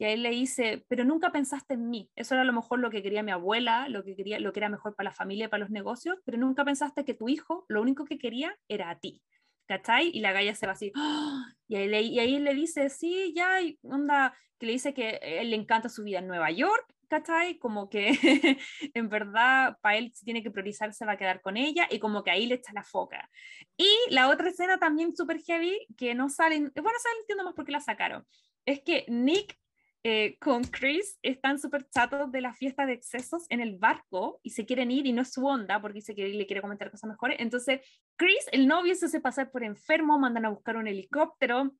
y 0.00 0.04
ahí 0.06 0.16
le 0.16 0.30
dice, 0.30 0.86
pero 0.88 1.04
nunca 1.04 1.30
pensaste 1.30 1.74
en 1.74 1.90
mí. 1.90 2.10
Eso 2.16 2.34
era 2.34 2.40
a 2.40 2.46
lo 2.46 2.54
mejor 2.54 2.78
lo 2.78 2.88
que 2.88 3.02
quería 3.02 3.22
mi 3.22 3.32
abuela, 3.32 3.86
lo 3.90 4.02
que, 4.02 4.16
quería, 4.16 4.40
lo 4.40 4.50
que 4.50 4.60
era 4.60 4.70
mejor 4.70 4.96
para 4.96 5.10
la 5.10 5.14
familia 5.14 5.50
para 5.50 5.60
los 5.60 5.70
negocios, 5.70 6.16
pero 6.24 6.38
nunca 6.38 6.64
pensaste 6.64 7.04
que 7.04 7.12
tu 7.12 7.28
hijo 7.28 7.66
lo 7.68 7.82
único 7.82 8.06
que 8.06 8.18
quería 8.18 8.56
era 8.66 8.88
a 8.88 8.98
ti. 8.98 9.22
¿cachai? 9.66 10.10
Y 10.14 10.20
la 10.20 10.32
galla 10.32 10.54
se 10.54 10.66
va 10.66 10.72
así, 10.72 10.90
¡ah! 10.96 11.44
y, 11.68 11.76
ahí, 11.76 12.38
le- 12.38 12.54
dice, 12.54 12.88
sí, 12.88 13.34
ya, 13.36 13.60
y 13.60 13.78
onda, 13.82 14.34
que 14.58 14.66
le 14.66 14.72
dice 14.72 14.94
que 14.94 15.20
él 15.22 15.50
le 15.50 15.56
encanta 15.56 15.90
su 15.90 16.02
vida 16.02 16.20
en 16.20 16.26
Nueva 16.28 16.50
York, 16.50 16.86
¿cachai? 17.08 17.58
Como 17.58 17.90
que 17.90 18.08
en 18.94 19.08
verdad 19.10 19.76
para 19.82 19.98
él 19.98 20.12
si 20.14 20.24
tiene 20.24 20.42
que 20.42 20.50
priorizar 20.50 20.94
se 20.94 21.04
va 21.04 21.12
a 21.12 21.16
quedar 21.18 21.42
con 21.42 21.56
ella 21.58 21.86
y 21.90 21.98
como 22.00 22.24
que 22.24 22.30
ahí 22.30 22.46
le 22.46 22.54
echa 22.56 22.72
la 22.72 22.82
foca. 22.82 23.30
Y 23.76 23.88
la 24.08 24.30
otra 24.30 24.48
escena 24.48 24.78
también 24.78 25.14
súper 25.14 25.40
heavy 25.42 25.86
que 25.96 26.14
no 26.14 26.30
salen, 26.30 26.72
bueno, 26.74 26.98
salen 27.02 27.18
entiendo 27.20 27.44
más 27.44 27.54
por 27.54 27.66
qué 27.66 27.72
la 27.72 27.80
sacaron, 27.80 28.26
es 28.64 28.80
que 28.82 29.04
Nick 29.08 29.56
eh, 30.02 30.38
con 30.40 30.64
Chris 30.64 31.18
están 31.22 31.58
súper 31.58 31.86
chatos 31.90 32.32
de 32.32 32.40
la 32.40 32.54
fiesta 32.54 32.86
de 32.86 32.94
excesos 32.94 33.44
en 33.50 33.60
el 33.60 33.76
barco 33.76 34.40
y 34.42 34.50
se 34.50 34.64
quieren 34.64 34.90
ir 34.90 35.06
y 35.06 35.12
no 35.12 35.22
es 35.22 35.32
su 35.32 35.44
onda 35.44 35.80
porque 35.80 35.98
dice 35.98 36.14
que 36.14 36.28
le 36.28 36.46
quiere 36.46 36.62
comentar 36.62 36.90
cosas 36.90 37.10
mejores. 37.10 37.36
Entonces, 37.38 37.80
Chris, 38.16 38.46
el 38.52 38.66
novio, 38.66 38.94
se 38.94 39.06
hace 39.06 39.20
pasar 39.20 39.50
por 39.50 39.62
enfermo, 39.62 40.18
mandan 40.18 40.46
a 40.46 40.50
buscar 40.50 40.76
un 40.76 40.86
helicóptero. 40.86 41.72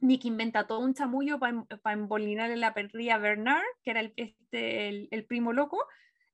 Nick 0.00 0.24
inventa 0.24 0.66
todo 0.66 0.80
un 0.80 0.94
chamullo 0.94 1.38
para 1.38 1.92
embolinar 1.92 2.50
en 2.50 2.60
la 2.60 2.74
perrilla 2.74 3.16
a 3.16 3.18
Bernard, 3.18 3.64
que 3.84 3.90
era 3.90 4.00
el, 4.00 4.12
este, 4.16 4.88
el, 4.88 5.08
el 5.10 5.24
primo 5.24 5.52
loco. 5.52 5.78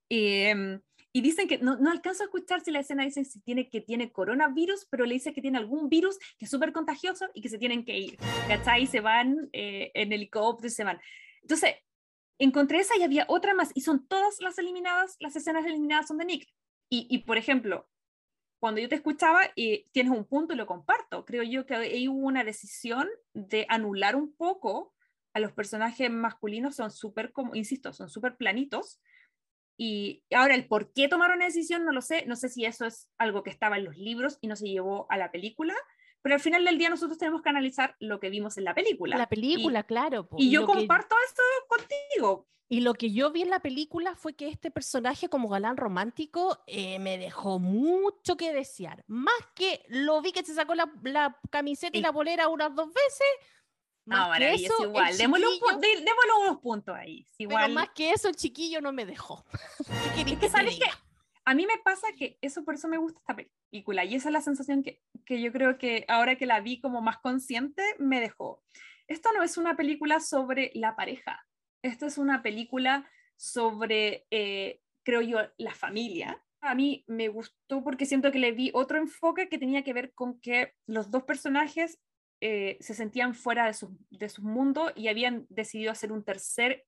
Em, 0.09 0.81
y 1.13 1.21
dicen 1.21 1.47
que 1.47 1.59
no, 1.59 1.77
no 1.77 1.91
alcanzo 1.91 2.23
a 2.23 2.25
escuchar 2.25 2.61
si 2.61 2.71
la 2.71 2.79
escena 2.79 3.03
dice 3.03 3.23
si 3.23 3.39
tiene 3.41 3.69
que 3.69 3.81
tiene 3.81 4.11
coronavirus, 4.11 4.87
pero 4.89 5.05
le 5.05 5.13
dice 5.13 5.33
que 5.33 5.41
tiene 5.41 5.57
algún 5.57 5.89
virus 5.89 6.17
que 6.37 6.45
es 6.45 6.51
súper 6.51 6.73
contagioso 6.73 7.27
y 7.33 7.41
que 7.41 7.49
se 7.49 7.57
tienen 7.57 7.85
que 7.85 7.97
ir. 7.97 8.17
¿Cachai? 8.47 8.83
Y 8.83 8.87
se 8.87 8.99
van 8.99 9.49
eh, 9.53 9.91
en 9.93 10.11
helicóptero 10.11 10.67
y 10.67 10.71
se 10.71 10.83
van. 10.83 10.99
Entonces, 11.45 11.75
encontré 12.39 12.79
esa 12.79 12.97
y 12.97 13.03
había 13.03 13.25
otra 13.29 13.53
más, 13.53 13.71
y 13.75 13.81
son 13.81 14.07
todas 14.07 14.41
las 14.41 14.57
eliminadas, 14.57 15.15
las 15.19 15.35
escenas 15.35 15.63
eliminadas 15.63 16.07
son 16.07 16.17
de 16.17 16.25
Nick. 16.25 16.49
Y, 16.89 17.19
por 17.19 17.37
ejemplo, 17.37 17.87
cuando 18.59 18.81
yo 18.81 18.89
te 18.89 18.95
escuchaba, 18.95 19.41
y 19.55 19.87
tienes 19.91 20.11
un 20.11 20.25
punto 20.25 20.53
y 20.53 20.57
lo 20.57 20.65
comparto. 20.65 21.25
Creo 21.25 21.43
yo 21.43 21.65
que 21.65 21.75
ahí 21.75 22.07
hubo 22.07 22.25
una 22.25 22.43
decisión 22.43 23.07
de 23.33 23.65
anular 23.69 24.15
un 24.15 24.33
poco 24.33 24.93
a 25.33 25.39
los 25.39 25.51
personajes 25.51 26.09
masculinos, 26.09 26.75
son 26.75 26.89
súper, 26.89 27.31
como, 27.31 27.53
insisto, 27.53 27.93
son 27.93 28.09
súper 28.09 28.37
planitos. 28.37 29.01
Y 29.77 30.23
ahora, 30.33 30.55
el 30.55 30.67
por 30.67 30.93
qué 30.93 31.07
tomaron 31.09 31.35
una 31.35 31.45
decisión, 31.45 31.85
no 31.85 31.91
lo 31.91 32.01
sé. 32.01 32.25
No 32.25 32.35
sé 32.35 32.49
si 32.49 32.65
eso 32.65 32.85
es 32.85 33.11
algo 33.19 33.43
que 33.43 33.51
estaba 33.51 33.77
en 33.77 33.85
los 33.85 33.97
libros 33.97 34.39
y 34.41 34.47
no 34.47 34.55
se 34.55 34.67
llevó 34.67 35.05
a 35.11 35.17
la 35.17 35.31
película, 35.31 35.75
pero 36.25 36.33
al 36.37 36.41
final 36.41 36.65
del 36.65 36.79
día 36.79 36.89
nosotros 36.89 37.19
tenemos 37.19 37.43
que 37.43 37.49
analizar 37.49 37.95
lo 37.99 38.19
que 38.19 38.31
vimos 38.31 38.57
en 38.57 38.63
la 38.63 38.73
película. 38.73 39.15
La 39.15 39.29
película, 39.29 39.83
claro. 39.83 40.27
po, 40.27 40.37
Y 40.39 40.49
yo 40.49 40.61
lo 40.61 40.67
que- 40.67 40.73
comparto 40.73 41.15
esto 41.27 41.43
contigo. 41.67 42.47
Y 42.67 42.79
lo 42.81 42.95
que 42.95 43.11
yo 43.11 43.31
vi 43.31 43.43
en 43.43 43.51
la 43.51 43.59
película 43.59 44.15
fue 44.15 44.33
que 44.33 44.47
este 44.47 44.71
personaje 44.71 45.29
como 45.29 45.49
galán 45.49 45.77
romántico 45.77 46.63
eh, 46.65 46.97
me 46.97 47.19
dejó 47.19 47.59
mucho 47.59 48.37
que 48.37 48.51
desear. 48.53 49.03
Más 49.05 49.35
que 49.53 49.85
lo 49.87 50.19
vi 50.23 50.31
que 50.31 50.43
se 50.43 50.55
sacó 50.55 50.73
la, 50.73 50.91
la 51.03 51.39
camiseta 51.51 51.95
y 51.95 51.99
Sí. 51.99 52.03
la 52.03 52.09
bolera 52.11 52.47
unas 52.47 52.73
dos 52.73 52.87
veces. 52.87 53.27
No, 54.05 54.15
que 54.23 54.29
maravilloso, 54.29 54.73
eso, 54.79 54.83
igual. 54.87 55.15
Démosle, 55.17 55.45
un 55.47 55.79
dé- 55.79 55.87
démosle 56.01 56.31
unos 56.41 56.57
puntos 56.59 56.95
ahí. 56.95 57.23
Pero 57.37 57.51
Igual, 57.51 57.71
más 57.73 57.89
que 57.89 58.09
eso, 58.11 58.29
el 58.29 58.35
chiquillo 58.35 58.81
no 58.81 58.91
me 58.91 59.05
dejó. 59.05 59.45
¿Qué 60.15 60.21
Es 60.21 60.25
que 60.25 60.37
que 60.39 60.49
sabes 60.49 60.79
que? 60.79 60.85
A 61.45 61.53
mí 61.53 61.65
me 61.67 61.77
pasa 61.83 62.07
que 62.17 62.37
eso 62.41 62.65
por 62.65 62.75
eso 62.75 62.87
me 62.87 62.97
gusta 62.97 63.19
esta 63.19 63.35
película 63.35 64.03
y 64.03 64.15
esa 64.15 64.29
es 64.29 64.33
la 64.33 64.41
sensación 64.41 64.83
que, 64.83 65.01
que 65.25 65.41
yo 65.41 65.51
creo 65.51 65.77
que 65.77 66.05
ahora 66.07 66.37
que 66.37 66.47
la 66.47 66.59
vi 66.59 66.81
como 66.81 67.01
más 67.01 67.19
consciente 67.19 67.83
me 67.99 68.19
dejó. 68.19 68.63
Esto 69.07 69.29
no 69.33 69.43
es 69.43 69.57
una 69.57 69.75
película 69.75 70.19
sobre 70.19 70.71
la 70.73 70.95
pareja, 70.95 71.45
esto 71.83 72.07
es 72.07 72.17
una 72.17 72.41
película 72.41 73.07
sobre, 73.37 74.25
eh, 74.31 74.81
creo 75.03 75.21
yo, 75.21 75.39
la 75.57 75.75
familia. 75.75 76.43
A 76.61 76.73
mí 76.73 77.03
me 77.07 77.27
gustó 77.27 77.83
porque 77.83 78.07
siento 78.07 78.31
que 78.31 78.39
le 78.39 78.51
vi 78.51 78.71
otro 78.73 78.97
enfoque 78.97 79.47
que 79.47 79.59
tenía 79.59 79.83
que 79.83 79.93
ver 79.93 80.13
con 80.13 80.39
que 80.39 80.73
los 80.87 81.11
dos 81.11 81.23
personajes 81.23 81.99
eh, 82.41 82.77
se 82.79 82.95
sentían 82.95 83.35
fuera 83.35 83.67
de 83.67 83.73
sus 83.73 83.91
de 84.09 84.29
sus 84.29 84.43
mundos 84.43 84.91
y 84.95 85.07
habían 85.07 85.45
decidido 85.49 85.91
hacer 85.91 86.11
un 86.11 86.23
tercer 86.23 86.85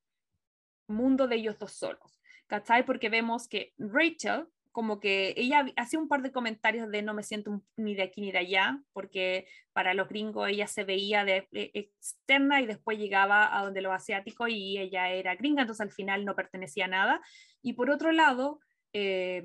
mundo 0.88 1.28
de 1.28 1.36
ellos 1.36 1.60
dos 1.60 1.74
solos. 1.74 2.20
¿Cachai? 2.48 2.86
Porque 2.86 3.10
vemos 3.10 3.48
que 3.48 3.74
Rachel, 3.78 4.48
como 4.72 5.00
que 5.00 5.34
ella 5.38 5.66
hacía 5.76 6.00
un 6.00 6.08
par 6.08 6.22
de 6.22 6.32
comentarios 6.32 6.89
de 6.91 7.02
no 7.02 7.14
me 7.14 7.24
siento 7.24 7.62
ni 7.78 7.95
de 7.95 8.04
aquí 8.04 8.22
ni 8.22 8.32
de 8.32 8.39
allá, 8.39 8.82
porque 8.93 9.48
para 9.74 9.93
los 9.93 10.08
gringos 10.08 10.50
ella 10.50 10.68
se 10.68 10.84
veía 10.84 11.26
de, 11.26 11.48
de 11.52 11.72
externa 11.74 12.62
y 12.62 12.68
después 12.68 12.98
llegaba 12.98 13.58
a 13.58 13.64
donde 13.64 13.82
los 13.82 13.93
asiáticos 13.93 14.50
y 14.50 14.78
ella 14.78 15.10
era 15.10 15.36
gringa, 15.36 15.64
entonces 15.64 15.82
al 15.82 15.91
final 15.91 16.26
no 16.26 16.36
pertenecía 16.36 16.86
a 16.86 16.89
nada. 16.89 17.22
Y 17.62 17.74
por 17.74 17.89
otro 17.89 18.12
lado, 18.12 18.60
eh, 19.00 19.43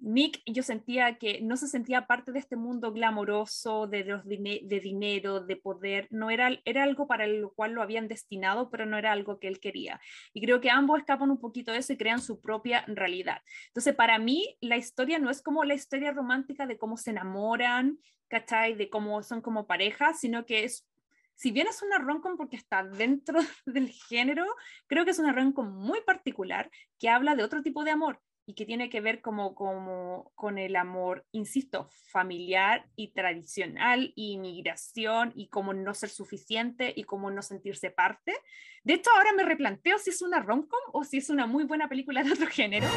Nick, 0.00 0.42
yo 0.46 0.62
sentía 0.62 1.18
que 1.18 1.40
no 1.40 1.56
se 1.56 1.66
sentía 1.66 2.06
parte 2.06 2.30
de 2.30 2.38
este 2.38 2.54
mundo 2.54 2.92
glamoroso 2.92 3.88
de, 3.88 4.04
los 4.04 4.24
de 4.24 4.80
dinero, 4.80 5.40
de 5.40 5.56
poder, 5.56 6.06
no 6.12 6.30
era, 6.30 6.50
era 6.64 6.84
algo 6.84 7.08
para 7.08 7.26
lo 7.26 7.52
cual 7.52 7.72
lo 7.72 7.82
habían 7.82 8.06
destinado, 8.06 8.70
pero 8.70 8.86
no 8.86 8.96
era 8.96 9.10
algo 9.10 9.40
que 9.40 9.48
él 9.48 9.58
quería. 9.58 10.00
Y 10.32 10.40
creo 10.40 10.60
que 10.60 10.70
ambos 10.70 11.00
escapan 11.00 11.32
un 11.32 11.40
poquito 11.40 11.72
de 11.72 11.78
eso 11.78 11.92
y 11.92 11.96
crean 11.96 12.20
su 12.20 12.40
propia 12.40 12.84
realidad. 12.86 13.42
Entonces, 13.66 13.92
para 13.96 14.20
mí, 14.20 14.56
la 14.60 14.76
historia 14.76 15.18
no 15.18 15.30
es 15.30 15.42
como 15.42 15.64
la 15.64 15.74
historia 15.74 16.12
romántica 16.12 16.66
de 16.66 16.78
cómo 16.78 16.96
se 16.96 17.10
enamoran, 17.10 17.98
¿cachai? 18.28 18.74
De 18.74 18.88
cómo 18.88 19.24
son 19.24 19.40
como 19.40 19.66
pareja, 19.66 20.14
sino 20.14 20.46
que 20.46 20.62
es, 20.62 20.88
si 21.34 21.50
bien 21.50 21.66
es 21.66 21.82
una 21.82 21.98
rom-com 21.98 22.36
porque 22.36 22.54
está 22.54 22.84
dentro 22.84 23.40
del 23.66 23.88
género, 23.90 24.46
creo 24.86 25.04
que 25.04 25.10
es 25.10 25.18
una 25.18 25.32
rom-com 25.32 25.68
muy 25.74 26.02
particular 26.02 26.70
que 27.00 27.08
habla 27.08 27.34
de 27.34 27.42
otro 27.42 27.62
tipo 27.62 27.82
de 27.82 27.90
amor 27.90 28.20
y 28.44 28.54
que 28.54 28.66
tiene 28.66 28.90
que 28.90 29.00
ver 29.00 29.20
como, 29.20 29.54
como 29.54 30.32
con 30.34 30.58
el 30.58 30.74
amor, 30.76 31.24
insisto, 31.30 31.88
familiar 32.10 32.88
y 32.96 33.12
tradicional, 33.12 34.12
y 34.16 34.32
inmigración, 34.32 35.32
y 35.36 35.48
cómo 35.48 35.72
no 35.74 35.94
ser 35.94 36.08
suficiente 36.08 36.92
y 36.94 37.04
cómo 37.04 37.30
no 37.30 37.42
sentirse 37.42 37.90
parte. 37.90 38.34
De 38.82 38.94
hecho, 38.94 39.10
ahora 39.16 39.32
me 39.32 39.44
replanteo 39.44 39.98
si 39.98 40.10
es 40.10 40.22
una 40.22 40.40
rom-com 40.40 40.80
o 40.92 41.04
si 41.04 41.18
es 41.18 41.30
una 41.30 41.46
muy 41.46 41.64
buena 41.64 41.88
película 41.88 42.22
de 42.22 42.32
otro 42.32 42.48
género, 42.48 42.88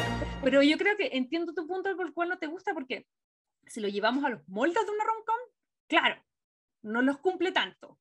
pero 0.42 0.62
yo 0.62 0.76
creo 0.78 0.96
que 0.96 1.10
entiendo 1.12 1.54
tu 1.54 1.66
punto 1.66 1.94
por 1.96 2.06
el 2.06 2.12
cual 2.12 2.28
no 2.28 2.38
te 2.38 2.48
gusta, 2.48 2.74
porque 2.74 3.06
si 3.66 3.80
lo 3.80 3.88
llevamos 3.88 4.24
a 4.24 4.30
los 4.30 4.46
moldes 4.48 4.84
de 4.84 4.90
una 4.90 5.04
rom-com, 5.04 5.40
claro, 5.86 6.22
no 6.82 7.02
los 7.02 7.18
cumple 7.18 7.52
tanto. 7.52 7.98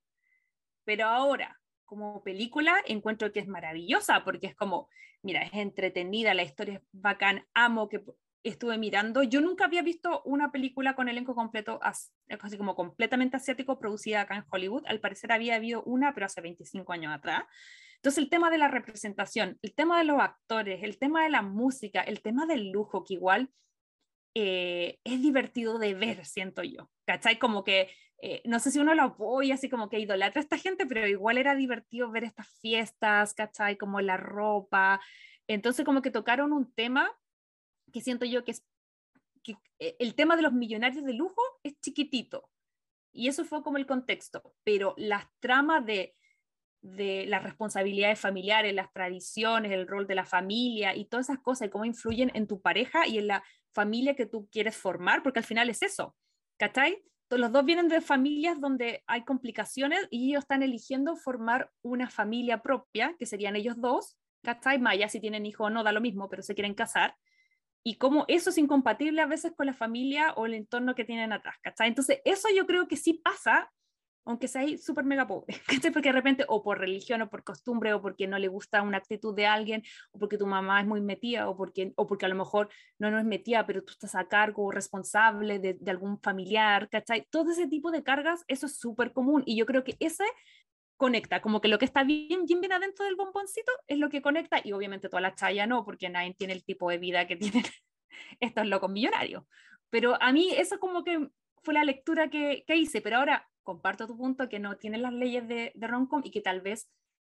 Pero 0.83 1.05
ahora, 1.07 1.59
como 1.85 2.23
película, 2.23 2.75
encuentro 2.85 3.31
que 3.31 3.39
es 3.39 3.47
maravillosa, 3.47 4.23
porque 4.23 4.47
es 4.47 4.55
como, 4.55 4.89
mira, 5.21 5.43
es 5.43 5.53
entretenida, 5.53 6.33
la 6.33 6.43
historia 6.43 6.75
es 6.75 6.81
bacán, 6.91 7.45
amo 7.53 7.89
que 7.89 8.01
estuve 8.43 8.77
mirando. 8.77 9.23
Yo 9.23 9.41
nunca 9.41 9.65
había 9.65 9.81
visto 9.81 10.21
una 10.23 10.51
película 10.51 10.95
con 10.95 11.09
elenco 11.09 11.33
completo, 11.35 11.79
as- 11.81 12.13
así 12.41 12.57
como 12.57 12.75
completamente 12.75 13.37
asiático, 13.37 13.79
producida 13.79 14.21
acá 14.21 14.35
en 14.37 14.45
Hollywood. 14.49 14.83
Al 14.87 14.99
parecer 14.99 15.31
había 15.31 15.55
habido 15.55 15.83
una, 15.83 16.13
pero 16.13 16.27
hace 16.27 16.41
25 16.41 16.93
años 16.93 17.13
atrás. 17.13 17.43
Entonces 17.95 18.23
el 18.23 18.29
tema 18.29 18.51
de 18.51 18.59
la 18.59 18.67
representación, 18.67 19.57
el 19.63 19.73
tema 19.73 19.97
de 19.97 20.03
los 20.03 20.19
actores, 20.19 20.83
el 20.83 20.99
tema 20.99 21.23
de 21.23 21.31
la 21.31 21.41
música, 21.41 22.01
el 22.01 22.21
tema 22.21 22.45
del 22.45 22.69
lujo, 22.69 23.03
que 23.03 23.15
igual 23.15 23.49
eh, 24.35 24.99
es 25.03 25.21
divertido 25.21 25.79
de 25.79 25.93
ver, 25.95 26.25
siento 26.25 26.61
yo. 26.61 26.91
¿Cachai? 27.05 27.39
Como 27.39 27.63
que, 27.63 27.89
eh, 28.21 28.41
no 28.45 28.59
sé 28.59 28.71
si 28.71 28.79
uno 28.79 28.95
lo 28.95 29.03
apoya, 29.03 29.55
así 29.55 29.69
como 29.69 29.89
que 29.89 29.99
idolatra 29.99 30.39
a 30.39 30.43
esta 30.43 30.57
gente, 30.57 30.85
pero 30.85 31.07
igual 31.07 31.37
era 31.37 31.55
divertido 31.55 32.11
ver 32.11 32.23
estas 32.23 32.47
fiestas, 32.59 33.33
¿cachai? 33.33 33.77
Como 33.77 34.01
la 34.01 34.17
ropa. 34.17 35.01
Entonces 35.47 35.85
como 35.85 36.01
que 36.01 36.11
tocaron 36.11 36.53
un 36.53 36.73
tema 36.73 37.11
que 37.91 38.01
siento 38.01 38.25
yo 38.25 38.43
que 38.43 38.51
es 38.51 38.65
que 39.43 39.57
eh, 39.79 39.95
el 39.99 40.15
tema 40.15 40.35
de 40.35 40.41
los 40.41 40.53
millonarios 40.53 41.03
de 41.03 41.13
lujo 41.13 41.41
es 41.63 41.79
chiquitito. 41.79 42.49
Y 43.13 43.27
eso 43.27 43.45
fue 43.45 43.63
como 43.63 43.77
el 43.77 43.85
contexto, 43.85 44.55
pero 44.63 44.93
las 44.97 45.25
tramas 45.39 45.85
de, 45.85 46.15
de 46.81 47.25
las 47.27 47.43
responsabilidades 47.43 48.19
familiares, 48.19 48.73
las 48.73 48.91
tradiciones, 48.91 49.71
el 49.71 49.87
rol 49.87 50.05
de 50.07 50.15
la 50.15 50.25
familia 50.25 50.95
y 50.95 51.05
todas 51.05 51.29
esas 51.29 51.41
cosas 51.41 51.67
y 51.67 51.71
cómo 51.71 51.85
influyen 51.85 52.31
en 52.33 52.47
tu 52.47 52.61
pareja 52.61 53.07
y 53.07 53.17
en 53.19 53.27
la 53.27 53.43
familia 53.73 54.15
que 54.15 54.25
tú 54.25 54.49
quieres 54.51 54.75
formar, 54.75 55.23
porque 55.23 55.39
al 55.39 55.45
final 55.45 55.69
es 55.69 55.81
eso, 55.81 56.15
¿cachai? 56.57 57.03
Los 57.29 57.51
dos 57.51 57.65
vienen 57.65 57.87
de 57.87 58.01
familias 58.01 58.61
donde 58.61 59.03
hay 59.07 59.23
complicaciones 59.23 60.07
y 60.09 60.29
ellos 60.29 60.43
están 60.43 60.63
eligiendo 60.63 61.15
formar 61.15 61.71
una 61.81 62.09
familia 62.09 62.61
propia, 62.61 63.15
que 63.17 63.25
serían 63.25 63.55
ellos 63.55 63.79
dos, 63.81 64.17
¿cachai? 64.43 64.79
Maya, 64.79 65.09
si 65.09 65.19
tienen 65.19 65.45
hijos 65.45 65.67
o 65.67 65.69
no, 65.69 65.83
da 65.83 65.91
lo 65.91 66.01
mismo, 66.01 66.29
pero 66.29 66.43
se 66.43 66.53
quieren 66.53 66.75
casar 66.75 67.15
y 67.87 67.97
cómo 67.97 68.25
eso 68.27 68.49
es 68.49 68.57
incompatible 68.57 69.21
a 69.21 69.27
veces 69.27 69.53
con 69.55 69.67
la 69.67 69.73
familia 69.73 70.33
o 70.33 70.47
el 70.47 70.55
entorno 70.55 70.95
que 70.95 71.05
tienen 71.05 71.31
atrás, 71.31 71.55
¿cachai? 71.61 71.87
Entonces, 71.87 72.19
eso 72.25 72.47
yo 72.53 72.65
creo 72.65 72.87
que 72.87 72.97
sí 72.97 73.13
pasa, 73.13 73.71
aunque 74.25 74.47
sea 74.47 74.65
súper 74.77 75.05
mega 75.05 75.27
pobre. 75.27 75.55
Porque 75.93 76.09
de 76.09 76.13
repente, 76.13 76.45
o 76.47 76.63
por 76.63 76.79
religión, 76.79 77.21
o 77.21 77.29
por 77.29 77.43
costumbre, 77.43 77.93
o 77.93 78.01
porque 78.01 78.27
no 78.27 78.37
le 78.39 78.47
gusta 78.47 78.81
una 78.81 78.97
actitud 78.97 79.35
de 79.35 79.45
alguien, 79.45 79.83
o 80.11 80.19
porque 80.19 80.37
tu 80.37 80.47
mamá 80.47 80.81
es 80.81 80.87
muy 80.87 81.01
metida, 81.01 81.47
o 81.47 81.55
porque, 81.55 81.93
o 81.95 82.07
porque 82.07 82.25
a 82.25 82.29
lo 82.29 82.35
mejor 82.35 82.69
no, 82.99 83.11
no 83.11 83.19
es 83.19 83.25
metida, 83.25 83.65
pero 83.65 83.83
tú 83.83 83.91
estás 83.91 84.15
a 84.15 84.27
cargo 84.27 84.65
o 84.65 84.71
responsable 84.71 85.59
de, 85.59 85.75
de 85.75 85.91
algún 85.91 86.19
familiar, 86.19 86.89
¿cachai? 86.89 87.27
Todo 87.29 87.51
ese 87.51 87.67
tipo 87.67 87.91
de 87.91 88.03
cargas, 88.03 88.43
eso 88.47 88.65
es 88.65 88.77
súper 88.77 89.13
común, 89.13 89.43
y 89.45 89.55
yo 89.55 89.65
creo 89.65 89.83
que 89.83 89.95
ese 89.99 90.25
conecta, 90.97 91.41
como 91.41 91.61
que 91.61 91.67
lo 91.67 91.77
que 91.77 91.85
está 91.85 92.03
bien, 92.03 92.45
bien, 92.45 92.61
bien 92.61 92.71
adentro 92.71 93.05
del 93.05 93.15
bomboncito 93.15 93.71
es 93.87 93.97
lo 93.97 94.09
que 94.09 94.21
conecta, 94.21 94.61
y 94.63 94.71
obviamente 94.71 95.09
toda 95.09 95.21
la 95.21 95.35
chaya 95.35 95.67
no, 95.67 95.83
porque 95.85 96.09
nadie 96.09 96.33
tiene 96.33 96.53
el 96.53 96.63
tipo 96.63 96.89
de 96.89 96.97
vida 96.97 97.27
que 97.27 97.35
tienen 97.63 97.63
estos 98.39 98.65
locos 98.67 98.89
millonarios. 98.89 99.43
Pero 99.89 100.21
a 100.21 100.31
mí 100.31 100.51
eso 100.57 100.79
como 100.79 101.03
que 101.03 101.29
fue 101.63 101.73
la 101.73 101.83
lectura 101.83 102.29
que, 102.29 102.63
que, 102.65 102.75
hice, 102.75 103.01
pero 103.01 103.17
ahora 103.17 103.47
comparto 103.65 104.07
tu 104.07 104.15
punto 104.15 104.47
que 104.47 104.59
no 104.59 104.77
tiene 104.77 104.97
las 104.97 105.11
leyes 105.11 105.45
de, 105.49 105.73
de 105.75 105.87
romcom 105.87 106.21
y 106.23 106.31
que 106.31 106.39
tal 106.39 106.61
vez, 106.61 106.87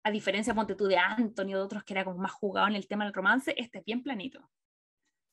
a 0.02 0.10
diferencia, 0.10 0.54
ponte 0.54 0.74
tú, 0.74 0.86
de 0.86 0.98
Anthony 0.98 1.54
o 1.54 1.58
de 1.58 1.62
otros 1.62 1.84
que 1.84 1.94
era 1.94 2.04
como 2.04 2.18
más 2.18 2.32
jugado 2.32 2.68
en 2.68 2.74
el 2.74 2.86
tema 2.86 3.04
del 3.04 3.14
romance, 3.14 3.54
este 3.56 3.78
es 3.78 3.84
bien 3.84 4.02
planito. 4.02 4.46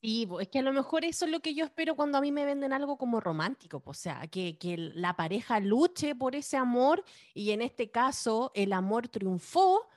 Sí, 0.01 0.27
es 0.41 0.49
que 0.49 0.59
a 0.59 0.63
lo 0.63 0.73
mejor 0.73 1.05
eso 1.05 1.25
es 1.25 1.31
lo 1.31 1.39
que 1.39 1.55
yo 1.55 1.63
espero 1.63 1.95
cuando 1.95 2.17
a 2.17 2.21
mí 2.21 2.31
me 2.31 2.43
venden 2.43 2.73
algo 2.73 2.97
como 2.97 3.21
romántico, 3.21 3.81
o 3.85 3.93
sea, 3.93 4.27
que, 4.27 4.57
que 4.57 4.77
la 4.77 5.15
pareja 5.15 5.61
luche 5.61 6.13
por 6.13 6.35
ese 6.35 6.57
amor 6.57 7.03
y 7.33 7.51
en 7.51 7.61
este 7.61 7.89
caso 7.89 8.51
el 8.53 8.73
amor 8.73 9.07
triunfó 9.07 9.87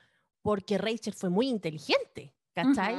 porque 0.42 0.78
Rachel 0.78 1.12
fue 1.12 1.28
muy 1.28 1.48
inteligente, 1.48 2.32
¿cachai? 2.54 2.94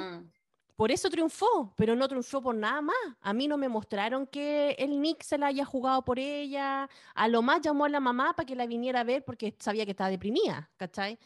Por 0.78 0.92
eso 0.92 1.10
triunfó, 1.10 1.74
pero 1.76 1.96
no 1.96 2.08
triunfó 2.08 2.40
por 2.40 2.54
nada 2.54 2.82
más. 2.82 2.96
A 3.22 3.34
mí 3.34 3.48
no 3.48 3.58
me 3.58 3.68
mostraron 3.68 4.28
que 4.28 4.76
el 4.78 5.02
Nick 5.02 5.24
se 5.24 5.40
la 5.40 5.48
haya 5.48 5.66
jugado 5.66 6.06
por 6.06 6.20
ella. 6.20 6.88
A 7.16 7.28
lo 7.28 7.42
más 7.42 7.62
llamó 7.62 7.86
a 7.86 7.90
la 7.90 8.00
mamá 8.00 8.36
para 8.36 8.46
que 8.46 8.56
la 8.56 8.68
viniera 8.68 9.00
a 9.00 9.04
ver 9.04 9.26
porque 9.26 9.56
sabía 9.58 9.86
que 9.86 9.92
estaba 9.92 10.12
deprimida, 10.12 10.70
¿cachai? 10.78 11.18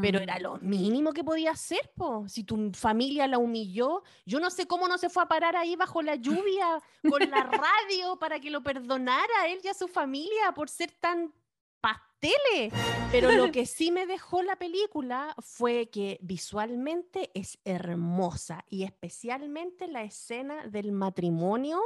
Pero 0.00 0.20
era 0.20 0.38
lo 0.38 0.56
mínimo 0.58 1.12
que 1.12 1.24
podía 1.24 1.50
hacer, 1.50 1.90
po. 1.96 2.28
Si 2.28 2.44
tu 2.44 2.70
familia 2.74 3.26
la 3.26 3.38
humilló, 3.38 4.04
yo 4.26 4.38
no 4.38 4.50
sé 4.50 4.66
cómo 4.66 4.86
no 4.86 4.98
se 4.98 5.08
fue 5.08 5.22
a 5.22 5.28
parar 5.28 5.56
ahí 5.56 5.74
bajo 5.76 6.02
la 6.02 6.14
lluvia 6.14 6.80
con 7.08 7.28
la 7.28 7.42
radio 7.90 8.16
para 8.18 8.38
que 8.38 8.50
lo 8.50 8.62
perdonara 8.62 9.48
él 9.48 9.60
y 9.64 9.68
a 9.68 9.74
su 9.74 9.88
familia 9.88 10.52
por 10.54 10.68
ser 10.68 10.92
tan 10.92 11.32
pasteles. 11.80 12.72
Pero 13.10 13.32
lo 13.32 13.50
que 13.50 13.66
sí 13.66 13.90
me 13.90 14.06
dejó 14.06 14.42
la 14.42 14.56
película 14.56 15.34
fue 15.38 15.88
que 15.90 16.18
visualmente 16.22 17.30
es 17.34 17.58
hermosa 17.64 18.64
y 18.68 18.84
especialmente 18.84 19.88
la 19.88 20.02
escena 20.02 20.66
del 20.66 20.92
matrimonio 20.92 21.80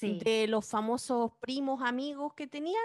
de 0.00 0.46
los 0.48 0.66
famosos 0.66 1.32
primos 1.40 1.82
amigos 1.82 2.34
que 2.34 2.46
tenían 2.46 2.82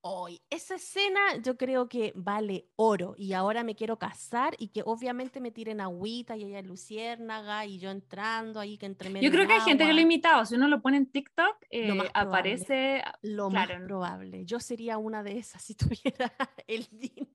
hoy. 0.00 0.40
Esa 0.50 0.76
escena 0.76 1.20
yo 1.42 1.56
creo 1.56 1.88
que 1.88 2.12
vale 2.14 2.66
oro 2.76 3.14
y 3.16 3.32
ahora 3.32 3.64
me 3.64 3.74
quiero 3.74 3.98
casar 3.98 4.54
y 4.58 4.68
que 4.68 4.82
obviamente 4.84 5.40
me 5.40 5.50
tiren 5.50 5.80
agüita 5.80 6.36
y 6.36 6.44
ella 6.44 6.62
luciérnaga 6.62 7.66
y 7.66 7.78
yo 7.78 7.90
entrando 7.90 8.60
ahí 8.60 8.78
que 8.78 8.86
entre 8.86 9.08
Yo 9.20 9.30
creo 9.30 9.46
que 9.46 9.54
hay 9.54 9.60
gente 9.60 9.86
que 9.86 9.92
lo 9.92 9.98
ha 9.98 10.02
imitado, 10.02 10.44
si 10.44 10.54
uno 10.54 10.68
lo 10.68 10.80
pone 10.80 10.98
en 10.98 11.06
TikTok 11.06 11.56
eh, 11.70 11.98
aparece 12.14 13.02
lo 13.22 13.50
más 13.50 13.68
probable. 13.68 14.44
Yo 14.44 14.60
sería 14.60 14.98
una 14.98 15.22
de 15.22 15.38
esas 15.38 15.62
si 15.62 15.74
tuviera 15.74 16.32
el 16.66 16.86
dinero. 16.90 17.28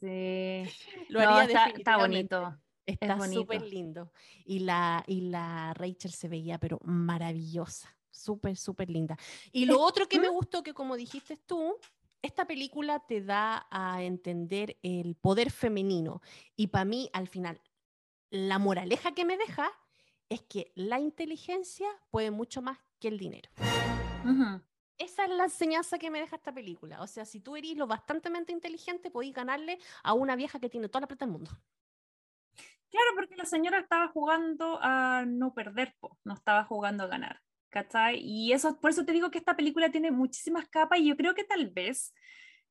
Sí. 0.00 0.64
Lo 1.08 1.20
haría 1.20 1.66
está, 1.66 1.96
bonito. 1.96 2.56
Está 2.88 3.20
súper 3.28 3.62
lindo. 3.62 4.10
Y 4.44 4.60
la, 4.60 5.04
y 5.06 5.22
la 5.22 5.74
Rachel 5.74 6.12
se 6.12 6.28
veía, 6.28 6.58
pero 6.58 6.78
maravillosa 6.84 7.94
súper, 8.10 8.56
súper 8.56 8.90
linda. 8.90 9.16
Y 9.52 9.66
lo 9.66 9.80
otro 9.80 10.08
que 10.08 10.18
me 10.18 10.28
gustó, 10.28 10.62
que 10.62 10.74
como 10.74 10.96
dijiste 10.96 11.36
tú, 11.36 11.76
esta 12.22 12.46
película 12.46 13.00
te 13.00 13.22
da 13.22 13.66
a 13.70 14.02
entender 14.02 14.78
el 14.82 15.14
poder 15.14 15.50
femenino. 15.50 16.20
Y 16.56 16.68
para 16.68 16.84
mí, 16.84 17.10
al 17.12 17.28
final, 17.28 17.60
la 18.30 18.58
moraleja 18.58 19.12
que 19.12 19.24
me 19.24 19.36
deja 19.36 19.70
es 20.28 20.42
que 20.42 20.72
la 20.74 20.98
inteligencia 20.98 21.88
puede 22.10 22.30
mucho 22.30 22.60
más 22.60 22.78
que 22.98 23.08
el 23.08 23.18
dinero. 23.18 23.50
Esa 24.98 25.24
es 25.24 25.30
la 25.30 25.44
enseñanza 25.44 25.96
que 25.96 26.10
me 26.10 26.18
deja 26.18 26.36
esta 26.36 26.52
película. 26.52 27.00
O 27.02 27.06
sea, 27.06 27.24
si 27.24 27.38
tú 27.38 27.54
eres 27.54 27.76
lo 27.76 27.86
bastante 27.86 28.30
inteligente, 28.48 29.10
podéis 29.10 29.32
ganarle 29.32 29.78
a 30.02 30.12
una 30.12 30.34
vieja 30.34 30.58
que 30.58 30.68
tiene 30.68 30.88
toda 30.88 31.02
la 31.02 31.06
plata 31.06 31.24
del 31.24 31.32
mundo. 31.32 31.50
Claro, 32.90 33.10
porque 33.14 33.36
la 33.36 33.44
señora 33.44 33.78
estaba 33.78 34.08
jugando 34.08 34.78
a 34.82 35.24
no 35.26 35.52
perder, 35.54 35.94
no 36.24 36.34
estaba 36.34 36.64
jugando 36.64 37.04
a 37.04 37.08
ganar. 37.08 37.40
¿cachai? 37.70 38.18
Y 38.20 38.52
eso, 38.52 38.78
por 38.80 38.90
eso 38.90 39.04
te 39.04 39.12
digo 39.12 39.30
que 39.30 39.38
esta 39.38 39.56
película 39.56 39.90
tiene 39.90 40.10
muchísimas 40.10 40.68
capas 40.68 41.00
y 41.00 41.08
yo 41.08 41.16
creo 41.16 41.34
que 41.34 41.44
tal 41.44 41.68
vez, 41.70 42.14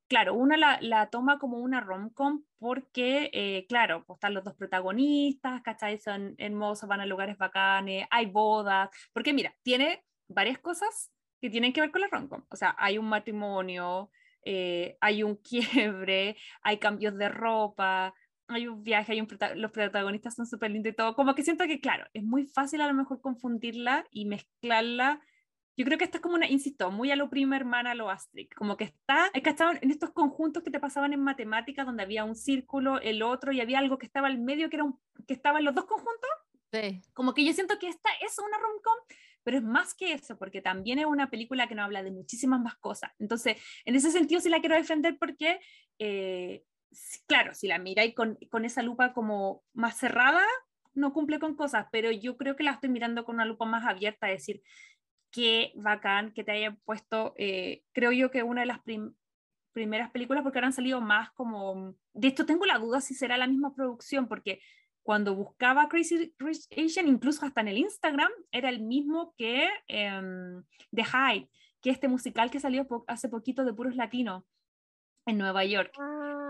claro, 0.07 0.33
una 0.35 0.57
la, 0.57 0.79
la 0.81 1.09
toma 1.09 1.39
como 1.39 1.59
una 1.59 1.81
rom-com 1.81 2.43
porque, 2.59 3.29
eh, 3.33 3.65
claro, 3.67 4.03
pues 4.05 4.17
están 4.17 4.33
los 4.33 4.43
dos 4.43 4.55
protagonistas, 4.55 5.61
¿cachai? 5.61 5.99
Son 5.99 6.35
hermosos, 6.37 6.89
van 6.89 7.01
a 7.01 7.05
lugares 7.05 7.37
bacanes, 7.37 8.07
hay 8.09 8.25
bodas, 8.27 8.89
porque 9.13 9.33
mira, 9.33 9.55
tiene 9.63 10.03
varias 10.27 10.59
cosas 10.59 11.11
que 11.41 11.49
tienen 11.49 11.73
que 11.73 11.81
ver 11.81 11.91
con 11.91 12.01
la 12.01 12.07
rom-com, 12.07 12.43
o 12.49 12.55
sea, 12.55 12.75
hay 12.79 12.97
un 12.97 13.07
matrimonio, 13.09 14.09
eh, 14.43 14.97
hay 15.01 15.23
un 15.23 15.35
quiebre, 15.43 16.37
hay 16.61 16.79
cambios 16.79 17.17
de 17.17 17.29
ropa, 17.29 18.13
hay 18.47 18.67
un 18.67 18.83
viaje, 18.83 19.13
hay 19.13 19.21
un 19.21 19.27
los 19.55 19.71
protagonistas 19.71 20.35
son 20.35 20.45
súper 20.45 20.71
lindos 20.71 20.93
y 20.93 20.95
todo, 20.95 21.15
como 21.15 21.35
que 21.35 21.43
siento 21.43 21.65
que, 21.65 21.79
claro, 21.79 22.05
es 22.13 22.23
muy 22.23 22.45
fácil 22.45 22.81
a 22.81 22.87
lo 22.87 22.93
mejor 22.93 23.21
confundirla 23.21 24.05
y 24.11 24.25
mezclarla. 24.25 25.21
Yo 25.75 25.85
creo 25.85 25.97
que 25.97 26.05
esta 26.05 26.17
es 26.17 26.21
como 26.21 26.35
una, 26.35 26.49
insisto, 26.49 26.89
muy 26.89 27.11
a 27.11 27.15
lo 27.15 27.29
prima 27.29 27.55
hermana, 27.55 27.91
a 27.91 27.95
lo 27.95 28.09
Astrid, 28.09 28.47
como 28.55 28.77
que 28.77 28.85
está, 28.85 29.29
es 29.33 29.43
que 29.43 29.49
estaban 29.49 29.77
en 29.81 29.91
estos 29.91 30.11
conjuntos 30.11 30.63
que 30.63 30.71
te 30.71 30.79
pasaban 30.79 31.13
en 31.13 31.21
matemáticas, 31.21 31.85
donde 31.85 32.03
había 32.03 32.23
un 32.23 32.35
círculo, 32.35 32.99
el 32.99 33.21
otro, 33.21 33.51
y 33.51 33.61
había 33.61 33.77
algo 33.79 33.97
que 33.99 34.07
estaba 34.07 34.27
al 34.27 34.39
medio, 34.39 34.69
que 34.69 34.77
era 34.77 34.85
un, 34.85 34.99
que 35.27 35.33
estaba 35.33 35.59
en 35.59 35.65
los 35.65 35.75
dos 35.75 35.85
conjuntos. 35.85 36.29
Sí. 36.71 37.01
Como 37.13 37.33
que 37.33 37.45
yo 37.45 37.53
siento 37.53 37.77
que 37.77 37.89
esta 37.89 38.09
es 38.25 38.39
una 38.39 38.57
rom-com, 38.57 39.17
pero 39.43 39.57
es 39.57 39.63
más 39.63 39.93
que 39.93 40.13
eso, 40.13 40.37
porque 40.37 40.61
también 40.61 40.99
es 40.99 41.05
una 41.05 41.29
película 41.29 41.67
que 41.67 41.75
nos 41.75 41.85
habla 41.85 42.01
de 42.01 42.11
muchísimas 42.11 42.59
más 42.59 42.75
cosas. 42.77 43.11
Entonces, 43.19 43.57
en 43.85 43.95
ese 43.95 44.11
sentido 44.11 44.41
sí 44.41 44.49
la 44.49 44.59
quiero 44.59 44.75
defender 44.75 45.17
porque 45.19 45.59
eh, 45.99 46.63
claro, 47.27 47.53
si 47.53 47.67
la 47.67 47.79
miráis 47.79 48.15
con, 48.15 48.37
con 48.49 48.65
esa 48.65 48.81
lupa 48.81 49.13
como 49.13 49.63
más 49.73 49.97
cerrada, 49.97 50.43
no 50.93 51.13
cumple 51.13 51.39
con 51.39 51.55
cosas, 51.55 51.87
pero 51.91 52.11
yo 52.11 52.37
creo 52.37 52.55
que 52.55 52.63
la 52.63 52.71
estoy 52.71 52.89
mirando 52.89 53.23
con 53.23 53.35
una 53.35 53.45
lupa 53.45 53.65
más 53.65 53.85
abierta, 53.85 54.31
es 54.31 54.41
decir, 54.41 54.61
qué 55.31 55.71
bacán 55.75 56.33
que 56.33 56.43
te 56.43 56.51
hayan 56.51 56.77
puesto, 56.83 57.33
eh, 57.37 57.83
creo 57.93 58.11
yo 58.11 58.31
que 58.31 58.43
una 58.43 58.61
de 58.61 58.67
las 58.67 58.79
primeras 59.73 60.11
películas, 60.11 60.43
porque 60.43 60.57
ahora 60.57 60.67
han 60.67 60.73
salido 60.73 61.01
más 61.01 61.31
como, 61.31 61.95
de 62.13 62.27
esto 62.29 62.45
tengo 62.45 62.65
la 62.65 62.79
duda 62.79 63.01
si 63.01 63.13
será 63.13 63.37
la 63.37 63.47
misma 63.47 63.73
producción, 63.75 64.27
porque 64.27 64.59
cuando 65.03 65.35
buscaba 65.35 65.87
Crazy 65.87 66.33
Rich 66.37 66.67
Asian, 66.75 67.07
incluso 67.07 67.45
hasta 67.45 67.61
en 67.61 67.69
el 67.69 67.77
Instagram, 67.77 68.31
era 68.51 68.69
el 68.69 68.81
mismo 68.81 69.33
que 69.37 69.69
em, 69.87 70.63
The 70.93 71.03
Hyde, 71.05 71.49
que 71.81 71.91
este 71.91 72.07
musical 72.07 72.51
que 72.51 72.59
salió 72.59 72.87
hace 73.07 73.29
poquito 73.29 73.63
de 73.63 73.73
puros 73.73 73.95
latinos 73.95 74.43
en 75.25 75.37
Nueva 75.37 75.63
York. 75.63 75.93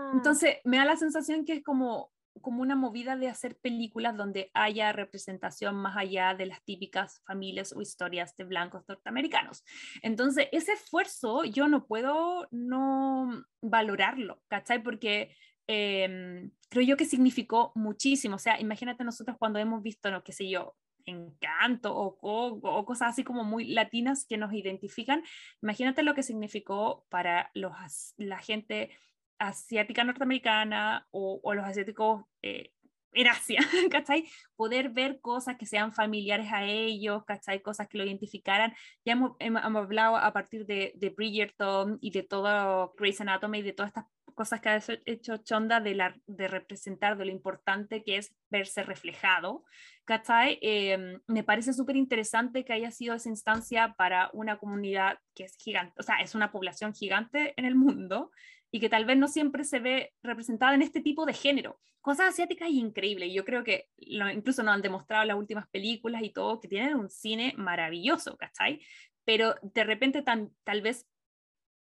Ah. 0.08 0.12
Entonces, 0.14 0.56
me 0.64 0.78
da 0.78 0.84
la 0.84 0.96
sensación 0.96 1.44
que 1.44 1.54
es 1.54 1.62
como, 1.62 2.12
como 2.40 2.62
una 2.62 2.76
movida 2.76 3.16
de 3.16 3.28
hacer 3.28 3.56
películas 3.56 4.16
donde 4.16 4.50
haya 4.54 4.92
representación 4.92 5.76
más 5.76 5.96
allá 5.96 6.34
de 6.34 6.46
las 6.46 6.62
típicas 6.64 7.20
familias 7.26 7.72
o 7.74 7.80
historias 7.80 8.36
de 8.36 8.44
blancos 8.44 8.84
norteamericanos. 8.88 9.64
Entonces, 10.02 10.48
ese 10.52 10.72
esfuerzo 10.72 11.44
yo 11.44 11.68
no 11.68 11.86
puedo 11.86 12.48
no 12.50 13.44
valorarlo, 13.60 14.42
¿cachai? 14.48 14.82
Porque 14.82 15.34
em, 15.66 16.50
creo 16.70 16.84
yo 16.84 16.96
que 16.96 17.04
significó 17.04 17.72
muchísimo. 17.74 18.36
O 18.36 18.38
sea, 18.38 18.60
imagínate 18.60 19.04
nosotros 19.04 19.36
cuando 19.38 19.58
hemos 19.58 19.82
visto, 19.82 20.10
no 20.10 20.24
qué 20.24 20.32
sé 20.32 20.48
yo, 20.48 20.74
encanto 21.08 21.94
o, 21.96 22.18
o, 22.20 22.84
cosas 22.84 23.10
así 23.10 23.24
como 23.24 23.44
muy 23.44 23.68
latinas 23.68 24.26
que 24.26 24.36
nos 24.36 24.52
identifican. 24.52 25.22
Imagínate 25.62 26.02
lo 26.02 26.14
que 26.14 26.22
significó 26.22 27.06
para 27.08 27.50
los, 27.54 28.14
la 28.16 28.38
gente 28.38 28.90
asiática 29.38 30.04
norteamericana 30.04 31.06
o, 31.10 31.40
o 31.42 31.54
los 31.54 31.64
asiáticos 31.64 32.24
eh, 32.42 32.72
en 33.12 33.26
Asia, 33.26 33.60
¿cachai? 33.90 34.28
Poder 34.56 34.90
ver 34.90 35.20
cosas 35.20 35.56
que 35.56 35.66
sean 35.66 35.92
familiares 35.92 36.52
a 36.52 36.64
ellos, 36.64 37.24
¿cachai? 37.24 37.62
Cosas 37.62 37.88
que 37.88 37.98
lo 37.98 38.04
identificaran. 38.04 38.74
Ya 39.04 39.14
hemos, 39.14 39.32
hemos 39.40 39.64
hablado 39.64 40.16
a 40.16 40.32
partir 40.32 40.66
de, 40.66 40.92
de, 40.96 41.10
Bridgerton 41.10 41.98
y 42.00 42.10
de 42.10 42.22
todo 42.22 42.94
Grey's 42.96 43.20
Anatomy 43.20 43.58
y 43.58 43.62
de 43.62 43.72
todas 43.72 43.90
estas 43.90 44.04
cosas 44.34 44.60
que 44.60 44.68
ha 44.68 44.80
hecho 45.06 45.38
Chonda 45.38 45.80
de, 45.80 45.96
la, 45.96 46.16
de 46.26 46.46
representar, 46.46 47.18
de 47.18 47.24
lo 47.24 47.32
importante 47.32 48.04
que 48.04 48.18
es 48.18 48.32
verse 48.50 48.84
reflejado, 48.84 49.64
¿cachai? 50.04 50.60
Eh, 50.62 51.18
me 51.26 51.42
parece 51.42 51.72
súper 51.72 51.96
interesante 51.96 52.64
que 52.64 52.72
haya 52.72 52.92
sido 52.92 53.16
esa 53.16 53.30
instancia 53.30 53.94
para 53.98 54.30
una 54.32 54.58
comunidad 54.58 55.18
que 55.34 55.42
es 55.42 55.56
gigante, 55.56 55.94
o 55.98 56.04
sea, 56.04 56.20
es 56.20 56.36
una 56.36 56.52
población 56.52 56.94
gigante 56.94 57.52
en 57.56 57.64
el 57.64 57.74
mundo 57.74 58.30
y 58.70 58.80
que 58.80 58.88
tal 58.88 59.04
vez 59.04 59.16
no 59.16 59.28
siempre 59.28 59.64
se 59.64 59.78
ve 59.78 60.12
representada 60.22 60.74
en 60.74 60.82
este 60.82 61.00
tipo 61.00 61.26
de 61.26 61.32
género. 61.32 61.80
Cosas 62.00 62.28
asiáticas 62.28 62.70
increíbles. 62.70 63.32
Yo 63.32 63.44
creo 63.44 63.64
que 63.64 63.88
lo, 63.96 64.30
incluso 64.30 64.62
nos 64.62 64.74
han 64.74 64.82
demostrado 64.82 65.24
las 65.24 65.36
últimas 65.36 65.68
películas 65.68 66.22
y 66.22 66.30
todo, 66.30 66.60
que 66.60 66.68
tienen 66.68 66.94
un 66.94 67.10
cine 67.10 67.54
maravilloso, 67.56 68.36
¿cachai? 68.36 68.80
Pero 69.24 69.54
de 69.62 69.84
repente 69.84 70.22
tal 70.22 70.82
vez 70.82 71.06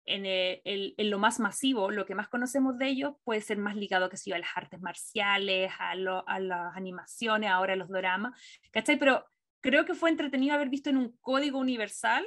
en, 0.04 0.26
el, 0.26 0.94
en, 0.96 1.10
lo 1.10 1.18
más 1.18 1.38
masivo, 1.38 1.90
lo 1.90 2.06
que 2.06 2.14
más 2.14 2.28
conocemos 2.28 2.78
de 2.78 2.88
ellos 2.88 3.14
puede 3.24 3.40
ser 3.40 3.59
más 3.59 3.76
ligado 3.76 4.09
que 4.09 4.16
a 4.32 4.38
las 4.38 4.50
artes 4.56 4.80
marciales, 4.80 5.70
a, 5.78 5.92
a 5.92 6.40
las 6.40 6.76
animaciones, 6.76 7.50
ahora 7.50 7.74
a 7.74 7.76
los 7.76 7.88
dramas, 7.88 8.32
¿cachai? 8.72 8.98
Pero 8.98 9.24
creo 9.60 9.84
que 9.84 9.94
fue 9.94 10.10
entretenido 10.10 10.54
haber 10.54 10.68
visto 10.68 10.90
en 10.90 10.96
un 10.96 11.16
código 11.20 11.59
universal 11.59 12.26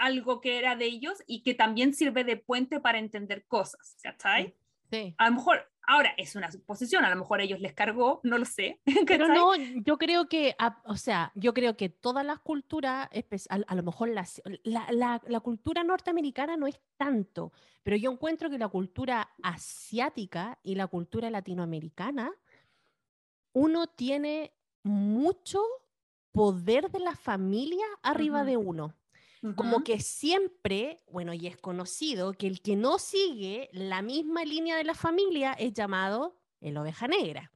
algo 0.00 0.40
que 0.40 0.58
era 0.58 0.76
de 0.76 0.86
ellos 0.86 1.22
y 1.26 1.42
que 1.42 1.54
también 1.54 1.94
sirve 1.94 2.24
de 2.24 2.36
puente 2.36 2.80
para 2.80 2.98
entender 2.98 3.44
cosas, 3.46 3.96
¿cachai? 4.02 4.54
Sí. 4.90 5.14
A 5.18 5.28
lo 5.28 5.36
mejor 5.36 5.70
Ahora, 5.90 6.14
es 6.16 6.36
una 6.36 6.52
suposición, 6.52 7.04
a 7.04 7.10
lo 7.10 7.16
mejor 7.16 7.40
a 7.40 7.42
ellos 7.42 7.58
les 7.58 7.72
cargó, 7.72 8.20
no 8.22 8.38
lo 8.38 8.44
sé. 8.44 8.80
Pero 9.08 9.26
no, 9.26 9.56
yo 9.56 9.98
creo 9.98 10.28
que, 10.28 10.54
o 10.84 10.96
sea, 10.96 11.32
yo 11.34 11.52
creo 11.52 11.76
que 11.76 11.88
todas 11.88 12.24
las 12.24 12.38
culturas, 12.38 13.08
a, 13.48 13.54
a 13.66 13.74
lo 13.74 13.82
mejor 13.82 14.10
la, 14.10 14.24
la, 14.62 15.20
la, 15.26 15.40
cultura 15.40 15.82
norteamericana 15.82 16.56
no 16.56 16.68
es 16.68 16.80
tanto, 16.96 17.52
pero 17.82 17.96
yo 17.96 18.12
encuentro 18.12 18.48
que 18.50 18.58
la 18.58 18.68
cultura 18.68 19.30
asiática 19.42 20.60
y 20.62 20.76
la 20.76 20.86
cultura 20.86 21.28
latinoamericana, 21.28 22.30
uno 23.52 23.88
tiene 23.88 24.52
mucho 24.84 25.60
poder 26.30 26.88
de 26.92 27.00
la 27.00 27.16
familia 27.16 27.86
arriba 28.02 28.44
de 28.44 28.56
uno. 28.56 28.94
Como 29.56 29.82
que 29.84 30.00
siempre, 30.00 30.98
bueno, 31.10 31.32
y 31.32 31.46
es 31.46 31.56
conocido 31.56 32.34
que 32.34 32.46
el 32.46 32.60
que 32.60 32.76
no 32.76 32.98
sigue 32.98 33.70
la 33.72 34.02
misma 34.02 34.44
línea 34.44 34.76
de 34.76 34.84
la 34.84 34.94
familia 34.94 35.54
es 35.54 35.72
llamado 35.72 36.36
el 36.60 36.76
oveja 36.76 37.08
negra. 37.08 37.50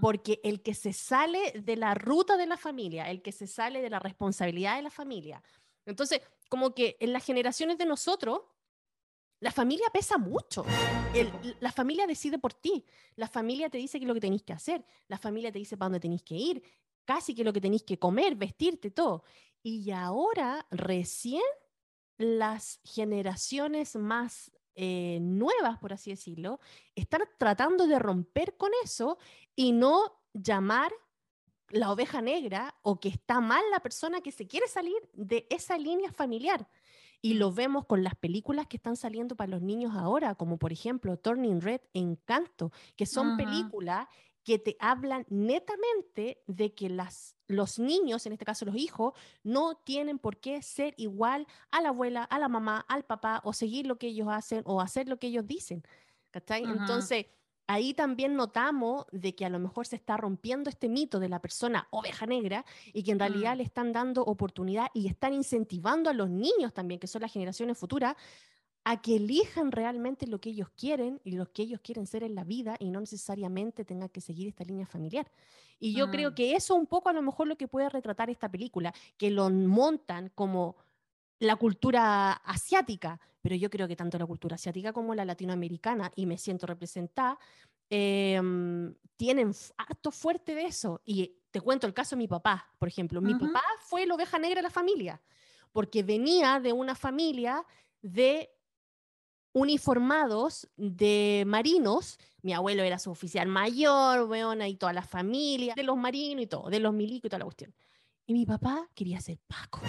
Porque 0.00 0.40
el 0.44 0.62
que 0.62 0.74
se 0.74 0.92
sale 0.92 1.52
de 1.52 1.76
la 1.76 1.94
ruta 1.94 2.36
de 2.36 2.46
la 2.46 2.56
familia, 2.56 3.10
el 3.10 3.20
que 3.22 3.32
se 3.32 3.46
sale 3.46 3.82
de 3.82 3.90
la 3.90 3.98
responsabilidad 3.98 4.76
de 4.76 4.82
la 4.82 4.90
familia. 4.90 5.42
Entonces, 5.84 6.20
como 6.48 6.74
que 6.74 6.96
en 7.00 7.12
las 7.12 7.24
generaciones 7.24 7.76
de 7.76 7.86
nosotros, 7.86 8.42
la 9.40 9.50
familia 9.50 9.86
pesa 9.92 10.18
mucho. 10.18 10.64
la 11.60 11.72
familia 11.72 12.06
decide 12.06 12.38
por 12.38 12.54
ti. 12.54 12.84
La 13.16 13.26
familia 13.26 13.68
te 13.68 13.78
dice 13.78 13.98
qué 13.98 14.04
es 14.04 14.08
lo 14.08 14.14
que 14.14 14.20
tenéis 14.20 14.42
que 14.42 14.52
hacer. 14.52 14.84
La 15.08 15.18
familia 15.18 15.50
te 15.50 15.58
dice 15.58 15.76
para 15.76 15.86
dónde 15.86 16.00
tenéis 16.00 16.22
que 16.22 16.36
ir. 16.36 16.62
Casi 17.04 17.34
que 17.34 17.42
lo 17.42 17.52
que 17.52 17.60
tenéis 17.60 17.82
que 17.82 17.98
comer, 17.98 18.36
vestirte, 18.36 18.90
todo. 18.90 19.24
Y 19.62 19.90
ahora, 19.90 20.66
recién, 20.70 21.42
las 22.16 22.80
generaciones 22.84 23.96
más 23.96 24.52
eh, 24.74 25.18
nuevas, 25.20 25.78
por 25.78 25.92
así 25.92 26.10
decirlo, 26.10 26.60
están 26.94 27.22
tratando 27.38 27.86
de 27.86 27.98
romper 27.98 28.56
con 28.56 28.70
eso 28.84 29.18
y 29.56 29.72
no 29.72 30.20
llamar 30.32 30.92
la 31.70 31.90
oveja 31.92 32.20
negra 32.20 32.74
o 32.82 33.00
que 33.00 33.08
está 33.08 33.40
mal 33.40 33.62
la 33.70 33.80
persona 33.80 34.20
que 34.20 34.32
se 34.32 34.46
quiere 34.46 34.68
salir 34.68 34.96
de 35.12 35.46
esa 35.50 35.78
línea 35.78 36.12
familiar. 36.12 36.68
Y 37.22 37.34
lo 37.34 37.52
vemos 37.52 37.84
con 37.84 38.02
las 38.02 38.14
películas 38.14 38.66
que 38.66 38.78
están 38.78 38.96
saliendo 38.96 39.36
para 39.36 39.50
los 39.50 39.60
niños 39.60 39.94
ahora, 39.94 40.34
como 40.34 40.58
por 40.58 40.72
ejemplo 40.72 41.18
Turning 41.18 41.60
Red, 41.60 41.82
Encanto, 41.92 42.72
que 42.96 43.04
son 43.04 43.36
películas 43.36 44.08
que 44.44 44.58
te 44.58 44.76
hablan 44.80 45.26
netamente 45.28 46.42
de 46.46 46.74
que 46.74 46.88
las, 46.88 47.36
los 47.46 47.78
niños, 47.78 48.26
en 48.26 48.32
este 48.32 48.44
caso 48.44 48.64
los 48.64 48.76
hijos, 48.76 49.14
no 49.42 49.74
tienen 49.74 50.18
por 50.18 50.38
qué 50.38 50.62
ser 50.62 50.94
igual 50.96 51.46
a 51.70 51.80
la 51.80 51.90
abuela, 51.90 52.24
a 52.24 52.38
la 52.38 52.48
mamá, 52.48 52.84
al 52.88 53.04
papá, 53.04 53.40
o 53.44 53.52
seguir 53.52 53.86
lo 53.86 53.98
que 53.98 54.08
ellos 54.08 54.28
hacen 54.30 54.62
o 54.64 54.80
hacer 54.80 55.08
lo 55.08 55.18
que 55.18 55.28
ellos 55.28 55.46
dicen. 55.46 55.82
Entonces, 56.32 57.26
ahí 57.66 57.94
también 57.94 58.34
notamos 58.34 59.06
de 59.12 59.34
que 59.34 59.44
a 59.44 59.48
lo 59.48 59.58
mejor 59.58 59.86
se 59.86 59.96
está 59.96 60.16
rompiendo 60.16 60.70
este 60.70 60.88
mito 60.88 61.18
de 61.20 61.28
la 61.28 61.40
persona 61.40 61.86
oveja 61.90 62.26
negra 62.26 62.64
y 62.92 63.02
que 63.02 63.12
en 63.12 63.18
realidad 63.18 63.54
mm. 63.54 63.58
le 63.58 63.62
están 63.64 63.92
dando 63.92 64.22
oportunidad 64.22 64.88
y 64.94 65.06
están 65.08 65.34
incentivando 65.34 66.10
a 66.10 66.12
los 66.14 66.30
niños 66.30 66.72
también, 66.72 67.00
que 67.00 67.06
son 67.06 67.22
las 67.22 67.32
generaciones 67.32 67.78
futuras, 67.78 68.16
a 68.84 69.00
que 69.02 69.16
elijan 69.16 69.72
realmente 69.72 70.26
lo 70.26 70.40
que 70.40 70.50
ellos 70.50 70.70
quieren 70.70 71.20
y 71.24 71.32
lo 71.32 71.52
que 71.52 71.62
ellos 71.62 71.80
quieren 71.82 72.06
ser 72.06 72.22
en 72.22 72.34
la 72.34 72.44
vida 72.44 72.76
y 72.78 72.90
no 72.90 73.00
necesariamente 73.00 73.84
tengan 73.84 74.08
que 74.08 74.20
seguir 74.20 74.48
esta 74.48 74.64
línea 74.64 74.86
familiar. 74.86 75.30
Y 75.78 75.94
yo 75.94 76.10
creo 76.10 76.30
mm. 76.30 76.34
que 76.34 76.54
eso 76.54 76.74
un 76.74 76.86
poco 76.86 77.08
a 77.08 77.12
lo 77.12 77.22
mejor 77.22 77.46
lo 77.46 77.56
que 77.56 77.68
puede 77.68 77.88
retratar 77.88 78.30
esta 78.30 78.50
película, 78.50 78.94
que 79.16 79.30
lo 79.30 79.50
montan 79.50 80.30
como 80.34 80.76
la 81.38 81.56
cultura 81.56 82.32
asiática, 82.32 83.18
pero 83.40 83.54
yo 83.56 83.70
creo 83.70 83.88
que 83.88 83.96
tanto 83.96 84.18
la 84.18 84.26
cultura 84.26 84.56
asiática 84.56 84.92
como 84.92 85.14
la 85.14 85.24
latinoamericana, 85.24 86.12
y 86.14 86.26
me 86.26 86.36
siento 86.36 86.66
representada, 86.66 87.38
em, 87.88 88.94
tienen 89.16 89.52
harto 89.78 90.10
fuerte 90.10 90.54
de 90.54 90.66
eso. 90.66 91.00
Y 91.04 91.38
te 91.50 91.60
cuento 91.60 91.86
el 91.86 91.94
caso 91.94 92.14
de 92.14 92.18
mi 92.18 92.28
papá, 92.28 92.68
por 92.78 92.88
ejemplo. 92.88 93.20
Mi 93.20 93.34
papá 93.34 93.62
fue 93.80 94.06
la 94.06 94.14
oveja 94.14 94.38
negra 94.38 94.60
de 94.60 94.64
la 94.64 94.70
familia, 94.70 95.20
porque 95.72 96.02
venía 96.02 96.60
de 96.60 96.72
una 96.72 96.94
familia 96.94 97.64
de 98.02 98.50
uniformados 99.52 100.68
de 100.76 101.44
marinos. 101.46 102.18
Mi 102.42 102.52
abuelo 102.52 102.82
era 102.82 102.98
su 102.98 103.10
oficial 103.10 103.48
mayor, 103.48 104.28
weón, 104.28 104.62
y 104.62 104.76
toda 104.76 104.92
la 104.92 105.02
familia, 105.02 105.74
de 105.74 105.82
los 105.82 105.96
marinos 105.96 106.44
y 106.44 106.46
todo, 106.46 106.70
de 106.70 106.80
los 106.80 106.92
milicos 106.92 107.26
y 107.26 107.28
toda 107.28 107.40
la 107.40 107.44
cuestión. 107.44 107.74
Y 108.26 108.32
mi 108.32 108.46
papá 108.46 108.88
quería 108.94 109.20
ser 109.20 109.38
Paco. 109.46 109.80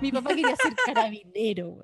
Mi 0.00 0.10
papá 0.10 0.30
quería 0.30 0.56
ser 0.56 0.74
carabinero. 0.86 1.82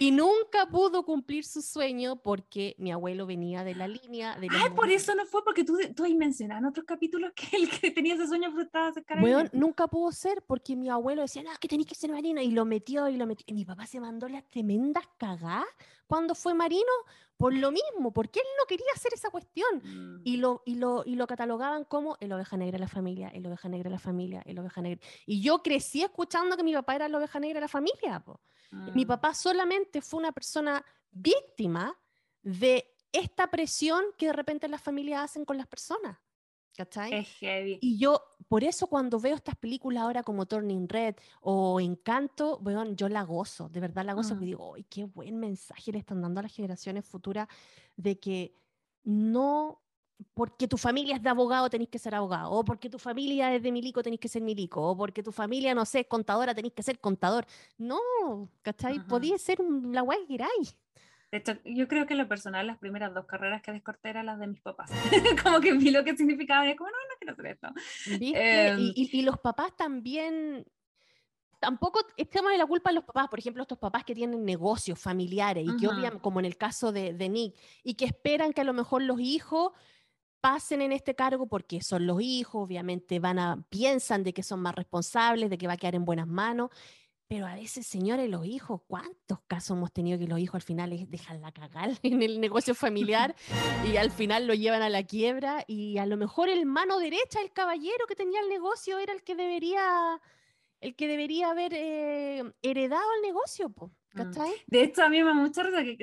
Y 0.00 0.10
nunca 0.10 0.66
pudo 0.68 1.04
cumplir 1.04 1.44
su 1.44 1.62
sueño 1.62 2.16
porque 2.16 2.74
mi 2.78 2.90
abuelo 2.90 3.26
venía 3.26 3.62
de 3.62 3.74
la 3.74 3.86
línea 3.86 4.36
de 4.38 4.48
Ah, 4.50 4.72
por 4.74 4.90
eso 4.90 5.14
no 5.14 5.24
fue, 5.26 5.44
porque 5.44 5.62
tú, 5.62 5.78
tú 5.94 6.04
ahí 6.04 6.14
mencionas 6.14 6.58
en 6.58 6.64
otros 6.66 6.84
capítulos 6.84 7.32
que 7.34 7.56
el 7.56 7.70
que 7.70 7.90
tenía 7.90 8.14
ese 8.14 8.26
sueño 8.26 8.50
frustrado 8.50 8.92
ser 8.92 9.04
carabinero. 9.04 9.38
Bueno, 9.38 9.50
nunca 9.52 9.86
pudo 9.86 10.10
ser 10.10 10.42
porque 10.42 10.74
mi 10.74 10.88
abuelo 10.88 11.22
decía, 11.22 11.42
no, 11.42 11.50
que 11.60 11.68
tenéis 11.68 11.88
que 11.88 11.94
ser 11.94 12.10
marino. 12.10 12.40
Y 12.40 12.50
lo 12.50 12.64
metió 12.64 13.08
y 13.08 13.16
lo 13.16 13.26
metió. 13.26 13.44
Y 13.46 13.54
mi 13.54 13.64
papá 13.64 13.86
se 13.86 14.00
mandó 14.00 14.28
las 14.28 14.44
tremendas 14.50 15.04
cagadas 15.18 15.64
cuando 16.06 16.34
fue 16.34 16.54
marino 16.54 16.92
por 17.36 17.52
lo 17.52 17.72
mismo, 17.72 18.12
porque 18.12 18.40
él 18.40 18.46
no 18.58 18.66
quería 18.66 18.86
hacer 18.94 19.12
esa 19.12 19.30
cuestión. 19.30 19.82
Mm. 19.82 20.20
Y, 20.24 20.36
lo, 20.36 20.62
y, 20.64 20.76
lo, 20.76 21.02
y 21.04 21.16
lo 21.16 21.26
catalogaban 21.26 21.84
como 21.84 22.16
el 22.20 22.32
oveja 22.32 22.56
negra 22.56 22.72
de 22.72 22.80
la 22.80 22.88
familia, 22.88 23.28
el 23.28 23.46
oveja 23.46 23.68
negra 23.68 23.88
de 23.88 23.94
la 23.94 23.98
familia, 23.98 24.42
el 24.46 24.58
oveja 24.58 24.80
negra. 24.80 25.04
Y 25.26 25.40
yo 25.42 25.62
crecí 25.62 26.02
escuchando 26.02 26.56
que 26.56 26.62
mi 26.62 26.72
papá 26.72 26.94
era 26.94 27.08
la 27.08 27.18
oveja 27.18 27.40
negra 27.40 27.56
de 27.56 27.62
la 27.62 27.68
familia. 27.68 28.24
Mi 28.70 29.04
mm. 29.04 29.08
papá 29.08 29.34
solamente 29.34 30.00
fue 30.00 30.20
una 30.20 30.32
persona 30.32 30.84
víctima 31.10 31.96
de 32.42 32.94
esta 33.12 33.50
presión 33.50 34.04
que 34.18 34.26
de 34.26 34.32
repente 34.32 34.68
las 34.68 34.82
familias 34.82 35.24
hacen 35.24 35.44
con 35.44 35.56
las 35.56 35.66
personas. 35.66 36.18
¿Cachai? 36.76 37.12
Y 37.80 37.98
yo, 37.98 38.20
por 38.48 38.64
eso 38.64 38.88
cuando 38.88 39.20
veo 39.20 39.36
estas 39.36 39.54
películas 39.54 40.02
ahora 40.02 40.24
como 40.24 40.46
Turning 40.46 40.88
Red 40.88 41.14
o 41.40 41.80
Encanto, 41.80 42.58
bueno, 42.58 42.84
yo 42.94 43.08
la 43.08 43.22
gozo, 43.22 43.68
de 43.68 43.80
verdad 43.80 44.04
la 44.04 44.14
gozo, 44.14 44.34
mm. 44.34 44.40
digo, 44.40 44.74
¡ay, 44.74 44.84
qué 44.90 45.04
buen 45.04 45.38
mensaje 45.38 45.92
le 45.92 45.98
están 45.98 46.20
dando 46.20 46.40
a 46.40 46.42
las 46.42 46.52
generaciones 46.52 47.04
futuras 47.04 47.46
de 47.96 48.18
que 48.18 48.56
no 49.04 49.80
porque 50.32 50.68
tu 50.68 50.76
familia 50.76 51.16
es 51.16 51.22
de 51.22 51.28
abogado 51.28 51.68
tenéis 51.68 51.90
que 51.90 51.98
ser 51.98 52.14
abogado, 52.14 52.50
o 52.50 52.64
porque 52.64 52.88
tu 52.88 52.98
familia 52.98 53.54
es 53.54 53.62
de 53.62 53.72
milico 53.72 54.02
tenéis 54.02 54.20
que 54.20 54.28
ser 54.28 54.42
milico, 54.42 54.82
o 54.82 54.96
porque 54.96 55.22
tu 55.22 55.32
familia, 55.32 55.74
no 55.74 55.84
sé, 55.84 56.00
es 56.00 56.06
contadora 56.06 56.54
tenéis 56.54 56.74
que 56.74 56.82
ser 56.82 56.98
contador. 56.98 57.46
No, 57.78 57.98
¿cachai? 58.62 59.04
Podía 59.06 59.36
ser 59.38 59.58
la 59.60 60.02
guay 60.02 60.26
que 60.26 60.34
de 61.34 61.38
hecho, 61.38 61.58
yo 61.64 61.88
creo 61.88 62.06
que 62.06 62.14
en 62.14 62.20
lo 62.20 62.28
personal, 62.28 62.64
las 62.64 62.78
primeras 62.78 63.12
dos 63.12 63.26
carreras 63.26 63.60
que 63.60 63.72
descorté 63.72 64.10
eran 64.10 64.26
las 64.26 64.38
de 64.38 64.46
mis 64.46 64.60
papás. 64.60 64.88
como 65.42 65.58
que 65.58 65.72
vi 65.72 65.90
lo 65.90 66.04
que 66.04 66.16
significaba 66.16 66.70
y 66.70 66.76
como, 66.76 66.90
no, 66.90 66.96
no 66.96 67.14
quiero 67.18 67.32
hacer 67.32 67.46
esto. 67.46 67.68
Em, 68.06 68.92
y, 68.94 69.22
los 69.22 69.40
papás 69.40 69.76
también, 69.76 70.64
tampoco 71.58 72.06
echamos 72.16 72.52
de 72.52 72.58
la 72.58 72.66
culpa 72.66 72.90
a 72.90 72.92
los 72.92 73.02
papás, 73.02 73.26
por 73.26 73.40
ejemplo, 73.40 73.62
estos 73.62 73.78
papás 73.78 74.04
que 74.04 74.14
tienen 74.14 74.44
negocios 74.44 74.96
familiares 74.96 75.66
y 75.66 75.76
que 75.76 75.88
obviamente, 75.88 76.20
como 76.20 76.38
en 76.38 76.46
el 76.46 76.56
caso 76.56 76.92
de, 76.92 77.14
de, 77.14 77.28
Nick, 77.28 77.56
y 77.82 77.94
que 77.94 78.04
esperan 78.04 78.52
que 78.52 78.60
a 78.60 78.64
lo 78.64 78.72
mejor 78.72 79.02
los 79.02 79.18
hijos 79.18 79.72
pasen 80.40 80.82
en 80.82 80.92
este 80.92 81.16
cargo 81.16 81.48
porque 81.48 81.82
son 81.82 82.06
los 82.06 82.20
hijos, 82.20 82.62
obviamente 82.62 83.18
van 83.18 83.40
a, 83.40 83.64
piensan 83.70 84.22
de 84.22 84.32
que 84.32 84.44
son 84.44 84.60
más 84.60 84.76
responsables, 84.76 85.50
de 85.50 85.58
que 85.58 85.66
va 85.66 85.72
a 85.72 85.78
quedar 85.78 85.96
en 85.96 86.04
buenas 86.04 86.28
manos, 86.28 86.70
pero 87.34 87.48
a 87.48 87.56
veces, 87.56 87.84
señores, 87.84 88.30
los 88.30 88.46
hijos, 88.46 88.82
¿cuántos 88.86 89.40
casos 89.48 89.76
hemos 89.76 89.92
tenido 89.92 90.20
que 90.20 90.28
los 90.28 90.38
hijos 90.38 90.54
al 90.54 90.62
final 90.62 90.96
dejan 91.08 91.42
la 91.42 91.50
cagar 91.50 91.90
en 92.04 92.22
el 92.22 92.40
negocio 92.40 92.76
familiar 92.76 93.34
y 93.92 93.96
al 93.96 94.12
final 94.12 94.46
lo 94.46 94.54
llevan 94.54 94.82
a 94.82 94.88
la 94.88 95.02
quiebra? 95.02 95.64
Y 95.66 95.98
a 95.98 96.06
lo 96.06 96.16
mejor 96.16 96.48
el 96.48 96.64
mano 96.64 97.00
derecha, 97.00 97.40
el 97.40 97.50
caballero 97.50 98.06
que 98.06 98.14
tenía 98.14 98.40
el 98.40 98.48
negocio, 98.48 99.00
era 99.00 99.12
el 99.12 99.24
que 99.24 99.34
debería, 99.34 100.20
el 100.80 100.94
que 100.94 101.08
debería 101.08 101.50
haber 101.50 101.72
eh, 101.74 102.44
heredado 102.62 103.02
el 103.16 103.22
negocio, 103.22 103.68
mm. 103.68 104.16
¿cachai? 104.16 104.52
De 104.68 104.84
hecho, 104.84 105.02
a 105.02 105.08
mí 105.08 105.18
me 105.18 105.30
da 105.30 105.34
mucha 105.34 105.64
risa 105.64 105.82
que 105.82 105.96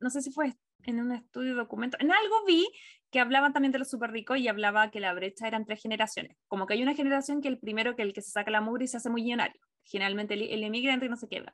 no 0.00 0.10
sé 0.10 0.20
si 0.20 0.30
fue 0.30 0.52
en 0.84 1.00
un 1.00 1.12
estudio 1.12 1.54
documento, 1.54 1.96
en 1.98 2.12
algo 2.12 2.44
vi 2.46 2.68
que 3.10 3.20
hablaban 3.20 3.54
también 3.54 3.72
de 3.72 3.78
los 3.78 3.88
súper 3.88 4.10
ricos 4.10 4.36
y 4.36 4.48
hablaba 4.48 4.90
que 4.90 5.00
la 5.00 5.14
brecha 5.14 5.48
era 5.48 5.56
entre 5.56 5.76
generaciones, 5.76 6.36
como 6.46 6.66
que 6.66 6.74
hay 6.74 6.82
una 6.82 6.94
generación 6.94 7.40
que 7.40 7.48
el 7.48 7.58
primero 7.58 7.96
que 7.96 8.02
el 8.02 8.12
que 8.12 8.20
se 8.20 8.32
saca 8.32 8.50
la 8.50 8.60
mugre 8.60 8.84
y 8.84 8.88
se 8.88 8.98
hace 8.98 9.08
muy 9.08 9.22
millonario, 9.22 9.62
generalmente 9.88 10.34
el, 10.34 10.42
el 10.42 10.62
emigrante 10.62 11.08
no 11.08 11.16
sé 11.16 11.28
qué, 11.28 11.44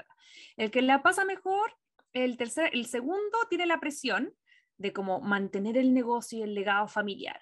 el 0.57 0.71
que 0.71 0.83
la 0.83 1.03
pasa 1.03 1.25
mejor, 1.25 1.75
el, 2.13 2.37
tercer, 2.37 2.71
el 2.73 2.87
segundo 2.87 3.39
tiene 3.49 3.67
la 3.67 3.81
presión 3.81 4.35
de 4.77 4.93
como 4.93 5.21
mantener 5.21 5.77
el 5.79 5.95
negocio 5.95 6.39
y 6.39 6.43
el 6.43 6.55
legado 6.55 6.89
familiar. 6.89 7.41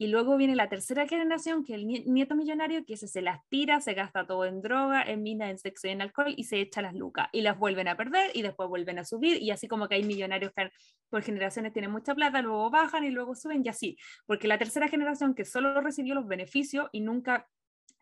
Y 0.00 0.06
luego 0.06 0.38
viene 0.38 0.56
la 0.56 0.70
tercera 0.70 1.06
generación, 1.06 1.62
que 1.62 1.74
es 1.74 1.78
el 1.78 1.86
nieto 1.86 2.34
millonario, 2.34 2.86
que 2.86 2.94
ese 2.94 3.06
se 3.06 3.20
las 3.20 3.46
tira, 3.50 3.82
se 3.82 3.92
gasta 3.92 4.26
todo 4.26 4.46
en 4.46 4.62
droga, 4.62 5.02
en 5.02 5.22
mina, 5.22 5.50
en 5.50 5.58
sexo 5.58 5.88
y 5.88 5.90
en 5.90 6.00
alcohol 6.00 6.32
y 6.34 6.44
se 6.44 6.58
echa 6.58 6.80
las 6.80 6.94
lucas. 6.94 7.28
Y 7.32 7.42
las 7.42 7.58
vuelven 7.58 7.86
a 7.86 7.98
perder 7.98 8.30
y 8.32 8.40
después 8.40 8.66
vuelven 8.70 8.98
a 8.98 9.04
subir. 9.04 9.42
Y 9.42 9.50
así 9.50 9.68
como 9.68 9.88
que 9.88 9.96
hay 9.96 10.04
millonarios 10.04 10.52
que 10.56 10.70
por 11.10 11.22
generaciones 11.22 11.74
tienen 11.74 11.90
mucha 11.90 12.14
plata, 12.14 12.40
luego 12.40 12.70
bajan 12.70 13.04
y 13.04 13.10
luego 13.10 13.34
suben 13.34 13.60
y 13.62 13.68
así. 13.68 13.98
Porque 14.24 14.48
la 14.48 14.56
tercera 14.56 14.88
generación 14.88 15.34
que 15.34 15.44
solo 15.44 15.78
recibió 15.82 16.14
los 16.14 16.26
beneficios 16.26 16.88
y 16.92 17.02
nunca 17.02 17.46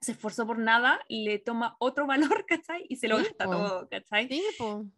se 0.00 0.12
esforzó 0.12 0.46
por 0.46 0.58
nada, 0.58 1.00
le 1.08 1.38
toma 1.38 1.76
otro 1.78 2.06
valor, 2.40 2.46
¿cachai? 2.46 2.86
Y 2.88 2.96
se 2.96 3.08
lo 3.08 3.16
gasta 3.16 3.44
todo, 3.44 3.88
¿cachai? 3.88 4.28
Sí, 4.28 4.42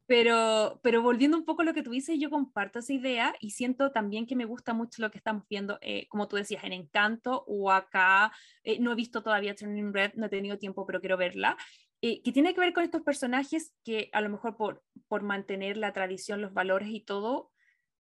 pero, 0.07 0.81
pero 0.83 1.03
volviendo 1.03 1.37
un 1.37 1.45
poco 1.45 1.63
a 1.63 1.65
lo 1.65 1.75
que 1.75 1.83
tú 1.83 1.91
dices, 1.91 2.19
yo 2.19 2.31
comparto 2.31 2.81
esa 2.81 2.93
idea 2.93 3.35
y 3.41 3.51
siento 3.51 3.93
también 3.93 4.27
que 4.27 4.37
me 4.37 4.45
gusta 4.45 4.75
mucho 4.75 5.03
lo 5.03 5.11
que 5.11 5.19
estamos 5.19 5.45
viendo, 5.49 5.79
eh, 5.81 6.07
como 6.09 6.29
tú 6.29 6.37
decías, 6.37 6.65
en 6.65 6.73
Encanto 6.73 7.45
o 7.47 7.71
acá, 7.71 8.33
eh, 8.63 8.79
no 8.79 8.93
he 8.93 8.95
visto 8.95 9.23
todavía 9.23 9.55
Turning 9.55 9.93
Red, 9.93 10.13
no 10.15 10.27
he 10.27 10.31
tenido 10.31 10.59
tiempo, 10.59 10.87
pero 10.87 11.01
quiero 11.01 11.17
verla. 11.17 11.57
Eh, 12.03 12.23
que 12.23 12.33
tiene 12.33 12.55
que 12.55 12.61
ver 12.61 12.73
con 12.73 12.83
estos 12.83 13.03
personajes 13.03 13.75
que 13.85 14.09
a 14.13 14.23
lo 14.23 14.31
mejor 14.31 14.57
por, 14.57 14.83
por 15.07 15.23
mantener 15.23 15.77
la 15.77 15.93
tradición, 15.93 16.41
los 16.41 16.55
valores 16.55 16.89
y 16.89 17.01
todo, 17.01 17.51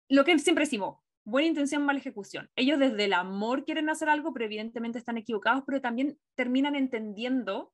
lo 0.07 0.23
que 0.23 0.37
siempre 0.37 0.65
decimos, 0.65 0.97
buena 1.23 1.47
intención, 1.47 1.83
mala 1.83 1.99
ejecución. 1.99 2.49
Ellos 2.55 2.79
desde 2.79 3.05
el 3.05 3.13
amor 3.13 3.65
quieren 3.65 3.89
hacer 3.89 4.09
algo, 4.09 4.33
pero 4.33 4.45
evidentemente 4.45 4.97
están 4.97 5.17
equivocados, 5.17 5.63
pero 5.65 5.81
también 5.81 6.17
terminan 6.35 6.75
entendiendo 6.75 7.73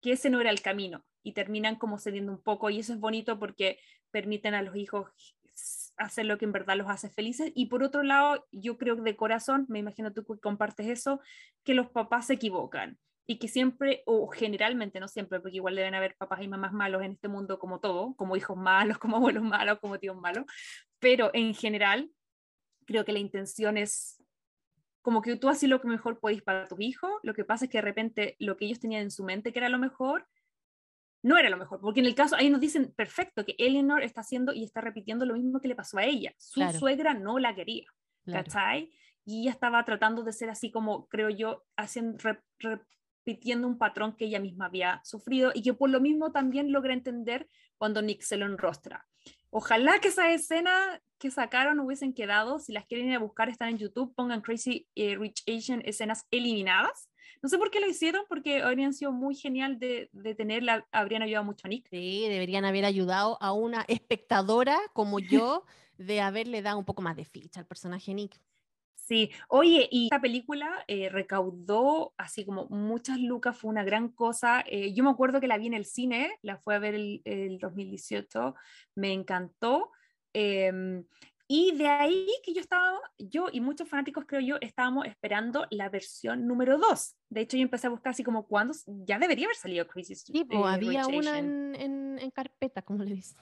que 0.00 0.12
ese 0.12 0.30
no 0.30 0.40
era 0.40 0.50
el 0.50 0.62
camino 0.62 1.04
y 1.22 1.32
terminan 1.32 1.76
como 1.76 1.98
cediendo 1.98 2.32
un 2.32 2.42
poco 2.42 2.70
y 2.70 2.78
eso 2.78 2.92
es 2.92 3.00
bonito 3.00 3.38
porque 3.38 3.78
permiten 4.10 4.54
a 4.54 4.62
los 4.62 4.76
hijos 4.76 5.10
hacer 5.96 6.24
lo 6.24 6.38
que 6.38 6.46
en 6.46 6.52
verdad 6.52 6.76
los 6.76 6.88
hace 6.88 7.10
felices 7.10 7.52
y 7.54 7.66
por 7.66 7.82
otro 7.82 8.02
lado 8.02 8.46
yo 8.50 8.78
creo 8.78 8.96
de 8.96 9.16
corazón, 9.16 9.66
me 9.68 9.78
imagino 9.78 10.12
tú 10.12 10.24
que 10.24 10.40
compartes 10.40 10.86
eso, 10.88 11.20
que 11.64 11.74
los 11.74 11.90
papás 11.90 12.28
se 12.28 12.34
equivocan 12.34 12.98
y 13.26 13.38
que 13.38 13.46
siempre, 13.46 14.02
o 14.06 14.26
generalmente, 14.28 14.98
no 14.98 15.06
siempre, 15.06 15.38
porque 15.38 15.58
igual 15.58 15.76
deben 15.76 15.94
haber 15.94 16.16
papás 16.16 16.42
y 16.42 16.48
mamás 16.48 16.72
malos 16.72 17.02
en 17.02 17.12
este 17.12 17.28
mundo 17.28 17.58
como 17.58 17.78
todo, 17.78 18.14
como 18.16 18.34
hijos 18.34 18.56
malos, 18.56 18.98
como 18.98 19.18
abuelos 19.18 19.44
malos, 19.44 19.78
como 19.78 19.98
tíos 19.98 20.16
malos, 20.16 20.46
pero 20.98 21.30
en 21.34 21.54
general 21.54 22.10
creo 22.90 23.04
que 23.04 23.12
la 23.12 23.20
intención 23.20 23.78
es 23.78 24.20
como 25.00 25.22
que 25.22 25.36
tú 25.36 25.48
haces 25.48 25.68
lo 25.68 25.80
que 25.80 25.86
mejor 25.86 26.18
podéis 26.18 26.42
para 26.42 26.66
tus 26.66 26.80
hijos, 26.80 27.12
lo 27.22 27.34
que 27.34 27.44
pasa 27.44 27.66
es 27.66 27.70
que 27.70 27.78
de 27.78 27.82
repente 27.82 28.34
lo 28.40 28.56
que 28.56 28.64
ellos 28.64 28.80
tenían 28.80 29.02
en 29.02 29.12
su 29.12 29.22
mente 29.22 29.52
que 29.52 29.60
era 29.60 29.68
lo 29.68 29.78
mejor, 29.78 30.26
no 31.22 31.38
era 31.38 31.50
lo 31.50 31.56
mejor, 31.56 31.80
porque 31.80 32.00
en 32.00 32.06
el 32.06 32.16
caso, 32.16 32.34
ahí 32.34 32.50
nos 32.50 32.60
dicen, 32.60 32.92
perfecto, 32.96 33.44
que 33.44 33.54
Eleanor 33.58 34.02
está 34.02 34.22
haciendo 34.22 34.52
y 34.52 34.64
está 34.64 34.80
repitiendo 34.80 35.24
lo 35.24 35.34
mismo 35.34 35.60
que 35.60 35.68
le 35.68 35.76
pasó 35.76 35.98
a 35.98 36.04
ella, 36.04 36.34
su 36.36 36.60
suegra 36.72 37.14
no 37.14 37.38
la 37.38 37.54
quería, 37.54 37.86
¿cachai? 38.26 38.90
Y 39.24 39.42
ella 39.42 39.52
estaba 39.52 39.84
tratando 39.84 40.24
de 40.24 40.32
ser 40.32 40.50
así 40.50 40.72
como, 40.72 41.06
creo 41.06 41.30
yo, 41.30 41.64
haciendo, 41.76 42.18
repitiendo 42.58 43.68
un 43.68 43.78
patrón 43.78 44.16
que 44.16 44.24
ella 44.24 44.40
misma 44.40 44.66
había 44.66 45.00
sufrido 45.04 45.52
y 45.54 45.62
que 45.62 45.74
por 45.74 45.90
lo 45.90 46.00
mismo 46.00 46.32
también 46.32 46.72
logra 46.72 46.92
entender 46.92 47.46
cuando 47.78 48.02
Nick 48.02 48.22
se 48.22 48.36
lo 48.36 48.46
enrostra. 48.46 49.06
Ojalá 49.50 49.98
que 49.98 50.08
esa 50.08 50.32
escena 50.32 51.02
que 51.18 51.30
sacaron 51.30 51.80
hubiesen 51.80 52.14
quedado. 52.14 52.58
Si 52.58 52.72
las 52.72 52.86
quieren 52.86 53.08
ir 53.08 53.16
a 53.16 53.18
buscar, 53.18 53.48
están 53.48 53.68
en 53.68 53.78
YouTube. 53.78 54.14
Pongan 54.14 54.40
Crazy 54.40 54.88
eh, 54.94 55.16
Rich 55.16 55.44
Asian 55.48 55.82
escenas 55.84 56.26
eliminadas. 56.30 57.08
No 57.42 57.48
sé 57.48 57.58
por 57.58 57.70
qué 57.70 57.80
lo 57.80 57.88
hicieron, 57.88 58.24
porque 58.28 58.62
habrían 58.62 58.92
sido 58.92 59.12
muy 59.12 59.34
genial 59.34 59.78
de, 59.78 60.10
de 60.12 60.34
tenerla, 60.34 60.86
habrían 60.92 61.22
ayudado 61.22 61.44
mucho 61.44 61.66
a 61.66 61.68
Nick. 61.68 61.88
Sí, 61.88 62.26
deberían 62.28 62.64
haber 62.64 62.84
ayudado 62.84 63.38
a 63.40 63.52
una 63.52 63.84
espectadora 63.88 64.78
como 64.92 65.18
yo 65.20 65.64
de 65.96 66.20
haberle 66.20 66.62
dado 66.62 66.78
un 66.78 66.84
poco 66.84 67.02
más 67.02 67.16
de 67.16 67.24
ficha 67.24 67.60
al 67.60 67.66
personaje 67.66 68.14
Nick. 68.14 68.40
Sí, 69.10 69.32
oye, 69.48 69.88
y 69.90 70.04
esta 70.04 70.20
película 70.20 70.84
eh, 70.86 71.08
recaudó 71.08 72.14
así 72.16 72.44
como 72.44 72.66
muchas 72.66 73.18
lucas, 73.18 73.58
fue 73.58 73.68
una 73.68 73.82
gran 73.82 74.10
cosa. 74.10 74.62
Eh, 74.68 74.94
yo 74.94 75.02
me 75.02 75.10
acuerdo 75.10 75.40
que 75.40 75.48
la 75.48 75.58
vi 75.58 75.66
en 75.66 75.74
el 75.74 75.84
cine, 75.84 76.38
la 76.42 76.58
fue 76.58 76.76
a 76.76 76.78
ver 76.78 76.94
el, 76.94 77.20
el 77.24 77.58
2018, 77.58 78.54
me 78.94 79.12
encantó. 79.12 79.90
Em, 80.32 81.04
y 81.48 81.74
de 81.76 81.88
ahí 81.88 82.28
que 82.44 82.54
yo 82.54 82.60
estaba, 82.60 83.00
yo 83.18 83.48
y 83.50 83.60
muchos 83.60 83.88
fanáticos 83.88 84.26
creo 84.28 84.42
yo, 84.42 84.58
estábamos 84.60 85.06
esperando 85.06 85.66
la 85.70 85.88
versión 85.88 86.46
número 86.46 86.78
2. 86.78 87.16
De 87.30 87.40
hecho, 87.40 87.56
yo 87.56 87.64
empecé 87.64 87.88
a 87.88 87.90
buscar 87.90 88.12
así 88.12 88.22
como 88.22 88.46
cuándo, 88.46 88.74
ya 88.86 89.18
debería 89.18 89.46
haber 89.46 89.56
salido 89.56 89.88
Crisis. 89.88 90.20
Sí, 90.20 90.44
pues, 90.44 90.60
había 90.64 91.08
una 91.08 91.36
en, 91.36 91.74
en, 91.74 92.18
en, 92.20 92.30
carpeta, 92.30 92.82
como 92.82 93.02
le 93.02 93.16
dicen. 93.16 93.38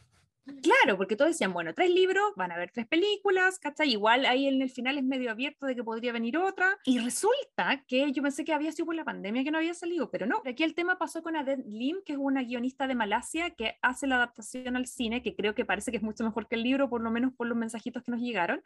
Claro, 0.63 0.97
porque 0.97 1.17
todos 1.17 1.31
decían, 1.31 1.53
bueno, 1.53 1.75
tres 1.75 1.91
libros, 1.91 2.33
van 2.37 2.53
a 2.53 2.55
haber 2.55 2.71
tres 2.71 2.87
películas, 2.87 3.59
¿cachai? 3.59 3.91
Igual 3.91 4.27
ahí 4.27 4.49
en 4.49 4.63
el 4.63 4.71
final 4.71 4.99
es 4.99 5.05
medio 5.05 5.31
abierto 5.31 5.67
de 5.67 5.75
que 5.75 5.85
podría 5.85 6.13
venir 6.13 6.39
otra. 6.39 6.79
Y 6.85 6.99
resulta 6.99 7.85
que 7.87 8.11
yo 8.13 8.23
pensé 8.23 8.45
que 8.45 8.53
había 8.53 8.73
sido 8.73 8.87
por 8.87 8.95
la 8.95 9.05
pandemia 9.05 9.45
que 9.45 9.51
no 9.51 9.59
había 9.59 9.75
salido, 9.75 10.11
pero 10.11 10.27
no. 10.27 10.43
Aquí 10.45 10.63
el 10.63 10.75
tema 10.75 10.99
pasó 10.99 11.23
con 11.23 11.37
Adele 11.37 11.65
Lim, 11.67 11.99
que 12.05 12.15
es 12.15 12.19
una 12.19 12.43
guionista 12.43 12.87
de 12.87 12.95
Malasia 12.95 13.51
que 13.51 13.77
hace 13.83 14.07
la 14.07 14.17
adaptación 14.17 14.77
al 14.77 14.87
cine, 14.87 15.23
que 15.23 15.37
creo 15.37 15.55
que 15.55 15.65
parece 15.65 15.91
que 15.91 15.99
es 15.99 16.03
mucho 16.03 16.25
mejor 16.25 16.49
que 16.49 16.57
el 16.57 16.63
libro, 16.63 16.89
por 16.89 17.03
lo 17.03 17.11
menos 17.11 17.33
por 17.35 17.47
los 17.47 17.57
mensajitos 17.57 18.03
que 18.03 18.11
nos 18.11 18.21
llegaron 18.21 18.63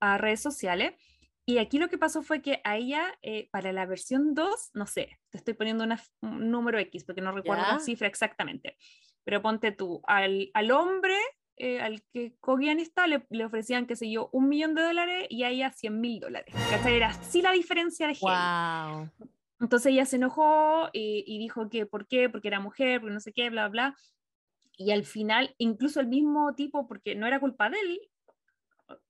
a 0.00 0.18
redes 0.18 0.40
sociales. 0.40 0.94
Y 1.44 1.58
aquí 1.58 1.78
lo 1.78 1.88
que 1.88 1.98
pasó 1.98 2.22
fue 2.22 2.40
que 2.40 2.60
a 2.62 2.76
ella, 2.76 3.02
eh, 3.22 3.48
para 3.50 3.72
la 3.72 3.84
versión 3.84 4.34
2, 4.34 4.70
no 4.74 4.86
sé, 4.86 5.18
te 5.30 5.38
estoy 5.38 5.54
poniendo 5.54 5.84
un 6.20 6.50
número 6.50 6.78
X 6.78 7.04
porque 7.04 7.20
no 7.20 7.32
recuerdo 7.32 7.64
la 7.64 7.80
cifra 7.80 8.06
exactamente 8.06 8.76
pero 9.24 9.42
ponte 9.42 9.72
tú, 9.72 10.02
al, 10.06 10.50
al 10.54 10.70
hombre, 10.70 11.16
eh, 11.56 11.80
al 11.80 12.02
que 12.12 12.34
co-guionista, 12.40 13.06
le, 13.06 13.24
le, 13.30 13.44
ofrecían, 13.44 13.86
qué 13.86 13.96
sé 13.96 14.10
yo, 14.10 14.28
un 14.32 14.48
millón 14.48 14.74
de 14.74 14.82
dólares 14.82 15.26
y 15.30 15.44
a 15.44 15.50
ella 15.50 15.70
100 15.70 16.00
mil 16.00 16.20
dólares. 16.20 16.54
¿Cachai? 16.70 16.96
Era 16.96 17.10
así 17.10 17.42
la 17.42 17.52
diferencia 17.52 18.06
de 18.06 18.14
género. 18.14 19.10
Entonces 19.60 19.92
ella 19.92 20.04
se 20.04 20.16
enojó 20.16 20.88
y, 20.92 21.22
y, 21.26 21.38
dijo 21.38 21.68
que, 21.68 21.86
¿por 21.86 22.08
qué? 22.08 22.28
Porque 22.28 22.48
era 22.48 22.58
mujer, 22.58 23.00
porque 23.00 23.14
no 23.14 23.20
sé 23.20 23.32
qué, 23.32 23.48
bla, 23.48 23.68
bla. 23.68 23.96
Y 24.76 24.90
al 24.90 25.04
final, 25.04 25.54
incluso 25.58 26.00
el 26.00 26.08
mismo 26.08 26.54
tipo, 26.54 26.88
porque 26.88 27.14
no 27.14 27.26
era 27.28 27.38
culpa 27.38 27.70
de 27.70 27.78
él, 27.78 28.00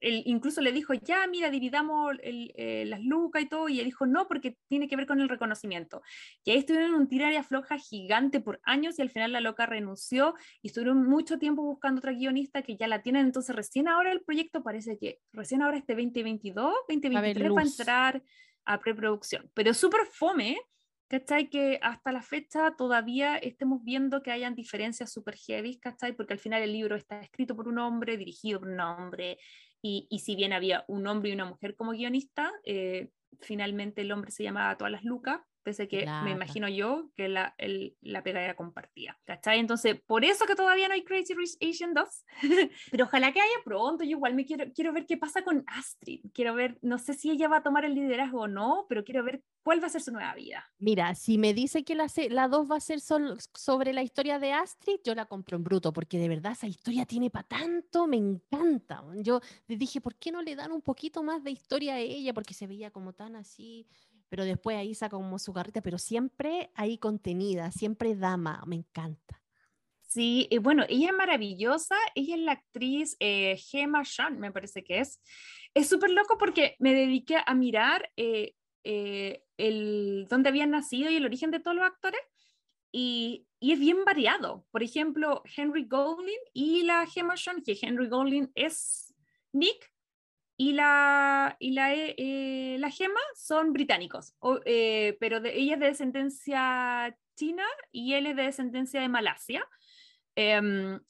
él 0.01 0.23
incluso 0.27 0.61
le 0.61 0.73
dijo, 0.73 0.95
ya, 0.95 1.27
mira, 1.27 1.51
dividamos 1.51 2.15
el, 2.23 2.53
eh, 2.57 2.85
las 2.87 3.03
lucas 3.03 3.43
y 3.43 3.49
todo, 3.49 3.69
y 3.69 3.81
él 3.81 3.87
dijo, 3.87 4.07
no, 4.07 4.27
porque 4.29 4.57
tiene 4.69 4.89
que 4.89 4.97
ver 4.97 5.07
con 5.07 5.21
el 5.21 5.29
reconocimiento. 5.29 6.03
Y 6.45 6.51
ahí 6.51 6.59
estuvieron 6.59 6.95
un 6.95 7.09
tiraria 7.09 7.43
floja 7.43 7.79
gigante 7.79 8.41
por 8.41 8.61
años 8.65 8.99
y 8.99 9.03
al 9.03 9.11
final 9.11 9.33
la 9.33 9.41
loca 9.41 9.67
renunció 9.67 10.35
y 10.61 10.69
estuvieron 10.69 11.07
mucho 11.07 11.39
tiempo 11.39 11.63
buscando 11.63 11.99
otra 11.99 12.13
guionista 12.13 12.63
que 12.63 12.77
ya 12.77 12.87
la 12.87 13.03
tienen, 13.03 13.27
entonces 13.27 13.55
recién 13.55 13.89
ahora 13.89 14.13
el 14.13 14.23
proyecto 14.23 14.63
parece 14.63 14.99
que 14.99 15.21
recién 15.33 15.63
ahora 15.63 15.79
este 15.79 15.95
2022, 15.95 16.73
2023 16.89 17.53
va 17.53 17.61
a 17.61 17.65
entrar 17.65 18.23
a 18.65 18.81
preproducción, 18.81 19.51
pero 19.55 19.75
súper 19.75 20.07
fome. 20.07 20.61
¿Cachai? 21.13 21.51
Que 21.51 21.79
hasta 21.83 22.11
la 22.11 22.23
fecha 22.23 22.75
todavía 22.75 23.37
estemos 23.37 23.85
viendo 23.85 24.23
que 24.23 24.31
hayan 24.31 24.55
diferencias 24.55 25.13
súper 25.13 25.37
heavy, 25.37 25.79
¿cachai? 25.79 26.15
Porque 26.15 26.33
al 26.33 26.39
final 26.39 26.63
el 26.63 26.73
libro 26.73 26.97
está 26.97 27.21
escrito 27.21 27.55
por 27.55 27.69
un 27.69 27.79
hombre, 27.79 28.17
dirigido 28.17 28.61
por 28.61 28.71
un 28.71 28.81
hombre, 28.81 29.37
y, 29.83 30.07
y, 30.09 30.21
si 30.21 30.37
bien 30.37 30.55
había 30.55 30.87
un 30.89 31.07
hombre 31.07 31.29
y 31.29 31.35
una 31.35 31.45
mujer 31.45 31.77
como 31.77 31.91
guionista, 31.91 32.51
eh, 32.65 33.11
finalmente 33.43 34.01
el 34.01 34.11
hombre 34.11 34.31
se 34.31 34.43
llamaba 34.43 34.79
Todas 34.79 34.91
las 34.91 35.05
Lucas, 35.05 35.43
pese 35.63 35.89
que 35.89 36.07
me 36.25 36.33
imagino 36.33 36.69
yo 36.69 37.11
que 37.15 37.29
la, 37.29 37.55
el, 37.59 37.97
la 38.01 38.23
pega 38.23 38.43
era 38.43 38.55
compartida. 38.55 39.19
¿Cachai? 39.25 39.59
Entonces, 39.59 40.01
por 40.07 40.25
eso 40.25 40.47
que 40.47 40.55
todavía 40.55 40.89
no 40.89 40.95
hay 40.95 41.05
Crazy 41.05 41.35
Rich 41.35 41.57
Asian 41.61 41.95
2, 41.95 42.25
pero 42.91 43.05
ojalá 43.05 43.33
que 43.33 43.41
haya 43.41 43.65
pronto. 43.65 44.05
Yo 44.05 44.11
igual 44.11 44.35
me 44.35 44.45
quiero, 44.45 44.65
quiero 44.75 44.93
ver 44.93 45.07
qué 45.07 45.17
pasa 45.17 45.43
con 45.43 45.65
Astrid. 45.67 46.21
Quiero 46.33 46.55
ver, 46.55 46.79
no 46.83 46.99
sé 46.99 47.15
si 47.15 47.31
ella 47.31 47.49
va 47.49 47.59
a 47.59 47.63
tomar 47.63 47.85
el 47.85 47.95
liderazgo 47.95 48.43
o 48.43 48.49
no, 48.49 48.87
pero 48.89 49.05
quiero 49.05 49.25
ver 49.25 49.43
cuál 49.63 49.83
va 49.83 49.87
a 49.87 49.91
ser 49.91 50.03
su 50.03 50.13
nueva 50.13 50.35
vida. 50.35 50.65
Mira, 50.79 51.15
si 51.15 51.39
me 51.39 51.55
dice 51.55 51.85
que 51.85 51.95
la, 51.95 52.07
la 52.31 52.49
2 52.49 52.71
va 52.71 52.77
a 52.77 52.81
ser 52.81 53.01
sol, 53.01 53.39
sobre 53.55 53.93
la 53.93 54.03
historia 54.03 54.39
de 54.39 54.53
Astrid, 54.53 54.99
yo 55.05 55.15
la 55.15 55.27
compro 55.27 55.57
en 55.57 55.65
bruto, 55.65 55.93
porque 55.93 56.19
de 56.19 56.29
verdad 56.29 56.53
esa 56.53 56.67
historia 56.67 57.07
tiene 57.07 57.31
para 57.31 57.47
tanto, 57.47 58.07
me 58.07 58.17
encanta. 58.17 59.03
Yo 59.17 59.41
dije, 59.69 60.01
¿por 60.01 60.17
qué 60.17 60.33
no 60.33 60.43
le 60.43 60.57
dan 60.57 60.73
un 60.73 60.83
poquito 60.83 61.23
más 61.23 61.43
de 61.45 61.51
historia 61.51 61.95
a 61.95 61.99
ella? 62.01 62.35
Porque 62.35 62.55
se 62.55 62.67
veía 62.67 62.91
como 62.91 63.13
tan 63.13 63.37
así 63.37 63.87
pero 64.33 64.47
después 64.47 64.79
ahí 64.79 64.95
saca 64.95 65.19
como 65.19 65.39
su 65.39 65.53
carrita, 65.53 65.83
pero 65.83 65.99
siempre 65.99 66.71
ahí 66.75 66.97
contenida, 66.97 67.71
siempre 67.71 68.17
dama, 68.17 68.63
me 68.67 68.77
encanta. 68.77 69.43
Sí, 70.01 70.49
y 70.51 70.57
bueno, 70.57 70.87
ella 70.89 71.09
es 71.09 71.15
maravillosa, 71.15 71.97
ella 72.15 72.37
es 72.37 72.41
la 72.41 72.53
actriz 72.53 73.15
eh, 73.21 73.59
Gemma 73.59 74.03
Chan, 74.05 74.41
me 74.41 74.51
parece 74.51 74.83
que 74.85 75.01
es. 75.01 75.21
Es 75.75 75.91
súper 75.91 76.09
loco 76.09 76.39
porque 76.39 76.77
me 76.79 76.95
dediqué 76.95 77.43
a 77.45 77.55
mirar 77.55 78.11
eh, 78.17 78.55
eh, 78.85 79.45
el, 79.59 80.27
dónde 80.31 80.49
habían 80.49 80.71
nacido 80.71 81.11
y 81.11 81.17
el 81.17 81.27
origen 81.27 81.51
de 81.51 81.61
todos 81.61 81.77
los 81.77 81.85
actores, 81.85 82.23
y, 82.91 83.47
y, 83.61 83.73
es 83.73 83.79
bien 83.79 84.03
variado. 84.07 84.65
Por 84.71 84.83
ejemplo, 84.83 85.43
Henry 85.55 85.85
Golding 85.85 86.41
y 86.55 86.85
la 86.85 87.07
Gemma 87.07 87.35
Chan, 87.35 87.63
que 87.63 87.77
Henry 87.79 88.09
Golding 88.09 88.51
es 88.55 89.15
Nick, 89.53 89.92
y 90.63 90.75
la, 90.75 91.57
y 91.59 91.73
la, 91.73 91.93
eh, 91.93 92.77
la 92.79 92.89
gema 92.89 93.19
son 93.35 93.73
británicos, 93.73 94.37
eh, 94.65 95.17
pero 95.19 95.41
de, 95.41 95.59
ella 95.59 95.75
es 95.75 95.81
de 95.81 95.87
descendencia 95.87 97.19
china 97.35 97.65
y 97.91 98.15
él 98.15 98.29
es 98.29 98.37
de 98.37 98.45
descendencia 98.45 99.01
de 99.01 99.09
Malasia. 99.09 99.67
Eh, 100.37 100.61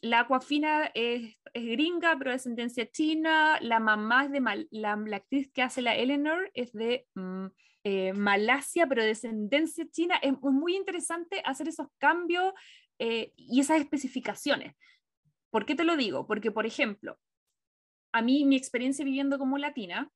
la 0.00 0.20
Aquafina 0.20 0.90
es, 0.94 1.36
es, 1.52 1.64
gringa, 1.66 2.16
pero 2.16 2.30
de 2.30 2.36
descendencia 2.36 2.90
china. 2.90 3.58
La 3.60 3.78
mamá 3.78 4.24
es 4.24 4.30
de 4.30 4.40
Mal, 4.40 4.68
la, 4.70 4.96
la, 4.96 5.16
actriz 5.16 5.50
que 5.52 5.60
hace 5.60 5.82
la 5.82 5.96
Eleanor 5.96 6.50
es 6.54 6.72
de 6.72 7.06
mm, 7.14 7.46
eh, 7.84 8.14
Malasia, 8.14 8.86
pero 8.86 9.02
de 9.02 9.08
descendencia 9.08 9.84
china. 9.90 10.16
Es 10.22 10.32
muy 10.40 10.76
interesante 10.76 11.42
hacer 11.44 11.68
esos 11.68 11.88
cambios 11.98 12.54
eh, 12.98 13.34
y 13.36 13.60
esas 13.60 13.82
especificaciones. 13.82 14.76
¿Por 15.50 15.66
qué 15.66 15.74
te 15.74 15.84
lo 15.84 15.98
digo? 15.98 16.26
Porque, 16.26 16.50
por 16.50 16.64
ejemplo, 16.64 17.18
a 18.12 18.22
mí 18.22 18.44
mi 18.44 18.56
experiencia 18.56 19.04
viviendo 19.04 19.38
como 19.38 19.58
latina 19.58 20.10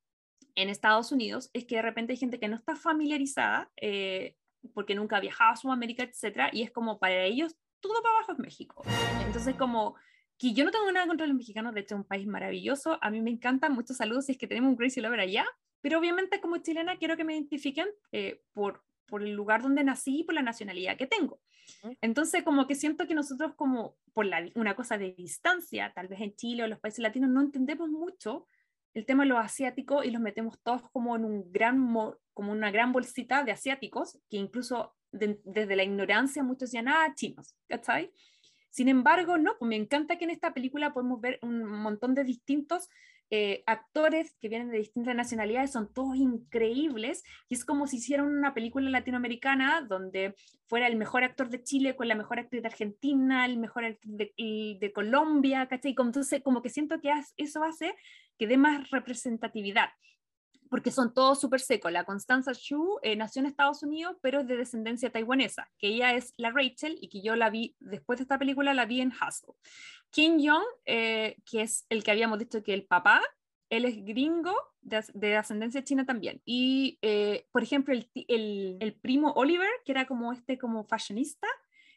en 0.54 0.68
Estados 0.68 1.12
Unidos 1.12 1.50
es 1.52 1.64
que 1.64 1.76
de 1.76 1.82
repente 1.82 2.12
hay 2.12 2.18
gente 2.18 2.38
que 2.38 2.48
no 2.48 2.56
está 2.56 2.76
familiarizada, 2.76 3.70
eh, 3.76 4.36
porque 4.74 4.94
nunca 4.94 5.16
ha 5.16 5.20
viajado 5.20 5.52
a 5.52 5.56
Sudamérica, 5.56 6.02
etcétera, 6.02 6.50
y 6.52 6.62
es 6.62 6.70
como 6.70 6.98
para 6.98 7.24
ellos 7.24 7.56
todo 7.80 8.02
para 8.02 8.16
abajo 8.16 8.32
es 8.32 8.38
México. 8.38 8.82
Entonces, 9.24 9.54
como 9.54 9.96
que 10.38 10.52
yo 10.52 10.64
no 10.64 10.70
tengo 10.70 10.90
nada 10.92 11.06
contra 11.06 11.26
los 11.26 11.36
mexicanos, 11.36 11.74
de 11.74 11.80
hecho 11.80 11.94
es 11.94 12.00
un 12.00 12.06
país 12.06 12.26
maravilloso, 12.26 12.98
a 13.00 13.10
mí 13.10 13.20
me 13.20 13.30
encanta, 13.30 13.68
muchos 13.68 13.96
saludos 13.96 14.26
si 14.26 14.32
es 14.32 14.38
que 14.38 14.46
tenemos 14.46 14.70
un 14.70 14.76
Crazy 14.76 15.00
Lover 15.00 15.20
allá, 15.20 15.46
pero 15.80 15.98
obviamente 15.98 16.40
como 16.40 16.58
chilena 16.58 16.96
quiero 16.96 17.16
que 17.16 17.24
me 17.24 17.34
identifiquen 17.34 17.86
eh, 18.12 18.42
por, 18.52 18.84
por 19.06 19.22
el 19.22 19.32
lugar 19.32 19.62
donde 19.62 19.84
nací 19.84 20.20
y 20.20 20.24
por 20.24 20.34
la 20.34 20.42
nacionalidad 20.42 20.96
que 20.96 21.06
tengo. 21.06 21.40
Entonces, 22.00 22.42
como 22.42 22.66
que 22.66 22.74
siento 22.74 23.06
que 23.06 23.14
nosotros 23.14 23.54
como 23.56 23.96
por 24.12 24.26
la, 24.26 24.48
una 24.54 24.74
cosa 24.74 24.98
de 24.98 25.12
distancia, 25.12 25.92
tal 25.94 26.08
vez 26.08 26.20
en 26.20 26.34
Chile 26.34 26.62
o 26.62 26.68
los 26.68 26.78
países 26.78 27.00
latinos, 27.00 27.30
no 27.30 27.40
entendemos 27.40 27.88
mucho 27.88 28.46
el 28.94 29.04
tema 29.04 29.24
de 29.24 29.28
los 29.28 29.38
asiáticos 29.38 30.04
y 30.04 30.10
los 30.10 30.22
metemos 30.22 30.58
todos 30.62 30.82
como 30.90 31.16
en 31.16 31.24
un 31.24 31.52
gran, 31.52 31.94
como 32.32 32.52
una 32.52 32.70
gran 32.70 32.92
bolsita 32.92 33.44
de 33.44 33.52
asiáticos, 33.52 34.18
que 34.30 34.38
incluso 34.38 34.94
desde 35.12 35.76
la 35.76 35.84
ignorancia 35.84 36.42
muchos 36.42 36.70
decían, 36.70 36.88
ah, 36.88 37.12
chinos, 37.14 37.54
¿cachai? 37.68 38.10
Sin 38.70 38.88
embargo, 38.88 39.38
no, 39.38 39.56
pues 39.58 39.68
me 39.68 39.76
encanta 39.76 40.18
que 40.18 40.24
en 40.24 40.30
esta 40.30 40.52
película 40.52 40.92
podemos 40.92 41.20
ver 41.20 41.38
un 41.42 41.64
montón 41.64 42.14
de 42.14 42.24
distintos 42.24 42.88
eh, 43.30 43.62
actores 43.66 44.36
que 44.40 44.48
vienen 44.48 44.70
de 44.70 44.78
distintas 44.78 45.14
nacionalidades, 45.14 45.72
son 45.72 45.92
todos 45.92 46.16
increíbles, 46.16 47.24
y 47.48 47.54
es 47.54 47.64
como 47.64 47.86
si 47.86 47.96
hicieran 47.96 48.26
una 48.26 48.54
película 48.54 48.88
latinoamericana 48.90 49.80
donde 49.80 50.34
fuera 50.68 50.86
el 50.86 50.96
mejor 50.96 51.24
actor 51.24 51.48
de 51.48 51.62
Chile 51.62 51.96
con 51.96 52.08
la 52.08 52.14
mejor 52.14 52.38
actriz 52.38 52.62
de 52.62 52.68
Argentina, 52.68 53.44
el 53.44 53.58
mejor 53.58 53.84
actor 53.84 54.10
de, 54.12 54.32
de 54.80 54.92
Colombia, 54.92 55.66
¿cachai? 55.66 55.94
Entonces, 55.98 56.42
como 56.42 56.62
que 56.62 56.70
siento 56.70 57.00
que 57.00 57.12
eso 57.36 57.64
hace 57.64 57.94
que 58.38 58.46
dé 58.46 58.56
más 58.56 58.90
representatividad 58.90 59.88
porque 60.68 60.90
son 60.90 61.12
todos 61.14 61.40
súper 61.40 61.60
secos. 61.60 61.92
La 61.92 62.04
Constanza 62.04 62.52
Shu 62.52 62.98
eh, 63.02 63.16
nació 63.16 63.40
en 63.40 63.46
Estados 63.46 63.82
Unidos, 63.82 64.16
pero 64.22 64.40
es 64.40 64.46
de 64.46 64.56
descendencia 64.56 65.10
taiwanesa, 65.10 65.68
que 65.78 65.88
ella 65.88 66.14
es 66.14 66.32
la 66.36 66.50
Rachel 66.50 66.98
y 67.00 67.08
que 67.08 67.22
yo 67.22 67.36
la 67.36 67.50
vi, 67.50 67.76
después 67.80 68.18
de 68.18 68.22
esta 68.22 68.38
película, 68.38 68.74
la 68.74 68.86
vi 68.86 69.00
en 69.00 69.12
Hustle. 69.12 69.54
Kim 70.10 70.38
Jong, 70.38 70.64
eh, 70.84 71.36
que 71.50 71.62
es 71.62 71.86
el 71.88 72.02
que 72.02 72.10
habíamos 72.10 72.38
dicho 72.38 72.62
que 72.62 72.74
el 72.74 72.86
papá, 72.86 73.22
él 73.68 73.84
es 73.84 74.04
gringo 74.04 74.54
de, 74.80 75.36
ascendencia 75.36 75.82
china 75.82 76.06
también. 76.06 76.40
Y, 76.44 76.98
eh, 77.02 77.46
por 77.50 77.62
ejemplo, 77.62 77.92
el, 77.92 78.08
el, 78.14 78.76
el, 78.80 78.94
primo 78.94 79.32
Oliver, 79.32 79.68
que 79.84 79.92
era 79.92 80.06
como 80.06 80.32
este 80.32 80.56
como 80.56 80.84
fashionista, 80.84 81.48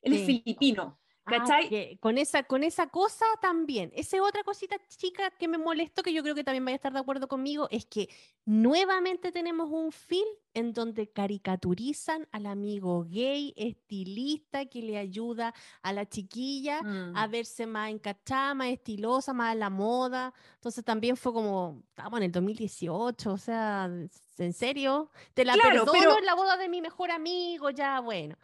él 0.02 0.14
es 0.14 0.26
filipino. 0.26 1.00
Ah, 1.31 1.97
con, 1.99 2.18
esa, 2.18 2.43
con 2.43 2.64
esa 2.64 2.88
cosa 2.88 3.26
también. 3.41 3.91
Esa 3.95 4.22
otra 4.22 4.43
cosita 4.43 4.77
chica 4.88 5.31
que 5.31 5.47
me 5.47 5.57
molestó, 5.57 6.03
que 6.03 6.14
yo 6.14 6.23
creo 6.23 6.35
que 6.35 6.43
también 6.43 6.65
vaya 6.65 6.76
a 6.76 6.77
estar 6.77 6.93
de 6.93 6.99
acuerdo 6.99 7.27
conmigo, 7.27 7.68
es 7.72 7.85
que 7.85 8.10
nuevamente 8.45 9.31
tenemos 9.31 9.69
un 9.72 9.91
film 9.91 10.27
en 10.53 10.73
donde 10.73 11.11
caricaturizan 11.11 12.27
al 12.31 12.45
amigo 12.45 13.06
gay, 13.07 13.53
estilista, 13.56 14.65
que 14.65 14.81
le 14.81 14.97
ayuda 14.97 15.53
a 15.81 15.93
la 15.93 16.07
chiquilla 16.07 16.80
a 16.80 17.27
mm. 17.27 17.31
verse 17.31 17.65
más 17.65 17.91
encachada, 17.91 18.53
más 18.53 18.69
estilosa, 18.69 19.34
más 19.34 19.51
a 19.51 19.56
la 19.56 19.69
moda. 19.69 20.34
Entonces 20.56 20.84
también 20.84 21.18
fue 21.18 21.34
como, 21.34 21.84
estamos 21.89 22.18
en 22.18 22.23
el 22.23 22.31
2018, 22.31 23.31
o 23.31 23.38
sea, 23.38 23.89
¿en 24.38 24.53
serio? 24.53 25.11
Te 25.34 25.45
la 25.45 25.53
claro, 25.53 25.85
perdono 25.85 26.18
en 26.18 26.26
la 26.26 26.34
boda 26.34 26.57
de 26.57 26.69
mi 26.69 26.81
mejor 26.81 27.11
amigo, 27.11 27.69
ya, 27.69 27.99
bueno. 27.99 28.35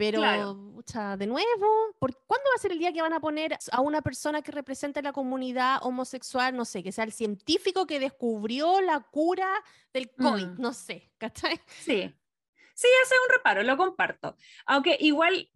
Pero, 0.00 0.22
de 1.18 1.26
nuevo, 1.26 1.94
¿por 1.98 2.16
¿cuándo 2.26 2.48
va 2.48 2.54
a 2.56 2.58
ser 2.58 2.72
el 2.72 2.78
día 2.78 2.90
que 2.90 3.02
van 3.02 3.12
a 3.12 3.20
poner 3.20 3.58
a 3.70 3.80
una 3.82 4.00
persona 4.00 4.40
que 4.40 4.50
represente 4.50 5.02
la 5.02 5.12
comunidad 5.12 5.78
homosexual, 5.82 6.56
no 6.56 6.64
sé, 6.64 6.82
que 6.82 6.90
sea 6.90 7.04
el 7.04 7.12
científico 7.12 7.86
que 7.86 8.00
descubrió 8.00 8.80
la 8.80 9.00
cura 9.00 9.52
del 9.92 10.10
COVID? 10.10 10.46
Mm. 10.46 10.58
No 10.58 10.72
sé, 10.72 11.12
¿cachai? 11.18 11.60
Sí. 11.80 12.10
Sí, 12.74 12.88
hace 13.02 13.14
un 13.14 13.36
reparo, 13.36 13.62
lo 13.62 13.76
comparto. 13.76 14.38
Aunque 14.64 14.96
igual 15.00 15.50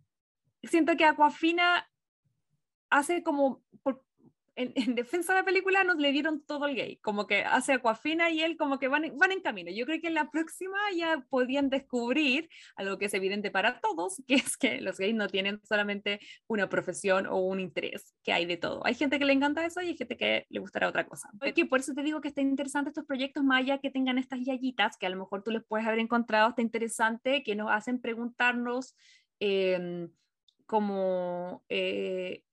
siento 0.62 0.94
que 0.94 1.06
Aquafina 1.06 1.90
hace 2.90 3.22
como, 3.22 3.64
por, 3.82 4.03
en, 4.56 4.94
defensa 4.94 5.32
de 5.32 5.40
la 5.40 5.44
película 5.44 5.84
nos 5.84 5.96
le 5.96 6.12
dieron 6.12 6.42
todo 6.44 6.66
el 6.66 6.76
gay, 6.76 6.96
como 6.98 7.26
que 7.26 7.42
hace 7.42 7.72
Aquafina 7.72 8.30
y 8.30 8.42
él 8.42 8.56
como 8.56 8.78
que 8.78 8.88
van, 8.88 9.16
van 9.16 9.32
en 9.32 9.40
camino. 9.40 9.70
Yo 9.70 9.84
creo 9.86 10.00
que 10.00 10.08
en 10.08 10.14
la 10.14 10.30
próxima 10.30 10.78
ya 10.96 11.24
podían 11.28 11.70
descubrir 11.70 12.48
algo 12.76 12.98
que 12.98 13.06
es 13.06 13.14
evidente 13.14 13.50
para 13.50 13.80
todos, 13.80 14.22
que 14.26 14.34
es 14.34 14.56
que 14.56 14.80
los 14.80 14.98
gays 14.98 15.14
no 15.14 15.28
tienen 15.28 15.60
solamente 15.64 16.20
una 16.46 16.68
profesión 16.68 17.26
o 17.26 17.38
un 17.38 17.60
interés, 17.60 18.14
que 18.22 18.32
hay 18.32 18.46
de 18.46 18.56
todo. 18.56 18.84
Hay 18.86 18.94
gente 18.94 19.18
que 19.18 19.24
le 19.24 19.32
encanta 19.32 19.64
eso 19.64 19.80
y 19.80 19.88
hay 19.88 19.96
gente 19.96 20.16
que 20.16 20.46
le 20.48 20.60
gustará 20.60 20.88
otra 20.88 21.06
cosa. 21.06 21.30
Porque 21.38 21.66
por 21.66 21.80
eso 21.80 21.92
te 21.94 22.02
digo 22.02 22.20
que 22.20 22.28
está 22.28 22.40
interesante 22.40 22.90
estos 22.90 23.06
proyectos, 23.06 23.44
allá 23.50 23.78
que 23.78 23.90
tengan 23.90 24.18
estas 24.18 24.40
yayitas, 24.44 24.96
que 24.96 25.06
a 25.06 25.10
lo 25.10 25.16
mejor 25.16 25.42
tú 25.42 25.50
les 25.50 25.64
puedes 25.64 25.86
haber 25.86 25.98
encontrado, 25.98 26.50
está 26.50 26.62
interesante, 26.62 27.42
que 27.42 27.54
nos 27.54 27.70
hacen 27.70 28.00
preguntarnos 28.00 28.94
em, 29.40 30.10
como... 30.66 31.64
Eh, 31.68 32.44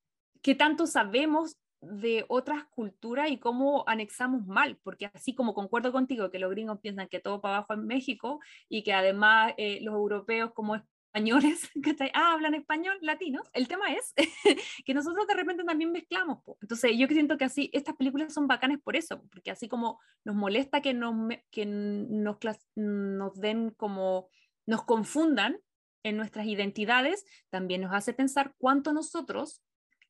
qué 0.41 0.55
tanto 0.55 0.87
sabemos 0.87 1.57
de 1.81 2.25
otras 2.27 2.65
culturas 2.65 3.31
y 3.31 3.37
cómo 3.37 3.83
anexamos 3.87 4.45
mal, 4.45 4.77
porque 4.83 5.09
así 5.13 5.33
como 5.33 5.53
concuerdo 5.53 5.91
contigo 5.91 6.29
que 6.29 6.39
los 6.39 6.51
gringos 6.51 6.79
piensan 6.79 7.09
que 7.09 7.19
todo 7.19 7.41
para 7.41 7.57
abajo 7.57 7.73
es 7.73 7.79
México 7.79 8.39
y 8.69 8.83
que 8.83 8.93
además 8.93 9.53
eh, 9.57 9.79
los 9.81 9.95
europeos 9.95 10.51
como 10.53 10.75
españoles 10.75 11.69
ah, 12.13 12.33
hablan 12.33 12.53
español 12.53 12.97
latino, 13.01 13.41
el 13.53 13.67
tema 13.67 13.91
es 13.93 14.13
que 14.85 14.93
nosotros 14.93 15.27
de 15.27 15.33
repente 15.33 15.63
también 15.63 15.91
mezclamos. 15.91 16.39
Entonces 16.61 16.91
yo 16.97 17.07
siento 17.07 17.37
que 17.37 17.45
así 17.45 17.69
estas 17.73 17.95
películas 17.95 18.33
son 18.33 18.47
bacanes 18.47 18.79
por 18.81 18.95
eso, 18.95 19.23
porque 19.31 19.51
así 19.51 19.67
como 19.67 19.99
nos 20.23 20.35
molesta 20.35 20.81
que 20.81 20.93
nos, 20.93 21.15
que 21.49 21.65
nos, 21.65 22.37
nos 22.75 23.39
den 23.39 23.71
como, 23.71 24.29
nos 24.65 24.83
confundan 24.83 25.59
en 26.03 26.17
nuestras 26.17 26.45
identidades, 26.45 27.25
también 27.49 27.81
nos 27.81 27.93
hace 27.93 28.13
pensar 28.13 28.55
cuánto 28.57 28.93
nosotros 28.93 29.61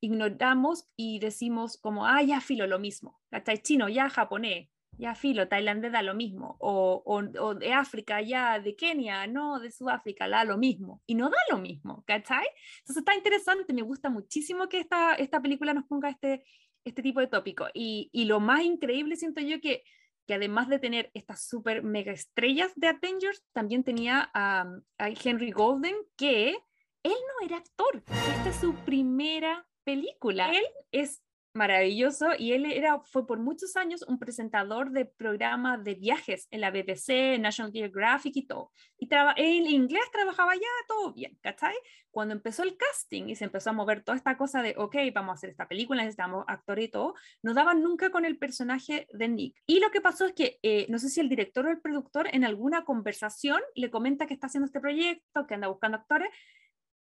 ignoramos 0.02 0.88
y 0.96 1.20
decimos 1.20 1.78
como, 1.78 2.06
ah, 2.06 2.22
ya 2.22 2.40
filo 2.40 2.66
lo 2.66 2.80
mismo, 2.80 3.20
¿cachai? 3.30 3.62
Chino, 3.62 3.88
ya 3.88 4.10
japonés, 4.10 4.68
ya 4.98 5.14
filo, 5.14 5.46
tailandés 5.46 5.92
da 5.92 6.02
lo 6.02 6.14
mismo, 6.14 6.56
o, 6.58 7.02
o, 7.06 7.54
de 7.54 7.72
África, 7.72 8.20
ya 8.20 8.58
de 8.58 8.74
Kenia, 8.74 9.28
no, 9.28 9.60
de 9.60 9.70
Sudáfrica, 9.70 10.28
da 10.28 10.44
lo 10.44 10.58
mismo, 10.58 11.00
y 11.06 11.14
no 11.14 11.30
da 11.30 11.38
lo 11.50 11.58
mismo, 11.58 12.02
¿cachai? 12.04 12.46
Entonces 12.80 12.98
está 12.98 13.14
interesante, 13.14 13.72
me 13.72 13.82
gusta 13.82 14.10
muchísimo 14.10 14.68
que 14.68 14.80
esta, 14.80 15.14
esta 15.14 15.40
película 15.40 15.72
nos 15.72 15.84
ponga 15.84 16.10
este, 16.10 16.44
este 16.84 17.00
tipo 17.00 17.20
de 17.20 17.28
tópico, 17.28 17.68
y, 17.72 18.10
y 18.12 18.24
lo 18.24 18.40
más 18.40 18.62
increíble 18.64 19.14
siento 19.14 19.40
yo 19.40 19.60
que, 19.60 19.84
que 20.26 20.34
además 20.34 20.68
de 20.68 20.80
tener 20.80 21.12
estas 21.14 21.46
super 21.46 21.84
mega 21.84 22.12
estrellas 22.12 22.72
de 22.74 22.88
Avengers, 22.88 23.44
también 23.52 23.84
tenía 23.84 24.30
a, 24.34 24.66
a 24.98 25.08
Henry 25.08 25.52
Golden, 25.52 25.94
que 26.16 26.56
él 27.04 27.12
no 27.12 27.46
era 27.46 27.58
actor, 27.58 28.02
esta 28.08 28.48
es 28.48 28.56
su 28.56 28.74
primera 28.74 29.64
película. 29.84 30.50
Él 30.50 30.64
es 30.90 31.22
maravilloso 31.54 32.28
y 32.38 32.52
él 32.52 32.66
era, 32.66 33.00
fue 33.00 33.26
por 33.26 33.38
muchos 33.38 33.76
años 33.76 34.02
un 34.08 34.18
presentador 34.18 34.90
de 34.90 35.04
programas 35.04 35.84
de 35.84 35.94
viajes 35.94 36.48
en 36.50 36.60
la 36.60 36.70
BBC, 36.70 37.38
National 37.38 37.72
Geographic 37.72 38.36
y 38.36 38.46
todo. 38.46 38.72
Y 38.98 39.08
en 39.12 39.66
inglés 39.66 40.04
trabajaba 40.12 40.54
ya 40.54 40.68
todo 40.88 41.12
bien, 41.12 41.38
¿cachai? 41.42 41.74
Cuando 42.10 42.34
empezó 42.34 42.62
el 42.62 42.76
casting 42.76 43.28
y 43.28 43.36
se 43.36 43.44
empezó 43.44 43.70
a 43.70 43.74
mover 43.74 44.02
toda 44.02 44.16
esta 44.16 44.36
cosa 44.36 44.62
de, 44.62 44.74
ok, 44.76 44.96
vamos 45.14 45.30
a 45.30 45.34
hacer 45.34 45.50
esta 45.50 45.68
película, 45.68 46.02
necesitamos 46.02 46.44
actor 46.48 46.78
y 46.78 46.88
todo, 46.88 47.14
no 47.42 47.54
daban 47.54 47.82
nunca 47.82 48.10
con 48.10 48.24
el 48.24 48.38
personaje 48.38 49.06
de 49.12 49.28
Nick. 49.28 49.62
Y 49.66 49.80
lo 49.80 49.90
que 49.90 50.00
pasó 50.00 50.26
es 50.26 50.32
que, 50.32 50.58
eh, 50.62 50.86
no 50.88 50.98
sé 50.98 51.08
si 51.08 51.20
el 51.20 51.28
director 51.28 51.66
o 51.66 51.70
el 51.70 51.80
productor 51.80 52.28
en 52.32 52.44
alguna 52.44 52.84
conversación 52.84 53.60
le 53.74 53.90
comenta 53.90 54.26
que 54.26 54.34
está 54.34 54.46
haciendo 54.46 54.66
este 54.66 54.80
proyecto, 54.80 55.46
que 55.46 55.54
anda 55.54 55.68
buscando 55.68 55.98
actores, 55.98 56.30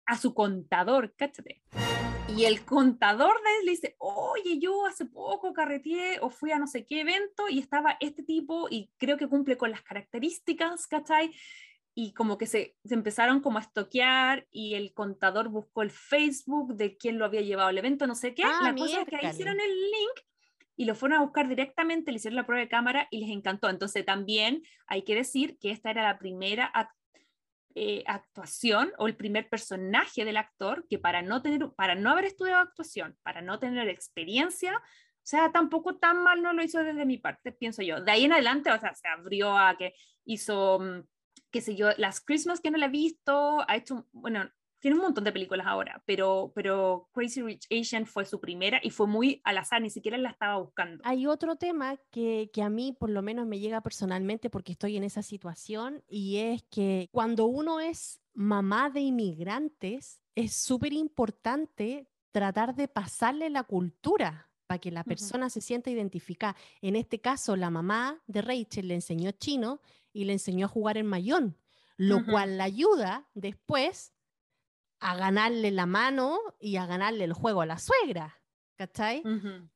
a 0.05 0.17
su 0.17 0.33
contador, 0.33 1.13
¿cachai? 1.15 1.61
Y 2.35 2.45
el 2.45 2.63
contador 2.63 3.33
de 3.43 3.49
él 3.59 3.65
le 3.65 3.71
dice, 3.71 3.95
oye, 3.97 4.59
yo 4.59 4.85
hace 4.85 5.05
poco 5.05 5.51
carreteé 5.53 6.19
o 6.21 6.29
fui 6.29 6.51
a 6.51 6.59
no 6.59 6.67
sé 6.67 6.85
qué 6.85 7.01
evento 7.01 7.49
y 7.49 7.59
estaba 7.59 7.97
este 7.99 8.23
tipo 8.23 8.67
y 8.69 8.91
creo 8.97 9.17
que 9.17 9.27
cumple 9.27 9.57
con 9.57 9.71
las 9.71 9.81
características, 9.81 10.87
¿cachai? 10.87 11.33
Y 11.95 12.13
como 12.13 12.37
que 12.37 12.45
se, 12.45 12.77
se 12.85 12.93
empezaron 12.93 13.41
como 13.41 13.57
a 13.57 13.61
estoquear 13.61 14.47
y 14.51 14.75
el 14.75 14.93
contador 14.93 15.49
buscó 15.49 15.81
el 15.81 15.91
Facebook 15.91 16.75
de 16.75 16.97
quién 16.97 17.19
lo 17.19 17.25
había 17.25 17.41
llevado 17.41 17.69
al 17.69 17.77
evento, 17.77 18.07
no 18.07 18.15
sé 18.15 18.33
qué. 18.33 18.43
Ah, 18.45 18.59
la 18.63 18.75
cosa 18.75 19.01
es 19.01 19.07
que 19.07 19.15
ahí 19.17 19.31
hicieron 19.31 19.59
el 19.59 19.69
link 19.69 20.25
y 20.79 20.85
lo 20.85 20.95
fueron 20.95 21.17
a 21.17 21.21
buscar 21.21 21.49
directamente, 21.49 22.11
le 22.11 22.19
hicieron 22.19 22.37
la 22.37 22.45
prueba 22.45 22.61
de 22.61 22.69
cámara 22.69 23.09
y 23.11 23.19
les 23.19 23.31
encantó. 23.31 23.69
Entonces 23.69 24.05
también 24.05 24.63
hay 24.87 25.01
que 25.01 25.13
decir 25.13 25.57
que 25.59 25.71
esta 25.71 25.91
era 25.91 26.03
la 26.03 26.17
primera 26.17 26.71
eh, 27.75 28.03
actuación 28.07 28.91
o 28.97 29.07
el 29.07 29.15
primer 29.15 29.47
personaje 29.47 30.25
del 30.25 30.37
actor 30.37 30.85
que 30.89 30.97
para 30.97 31.21
no, 31.21 31.41
tener, 31.41 31.69
para 31.75 31.95
no 31.95 32.11
haber 32.11 32.25
estudiado 32.25 32.61
actuación, 32.61 33.17
para 33.23 33.41
no 33.41 33.59
tener 33.59 33.87
experiencia, 33.89 34.75
o 34.75 35.27
sea, 35.29 35.51
tampoco 35.51 35.97
tan 35.97 36.23
mal 36.23 36.41
no 36.41 36.53
lo 36.53 36.63
hizo 36.63 36.83
desde 36.83 37.05
mi 37.05 37.17
parte, 37.17 37.51
pienso 37.51 37.83
yo. 37.83 38.01
De 38.01 38.11
ahí 38.11 38.25
en 38.25 38.33
adelante, 38.33 38.71
o 38.71 38.79
sea, 38.79 38.95
se 38.95 39.07
abrió 39.07 39.57
a 39.57 39.77
que 39.77 39.93
hizo, 40.25 40.79
mm, 40.79 41.03
qué 41.51 41.61
sé 41.61 41.75
yo, 41.75 41.89
las 41.97 42.21
Christmas 42.21 42.61
que 42.61 42.71
no 42.71 42.77
la 42.79 42.87
he 42.87 42.89
visto, 42.89 43.63
ha 43.67 43.75
hecho, 43.75 44.07
bueno, 44.11 44.49
tiene 44.79 44.95
un 44.95 45.03
montón 45.03 45.23
de 45.23 45.31
películas 45.31 45.67
ahora, 45.67 46.01
pero, 46.05 46.51
pero 46.55 47.09
Crazy 47.13 47.41
Rich 47.41 47.67
Asian 47.71 48.05
fue 48.05 48.25
su 48.25 48.39
primera 48.39 48.79
y 48.81 48.89
fue 48.89 49.07
muy 49.07 49.41
al 49.43 49.57
azar, 49.57 49.81
ni 49.81 49.89
siquiera 49.89 50.17
la 50.17 50.29
estaba 50.29 50.57
buscando. 50.57 51.01
Hay 51.05 51.27
otro 51.27 51.57
tema 51.57 51.97
que, 52.11 52.49
que, 52.53 52.61
a 52.61 52.69
mí 52.69 52.95
por 52.97 53.09
lo 53.09 53.21
menos 53.21 53.45
me 53.45 53.59
llega 53.59 53.81
personalmente 53.81 54.49
porque 54.49 54.71
estoy 54.71 54.97
en 54.97 55.03
esa 55.03 55.21
situación 55.21 56.03
y 56.07 56.37
es 56.37 56.63
que 56.63 57.09
cuando 57.11 57.45
uno 57.45 57.79
es 57.79 58.21
mamá 58.33 58.89
de 58.89 59.01
inmigrantes, 59.01 60.21
es 60.35 60.53
súper 60.53 60.93
importante 60.93 62.07
tratar 62.31 62.75
de 62.75 62.87
pasarle 62.87 63.49
la 63.49 63.63
cultura 63.63 64.49
para 64.67 64.79
que 64.79 64.91
la 64.91 65.03
persona 65.03 65.49
se 65.49 65.61
sienta 65.61 65.89
identificada. 65.89 66.55
En 66.81 66.95
este 66.95 67.19
caso, 67.19 67.55
la 67.55 67.71
mamá 67.71 68.21
de 68.27 68.41
Rachel 68.43 68.87
le 68.87 68.93
enseñó 68.93 69.31
chino 69.31 69.81
y 70.13 70.25
le 70.25 70.33
enseñó 70.33 70.67
a 70.67 70.69
jugar 70.69 70.97
en 70.97 71.07
mayón, 71.07 71.57
lo 71.97 72.23
cual 72.23 72.57
la 72.59 72.65
ayuda 72.65 73.27
después 73.33 74.13
a 74.99 75.15
ganarle 75.15 75.71
la 75.71 75.85
mano 75.85 76.39
y 76.59 76.75
a 76.75 76.85
ganarle 76.85 77.23
el 77.23 77.33
juego 77.33 77.61
a 77.61 77.65
la 77.65 77.79
suegra. 77.79 78.35
¿Cachai? 78.75 79.23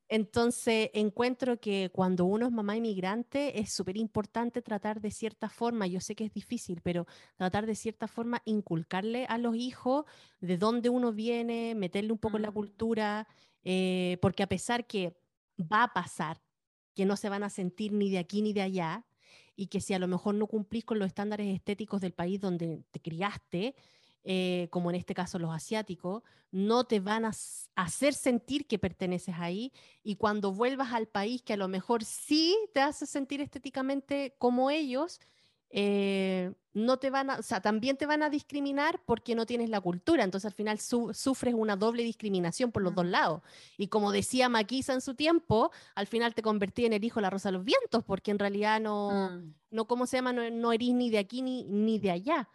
Entonces 0.08 0.88
encuentro 0.94 1.60
que 1.60 1.90
cuando 1.92 2.24
uno 2.24 2.46
es 2.46 2.52
mamá 2.52 2.74
inmigrante 2.74 3.60
es 3.60 3.70
súper 3.70 3.98
importante 3.98 4.62
tratar 4.62 5.02
de 5.02 5.10
cierta 5.10 5.50
forma, 5.50 5.86
yo 5.86 6.00
sé 6.00 6.14
que 6.14 6.24
es 6.24 6.32
difícil, 6.32 6.80
pero 6.80 7.06
tratar 7.36 7.66
de 7.66 7.74
cierta 7.74 8.08
forma 8.08 8.40
inculcarle 8.46 9.26
a 9.26 9.36
los 9.36 9.56
hijos 9.56 10.06
de 10.40 10.56
dónde 10.56 10.88
uno 10.88 11.12
viene, 11.12 11.74
meterle 11.74 12.12
un 12.12 12.18
poco 12.18 12.38
en 12.38 12.44
la 12.44 12.50
cultura, 12.50 13.28
eh, 13.62 14.16
porque 14.22 14.42
a 14.42 14.46
pesar 14.46 14.86
que 14.86 15.18
va 15.60 15.82
a 15.82 15.92
pasar, 15.92 16.40
que 16.94 17.04
no 17.04 17.16
se 17.16 17.28
van 17.28 17.42
a 17.42 17.50
sentir 17.50 17.92
ni 17.92 18.10
de 18.10 18.18
aquí 18.18 18.40
ni 18.40 18.54
de 18.54 18.62
allá, 18.62 19.04
y 19.54 19.66
que 19.66 19.82
si 19.82 19.92
a 19.92 19.98
lo 19.98 20.08
mejor 20.08 20.34
no 20.34 20.46
cumplís 20.46 20.86
con 20.86 20.98
los 20.98 21.08
estándares 21.08 21.54
estéticos 21.54 22.00
del 22.00 22.14
país 22.14 22.40
donde 22.40 22.84
te 22.90 23.00
criaste, 23.00 23.74
eh, 24.24 24.68
como 24.70 24.90
en 24.90 24.96
este 24.96 25.14
caso 25.14 25.38
los 25.38 25.54
asiáticos, 25.54 26.22
no 26.50 26.84
te 26.84 27.00
van 27.00 27.24
a 27.24 27.32
hacer 27.74 28.14
sentir 28.14 28.66
que 28.66 28.78
perteneces 28.78 29.34
ahí 29.38 29.72
y 30.02 30.16
cuando 30.16 30.52
vuelvas 30.52 30.92
al 30.92 31.06
país 31.06 31.42
que 31.42 31.52
a 31.52 31.58
lo 31.58 31.68
mejor 31.68 32.04
sí 32.04 32.56
te 32.72 32.80
hace 32.80 33.06
sentir 33.06 33.40
estéticamente 33.40 34.34
como 34.38 34.70
ellos, 34.70 35.20
eh, 35.76 36.52
no 36.72 36.98
te 36.98 37.10
van 37.10 37.30
a, 37.30 37.38
o 37.38 37.42
sea, 37.42 37.60
también 37.60 37.96
te 37.96 38.06
van 38.06 38.22
a 38.22 38.30
discriminar 38.30 39.00
porque 39.04 39.34
no 39.34 39.44
tienes 39.44 39.68
la 39.70 39.80
cultura, 39.80 40.22
entonces 40.22 40.46
al 40.46 40.52
final 40.52 40.78
sufres 40.78 41.54
una 41.54 41.76
doble 41.76 42.04
discriminación 42.04 42.70
por 42.72 42.82
los 42.82 42.94
dos 42.94 43.06
lados. 43.06 43.42
Y 43.76 43.88
como 43.88 44.12
decía 44.12 44.48
Maquisa 44.48 44.92
en 44.92 45.00
su 45.00 45.14
tiempo, 45.14 45.70
al 45.96 46.06
final 46.06 46.34
te 46.34 46.42
convertí 46.42 46.86
en 46.86 46.92
el 46.92 47.04
hijo 47.04 47.16
de 47.16 47.22
la 47.22 47.30
Rosa 47.30 47.48
de 47.48 47.58
los 47.58 47.64
Vientos, 47.64 48.04
porque 48.04 48.30
en 48.30 48.38
realidad 48.38 48.80
no, 48.80 49.30
mm. 49.30 49.54
no 49.70 49.86
¿cómo 49.86 50.06
se 50.06 50.16
llama? 50.16 50.32
No, 50.32 50.48
no 50.50 50.72
eres 50.72 50.94
ni 50.94 51.10
de 51.10 51.18
aquí 51.18 51.42
ni, 51.42 51.64
ni 51.64 51.98
de 51.98 52.12
allá. 52.12 52.48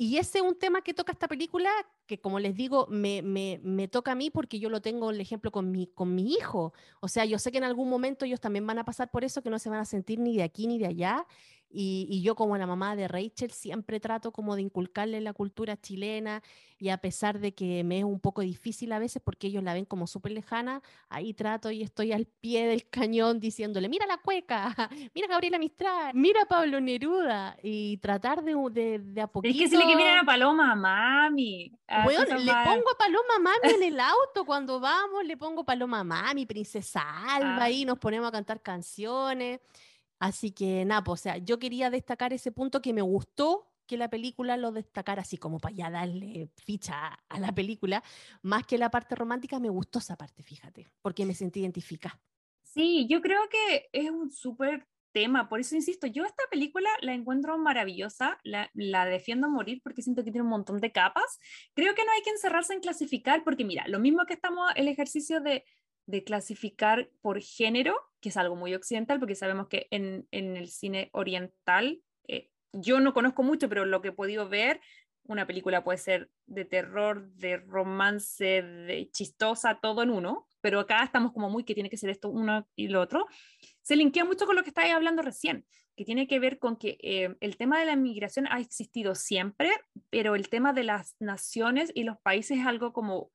Y 0.00 0.18
ese 0.18 0.38
es 0.38 0.44
un 0.44 0.56
tema 0.56 0.80
que 0.82 0.94
toca 0.94 1.10
esta 1.10 1.26
película, 1.26 1.70
que 2.06 2.20
como 2.20 2.38
les 2.38 2.54
digo, 2.54 2.86
me, 2.88 3.20
me, 3.20 3.60
me, 3.64 3.88
toca 3.88 4.12
a 4.12 4.14
mí 4.14 4.30
porque 4.30 4.60
yo 4.60 4.70
lo 4.70 4.80
tengo, 4.80 5.10
el 5.10 5.20
ejemplo, 5.20 5.50
con 5.50 5.72
mi, 5.72 5.88
con 5.88 6.14
mi 6.14 6.34
hijo. 6.34 6.72
O 7.00 7.08
sea, 7.08 7.24
yo 7.24 7.36
sé 7.40 7.50
que 7.50 7.58
en 7.58 7.64
algún 7.64 7.90
momento 7.90 8.24
ellos 8.24 8.40
también 8.40 8.64
van 8.64 8.78
a 8.78 8.84
pasar 8.84 9.10
por 9.10 9.24
eso, 9.24 9.42
que 9.42 9.50
no 9.50 9.58
se 9.58 9.70
van 9.70 9.80
a 9.80 9.84
sentir 9.84 10.20
ni 10.20 10.36
de 10.36 10.44
aquí 10.44 10.68
ni 10.68 10.78
de 10.78 10.86
allá. 10.86 11.26
Y, 11.70 12.22
yo 12.22 12.34
como 12.34 12.56
la 12.56 12.66
mamá 12.66 12.96
de 12.96 13.08
Rachel 13.08 13.50
siempre 13.50 14.00
trato 14.00 14.32
como 14.32 14.56
de 14.56 14.62
inculcarle 14.62 15.20
la 15.20 15.34
cultura 15.34 15.76
chilena 15.76 16.42
y 16.78 16.88
a 16.88 16.98
pesar 16.98 17.40
de 17.40 17.52
que 17.52 17.84
me 17.84 17.98
es 17.98 18.04
un 18.04 18.20
poco 18.20 18.40
difícil 18.40 18.92
a 18.92 18.98
veces 18.98 19.20
porque 19.22 19.48
ellos 19.48 19.62
la 19.62 19.74
ven 19.74 19.84
como 19.84 20.06
súper 20.06 20.32
lejana, 20.32 20.80
ahí 21.08 21.34
trato 21.34 21.70
y 21.70 21.82
estoy 21.82 22.12
al 22.12 22.26
pie 22.26 22.66
del 22.68 22.88
cañón 22.90 23.40
diciéndole, 23.40 23.88
mira 23.88 24.06
la 24.06 24.18
cueca, 24.18 24.74
mira 25.14 25.28
Gabriela 25.28 25.58
Mistral, 25.58 26.12
mira 26.14 26.46
Pablo 26.46 26.80
Neruda 26.80 27.56
y 27.62 27.98
tratar 27.98 28.42
de, 28.42 28.54
de, 28.70 28.98
de 29.00 29.20
a 29.20 29.26
poquito... 29.26 29.52
Es 29.52 29.60
que 29.60 29.68
si 29.68 29.76
le 29.76 29.86
que 29.86 29.96
miren 29.96 30.18
a 30.18 30.24
Paloma 30.24 30.74
Mami. 30.74 31.72
Bueno, 32.04 32.38
le 32.38 32.52
pongo 32.52 32.90
a 32.92 32.98
Paloma 32.98 33.38
Mami 33.40 33.74
en 33.74 33.82
el 33.82 34.00
auto 34.00 34.44
cuando 34.46 34.80
vamos, 34.80 35.24
le 35.24 35.36
pongo 35.36 35.64
Paloma 35.64 36.02
Mami, 36.02 36.46
Princesa 36.46 37.02
Alba, 37.34 37.64
ahí 37.64 37.84
nos 37.84 37.98
ponemos 37.98 38.28
a 38.28 38.32
cantar 38.32 38.62
canciones. 38.62 39.60
Así 40.18 40.50
que 40.50 40.84
nada, 40.84 41.04
pues, 41.04 41.20
o 41.20 41.22
sea, 41.22 41.38
yo 41.38 41.58
quería 41.58 41.90
destacar 41.90 42.32
ese 42.32 42.52
punto 42.52 42.82
que 42.82 42.92
me 42.92 43.02
gustó 43.02 43.68
que 43.86 43.96
la 43.96 44.10
película 44.10 44.56
lo 44.56 44.70
destacara 44.70 45.22
así 45.22 45.38
como 45.38 45.58
para 45.58 45.74
ya 45.74 45.90
darle 45.90 46.50
ficha 46.64 47.18
a 47.28 47.40
la 47.40 47.52
película, 47.52 48.04
más 48.42 48.66
que 48.66 48.78
la 48.78 48.90
parte 48.90 49.14
romántica, 49.14 49.58
me 49.58 49.70
gustó 49.70 49.98
esa 49.98 50.16
parte, 50.16 50.42
fíjate, 50.42 50.92
porque 51.00 51.24
me 51.24 51.34
sentí 51.34 51.60
identificada. 51.60 52.20
Sí, 52.62 53.06
yo 53.08 53.22
creo 53.22 53.48
que 53.48 53.88
es 53.92 54.10
un 54.10 54.30
súper 54.30 54.86
tema, 55.12 55.48
por 55.48 55.58
eso 55.58 55.74
insisto, 55.74 56.06
yo 56.06 56.24
esta 56.24 56.42
película 56.50 56.88
la 57.00 57.14
encuentro 57.14 57.56
maravillosa, 57.58 58.38
la, 58.44 58.70
la, 58.74 59.06
defiendo 59.06 59.46
a 59.46 59.50
morir 59.50 59.80
porque 59.82 60.02
siento 60.02 60.22
que 60.22 60.30
tiene 60.30 60.44
un 60.44 60.50
montón 60.50 60.78
de 60.78 60.92
capas. 60.92 61.40
Creo 61.74 61.94
que 61.94 62.04
no 62.04 62.12
hay 62.12 62.22
que 62.22 62.30
encerrarse 62.30 62.74
en 62.74 62.80
clasificar 62.80 63.42
porque 63.42 63.64
mira, 63.64 63.88
lo 63.88 64.00
mismo 64.00 64.26
que 64.26 64.34
estamos 64.34 64.70
el 64.76 64.86
ejercicio 64.86 65.40
de 65.40 65.64
de 66.08 66.24
clasificar 66.24 67.10
por 67.20 67.38
género, 67.42 67.94
que 68.22 68.30
es 68.30 68.36
algo 68.38 68.56
muy 68.56 68.74
occidental, 68.74 69.18
porque 69.18 69.34
sabemos 69.34 69.68
que 69.68 69.88
en, 69.90 70.26
el 70.32 70.68
cine 70.68 71.10
oriental, 71.12 72.00
eh, 72.26 72.50
yo 72.72 72.98
no 72.98 73.12
conozco 73.12 73.42
mucho, 73.42 73.68
pero 73.68 73.84
lo 73.84 74.00
que 74.00 74.08
he 74.08 74.12
podido 74.12 74.48
ver, 74.48 74.80
una 75.24 75.46
película 75.46 75.84
puede 75.84 75.98
ser 75.98 76.30
de 76.46 76.64
terror, 76.64 77.30
de 77.34 77.58
romance, 77.58 78.62
de 78.62 79.10
chistosa, 79.12 79.80
todo 79.82 80.02
en 80.02 80.08
uno, 80.08 80.48
pero 80.62 80.80
acá 80.80 81.04
estamos 81.04 81.32
como 81.32 81.50
muy 81.50 81.64
que 81.64 81.74
tiene 81.74 81.90
que 81.90 81.98
ser 81.98 82.08
esto 82.08 82.30
uno 82.30 82.66
y 82.74 82.88
lo 82.88 83.02
otro. 83.02 83.26
Se 83.82 83.94
linkea 83.94 84.24
mucho 84.24 84.46
con 84.46 84.56
lo 84.56 84.62
que 84.62 84.70
estáis 84.70 84.94
hablando 84.94 85.20
recién, 85.20 85.66
que 85.94 86.06
tiene 86.06 86.26
que 86.26 86.38
ver 86.38 86.58
con 86.58 86.76
que 86.76 86.96
eh, 87.02 87.36
el 87.40 87.58
tema 87.58 87.78
de 87.78 87.84
la 87.84 87.92
inmigración 87.92 88.46
ha 88.48 88.60
existido 88.60 89.14
siempre, 89.14 89.70
pero 90.08 90.36
el 90.36 90.48
tema 90.48 90.72
de 90.72 90.84
las 90.84 91.16
naciones 91.20 91.92
y 91.94 92.04
los 92.04 92.16
países 92.18 92.60
es 92.60 92.66
algo 92.66 92.94
como 92.94 93.30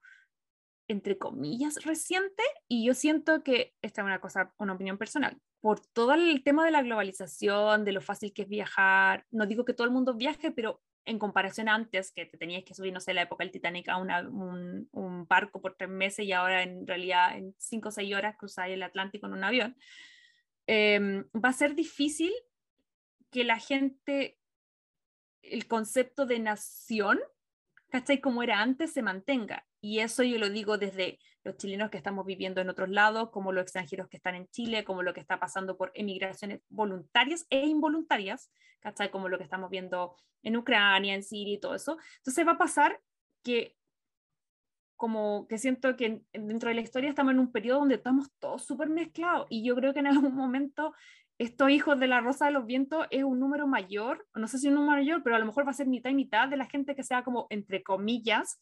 entre 0.87 1.17
comillas, 1.17 1.83
reciente 1.83 2.43
y 2.67 2.85
yo 2.85 2.93
siento 2.93 3.43
que 3.43 3.73
esta 3.81 4.01
es 4.01 4.05
una 4.05 4.19
cosa, 4.19 4.53
una 4.57 4.73
opinión 4.73 4.97
personal, 4.97 5.39
por 5.61 5.79
todo 5.79 6.13
el 6.13 6.43
tema 6.43 6.65
de 6.65 6.71
la 6.71 6.81
globalización, 6.81 7.85
de 7.85 7.93
lo 7.93 8.01
fácil 8.01 8.33
que 8.33 8.43
es 8.43 8.49
viajar, 8.49 9.25
no 9.31 9.45
digo 9.45 9.65
que 9.65 9.73
todo 9.73 9.85
el 9.85 9.93
mundo 9.93 10.13
viaje, 10.13 10.51
pero 10.51 10.81
en 11.05 11.19
comparación 11.19 11.69
antes, 11.69 12.11
que 12.11 12.25
te 12.25 12.37
tenías 12.37 12.63
que 12.63 12.73
subir, 12.73 12.93
no 12.93 12.99
sé, 12.99 13.13
la 13.13 13.23
época 13.23 13.43
del 13.43 13.51
Titanic 13.51 13.89
a 13.89 13.97
un, 13.97 14.87
un, 14.91 15.27
barco 15.27 15.61
por 15.61 15.75
tres 15.75 15.89
meses 15.89 16.25
y 16.25 16.31
ahora 16.31 16.63
en 16.63 16.87
realidad 16.87 17.37
en 17.37 17.53
cinco 17.57 17.89
o 17.89 17.91
seis 17.91 18.13
horas 18.15 18.37
cruzáis 18.37 18.73
el 18.73 18.83
Atlántico 18.83 19.27
en 19.27 19.33
un 19.33 19.43
avión, 19.43 19.77
em, 20.67 21.25
va 21.33 21.49
a 21.49 21.53
ser 21.53 21.75
difícil 21.75 22.31
que 23.31 23.43
la 23.43 23.57
gente, 23.57 24.37
el 25.41 25.67
concepto 25.67 26.25
de 26.25 26.39
nación, 26.39 27.19
¿cachai? 27.89 28.21
Como 28.21 28.43
era 28.43 28.61
antes, 28.61 28.93
se 28.93 29.01
mantenga. 29.01 29.65
Y 29.83 29.99
eso 29.99 30.23
yo 30.23 30.37
lo 30.37 30.49
digo 30.49 30.77
desde 30.77 31.19
los 31.43 31.57
chilenos 31.57 31.89
que 31.89 31.97
estamos 31.97 32.25
viviendo 32.25 32.61
en 32.61 32.69
otros 32.69 32.87
lados, 32.87 33.31
como 33.31 33.51
los 33.51 33.63
extranjeros 33.63 34.07
que 34.07 34.15
están 34.15 34.33
en 34.33 34.47
Chile, 34.47 34.85
como 34.85 35.03
lo 35.03 35.13
que 35.13 35.19
está 35.19 35.41
pasando 35.41 35.75
por 35.75 35.91
emigraciones 35.93 36.61
voluntarias 36.69 37.45
e 37.49 37.65
involuntarias, 37.65 38.49
¿cachai? 38.79 39.11
Como 39.11 39.27
lo 39.27 39.37
que 39.37 39.43
estamos 39.43 39.69
viendo 39.69 40.15
en 40.41 40.55
Ucrania, 40.55 41.13
en 41.13 41.21
Siria 41.21 41.55
y 41.55 41.59
todo 41.59 41.75
eso. 41.75 41.97
Entonces 42.19 42.47
va 42.47 42.53
a 42.53 42.57
pasar 42.57 43.01
que 43.43 43.75
como 44.95 45.47
que 45.49 45.57
siento 45.57 45.97
que 45.97 46.21
dentro 46.31 46.69
de 46.69 46.75
la 46.75 46.81
historia 46.81 47.09
estamos 47.09 47.33
en 47.33 47.39
un 47.39 47.51
periodo 47.51 47.79
donde 47.79 47.95
estamos 47.95 48.31
todos 48.39 48.63
súper 48.63 48.87
mezclados 48.87 49.47
y 49.49 49.65
yo 49.65 49.75
creo 49.75 49.91
que 49.93 49.99
en 49.99 50.07
algún 50.07 50.33
momento 50.33 50.93
estos 51.39 51.69
hijos 51.71 51.99
de 51.99 52.07
la 52.07 52.21
Rosa 52.21 52.45
de 52.45 52.51
los 52.51 52.65
Vientos 52.65 53.07
es 53.09 53.23
un 53.23 53.39
número 53.39 53.67
mayor, 53.67 54.25
no 54.35 54.47
sé 54.47 54.59
si 54.59 54.67
un 54.67 54.75
número 54.75 55.01
mayor, 55.01 55.23
pero 55.23 55.35
a 55.35 55.39
lo 55.39 55.45
mejor 55.45 55.65
va 55.65 55.71
a 55.71 55.73
ser 55.73 55.87
mitad 55.87 56.11
y 56.11 56.15
mitad 56.15 56.47
de 56.47 56.57
la 56.57 56.67
gente 56.67 56.95
que 56.95 57.03
sea 57.03 57.23
como, 57.23 57.47
entre 57.49 57.83
comillas, 57.83 58.59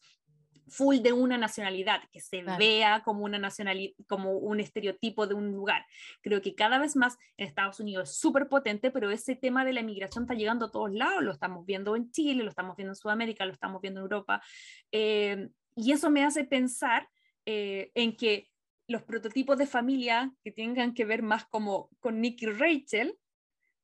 full 0.72 0.98
de 0.98 1.12
una 1.12 1.38
nacionalidad, 1.38 2.00
que 2.10 2.20
se 2.20 2.42
vea 2.58 3.02
como 3.04 3.24
una 3.24 3.38
nacionalidad, 3.38 3.92
como 4.08 4.32
un 4.32 4.60
estereotipo 4.60 5.26
de 5.26 5.34
un 5.34 5.52
lugar. 5.52 5.84
Creo 6.22 6.40
que 6.40 6.54
cada 6.54 6.78
vez 6.78 6.96
más 6.96 7.18
en 7.36 7.46
Estados 7.46 7.78
Unidos 7.80 8.10
es 8.10 8.16
súper 8.16 8.48
potente, 8.48 8.90
pero 8.90 9.10
ese 9.10 9.36
tema 9.36 9.64
de 9.64 9.72
la 9.72 9.80
inmigración 9.80 10.24
está 10.24 10.34
llegando 10.34 10.66
a 10.66 10.70
todos 10.70 10.92
lados, 10.92 11.22
lo 11.22 11.32
estamos 11.32 11.66
viendo 11.66 11.94
en 11.94 12.10
Chile, 12.10 12.42
lo 12.42 12.50
estamos 12.50 12.76
viendo 12.76 12.92
en 12.92 12.96
Sudamérica, 12.96 13.44
lo 13.44 13.52
estamos 13.52 13.80
viendo 13.82 14.00
en 14.00 14.04
Europa, 14.04 14.42
eh, 14.90 15.48
y 15.76 15.92
eso 15.92 16.10
me 16.10 16.24
hace 16.24 16.44
pensar 16.44 17.08
eh, 17.46 17.90
en 17.94 18.16
que 18.16 18.50
los 18.88 19.02
prototipos 19.02 19.58
de 19.58 19.66
familia 19.66 20.32
que 20.42 20.52
tengan 20.52 20.94
que 20.94 21.04
ver 21.04 21.22
más 21.22 21.44
como 21.46 21.90
con 22.00 22.20
Nick 22.20 22.42
y 22.42 22.46
Rachel 22.46 23.18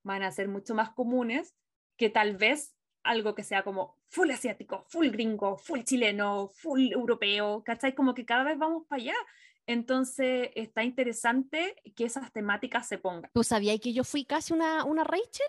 van 0.02 0.22
a 0.22 0.30
ser 0.30 0.48
mucho 0.48 0.74
más 0.74 0.90
comunes 0.90 1.54
que 1.96 2.10
tal 2.10 2.36
vez 2.36 2.74
algo 3.02 3.34
que 3.34 3.42
sea 3.42 3.62
como 3.62 3.97
full 4.08 4.30
asiático, 4.30 4.84
full 4.88 5.08
gringo, 5.08 5.56
full 5.56 5.80
chileno, 5.82 6.50
full 6.54 6.90
europeo, 6.92 7.62
¿cachai? 7.64 7.94
Como 7.94 8.14
que 8.14 8.24
cada 8.24 8.44
vez 8.44 8.58
vamos 8.58 8.84
para 8.88 9.02
allá. 9.02 9.14
Entonces 9.66 10.50
está 10.54 10.82
interesante 10.82 11.76
que 11.94 12.04
esas 12.04 12.32
temáticas 12.32 12.88
se 12.88 12.98
pongan. 12.98 13.30
¿Tú 13.34 13.44
sabías 13.44 13.78
que 13.80 13.92
yo 13.92 14.02
fui 14.02 14.24
casi 14.24 14.54
una, 14.54 14.84
una 14.84 15.04
Rachel? 15.04 15.46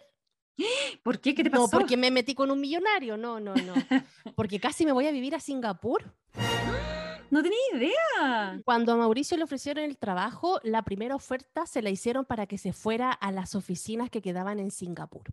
¿Por 1.04 1.20
qué? 1.20 1.34
¿Qué 1.34 1.44
te 1.44 1.50
pasó? 1.50 1.64
No, 1.64 1.70
porque 1.70 1.96
me 1.96 2.12
metí 2.12 2.36
con 2.36 2.52
un 2.52 2.60
millonario, 2.60 3.18
no, 3.18 3.40
no, 3.40 3.56
no. 3.56 3.74
Porque 4.36 4.60
casi 4.60 4.86
me 4.86 4.92
voy 4.92 5.08
a 5.08 5.12
vivir 5.12 5.36
a 5.36 5.40
Singapur. 5.40 6.14
No 7.32 7.44
tenía 7.44 7.60
idea. 7.76 8.60
Cuando 8.66 8.92
a 8.92 8.96
Mauricio 8.96 9.38
le 9.38 9.44
ofrecieron 9.44 9.84
el 9.84 10.00
trabajo, 10.00 10.60
la 10.64 10.82
primera 10.82 11.16
oferta 11.16 11.68
se 11.68 11.84
la 11.84 11.92
hicieron 11.92 12.26
para 12.26 12.48
que 12.48 12.58
se 12.58 12.74
fuera 12.74 13.12
a 13.12 13.32
las 13.32 13.54
oficinas 13.54 14.10
que 14.10 14.24
quedaban 14.24 14.58
en 14.58 14.72
Singapur. 14.72 15.32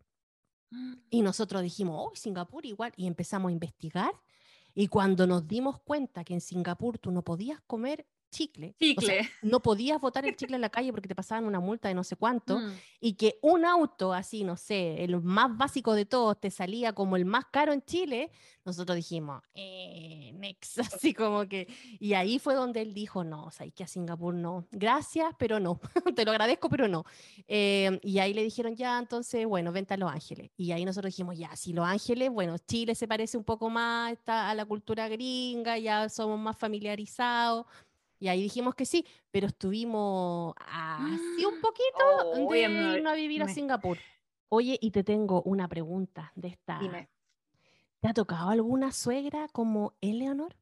Y 1.11 1.23
nosotros 1.23 1.62
dijimos, 1.62 1.97
oh, 1.98 2.15
Singapur 2.15 2.66
igual, 2.66 2.93
y 2.97 3.07
empezamos 3.07 3.51
a 3.51 3.53
investigar. 3.53 4.12
Y 4.74 4.89
cuando 4.89 5.27
nos 5.27 5.47
dimos 5.47 5.81
cuenta 5.81 6.24
que 6.24 6.35
en 6.35 6.40
Singapur 6.40 6.98
tú 6.98 7.11
no 7.11 7.23
podías 7.23 7.61
comer 7.66 8.07
chicle. 8.31 8.74
Chicle. 8.78 9.28
no 9.43 9.61
podías 9.61 10.01
botar 10.01 10.27
el 10.27 10.36
chicle 10.36 10.57
en 10.57 10.62
la 10.62 10.70
calle 10.70 10.93
porque 10.93 11.09
te 11.09 11.15
pasaban 11.15 11.44
una 11.44 11.61
multa 11.61 11.89
de 11.89 11.94
no 11.94 12.05
sé 12.05 12.16
cuánto. 12.16 12.59
Mm. 12.59 12.73
Y 13.01 13.12
que 13.15 13.39
un 13.43 13.65
auto 13.65 14.12
así, 14.12 14.44
no 14.44 14.57
sé, 14.57 15.05
el 15.05 15.20
más 15.23 15.57
básico 15.57 15.94
de 15.94 16.07
todos, 16.07 16.40
te 16.40 16.51
salía 16.51 16.93
como 16.93 17.16
el 17.16 17.24
más 17.24 17.44
caro 17.47 17.73
en 17.73 17.82
Chile. 17.82 18.31
Nosotros 18.65 18.97
dijimos, 18.97 19.43
eh, 19.55 20.32
next, 20.35 20.78
así 21.03 21.15
como 21.15 21.47
que. 21.47 21.69
Y 22.01 22.15
ahí 22.15 22.39
fue 22.39 22.55
donde 22.55 22.82
él 22.82 22.94
dijo, 22.94 23.23
no, 23.23 23.44
o 23.44 23.51
sea, 23.51 23.70
que 23.70 23.85
a 23.85 23.86
Singapur 23.86 24.35
no. 24.35 24.66
Gracias, 24.73 25.32
pero 25.39 25.61
no. 25.61 25.81
te 26.16 26.24
lo 26.24 26.32
agradezco, 26.32 26.69
pero 26.69 26.89
no. 26.89 27.05
Eh, 27.47 28.01
y 28.03 28.19
ahí 28.19 28.35
le 28.35 28.43
dijeron, 28.43 28.74
ya, 28.74 28.98
entonces, 28.98 29.47
bueno, 29.47 29.73
vente 29.73 29.94
a 29.94 29.97
Los 29.97 30.11
Ángeles. 30.11 30.51
Y 30.57 30.73
ahí 30.73 30.85
nosotros 30.85 31.12
dijimos, 31.12 31.39
ya, 31.39 31.55
si 31.55 31.73
Los 31.73 31.86
Ángeles, 31.86 32.31
bueno, 32.31 32.57
Chile 32.59 32.94
se 32.94 33.07
parece 33.07 33.36
un 33.36 33.44
poco 33.44 33.70
más 33.70 33.97
está 34.12 34.51
a 34.51 34.55
la 34.55 34.65
cultura 34.65 35.09
gringa, 35.09 35.78
ya 35.78 36.09
somos 36.09 36.39
más 36.39 36.57
familiarizados. 36.57 37.66
Y 38.18 38.28
ahí 38.28 38.43
dijimos 38.43 38.74
que 38.74 38.86
sí, 38.86 39.06
pero 39.30 39.47
estuvimos 39.47 40.55
así 40.59 41.44
un 41.44 41.60
poquito 41.60 42.05
Oh, 42.24 42.51
de 42.52 42.60
irnos 42.62 43.12
a 43.12 43.16
vivir 43.16 43.43
a 43.43 43.48
Singapur. 43.48 43.98
Oye, 44.48 44.78
y 44.80 44.90
te 44.90 45.05
tengo 45.05 45.43
una 45.43 45.68
pregunta 45.68 46.32
de 46.34 46.48
esta. 46.48 46.78
Dime. 46.78 47.09
¿Te 48.01 48.09
ha 48.09 48.14
tocado 48.14 48.51
alguna 48.51 48.93
suegra 48.93 49.48
como 49.48 49.94
Eleanor? 50.01 50.55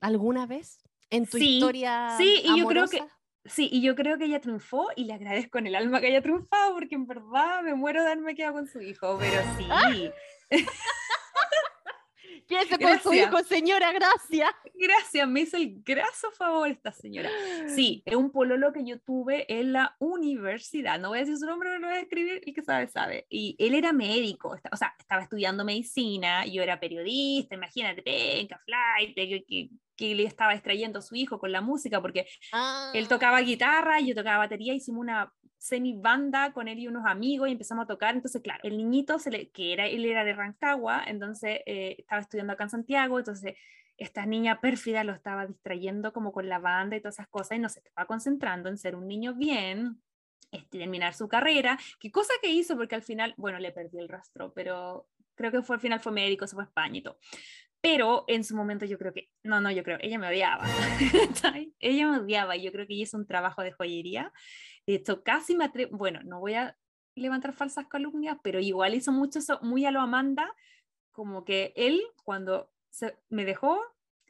¿Alguna 0.00 0.46
vez? 0.46 0.78
¿En 1.10 1.26
tu 1.26 1.38
Sí, 1.38 1.56
historia 1.56 2.14
sí, 2.18 2.42
y 2.44 2.58
yo 2.58 2.66
creo 2.66 2.88
que-? 2.88 3.04
Sí, 3.44 3.68
y 3.70 3.80
yo 3.80 3.94
creo 3.94 4.18
que 4.18 4.24
ella 4.24 4.40
triunfó 4.40 4.88
y 4.96 5.04
le 5.04 5.12
agradezco 5.12 5.58
en 5.58 5.68
el 5.68 5.76
alma 5.76 6.00
que 6.00 6.08
haya 6.08 6.20
triunfado 6.20 6.74
porque 6.74 6.96
en 6.96 7.06
verdad 7.06 7.62
me 7.62 7.74
muero 7.74 8.02
de 8.02 8.10
haberme 8.10 8.34
quedado 8.34 8.54
con 8.54 8.66
su 8.66 8.80
hijo, 8.80 9.16
pero 9.18 9.40
sí. 9.56 10.10
Quédese 12.46 12.78
con 12.78 13.00
su 13.00 13.12
hijo, 13.12 13.42
señora, 13.44 13.92
gracias. 13.92 14.50
Gracias, 14.74 15.28
me 15.28 15.40
hizo 15.40 15.56
el 15.56 15.82
graso 15.82 16.30
favor 16.32 16.68
esta 16.68 16.92
señora. 16.92 17.30
Sí, 17.68 18.02
es 18.04 18.14
un 18.14 18.30
pololo 18.30 18.72
que 18.72 18.84
yo 18.84 19.00
tuve 19.00 19.46
en 19.52 19.72
la 19.72 19.96
universidad. 19.98 21.00
No 21.00 21.08
voy 21.08 21.18
a 21.18 21.20
decir 21.22 21.36
su 21.38 21.46
nombre, 21.46 21.70
pero 21.70 21.80
lo 21.80 21.88
voy 21.88 21.96
a 21.96 22.00
escribir. 22.00 22.42
El 22.44 22.54
que 22.54 22.62
sabe, 22.62 22.88
sabe. 22.88 23.26
Y 23.28 23.56
él 23.58 23.74
era 23.74 23.92
médico, 23.92 24.56
o 24.70 24.76
sea, 24.76 24.94
estaba 24.98 25.22
estudiando 25.22 25.64
medicina. 25.64 26.46
Yo 26.46 26.62
era 26.62 26.78
periodista, 26.78 27.54
imagínate, 27.54 28.02
penca, 28.02 28.60
flight, 28.64 29.14
que, 29.14 29.44
que, 29.44 29.70
que 29.96 30.14
le 30.14 30.24
estaba 30.24 30.54
extrayendo 30.54 30.98
a 31.00 31.02
su 31.02 31.14
hijo 31.16 31.38
con 31.38 31.50
la 31.50 31.60
música, 31.60 32.00
porque 32.00 32.26
Ah, 32.52 32.90
él 32.94 33.08
tocaba 33.08 33.40
guitarra, 33.40 34.00
yo 34.00 34.14
tocaba 34.14 34.38
batería, 34.38 34.74
hicimos 34.74 35.00
una 35.00 35.32
semi 35.66 35.94
banda 35.94 36.52
con 36.52 36.68
él 36.68 36.78
y 36.78 36.88
unos 36.88 37.04
amigos 37.06 37.48
y 37.48 37.52
empezamos 37.52 37.84
a 37.84 37.86
tocar. 37.86 38.14
Entonces, 38.14 38.40
claro, 38.42 38.60
el 38.62 38.76
niñito, 38.76 39.18
se 39.18 39.30
le, 39.30 39.50
que 39.50 39.72
era, 39.72 39.86
él 39.86 40.04
era 40.04 40.24
de 40.24 40.32
Rancagua, 40.32 41.04
entonces 41.06 41.60
eh, 41.66 41.96
estaba 41.98 42.20
estudiando 42.20 42.52
acá 42.52 42.64
en 42.64 42.70
Santiago, 42.70 43.18
entonces 43.18 43.54
esta 43.98 44.26
niña 44.26 44.60
pérfida 44.60 45.04
lo 45.04 45.12
estaba 45.12 45.46
distrayendo 45.46 46.12
como 46.12 46.32
con 46.32 46.48
la 46.48 46.58
banda 46.58 46.96
y 46.96 47.00
todas 47.00 47.16
esas 47.16 47.28
cosas 47.28 47.58
y 47.58 47.60
no 47.60 47.68
se 47.68 47.80
estaba 47.80 48.06
concentrando 48.06 48.68
en 48.68 48.78
ser 48.78 48.94
un 48.94 49.08
niño 49.08 49.34
bien, 49.34 50.02
este, 50.52 50.78
terminar 50.78 51.14
su 51.14 51.28
carrera. 51.28 51.78
¿Qué 51.98 52.10
cosa 52.10 52.32
que 52.40 52.50
hizo? 52.50 52.76
Porque 52.76 52.94
al 52.94 53.02
final, 53.02 53.34
bueno, 53.36 53.58
le 53.58 53.72
perdí 53.72 53.98
el 53.98 54.08
rastro, 54.08 54.52
pero 54.54 55.08
creo 55.34 55.50
que 55.50 55.62
fue 55.62 55.76
al 55.76 55.80
final 55.80 56.00
fue 56.00 56.12
médico, 56.12 56.46
se 56.46 56.54
fue 56.54 56.64
a 56.64 56.66
España 56.66 56.98
y 56.98 57.02
todo. 57.02 57.18
Pero 57.80 58.24
en 58.26 58.42
su 58.42 58.56
momento 58.56 58.84
yo 58.84 58.98
creo 58.98 59.12
que, 59.12 59.30
no, 59.42 59.60
no, 59.60 59.70
yo 59.70 59.82
creo, 59.84 59.98
ella 60.00 60.18
me 60.18 60.28
odiaba. 60.28 60.64
ella 61.78 62.10
me 62.10 62.18
odiaba 62.18 62.56
y 62.56 62.62
yo 62.62 62.72
creo 62.72 62.86
que 62.86 62.94
hizo 62.94 63.16
un 63.16 63.26
trabajo 63.26 63.62
de 63.62 63.72
joyería. 63.72 64.32
De 64.86 64.94
hecho, 64.94 65.22
casi 65.22 65.56
me 65.56 65.64
atrevo, 65.64 65.96
bueno, 65.96 66.20
no 66.24 66.40
voy 66.40 66.54
a 66.54 66.76
levantar 67.14 67.52
falsas 67.52 67.86
calumnias, 67.88 68.38
pero 68.42 68.60
igual 68.60 68.94
hizo 68.94 69.10
mucho 69.12 69.38
eso, 69.40 69.58
muy 69.62 69.84
a 69.84 69.90
lo 69.90 70.00
Amanda, 70.00 70.54
como 71.12 71.44
que 71.44 71.72
él 71.76 72.00
cuando 72.24 72.70
se, 72.90 73.16
me 73.28 73.44
dejó, 73.44 73.80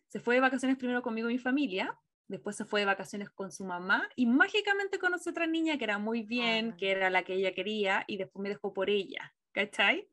se 0.06 0.20
fue 0.20 0.34
de 0.36 0.40
vacaciones 0.40 0.78
primero 0.78 1.02
conmigo 1.02 1.28
y 1.28 1.34
mi 1.34 1.38
familia, 1.38 1.98
después 2.28 2.56
se 2.56 2.64
fue 2.64 2.80
de 2.80 2.86
vacaciones 2.86 3.28
con 3.30 3.52
su 3.52 3.64
mamá 3.64 4.08
y 4.16 4.26
mágicamente 4.26 4.98
conoció 4.98 5.30
otra 5.32 5.46
niña 5.46 5.78
que 5.78 5.84
era 5.84 5.98
muy 5.98 6.22
bien, 6.22 6.70
Ah. 6.72 6.76
que 6.78 6.90
era 6.92 7.10
la 7.10 7.22
que 7.24 7.34
ella 7.34 7.54
quería 7.54 8.04
y 8.06 8.16
después 8.16 8.42
me 8.42 8.48
dejó 8.48 8.72
por 8.72 8.88
ella, 8.88 9.34
¿cachai? 9.52 10.08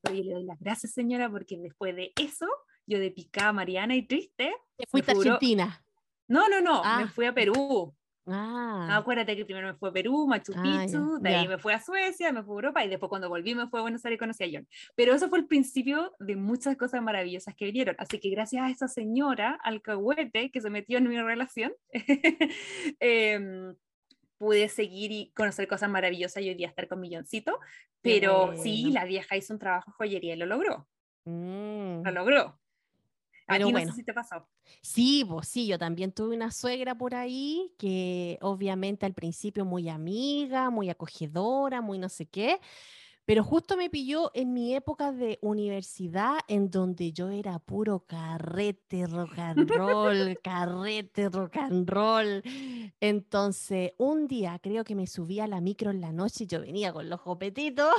Pero 0.00 0.14
yo 0.16 0.22
le 0.24 0.32
doy 0.34 0.44
las 0.44 0.58
gracias 0.60 0.92
señora 0.92 1.28
porque 1.28 1.58
después 1.58 1.94
de 1.96 2.12
eso, 2.20 2.46
yo 2.86 2.98
de 3.00 3.10
picada 3.10 3.52
mariana 3.52 3.96
y 3.96 4.02
triste, 4.06 4.54
Te 4.76 4.86
fuiste 4.86 5.10
a 5.12 5.14
Argentina. 5.16 5.84
no, 6.28 6.48
no, 6.48 6.60
no, 6.60 6.82
Ah. 6.84 7.00
me 7.00 7.08
fui 7.08 7.26
a 7.26 7.34
Perú. 7.34 7.94
Ah, 8.26 8.86
No, 8.88 8.94
acuérdate 8.96 9.36
que 9.36 9.44
primero 9.44 9.68
me 9.68 9.74
fue 9.74 9.90
a 9.90 9.92
Perú, 9.92 10.26
Machu 10.26 10.52
Ah, 10.56 10.62
Picchu, 10.62 11.18
ya, 11.22 11.30
de 11.30 11.34
ahí 11.36 11.48
me 11.48 11.58
fui 11.58 11.72
a 11.72 11.80
Suecia, 11.80 12.32
me 12.32 12.42
fui 12.42 12.52
a 12.52 12.56
Europa 12.56 12.84
y 12.84 12.88
después 12.88 13.08
cuando 13.08 13.28
volví 13.28 13.54
me 13.54 13.68
fui 13.68 13.78
a 13.78 13.82
Buenos 13.82 14.04
Aires 14.04 14.16
y 14.16 14.18
conocí 14.18 14.44
a 14.44 14.48
John. 14.52 14.68
Pero 14.96 15.14
eso 15.14 15.28
fue 15.28 15.38
el 15.38 15.46
principio 15.46 16.12
de 16.18 16.36
muchas 16.36 16.76
cosas 16.76 17.02
maravillosas 17.02 17.54
que 17.54 17.66
vinieron. 17.66 17.94
Así 17.98 18.18
que 18.18 18.30
gracias 18.30 18.62
a 18.64 18.70
esa 18.70 18.88
señora 18.88 19.58
alcahuete 19.62 20.50
que 20.50 20.60
se 20.60 20.70
metió 20.70 20.98
en 20.98 21.08
mi 21.08 21.20
relación, 21.20 21.72
em, 23.00 23.76
pude 24.38 24.68
seguir 24.68 25.12
y 25.12 25.32
conocer 25.34 25.66
cosas 25.68 25.90
maravillosas 25.90 26.42
y 26.42 26.48
hoy 26.48 26.54
día 26.54 26.68
estar 26.68 26.88
con 26.88 27.00
Milloncito. 27.00 27.60
Pero 28.02 28.52
sí, 28.56 28.82
bueno. 28.84 29.00
la 29.00 29.04
vieja 29.06 29.36
hizo 29.36 29.52
un 29.54 29.58
trabajo 29.60 29.90
de 29.90 29.94
joyería 29.96 30.34
y 30.34 30.38
lo 30.38 30.46
logró. 30.46 30.88
mm. 31.24 32.02
Lo 32.04 32.10
logró. 32.12 32.60
Pero 33.46 33.66
ti 33.66 33.72
no 33.72 33.78
bueno. 33.78 33.92
sé 33.92 33.92
si 33.92 34.04
te 34.04 34.12
pasó. 34.12 34.48
Sí, 34.82 35.24
pues 35.28 35.48
sí, 35.48 35.66
yo 35.66 35.78
también 35.78 36.12
tuve 36.12 36.34
una 36.36 36.50
suegra 36.50 36.96
por 36.96 37.14
ahí 37.14 37.72
que 37.78 38.38
obviamente 38.40 39.06
al 39.06 39.14
principio 39.14 39.64
muy 39.64 39.88
amiga, 39.88 40.70
muy 40.70 40.90
acogedora, 40.90 41.80
muy 41.80 41.98
no 41.98 42.08
sé 42.08 42.26
qué, 42.26 42.60
pero 43.24 43.42
justo 43.44 43.76
me 43.76 43.90
pilló 43.90 44.30
en 44.34 44.52
mi 44.52 44.74
época 44.74 45.12
de 45.12 45.38
universidad 45.42 46.38
en 46.48 46.70
donde 46.70 47.12
yo 47.12 47.30
era 47.30 47.58
puro 47.58 48.06
carrete, 48.06 49.06
rock 49.06 49.38
and 49.38 49.70
roll, 49.70 50.38
carrete, 50.42 51.28
rock 51.28 51.56
and 51.56 51.90
roll. 51.90 52.42
Entonces, 53.00 53.92
un 53.98 54.28
día 54.28 54.58
creo 54.62 54.84
que 54.84 54.94
me 54.94 55.06
subí 55.08 55.40
a 55.40 55.48
la 55.48 55.60
micro 55.60 55.90
en 55.90 56.00
la 56.00 56.12
noche 56.12 56.44
y 56.44 56.46
yo 56.46 56.60
venía 56.60 56.92
con 56.92 57.08
los 57.08 57.20
copetitos. 57.22 57.92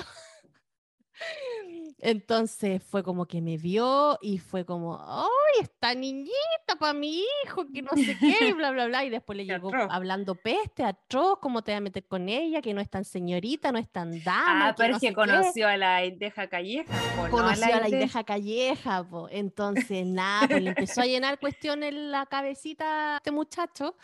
Entonces 2.00 2.84
fue 2.84 3.04
como 3.04 3.26
que 3.26 3.42
me 3.42 3.58
vio 3.58 4.20
y 4.22 4.38
fue 4.38 4.66
como, 4.66 5.00
¡ay, 5.04 5.62
esta 5.64 5.96
niñita 5.96 6.76
para 6.80 6.94
mi 6.94 7.24
hijo! 7.46 7.66
Que 7.74 7.82
no 7.82 7.90
sé 7.96 8.16
qué, 8.20 8.50
y 8.50 8.52
bla, 8.54 8.70
bla, 8.72 8.86
bla. 8.86 9.04
Y 9.04 9.10
después 9.10 9.36
le 9.36 9.46
llegó 9.46 9.70
atroz. 9.70 9.88
hablando 9.90 10.36
peste, 10.36 10.84
atroz, 10.84 11.40
cómo 11.42 11.64
te 11.64 11.72
vas 11.72 11.78
a 11.80 11.82
meter 11.82 12.06
con 12.06 12.30
ella, 12.30 12.62
que 12.62 12.74
no 12.74 12.82
es 12.82 12.90
tan 12.90 13.04
señorita, 13.04 13.72
no 13.72 13.80
es 13.80 13.90
tan 13.90 14.24
dama. 14.24 14.70
Ah, 14.70 14.76
pero 14.78 14.90
no 14.92 14.96
es 14.98 15.02
que 15.02 15.08
sé 15.08 15.12
qué". 15.12 15.16
conoció 15.16 15.68
a 15.68 15.78
la 15.78 16.06
Indeja 16.06 16.48
Calleja. 16.48 16.94
po, 17.16 17.24
no 17.24 17.30
Conoció 17.32 17.66
a 17.66 17.80
la 17.80 17.88
Inde- 17.88 17.94
Indeja 17.96 18.24
Calleja, 18.24 19.04
po. 19.04 19.28
entonces 19.32 20.06
nada, 20.06 20.48
pues 20.48 20.62
le 20.62 20.70
empezó 20.70 21.02
a 21.02 21.06
llenar 21.06 21.40
cuestiones 21.40 21.90
en 21.94 22.12
la 22.12 22.26
cabecita 22.28 23.16
a 23.16 23.18
este 23.18 23.32
muchacho. 23.32 23.96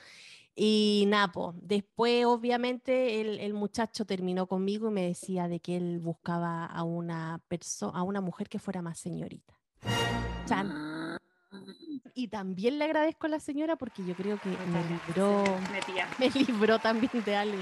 Y 0.55 1.05
nada, 1.07 1.31
po, 1.31 1.55
después 1.61 2.25
obviamente 2.25 3.21
el, 3.21 3.39
el 3.39 3.53
muchacho 3.53 4.05
terminó 4.05 4.45
conmigo 4.47 4.89
y 4.89 4.93
me 4.93 5.01
decía 5.07 5.47
de 5.47 5.59
que 5.59 5.77
él 5.77 5.99
buscaba 5.99 6.65
a 6.65 6.83
una 6.83 7.41
persona, 7.47 7.97
a 7.97 8.03
una 8.03 8.21
mujer 8.21 8.49
que 8.49 8.59
fuera 8.59 8.81
más 8.81 8.99
señorita. 8.99 9.53
Chan. 10.47 10.69
Ah. 10.71 11.17
Y 12.15 12.27
también 12.27 12.77
le 12.77 12.85
agradezco 12.85 13.25
a 13.25 13.29
la 13.29 13.39
señora 13.39 13.75
porque 13.75 14.05
yo 14.05 14.13
creo 14.15 14.39
que 14.39 14.49
me 14.49 14.83
libró, 14.87 15.43
me 16.19 16.29
libró 16.29 16.77
también 16.79 17.11
de 17.25 17.35
algo. 17.35 17.57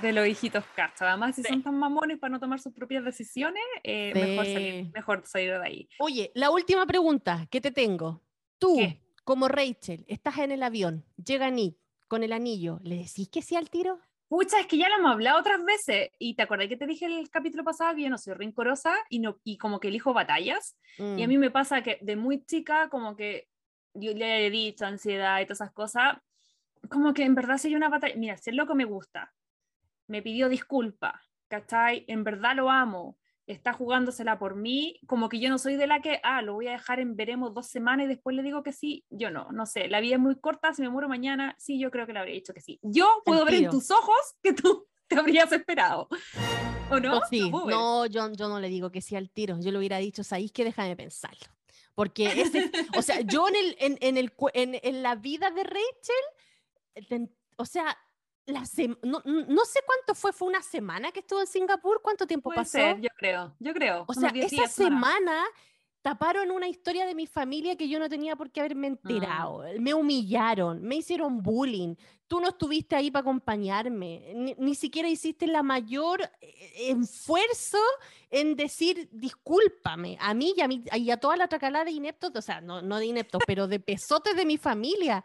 de 0.00 0.12
los 0.12 0.26
hijitos 0.26 0.64
cachos. 0.74 1.02
Además, 1.02 1.36
si 1.36 1.42
Sí. 1.42 1.48
son 1.50 1.62
tan 1.62 1.78
mamones 1.78 2.18
para 2.18 2.30
no 2.32 2.40
tomar 2.40 2.58
sus 2.60 2.72
propias 2.72 3.04
decisiones, 3.04 3.62
eh, 3.82 4.12
mejor, 4.14 4.46
salir, 4.46 4.72
Sí. 4.84 4.90
mejor 4.94 5.22
salir 5.26 5.50
de 5.50 5.62
ahí. 5.66 5.88
Oye, 5.98 6.32
la 6.34 6.50
última 6.50 6.86
pregunta 6.86 7.46
que 7.50 7.60
te 7.60 7.70
tengo. 7.70 8.22
Tú, 8.58 8.76
¿Qué? 8.78 9.00
como 9.24 9.48
Rachel, 9.48 10.04
estás 10.08 10.38
en 10.38 10.52
el 10.52 10.62
avión, 10.62 11.04
llega 11.22 11.50
Nick 11.50 11.76
con 12.08 12.22
el 12.22 12.32
anillo, 12.32 12.78
¿le 12.82 12.96
decís 12.96 13.28
que 13.30 13.42
sí 13.42 13.56
al 13.56 13.70
tiro? 13.70 14.00
Pucha, 14.28 14.58
es 14.60 14.66
que 14.66 14.78
ya 14.78 14.88
lo 14.88 14.96
hemos 14.96 15.12
hablado 15.12 15.38
otras 15.38 15.64
veces. 15.64 16.08
Y 16.18 16.34
te 16.34 16.42
acordás 16.42 16.68
que 16.68 16.76
te 16.76 16.86
dije 16.86 17.06
el 17.06 17.30
capítulo 17.30 17.62
pasado 17.64 17.94
que 17.94 18.02
yo 18.02 18.10
no 18.10 18.18
soy 18.18 18.34
rencorosa 18.34 18.96
y, 19.08 19.20
no, 19.20 19.38
y 19.44 19.58
como 19.58 19.78
que 19.80 19.88
elijo 19.88 20.12
batallas. 20.12 20.76
Y 21.14 21.22
a 21.22 21.28
Mm, 21.28 21.28
mí 21.28 21.38
me 21.38 21.50
pasa 21.50 21.82
que 21.82 21.98
de 22.00 22.16
muy 22.16 22.44
chica, 22.44 22.88
como 22.88 23.16
que 23.16 23.48
yo 23.94 24.12
le 24.14 24.46
he 24.46 24.50
dicho 24.50 24.86
ansiedad 24.86 25.40
y 25.40 25.44
todas 25.44 25.60
esas 25.60 25.72
cosas, 25.72 26.16
como 26.90 27.14
que 27.14 27.24
en 27.24 27.34
verdad 27.34 27.60
hay 27.64 27.74
una 27.76 27.88
batalla, 27.90 28.16
mira, 28.16 28.36
si 28.38 28.50
el 28.50 28.56
loco 28.56 28.74
me 28.74 28.84
gusta, 28.86 29.34
me 30.08 30.22
pidió 30.22 30.48
disculpas, 30.48 31.14
¿cachai? 31.48 32.04
En 32.08 32.24
verdad 32.24 32.56
lo 32.56 32.70
amo, 32.70 33.18
está 33.46 33.72
jugándosela 33.72 34.38
por 34.38 34.56
mí, 34.56 35.00
como 35.06 35.28
que 35.28 35.38
yo 35.38 35.50
no 35.50 35.58
soy 35.58 35.76
de 35.76 35.86
la 35.86 36.00
que, 36.00 36.20
ah, 36.22 36.42
lo 36.42 36.54
voy 36.54 36.68
a 36.68 36.72
dejar 36.72 37.00
en 37.00 37.16
veremos 37.16 37.52
dos 37.52 37.66
semanas 37.66 38.06
y 38.06 38.08
después 38.08 38.34
le 38.34 38.42
digo 38.42 38.62
que 38.62 38.72
sí, 38.72 39.04
yo 39.10 39.30
no, 39.30 39.50
no 39.52 39.66
sé, 39.66 39.88
la 39.88 40.00
vida 40.00 40.14
es 40.14 40.20
muy 40.20 40.36
corta, 40.36 40.72
si 40.72 40.82
me 40.82 40.88
muero 40.88 41.08
mañana, 41.08 41.54
sí, 41.58 41.78
yo 41.78 41.90
creo 41.90 42.06
que 42.06 42.12
le 42.12 42.20
habría 42.20 42.34
dicho 42.34 42.54
que 42.54 42.60
sí. 42.60 42.78
Yo 42.82 43.06
puedo 43.24 43.44
ver 43.44 43.54
en 43.54 43.70
tus 43.70 43.90
ojos 43.90 44.16
que 44.42 44.52
tú 44.52 44.86
te 45.06 45.16
habrías 45.16 45.52
esperado, 45.52 46.08
¿o 46.90 46.98
no? 46.98 47.14
Yo 47.14 47.20
sí, 47.28 47.50
no, 47.50 48.06
yo, 48.06 48.32
yo 48.32 48.48
no 48.48 48.60
le 48.60 48.68
digo 48.68 48.90
que 48.90 49.02
sí 49.02 49.16
al 49.16 49.30
tiro, 49.30 49.58
yo 49.60 49.70
le 49.70 49.78
hubiera 49.78 49.98
dicho, 49.98 50.24
¿sabéis 50.24 50.52
que 50.52 50.64
Déjame 50.64 50.96
pensarlo. 50.96 51.46
Porque 51.94 52.26
ese, 52.26 52.72
o 52.96 53.02
sea, 53.02 53.20
yo 53.20 53.46
en, 53.48 53.54
el, 53.54 53.76
en, 53.78 53.98
en 54.00 54.16
el, 54.16 54.32
en, 54.54 54.80
en 54.82 55.02
la 55.02 55.14
vida 55.14 55.50
de 55.50 55.62
Rachel, 55.62 56.24
eh, 56.96 57.28
o 57.56 57.64
sea, 57.64 57.96
la 58.46 58.60
sem- 58.62 58.98
no, 59.02 59.22
no- 59.24 59.64
sé 59.64 59.80
cuánto 59.86 60.14
fue, 60.14 60.32
fue 60.32 60.48
una 60.48 60.62
semana 60.62 61.10
que 61.12 61.20
estuvo 61.20 61.40
en 61.40 61.46
Singapur, 61.46 62.00
¿cuánto 62.02 62.26
tiempo 62.26 62.50
Puede 62.50 62.58
pasó? 62.60 62.72
ser, 62.72 63.00
yo 63.00 63.08
creo, 63.16 63.54
yo 63.58 63.72
creo. 63.72 64.04
O 64.06 64.14
sea, 64.14 64.30
10 64.30 64.46
esa 64.46 64.56
días, 64.56 64.72
semana 64.72 65.44
taparon 66.02 66.50
una 66.50 66.68
historia 66.68 67.06
de 67.06 67.14
mi 67.14 67.26
familia 67.26 67.76
que 67.76 67.88
yo 67.88 67.98
no 67.98 68.10
tenía 68.10 68.36
por 68.36 68.50
qué 68.50 68.60
haberme 68.60 68.88
enterado. 68.88 69.64
Me 69.78 69.94
humillaron, 69.94 70.82
me 70.82 70.96
hicieron 70.96 71.42
bullying. 71.42 71.94
Tú 72.26 72.40
no 72.40 72.48
estuviste 72.48 72.94
ahí 72.94 73.10
para 73.10 73.22
acompañarme. 73.22 74.54
Ni, 74.58 74.74
siquiera 74.74 75.08
hiciste 75.08 75.46
la 75.46 75.62
mayor 75.62 76.20
eh, 76.42 76.90
esfuerzo 76.90 77.78
en 78.30 78.54
decir 78.54 79.08
discúlpame 79.12 80.18
a 80.20 80.34
mí 80.34 80.52
y 80.54 80.60
a, 80.60 80.68
mí, 80.68 80.84
y 80.94 81.10
a 81.10 81.16
toda 81.16 81.38
la 81.38 81.48
tracalada 81.48 81.86
de 81.86 81.92
ineptos, 81.92 82.32
o 82.34 82.42
sea, 82.42 82.60
no, 82.60 82.82
no 82.82 82.98
de 82.98 83.06
ineptos, 83.06 83.40
pero 83.46 83.66
de 83.66 83.80
pesotes 83.80 84.36
de 84.36 84.44
mi 84.44 84.58
familia. 84.58 85.24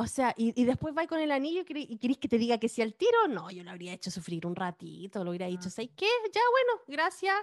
O 0.00 0.06
sea, 0.06 0.34
y, 0.34 0.64
después 0.64 0.96
va 0.96 1.06
con 1.06 1.20
el 1.20 1.30
anillo 1.30 1.60
y, 1.68 1.98
querés 1.98 2.16
que 2.16 2.26
te 2.26 2.38
diga 2.38 2.56
que 2.56 2.70
sí 2.70 2.80
al 2.80 2.94
tiro. 2.94 3.28
No, 3.28 3.50
yo 3.50 3.62
lo 3.62 3.70
habría 3.70 3.92
hecho 3.92 4.10
sufrir 4.10 4.46
un 4.46 4.56
ratito, 4.56 5.22
lo 5.22 5.28
hubiera 5.28 5.46
dicho, 5.46 5.66
ah. 5.66 5.70
¿sabes 5.70 5.90
qué? 5.94 6.06
Ya, 6.32 6.40
bueno, 6.50 6.82
gracias. 6.86 7.36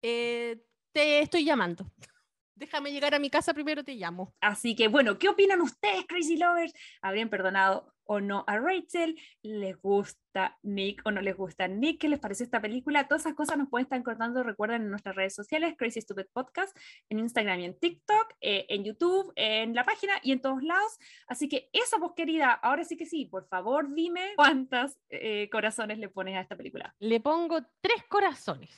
Eh, 0.00 0.64
te 0.92 1.20
estoy 1.20 1.44
llamando. 1.44 1.84
Déjame 2.54 2.90
llegar 2.90 3.14
a 3.14 3.18
mi 3.18 3.28
casa, 3.28 3.52
primero 3.52 3.84
te 3.84 3.94
llamo. 3.96 4.32
Así 4.40 4.74
que 4.74 4.88
bueno, 4.88 5.18
¿qué 5.18 5.28
opinan 5.28 5.60
ustedes, 5.60 6.06
Crazy 6.06 6.38
Lovers? 6.38 6.72
¿Habrían 7.02 7.28
perdonado 7.28 7.92
o 8.10 8.20
no 8.20 8.42
a 8.48 8.58
Rachel? 8.58 9.16
¿Les 9.42 9.80
gusta 9.80 10.58
Nick 10.64 11.00
o 11.04 11.12
no 11.12 11.20
les 11.20 11.36
gusta 11.36 11.68
Nick? 11.68 12.00
¿Qué 12.00 12.08
les 12.08 12.18
parece 12.18 12.42
esta 12.42 12.60
película? 12.60 13.06
Todas 13.06 13.22
esas 13.22 13.34
cosas 13.34 13.56
nos 13.56 13.68
pueden 13.68 13.84
estar 13.84 14.02
contando, 14.02 14.42
recuerden, 14.42 14.82
en 14.82 14.90
nuestras 14.90 15.14
redes 15.14 15.32
sociales, 15.32 15.76
Crazy 15.78 16.00
Stupid 16.00 16.26
Podcast, 16.32 16.76
en 17.08 17.20
Instagram 17.20 17.60
y 17.60 17.64
en 17.66 17.78
TikTok, 17.78 18.34
eh, 18.40 18.66
en 18.68 18.82
YouTube, 18.82 19.32
en 19.36 19.76
la 19.76 19.84
página 19.84 20.14
y 20.24 20.32
en 20.32 20.40
todos 20.40 20.60
lados. 20.64 20.98
Así 21.28 21.48
que 21.48 21.70
eso, 21.72 22.00
pues 22.00 22.12
querida, 22.16 22.52
ahora 22.52 22.82
sí 22.82 22.96
que 22.96 23.06
sí, 23.06 23.26
por 23.26 23.46
favor 23.46 23.94
dime 23.94 24.32
cuántos 24.34 24.98
eh, 25.10 25.48
corazones 25.52 25.98
le 25.98 26.08
pones 26.08 26.36
a 26.36 26.40
esta 26.40 26.56
película. 26.56 26.92
Le 26.98 27.20
pongo 27.20 27.60
tres 27.80 28.02
corazones. 28.08 28.70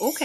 ok 0.00 0.22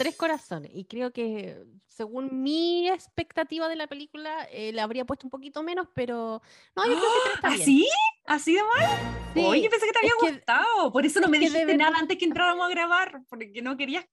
tres 0.00 0.16
corazones. 0.16 0.70
Y 0.72 0.86
creo 0.86 1.12
que, 1.12 1.62
según 1.86 2.42
mi 2.42 2.88
expectativa 2.88 3.68
de 3.68 3.76
la 3.76 3.86
película, 3.86 4.48
eh, 4.50 4.72
le 4.72 4.80
habría 4.80 5.04
puesto 5.04 5.26
un 5.26 5.30
poquito 5.30 5.62
menos, 5.62 5.88
pero 5.94 6.40
no, 6.74 6.86
yo 6.86 6.92
creo 6.92 7.02
que 7.02 7.20
tres 7.22 7.34
está 7.34 7.48
¿Así? 7.48 7.86
¿Así 8.24 8.54
de 8.54 8.62
mal? 8.62 8.88
Sí. 9.34 9.44
Oye, 9.44 9.68
pensé 9.68 9.84
que 9.84 9.92
te 9.92 9.98
había 9.98 10.32
gustado. 10.32 10.90
Por 10.90 11.04
eso 11.04 11.20
no 11.20 11.28
me 11.28 11.38
dijiste 11.38 11.76
nada 11.76 11.98
antes 11.98 12.16
que 12.16 12.24
entráramos 12.24 12.66
a 12.66 12.70
grabar, 12.70 13.20
porque 13.28 13.60
no 13.60 13.76
querías 13.76 14.06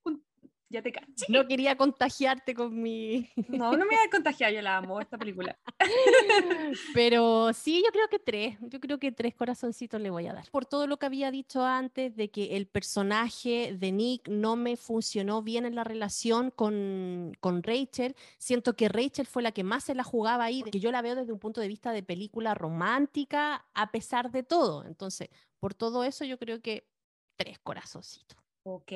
ya 0.69 0.81
te 0.81 0.91
caché. 0.91 1.25
No 1.29 1.47
quería 1.47 1.77
contagiarte 1.77 2.53
con 2.53 2.81
mi... 2.81 3.29
No, 3.47 3.71
no 3.71 3.85
me 3.85 3.95
voy 3.95 4.05
a 4.05 4.09
contagiar, 4.09 4.51
yo 4.51 4.61
la 4.61 4.77
amo, 4.77 4.99
esta 4.99 5.17
película. 5.17 5.57
Pero 6.93 7.53
sí, 7.53 7.81
yo 7.85 7.91
creo 7.91 8.07
que 8.09 8.19
tres, 8.19 8.57
yo 8.61 8.79
creo 8.79 8.99
que 8.99 9.11
tres 9.11 9.33
corazoncitos 9.35 10.01
le 10.01 10.09
voy 10.09 10.27
a 10.27 10.33
dar. 10.33 10.49
Por 10.51 10.65
todo 10.65 10.87
lo 10.87 10.97
que 10.97 11.05
había 11.05 11.31
dicho 11.31 11.63
antes 11.63 12.15
de 12.15 12.29
que 12.29 12.57
el 12.57 12.67
personaje 12.67 13.75
de 13.77 13.91
Nick 13.91 14.27
no 14.27 14.55
me 14.55 14.75
funcionó 14.75 15.41
bien 15.41 15.65
en 15.65 15.75
la 15.75 15.83
relación 15.83 16.51
con, 16.51 17.33
con 17.39 17.63
Rachel, 17.63 18.15
siento 18.37 18.75
que 18.75 18.89
Rachel 18.89 19.25
fue 19.25 19.43
la 19.43 19.51
que 19.51 19.63
más 19.63 19.85
se 19.85 19.95
la 19.95 20.03
jugaba 20.03 20.43
ahí, 20.43 20.63
que 20.63 20.79
yo 20.79 20.91
la 20.91 21.01
veo 21.01 21.15
desde 21.15 21.31
un 21.31 21.39
punto 21.39 21.61
de 21.61 21.67
vista 21.67 21.91
de 21.91 22.03
película 22.03 22.53
romántica, 22.53 23.65
a 23.73 23.91
pesar 23.91 24.31
de 24.31 24.43
todo. 24.43 24.85
Entonces, 24.85 25.29
por 25.59 25.73
todo 25.73 26.03
eso 26.03 26.25
yo 26.25 26.37
creo 26.37 26.61
que 26.61 26.87
tres 27.35 27.59
corazoncitos. 27.59 28.37
Ok. 28.63 28.91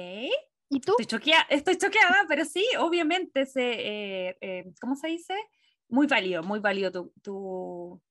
¿Y 0.72 0.80
tú? 0.80 0.94
Estoy 0.98 1.34
estoy 1.50 1.78
choqueada 1.78 2.26
pero 2.30 2.46
sí, 2.46 2.66
obviamente, 2.80 3.46
se, 3.46 4.30
eh, 4.30 4.38
eh, 4.40 4.74
¿cómo 4.80 4.96
se 4.96 5.10
dice? 5.10 5.36
Muy 5.90 6.08
válido, 6.08 6.44
muy 6.44 6.60
válido 6.60 6.94
tu, 6.94 7.14
tu, 7.22 8.02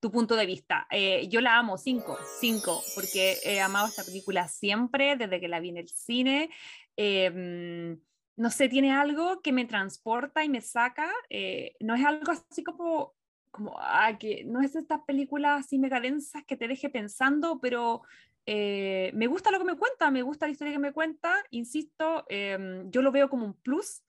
tu 0.00 0.10
punto 0.10 0.34
de 0.34 0.46
vista. 0.46 0.86
Eh, 0.90 1.28
yo 1.28 1.42
la 1.42 1.58
amo, 1.58 1.76
cinco, 1.76 2.16
cinco, 2.40 2.82
porque 2.94 3.36
he 3.44 3.60
amado 3.60 3.86
esta 3.86 4.02
película 4.02 4.48
siempre, 4.48 5.16
desde 5.16 5.40
que 5.40 5.48
la 5.48 5.60
vi 5.60 5.68
en 5.68 5.76
el 5.76 5.88
cine. 5.90 6.48
Em, 6.96 8.00
no 8.36 8.50
sé, 8.50 8.70
tiene 8.70 8.92
algo 8.92 9.42
que 9.42 9.52
me 9.52 9.66
transporta 9.66 10.42
y 10.42 10.48
me 10.48 10.62
saca. 10.62 11.12
no 11.80 11.94
es 11.94 12.04
algo 12.06 12.32
así 12.32 12.64
como, 12.64 13.14
como 13.50 13.76
ah, 13.78 14.16
que 14.18 14.42
no 14.44 14.62
es 14.62 14.74
estas 14.74 15.02
películas 15.02 15.66
así 15.66 15.78
mega 15.78 16.00
densas 16.00 16.44
que 16.46 16.56
te 16.56 16.66
deje 16.66 16.88
pensando, 16.88 17.58
pero 17.60 18.00
eh, 18.46 19.10
me 19.14 19.26
gusta 19.26 19.50
lo 19.50 19.58
que 19.58 19.64
me 19.64 19.76
cuenta, 19.76 20.10
me 20.10 20.22
gusta 20.22 20.46
la 20.46 20.52
historia 20.52 20.72
que 20.72 20.78
me 20.78 20.92
cuenta, 20.92 21.34
insisto, 21.50 22.24
em, 22.28 22.88
yo 22.90 23.02
lo 23.02 23.10
veo 23.10 23.28
como 23.28 23.44
un 23.44 23.54
plus, 23.54 24.04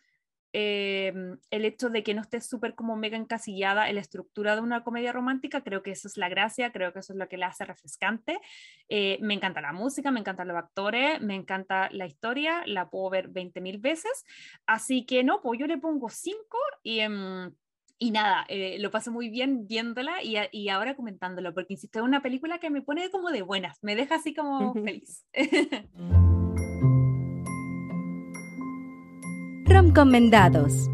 em, 0.54 1.40
el 1.50 1.66
hecho 1.66 1.90
de 1.90 2.04
que 2.04 2.14
no 2.14 2.22
esté 2.22 2.40
súper 2.40 2.76
como 2.76 2.96
mega 2.96 3.18
encasillada 3.18 3.90
en 3.90 3.96
la 3.96 4.02
estructura 4.02 4.56
de 4.56 4.62
una 4.62 4.84
comedia 4.84 5.12
romántica, 5.12 5.64
creo 5.64 5.82
que 5.82 5.92
eso 5.92 6.08
es 6.08 6.18
la 6.18 6.30
gracia, 6.30 6.72
creo 6.72 6.94
que 6.94 7.00
eso 7.00 7.14
es 7.14 7.20
lo 7.20 7.28
que 7.28 7.38
la 7.38 7.48
hace 7.48 7.66
refrescante. 7.66 8.40
Eh, 8.90 9.18
me 9.22 9.34
encanta 9.34 9.60
la 9.60 9.74
música, 9.74 10.12
me 10.12 10.20
encantan 10.20 10.48
los 10.48 10.58
actores, 10.58 11.20
me 11.22 11.36
encanta 11.36 11.90
la 11.92 12.06
historia, 12.06 12.64
la 12.68 12.90
puedo 12.90 13.10
ver 13.10 13.30
20.000 13.30 13.80
veces, 13.80 14.26
así 14.68 15.06
que 15.06 15.24
no, 15.24 15.42
pues 15.42 15.60
yo 15.60 15.68
le 15.68 15.78
pongo 15.80 16.10
5 16.10 16.58
y... 16.84 17.00
Em, 17.00 17.52
y 18.00 18.12
nada, 18.12 18.46
eh, 18.48 18.78
lo 18.80 18.92
paso 18.92 19.12
muy 19.12 19.30
bien 19.30 19.68
viéndola 19.68 20.24
y, 20.24 20.36
y, 20.52 20.70
ahora 20.70 20.96
comentándolo, 20.96 21.54
porque 21.54 21.74
insisto, 21.74 22.00
es 22.00 22.06
una 22.06 22.22
película 22.22 22.60
que 22.60 22.70
me 22.70 22.82
pone 22.82 23.10
como 23.10 23.30
de 23.30 23.42
buenas, 23.42 23.78
me 23.82 23.96
deja 23.96 24.16
así 24.16 24.34
como 24.34 24.74
feliz. 24.74 25.26
Recomendados. 29.66 30.90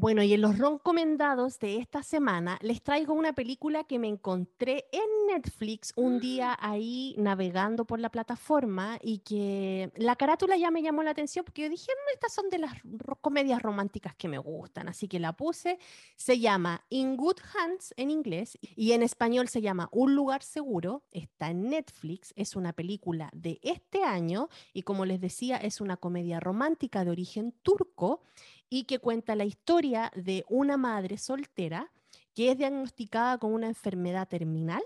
Bueno, 0.00 0.22
y 0.22 0.32
en 0.32 0.42
los 0.42 0.58
recomendados 0.58 1.58
de 1.58 1.78
esta 1.78 2.04
semana 2.04 2.56
les 2.62 2.80
traigo 2.84 3.14
una 3.14 3.32
película 3.32 3.82
que 3.82 3.98
me 3.98 4.06
encontré 4.06 4.84
en 4.92 5.34
Netflix 5.34 5.92
un 5.96 6.20
día 6.20 6.56
ahí 6.60 7.16
navegando 7.18 7.84
por 7.84 7.98
la 7.98 8.08
plataforma 8.08 9.00
y 9.02 9.18
que 9.18 9.90
la 9.96 10.14
carátula 10.14 10.56
ya 10.56 10.70
me 10.70 10.82
llamó 10.82 11.02
la 11.02 11.10
atención 11.10 11.44
porque 11.44 11.62
yo 11.62 11.68
dije, 11.68 11.90
mm, 11.90 12.14
estas 12.14 12.32
son 12.32 12.48
de 12.48 12.58
las 12.58 12.74
comedias 13.20 13.60
románticas 13.60 14.14
que 14.14 14.28
me 14.28 14.38
gustan, 14.38 14.88
así 14.88 15.08
que 15.08 15.18
la 15.18 15.32
puse. 15.32 15.80
Se 16.14 16.38
llama 16.38 16.84
In 16.90 17.16
Good 17.16 17.40
Hands 17.56 17.92
en 17.96 18.12
inglés 18.12 18.56
y 18.62 18.92
en 18.92 19.02
español 19.02 19.48
se 19.48 19.62
llama 19.62 19.88
Un 19.90 20.14
lugar 20.14 20.44
seguro. 20.44 21.02
Está 21.10 21.50
en 21.50 21.70
Netflix, 21.70 22.32
es 22.36 22.54
una 22.54 22.72
película 22.72 23.30
de 23.32 23.58
este 23.64 24.04
año 24.04 24.48
y 24.72 24.82
como 24.82 25.04
les 25.04 25.20
decía, 25.20 25.56
es 25.56 25.80
una 25.80 25.96
comedia 25.96 26.38
romántica 26.38 27.04
de 27.04 27.10
origen 27.10 27.50
turco 27.64 28.22
y 28.70 28.84
que 28.84 28.98
cuenta 28.98 29.34
la 29.34 29.44
historia 29.44 30.10
de 30.14 30.44
una 30.48 30.76
madre 30.76 31.18
soltera 31.18 31.90
que 32.34 32.50
es 32.52 32.58
diagnosticada 32.58 33.38
con 33.38 33.52
una 33.52 33.66
enfermedad 33.66 34.28
terminal 34.28 34.82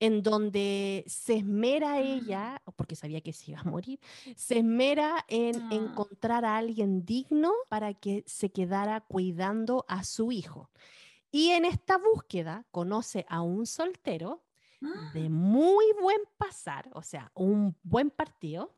en 0.00 0.22
donde 0.22 1.04
se 1.06 1.36
esmera 1.36 2.00
ella, 2.00 2.60
porque 2.76 2.96
sabía 2.96 3.20
que 3.20 3.32
se 3.32 3.52
iba 3.52 3.60
a 3.60 3.64
morir, 3.64 4.00
se 4.36 4.58
esmera 4.58 5.24
en 5.28 5.62
ah. 5.62 5.68
encontrar 5.72 6.44
a 6.44 6.56
alguien 6.56 7.04
digno 7.04 7.52
para 7.68 7.94
que 7.94 8.22
se 8.26 8.50
quedara 8.50 9.00
cuidando 9.00 9.84
a 9.88 10.04
su 10.04 10.32
hijo. 10.32 10.70
Y 11.30 11.50
en 11.50 11.64
esta 11.64 11.98
búsqueda 11.98 12.64
conoce 12.70 13.24
a 13.28 13.42
un 13.42 13.66
soltero 13.66 14.44
de 15.14 15.26
ah. 15.26 15.30
muy 15.30 15.86
buen 16.00 16.20
pasar, 16.36 16.90
o 16.92 17.02
sea, 17.02 17.30
un 17.34 17.76
buen 17.82 18.10
partido, 18.10 18.74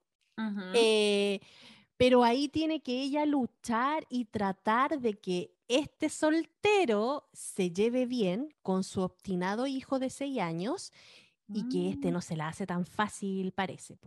pero 1.97 2.24
ahí 2.24 2.48
tiene 2.48 2.81
que 2.81 3.02
ella 3.02 3.24
luchar 3.27 4.06
y 4.09 4.27
tratar 4.27 5.01
de 5.01 5.14
que 5.14 5.52
este 5.68 6.09
soltero 6.09 7.28
se 7.32 7.70
lleve 7.70 8.06
bien 8.06 8.55
con 8.62 8.85
su 8.85 9.01
obstinado 9.01 9.66
hijo 9.66 9.98
de 9.98 10.10
seis 10.10 10.39
años 10.39 10.93
y 11.48 11.68
que 11.68 11.90
este 11.90 12.10
mm. 12.10 12.12
no 12.12 12.20
se 12.20 12.36
la 12.36 12.48
hace 12.48 12.66
tan 12.66 12.85
fácil, 12.85 13.52
parece. 13.52 13.98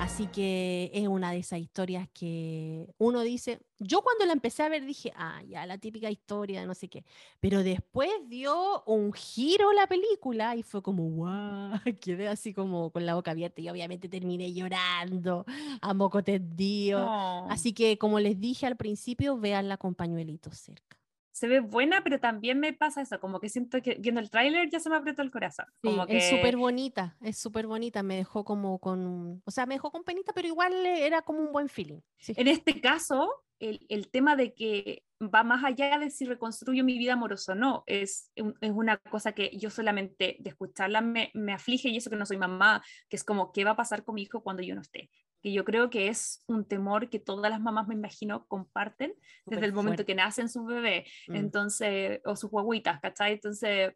Así 0.00 0.26
que 0.26 0.90
es 0.94 1.06
una 1.08 1.30
de 1.30 1.38
esas 1.38 1.60
historias 1.60 2.08
que 2.12 2.86
uno 2.98 3.20
dice, 3.20 3.60
yo 3.78 4.02
cuando 4.02 4.24
la 4.24 4.32
empecé 4.32 4.62
a 4.62 4.68
ver 4.68 4.84
dije, 4.86 5.12
ah, 5.16 5.42
ya 5.46 5.66
la 5.66 5.78
típica 5.78 6.10
historia 6.10 6.60
de 6.60 6.66
no 6.66 6.74
sé 6.74 6.88
qué, 6.88 7.04
pero 7.38 7.62
después 7.62 8.10
dio 8.28 8.82
un 8.84 9.12
giro 9.12 9.72
la 9.72 9.86
película 9.86 10.56
y 10.56 10.62
fue 10.62 10.82
como, 10.82 11.08
wow, 11.10 11.72
quedé 12.00 12.28
así 12.28 12.54
como 12.54 12.90
con 12.90 13.04
la 13.04 13.14
boca 13.14 13.32
abierta 13.32 13.60
y 13.60 13.68
obviamente 13.68 14.08
terminé 14.08 14.52
llorando 14.52 15.44
a 15.82 15.94
moco 15.94 16.22
tendido. 16.22 17.08
Así 17.50 17.72
que 17.72 17.98
como 17.98 18.20
les 18.20 18.40
dije 18.40 18.66
al 18.66 18.76
principio, 18.76 19.36
veanla 19.38 19.76
con 19.76 19.94
pañuelitos 19.94 20.56
cerca 20.56 20.99
se 21.32 21.48
ve 21.48 21.60
buena, 21.60 22.02
pero 22.02 22.18
también 22.20 22.58
me 22.60 22.72
pasa 22.72 23.02
eso, 23.02 23.20
como 23.20 23.40
que 23.40 23.48
siento 23.48 23.80
que 23.82 23.96
viendo 24.00 24.20
el 24.20 24.30
tráiler 24.30 24.68
ya 24.70 24.80
se 24.80 24.90
me 24.90 24.96
apretó 24.96 25.22
el 25.22 25.30
corazón. 25.30 25.66
como 25.82 26.04
Es 26.06 26.28
súper 26.28 26.56
bonita, 26.56 27.16
es 27.20 27.38
súper 27.38 27.66
bonita, 27.66 28.02
me 28.02 28.16
dejó 28.16 28.44
como 28.44 28.78
con, 28.78 29.42
o 29.44 29.50
sea, 29.50 29.66
me 29.66 29.74
dejó 29.74 29.90
con 29.90 30.04
penita, 30.04 30.32
pero 30.32 30.48
igual 30.48 30.74
era 30.86 31.22
como 31.22 31.40
un 31.40 31.52
buen 31.52 31.68
feeling. 31.68 32.00
En 32.26 32.48
este 32.48 32.80
caso, 32.80 33.30
el, 33.58 33.86
el, 33.88 34.10
tema 34.10 34.36
de 34.36 34.54
que 34.54 35.04
va 35.22 35.44
más 35.44 35.64
allá 35.64 35.98
de 35.98 36.10
si 36.10 36.24
reconstruyo 36.24 36.82
mi 36.82 36.98
vida 36.98 37.12
amorosa 37.12 37.52
o 37.52 37.54
no, 37.54 37.84
es, 37.86 38.30
es 38.34 38.70
una 38.70 38.96
cosa 38.96 39.32
que 39.32 39.50
yo 39.56 39.70
solamente 39.70 40.36
de 40.40 40.50
escucharla 40.50 41.00
me, 41.00 41.30
me 41.34 41.52
aflige 41.52 41.88
y 41.88 41.96
eso 41.96 42.10
que 42.10 42.16
no 42.16 42.26
soy 42.26 42.38
mamá, 42.38 42.82
que 43.08 43.16
es 43.16 43.24
como, 43.24 43.52
¿qué 43.52 43.64
va 43.64 43.72
a 43.72 43.76
pasar 43.76 44.04
con 44.04 44.14
mi 44.14 44.22
hijo 44.22 44.42
cuando 44.42 44.62
yo 44.62 44.74
no 44.74 44.80
esté? 44.80 45.10
Que 45.42 45.52
yo 45.52 45.64
creo 45.64 45.90
que 45.90 46.08
es 46.08 46.44
un 46.46 46.64
temor 46.64 47.08
que 47.08 47.18
todas 47.18 47.50
las 47.50 47.60
mamás, 47.60 47.88
me 47.88 47.94
imagino, 47.94 48.46
comparten 48.46 49.14
desde 49.46 49.66
el 49.66 49.72
momento 49.72 50.04
que 50.04 50.14
nacen 50.14 50.48
sus 50.48 50.66
bebés, 50.66 51.08
mm. 51.28 51.36
entonces, 51.36 52.20
o 52.24 52.36
sus 52.36 52.50
guaguitas, 52.50 53.00
¿cachai? 53.00 53.34
Entonces, 53.34 53.92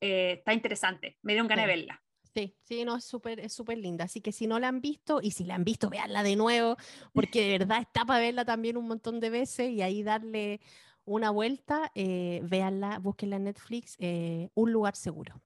eh, 0.00 0.32
está 0.38 0.52
interesante, 0.52 1.18
me 1.22 1.32
dio 1.32 1.42
un 1.42 1.48
ganas 1.48 1.66
de 1.66 1.76
verla. 1.76 2.00
Sí, 2.34 2.56
sí, 2.64 2.84
no, 2.84 2.96
es 2.96 3.04
súper 3.04 3.38
es 3.38 3.52
súper 3.52 3.78
linda. 3.78 4.06
Así 4.06 4.20
que 4.20 4.32
si 4.32 4.48
no 4.48 4.58
la 4.58 4.66
han 4.66 4.80
visto, 4.80 5.20
y 5.22 5.30
si 5.30 5.44
la 5.44 5.54
han 5.54 5.62
visto, 5.62 5.88
véanla 5.88 6.24
de 6.24 6.34
nuevo, 6.34 6.76
porque 7.12 7.42
de 7.42 7.58
verdad 7.58 7.80
está 7.80 8.04
para 8.04 8.18
verla 8.18 8.44
también 8.44 8.76
un 8.76 8.88
montón 8.88 9.20
de 9.20 9.30
veces 9.30 9.70
y 9.70 9.82
ahí 9.82 10.02
darle 10.02 10.60
una 11.04 11.30
vuelta, 11.30 11.92
eh, 11.94 12.40
véanla, 12.42 12.98
búsquenla 12.98 13.36
en 13.36 13.44
Netflix, 13.44 13.96
eh, 14.00 14.48
Un 14.54 14.72
lugar 14.72 14.96
seguro. 14.96 15.40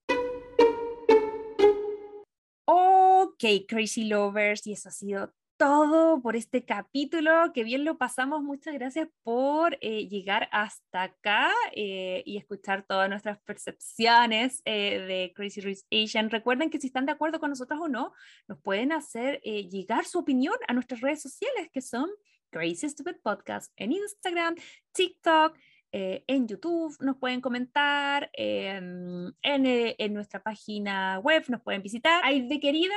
Ok, 2.65 3.43
Crazy 3.67 4.05
Lovers, 4.05 4.65
y 4.65 4.73
eso 4.73 4.89
ha 4.89 4.91
sido 4.91 5.33
todo 5.59 6.21
por 6.21 6.37
este 6.37 6.63
capítulo. 6.63 7.51
Que 7.53 7.65
bien 7.65 7.83
lo 7.83 7.97
pasamos. 7.97 8.41
Muchas 8.41 8.73
gracias 8.73 9.09
por 9.23 9.77
eh, 9.81 10.07
llegar 10.07 10.47
hasta 10.53 11.03
acá 11.03 11.51
eh, 11.73 12.23
y 12.25 12.37
escuchar 12.37 12.85
todas 12.87 13.09
nuestras 13.09 13.39
percepciones 13.41 14.61
eh, 14.63 14.99
de 14.99 15.33
Crazy 15.35 15.59
Rich 15.59 15.81
Asian. 15.91 16.29
Recuerden 16.29 16.69
que 16.69 16.79
si 16.79 16.87
están 16.87 17.05
de 17.05 17.11
acuerdo 17.11 17.41
con 17.41 17.49
nosotros 17.49 17.77
o 17.81 17.89
no, 17.89 18.13
nos 18.47 18.57
pueden 18.61 18.93
hacer 18.93 19.41
llegar 19.41 20.05
su 20.05 20.19
opinión 20.19 20.55
a 20.69 20.73
nuestras 20.73 21.01
redes 21.01 21.21
sociales 21.21 21.69
que 21.73 21.81
son 21.81 22.09
Crazy 22.51 22.87
Stupid 22.87 23.17
Podcast 23.21 23.73
en 23.75 23.91
Instagram, 23.91 24.55
TikTok. 24.93 25.57
en 25.91 26.47
YouTube, 26.47 26.95
nos 27.01 27.17
pueden 27.17 27.41
comentar, 27.41 28.29
em, 28.33 29.27
en, 29.41 29.65
en, 29.65 30.13
nuestra 30.13 30.41
página 30.41 31.19
web 31.19 31.43
nos 31.49 31.61
pueden 31.61 31.81
visitar. 31.81 32.21
Ay, 32.23 32.47
de 32.47 32.59
querida, 32.59 32.95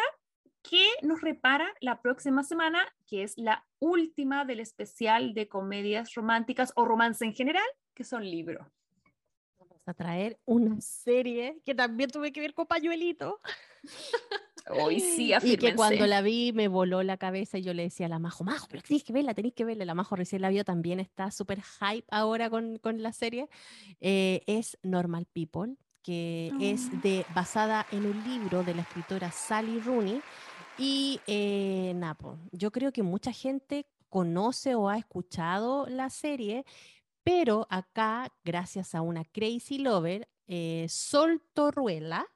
¿Qué 0.63 0.87
nos 1.03 1.21
repara 1.21 1.69
la 1.81 2.01
próxima 2.01 2.43
semana, 2.45 2.81
que 3.07 3.23
es 3.23 3.37
la 3.37 3.67
última 3.79 4.45
del 4.45 4.61
especial 4.61 5.35
de 5.35 5.49
comedias 5.49 6.15
románticas 6.15 6.73
o 6.77 6.85
romance 6.85 7.25
en 7.25 7.35
general, 7.35 7.65
que 7.95 8.05
son 8.05 8.25
libros. 8.25 8.67
Vamos 9.59 9.83
a 9.87 9.95
traer 9.95 10.39
una 10.45 10.81
serie 10.81 11.61
que 11.65 11.75
también 11.75 12.11
tuve 12.11 12.33
que 12.33 12.41
ver 12.41 12.55
con 12.55 12.67
Pañuelito. 12.67 13.41
Hoy 14.71 15.01
sí, 15.01 15.33
Y 15.43 15.57
que 15.57 15.75
cuando 15.75 16.07
la 16.07 16.23
vi 16.23 16.53
me 16.53 16.69
voló 16.69 17.03
la 17.03 17.17
cabeza 17.17 17.59
y 17.59 17.63
yo 17.63 17.75
le 17.75 17.83
decía 17.83 18.07
a 18.07 18.09
la 18.09 18.21
Majo, 18.21 18.45
Majo, 18.45 18.69
pero 18.71 18.83
tenéis 18.83 19.03
que 19.03 19.13
verla, 19.13 19.35
tenéis 19.35 19.55
que 19.55 19.65
verla. 19.65 19.85
La 19.85 19.95
Majo 19.95 20.15
recién 20.15 20.43
la 20.43 20.51
vio, 20.51 20.65
también 20.65 21.01
está 21.01 21.31
súper 21.33 21.61
hype 21.63 22.07
ahora 22.11 22.49
con, 22.49 22.79
con 22.79 23.03
la 23.03 23.13
serie. 23.13 23.49
Eh, 24.01 24.43
es 24.47 24.79
Normal 24.83 25.27
People, 25.33 25.75
que 26.03 26.53
es 26.61 26.89
ah. 26.93 27.01
de, 27.03 27.27
basada 27.35 27.87
en 27.91 28.07
un 28.07 28.23
libro 28.25 28.63
de 28.63 28.75
la 28.75 28.83
escritora 28.83 29.33
Sally 29.33 29.81
Rooney 29.81 30.21
y 30.79 31.21
eh, 31.27 31.93
Napo, 31.95 32.39
yo 32.53 32.71
creo 32.71 32.93
que 32.93 33.03
mucha 33.03 33.33
gente 33.33 33.87
conoce 34.09 34.75
o 34.75 34.89
ha 34.89 34.99
escuchado 34.99 35.87
la 35.87 36.11
serie, 36.11 36.65
pero 37.25 37.67
acá, 37.71 38.33
gracias 38.45 38.95
a 38.95 39.01
una 39.01 39.25
Crazy 39.25 39.79
Lover, 39.79 40.29
eh, 40.47 40.87
Sol 40.89 41.43
Torruela 41.55 42.27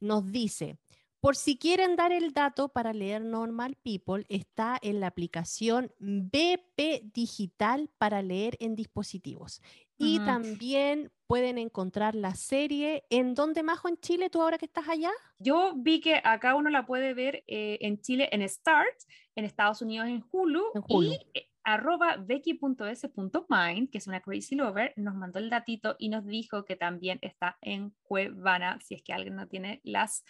nos 0.00 0.30
dice, 0.30 0.78
por 1.20 1.36
si 1.36 1.56
quieren 1.56 1.94
dar 1.94 2.12
el 2.12 2.32
dato 2.32 2.68
para 2.68 2.92
leer 2.92 3.22
Normal 3.22 3.76
People, 3.76 4.26
está 4.28 4.76
en 4.82 4.98
la 4.98 5.06
aplicación 5.06 5.92
BP 6.00 7.12
Digital 7.14 7.88
para 7.96 8.22
leer 8.22 8.56
en 8.58 8.74
dispositivos. 8.74 9.62
Y 9.96 10.18
también 10.18 11.12
pueden 11.32 11.56
encontrar 11.56 12.14
la 12.14 12.34
serie. 12.34 13.04
¿En 13.08 13.34
dónde, 13.34 13.62
Majo, 13.62 13.88
en 13.88 13.96
Chile, 13.96 14.28
tú 14.28 14.42
ahora 14.42 14.58
que 14.58 14.66
estás 14.66 14.86
allá? 14.86 15.10
Yo 15.38 15.72
vi 15.74 15.98
que 15.98 16.20
acá 16.22 16.54
uno 16.54 16.68
la 16.68 16.84
puede 16.84 17.14
ver 17.14 17.42
eh, 17.46 17.78
en 17.80 18.02
Chile 18.02 18.28
en 18.32 18.46
Start, 18.46 18.94
en 19.34 19.46
Estados 19.46 19.80
Unidos 19.80 20.08
en 20.08 20.22
Hulu, 20.30 20.62
y 20.88 21.18
eh, 21.32 21.48
arroba 21.64 22.18
becky.s.mind, 22.18 23.88
que 23.88 23.96
es 23.96 24.06
una 24.06 24.20
crazy 24.20 24.56
lover, 24.56 24.92
nos 24.96 25.14
mandó 25.14 25.38
el 25.38 25.48
datito 25.48 25.96
y 25.98 26.10
nos 26.10 26.26
dijo 26.26 26.66
que 26.66 26.76
también 26.76 27.18
está 27.22 27.56
en 27.62 27.94
Cuevana, 28.02 28.78
si 28.82 28.96
es 28.96 29.02
que 29.02 29.14
alguien 29.14 29.36
no 29.36 29.48
tiene 29.48 29.80
las 29.84 30.26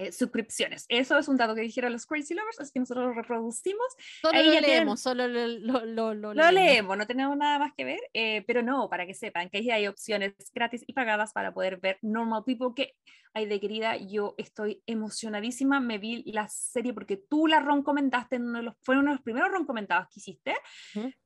eh, 0.00 0.12
suscripciones. 0.12 0.86
Eso 0.88 1.18
es 1.18 1.28
un 1.28 1.36
dato 1.36 1.54
que 1.54 1.60
dijeron 1.60 1.92
los 1.92 2.06
Crazy 2.06 2.32
Lovers, 2.32 2.58
así 2.58 2.72
que 2.72 2.80
nosotros 2.80 3.08
lo 3.08 3.12
reproducimos. 3.12 3.86
Solo 4.22 4.42
lo 4.42 4.60
leemos, 4.60 5.00
solo 5.02 5.28
lo, 5.28 5.46
lo, 5.84 6.14
lo, 6.14 6.50
leemos. 6.50 6.96
no 6.96 7.06
tenemos 7.06 7.36
nada 7.36 7.58
más 7.58 7.74
que 7.76 7.84
ver, 7.84 8.00
eh, 8.14 8.42
pero 8.46 8.62
no, 8.62 8.88
para 8.88 9.04
que 9.04 9.12
sepan 9.12 9.50
que 9.50 9.58
ahí 9.58 9.70
hay 9.70 9.86
opciones 9.88 10.32
gratis 10.54 10.84
y 10.86 10.94
pagadas 10.94 11.34
para 11.34 11.52
poder 11.52 11.76
ver 11.76 11.98
Normal 12.00 12.44
People, 12.46 12.70
que, 12.74 12.94
hay 13.34 13.46
de 13.46 13.60
querida, 13.60 13.96
yo 13.96 14.34
estoy 14.38 14.82
emocionadísima, 14.86 15.80
me 15.80 15.98
vi 15.98 16.22
la 16.32 16.48
serie 16.48 16.92
porque 16.92 17.16
tú 17.16 17.46
la 17.46 17.60
recomendaste, 17.60 18.36
en 18.36 18.46
uno 18.46 18.58
de 18.58 18.64
los, 18.64 18.74
fue 18.82 18.96
uno 18.96 19.10
de 19.10 19.16
los 19.16 19.22
primeros 19.22 19.52
recomendados 19.52 20.08
que 20.08 20.20
hiciste, 20.20 20.56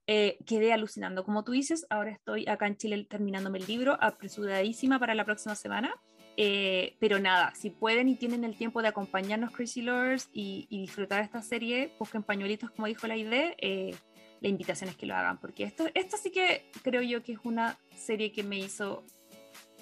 eh, 0.06 0.36
quedé 0.44 0.72
alucinando. 0.72 1.24
Como 1.24 1.44
tú 1.44 1.52
dices, 1.52 1.86
ahora 1.90 2.10
estoy 2.10 2.46
acá 2.48 2.66
en 2.66 2.76
Chile 2.76 3.06
terminándome 3.08 3.58
el 3.58 3.66
libro, 3.66 3.96
apresuradísima 4.00 4.98
para 4.98 5.14
la 5.14 5.24
próxima 5.24 5.54
semana. 5.54 5.94
Eh, 6.36 6.96
pero 6.98 7.18
nada, 7.20 7.52
si 7.54 7.70
pueden 7.70 8.08
y 8.08 8.16
tienen 8.16 8.44
el 8.44 8.56
tiempo 8.56 8.82
de 8.82 8.88
acompañarnos 8.88 9.52
Crazy 9.52 9.82
Lovers 9.82 10.28
y, 10.32 10.66
disfrutar 10.70 11.22
esta 11.22 11.42
serie, 11.42 11.92
busquen 11.98 12.22
pañuelitos 12.22 12.70
como 12.70 12.86
dijo 12.86 13.06
la 13.06 13.16
idea, 13.16 13.54
eh, 13.58 13.94
la 14.40 14.48
invitación 14.48 14.90
es 14.90 14.96
que 14.96 15.06
lo 15.06 15.14
hagan, 15.14 15.38
porque 15.38 15.64
esto, 15.64 15.86
esto 15.94 16.16
sí 16.16 16.30
que 16.30 16.70
creo 16.82 17.02
yo 17.02 17.22
que 17.22 17.32
es 17.32 17.38
una 17.44 17.78
serie 17.96 18.32
que 18.32 18.42
me 18.42 18.58
hizo 18.58 19.04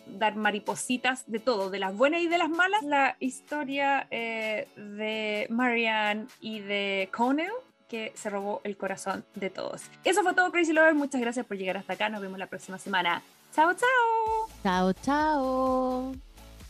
dar 0.07 0.37
maripositas 0.37 1.31
de 1.31 1.39
todo, 1.39 1.71
de 1.71 1.79
las 1.79 1.97
buenas 1.97 2.21
y 2.21 2.29
de 2.29 2.39
las 2.39 2.51
malas. 2.51 2.83
La 2.83 3.17
historia 3.21 4.07
eh, 4.11 4.69
de 4.77 5.47
Marianne 5.51 6.27
y 6.41 6.61
de 6.61 7.09
Connell 7.13 7.53
que 7.89 8.13
se 8.15 8.31
robó 8.31 8.63
el 8.65 8.77
corazón 8.77 9.25
de 9.35 9.51
todos. 9.51 9.83
Eso 10.03 10.23
fue 10.23 10.33
todo 10.33 10.51
Crazy 10.51 10.73
Lovers, 10.73 10.97
muchas 10.97 11.21
gracias 11.21 11.45
por 11.45 11.59
llegar 11.59 11.77
hasta 11.77 11.93
acá, 11.93 12.09
nos 12.09 12.23
vemos 12.23 12.39
la 12.39 12.47
próxima 12.47 12.79
semana. 12.79 13.23
Chao, 13.55 13.75
chao. 13.75 14.49
Chao, 14.63 14.93
chao. 14.95 16.32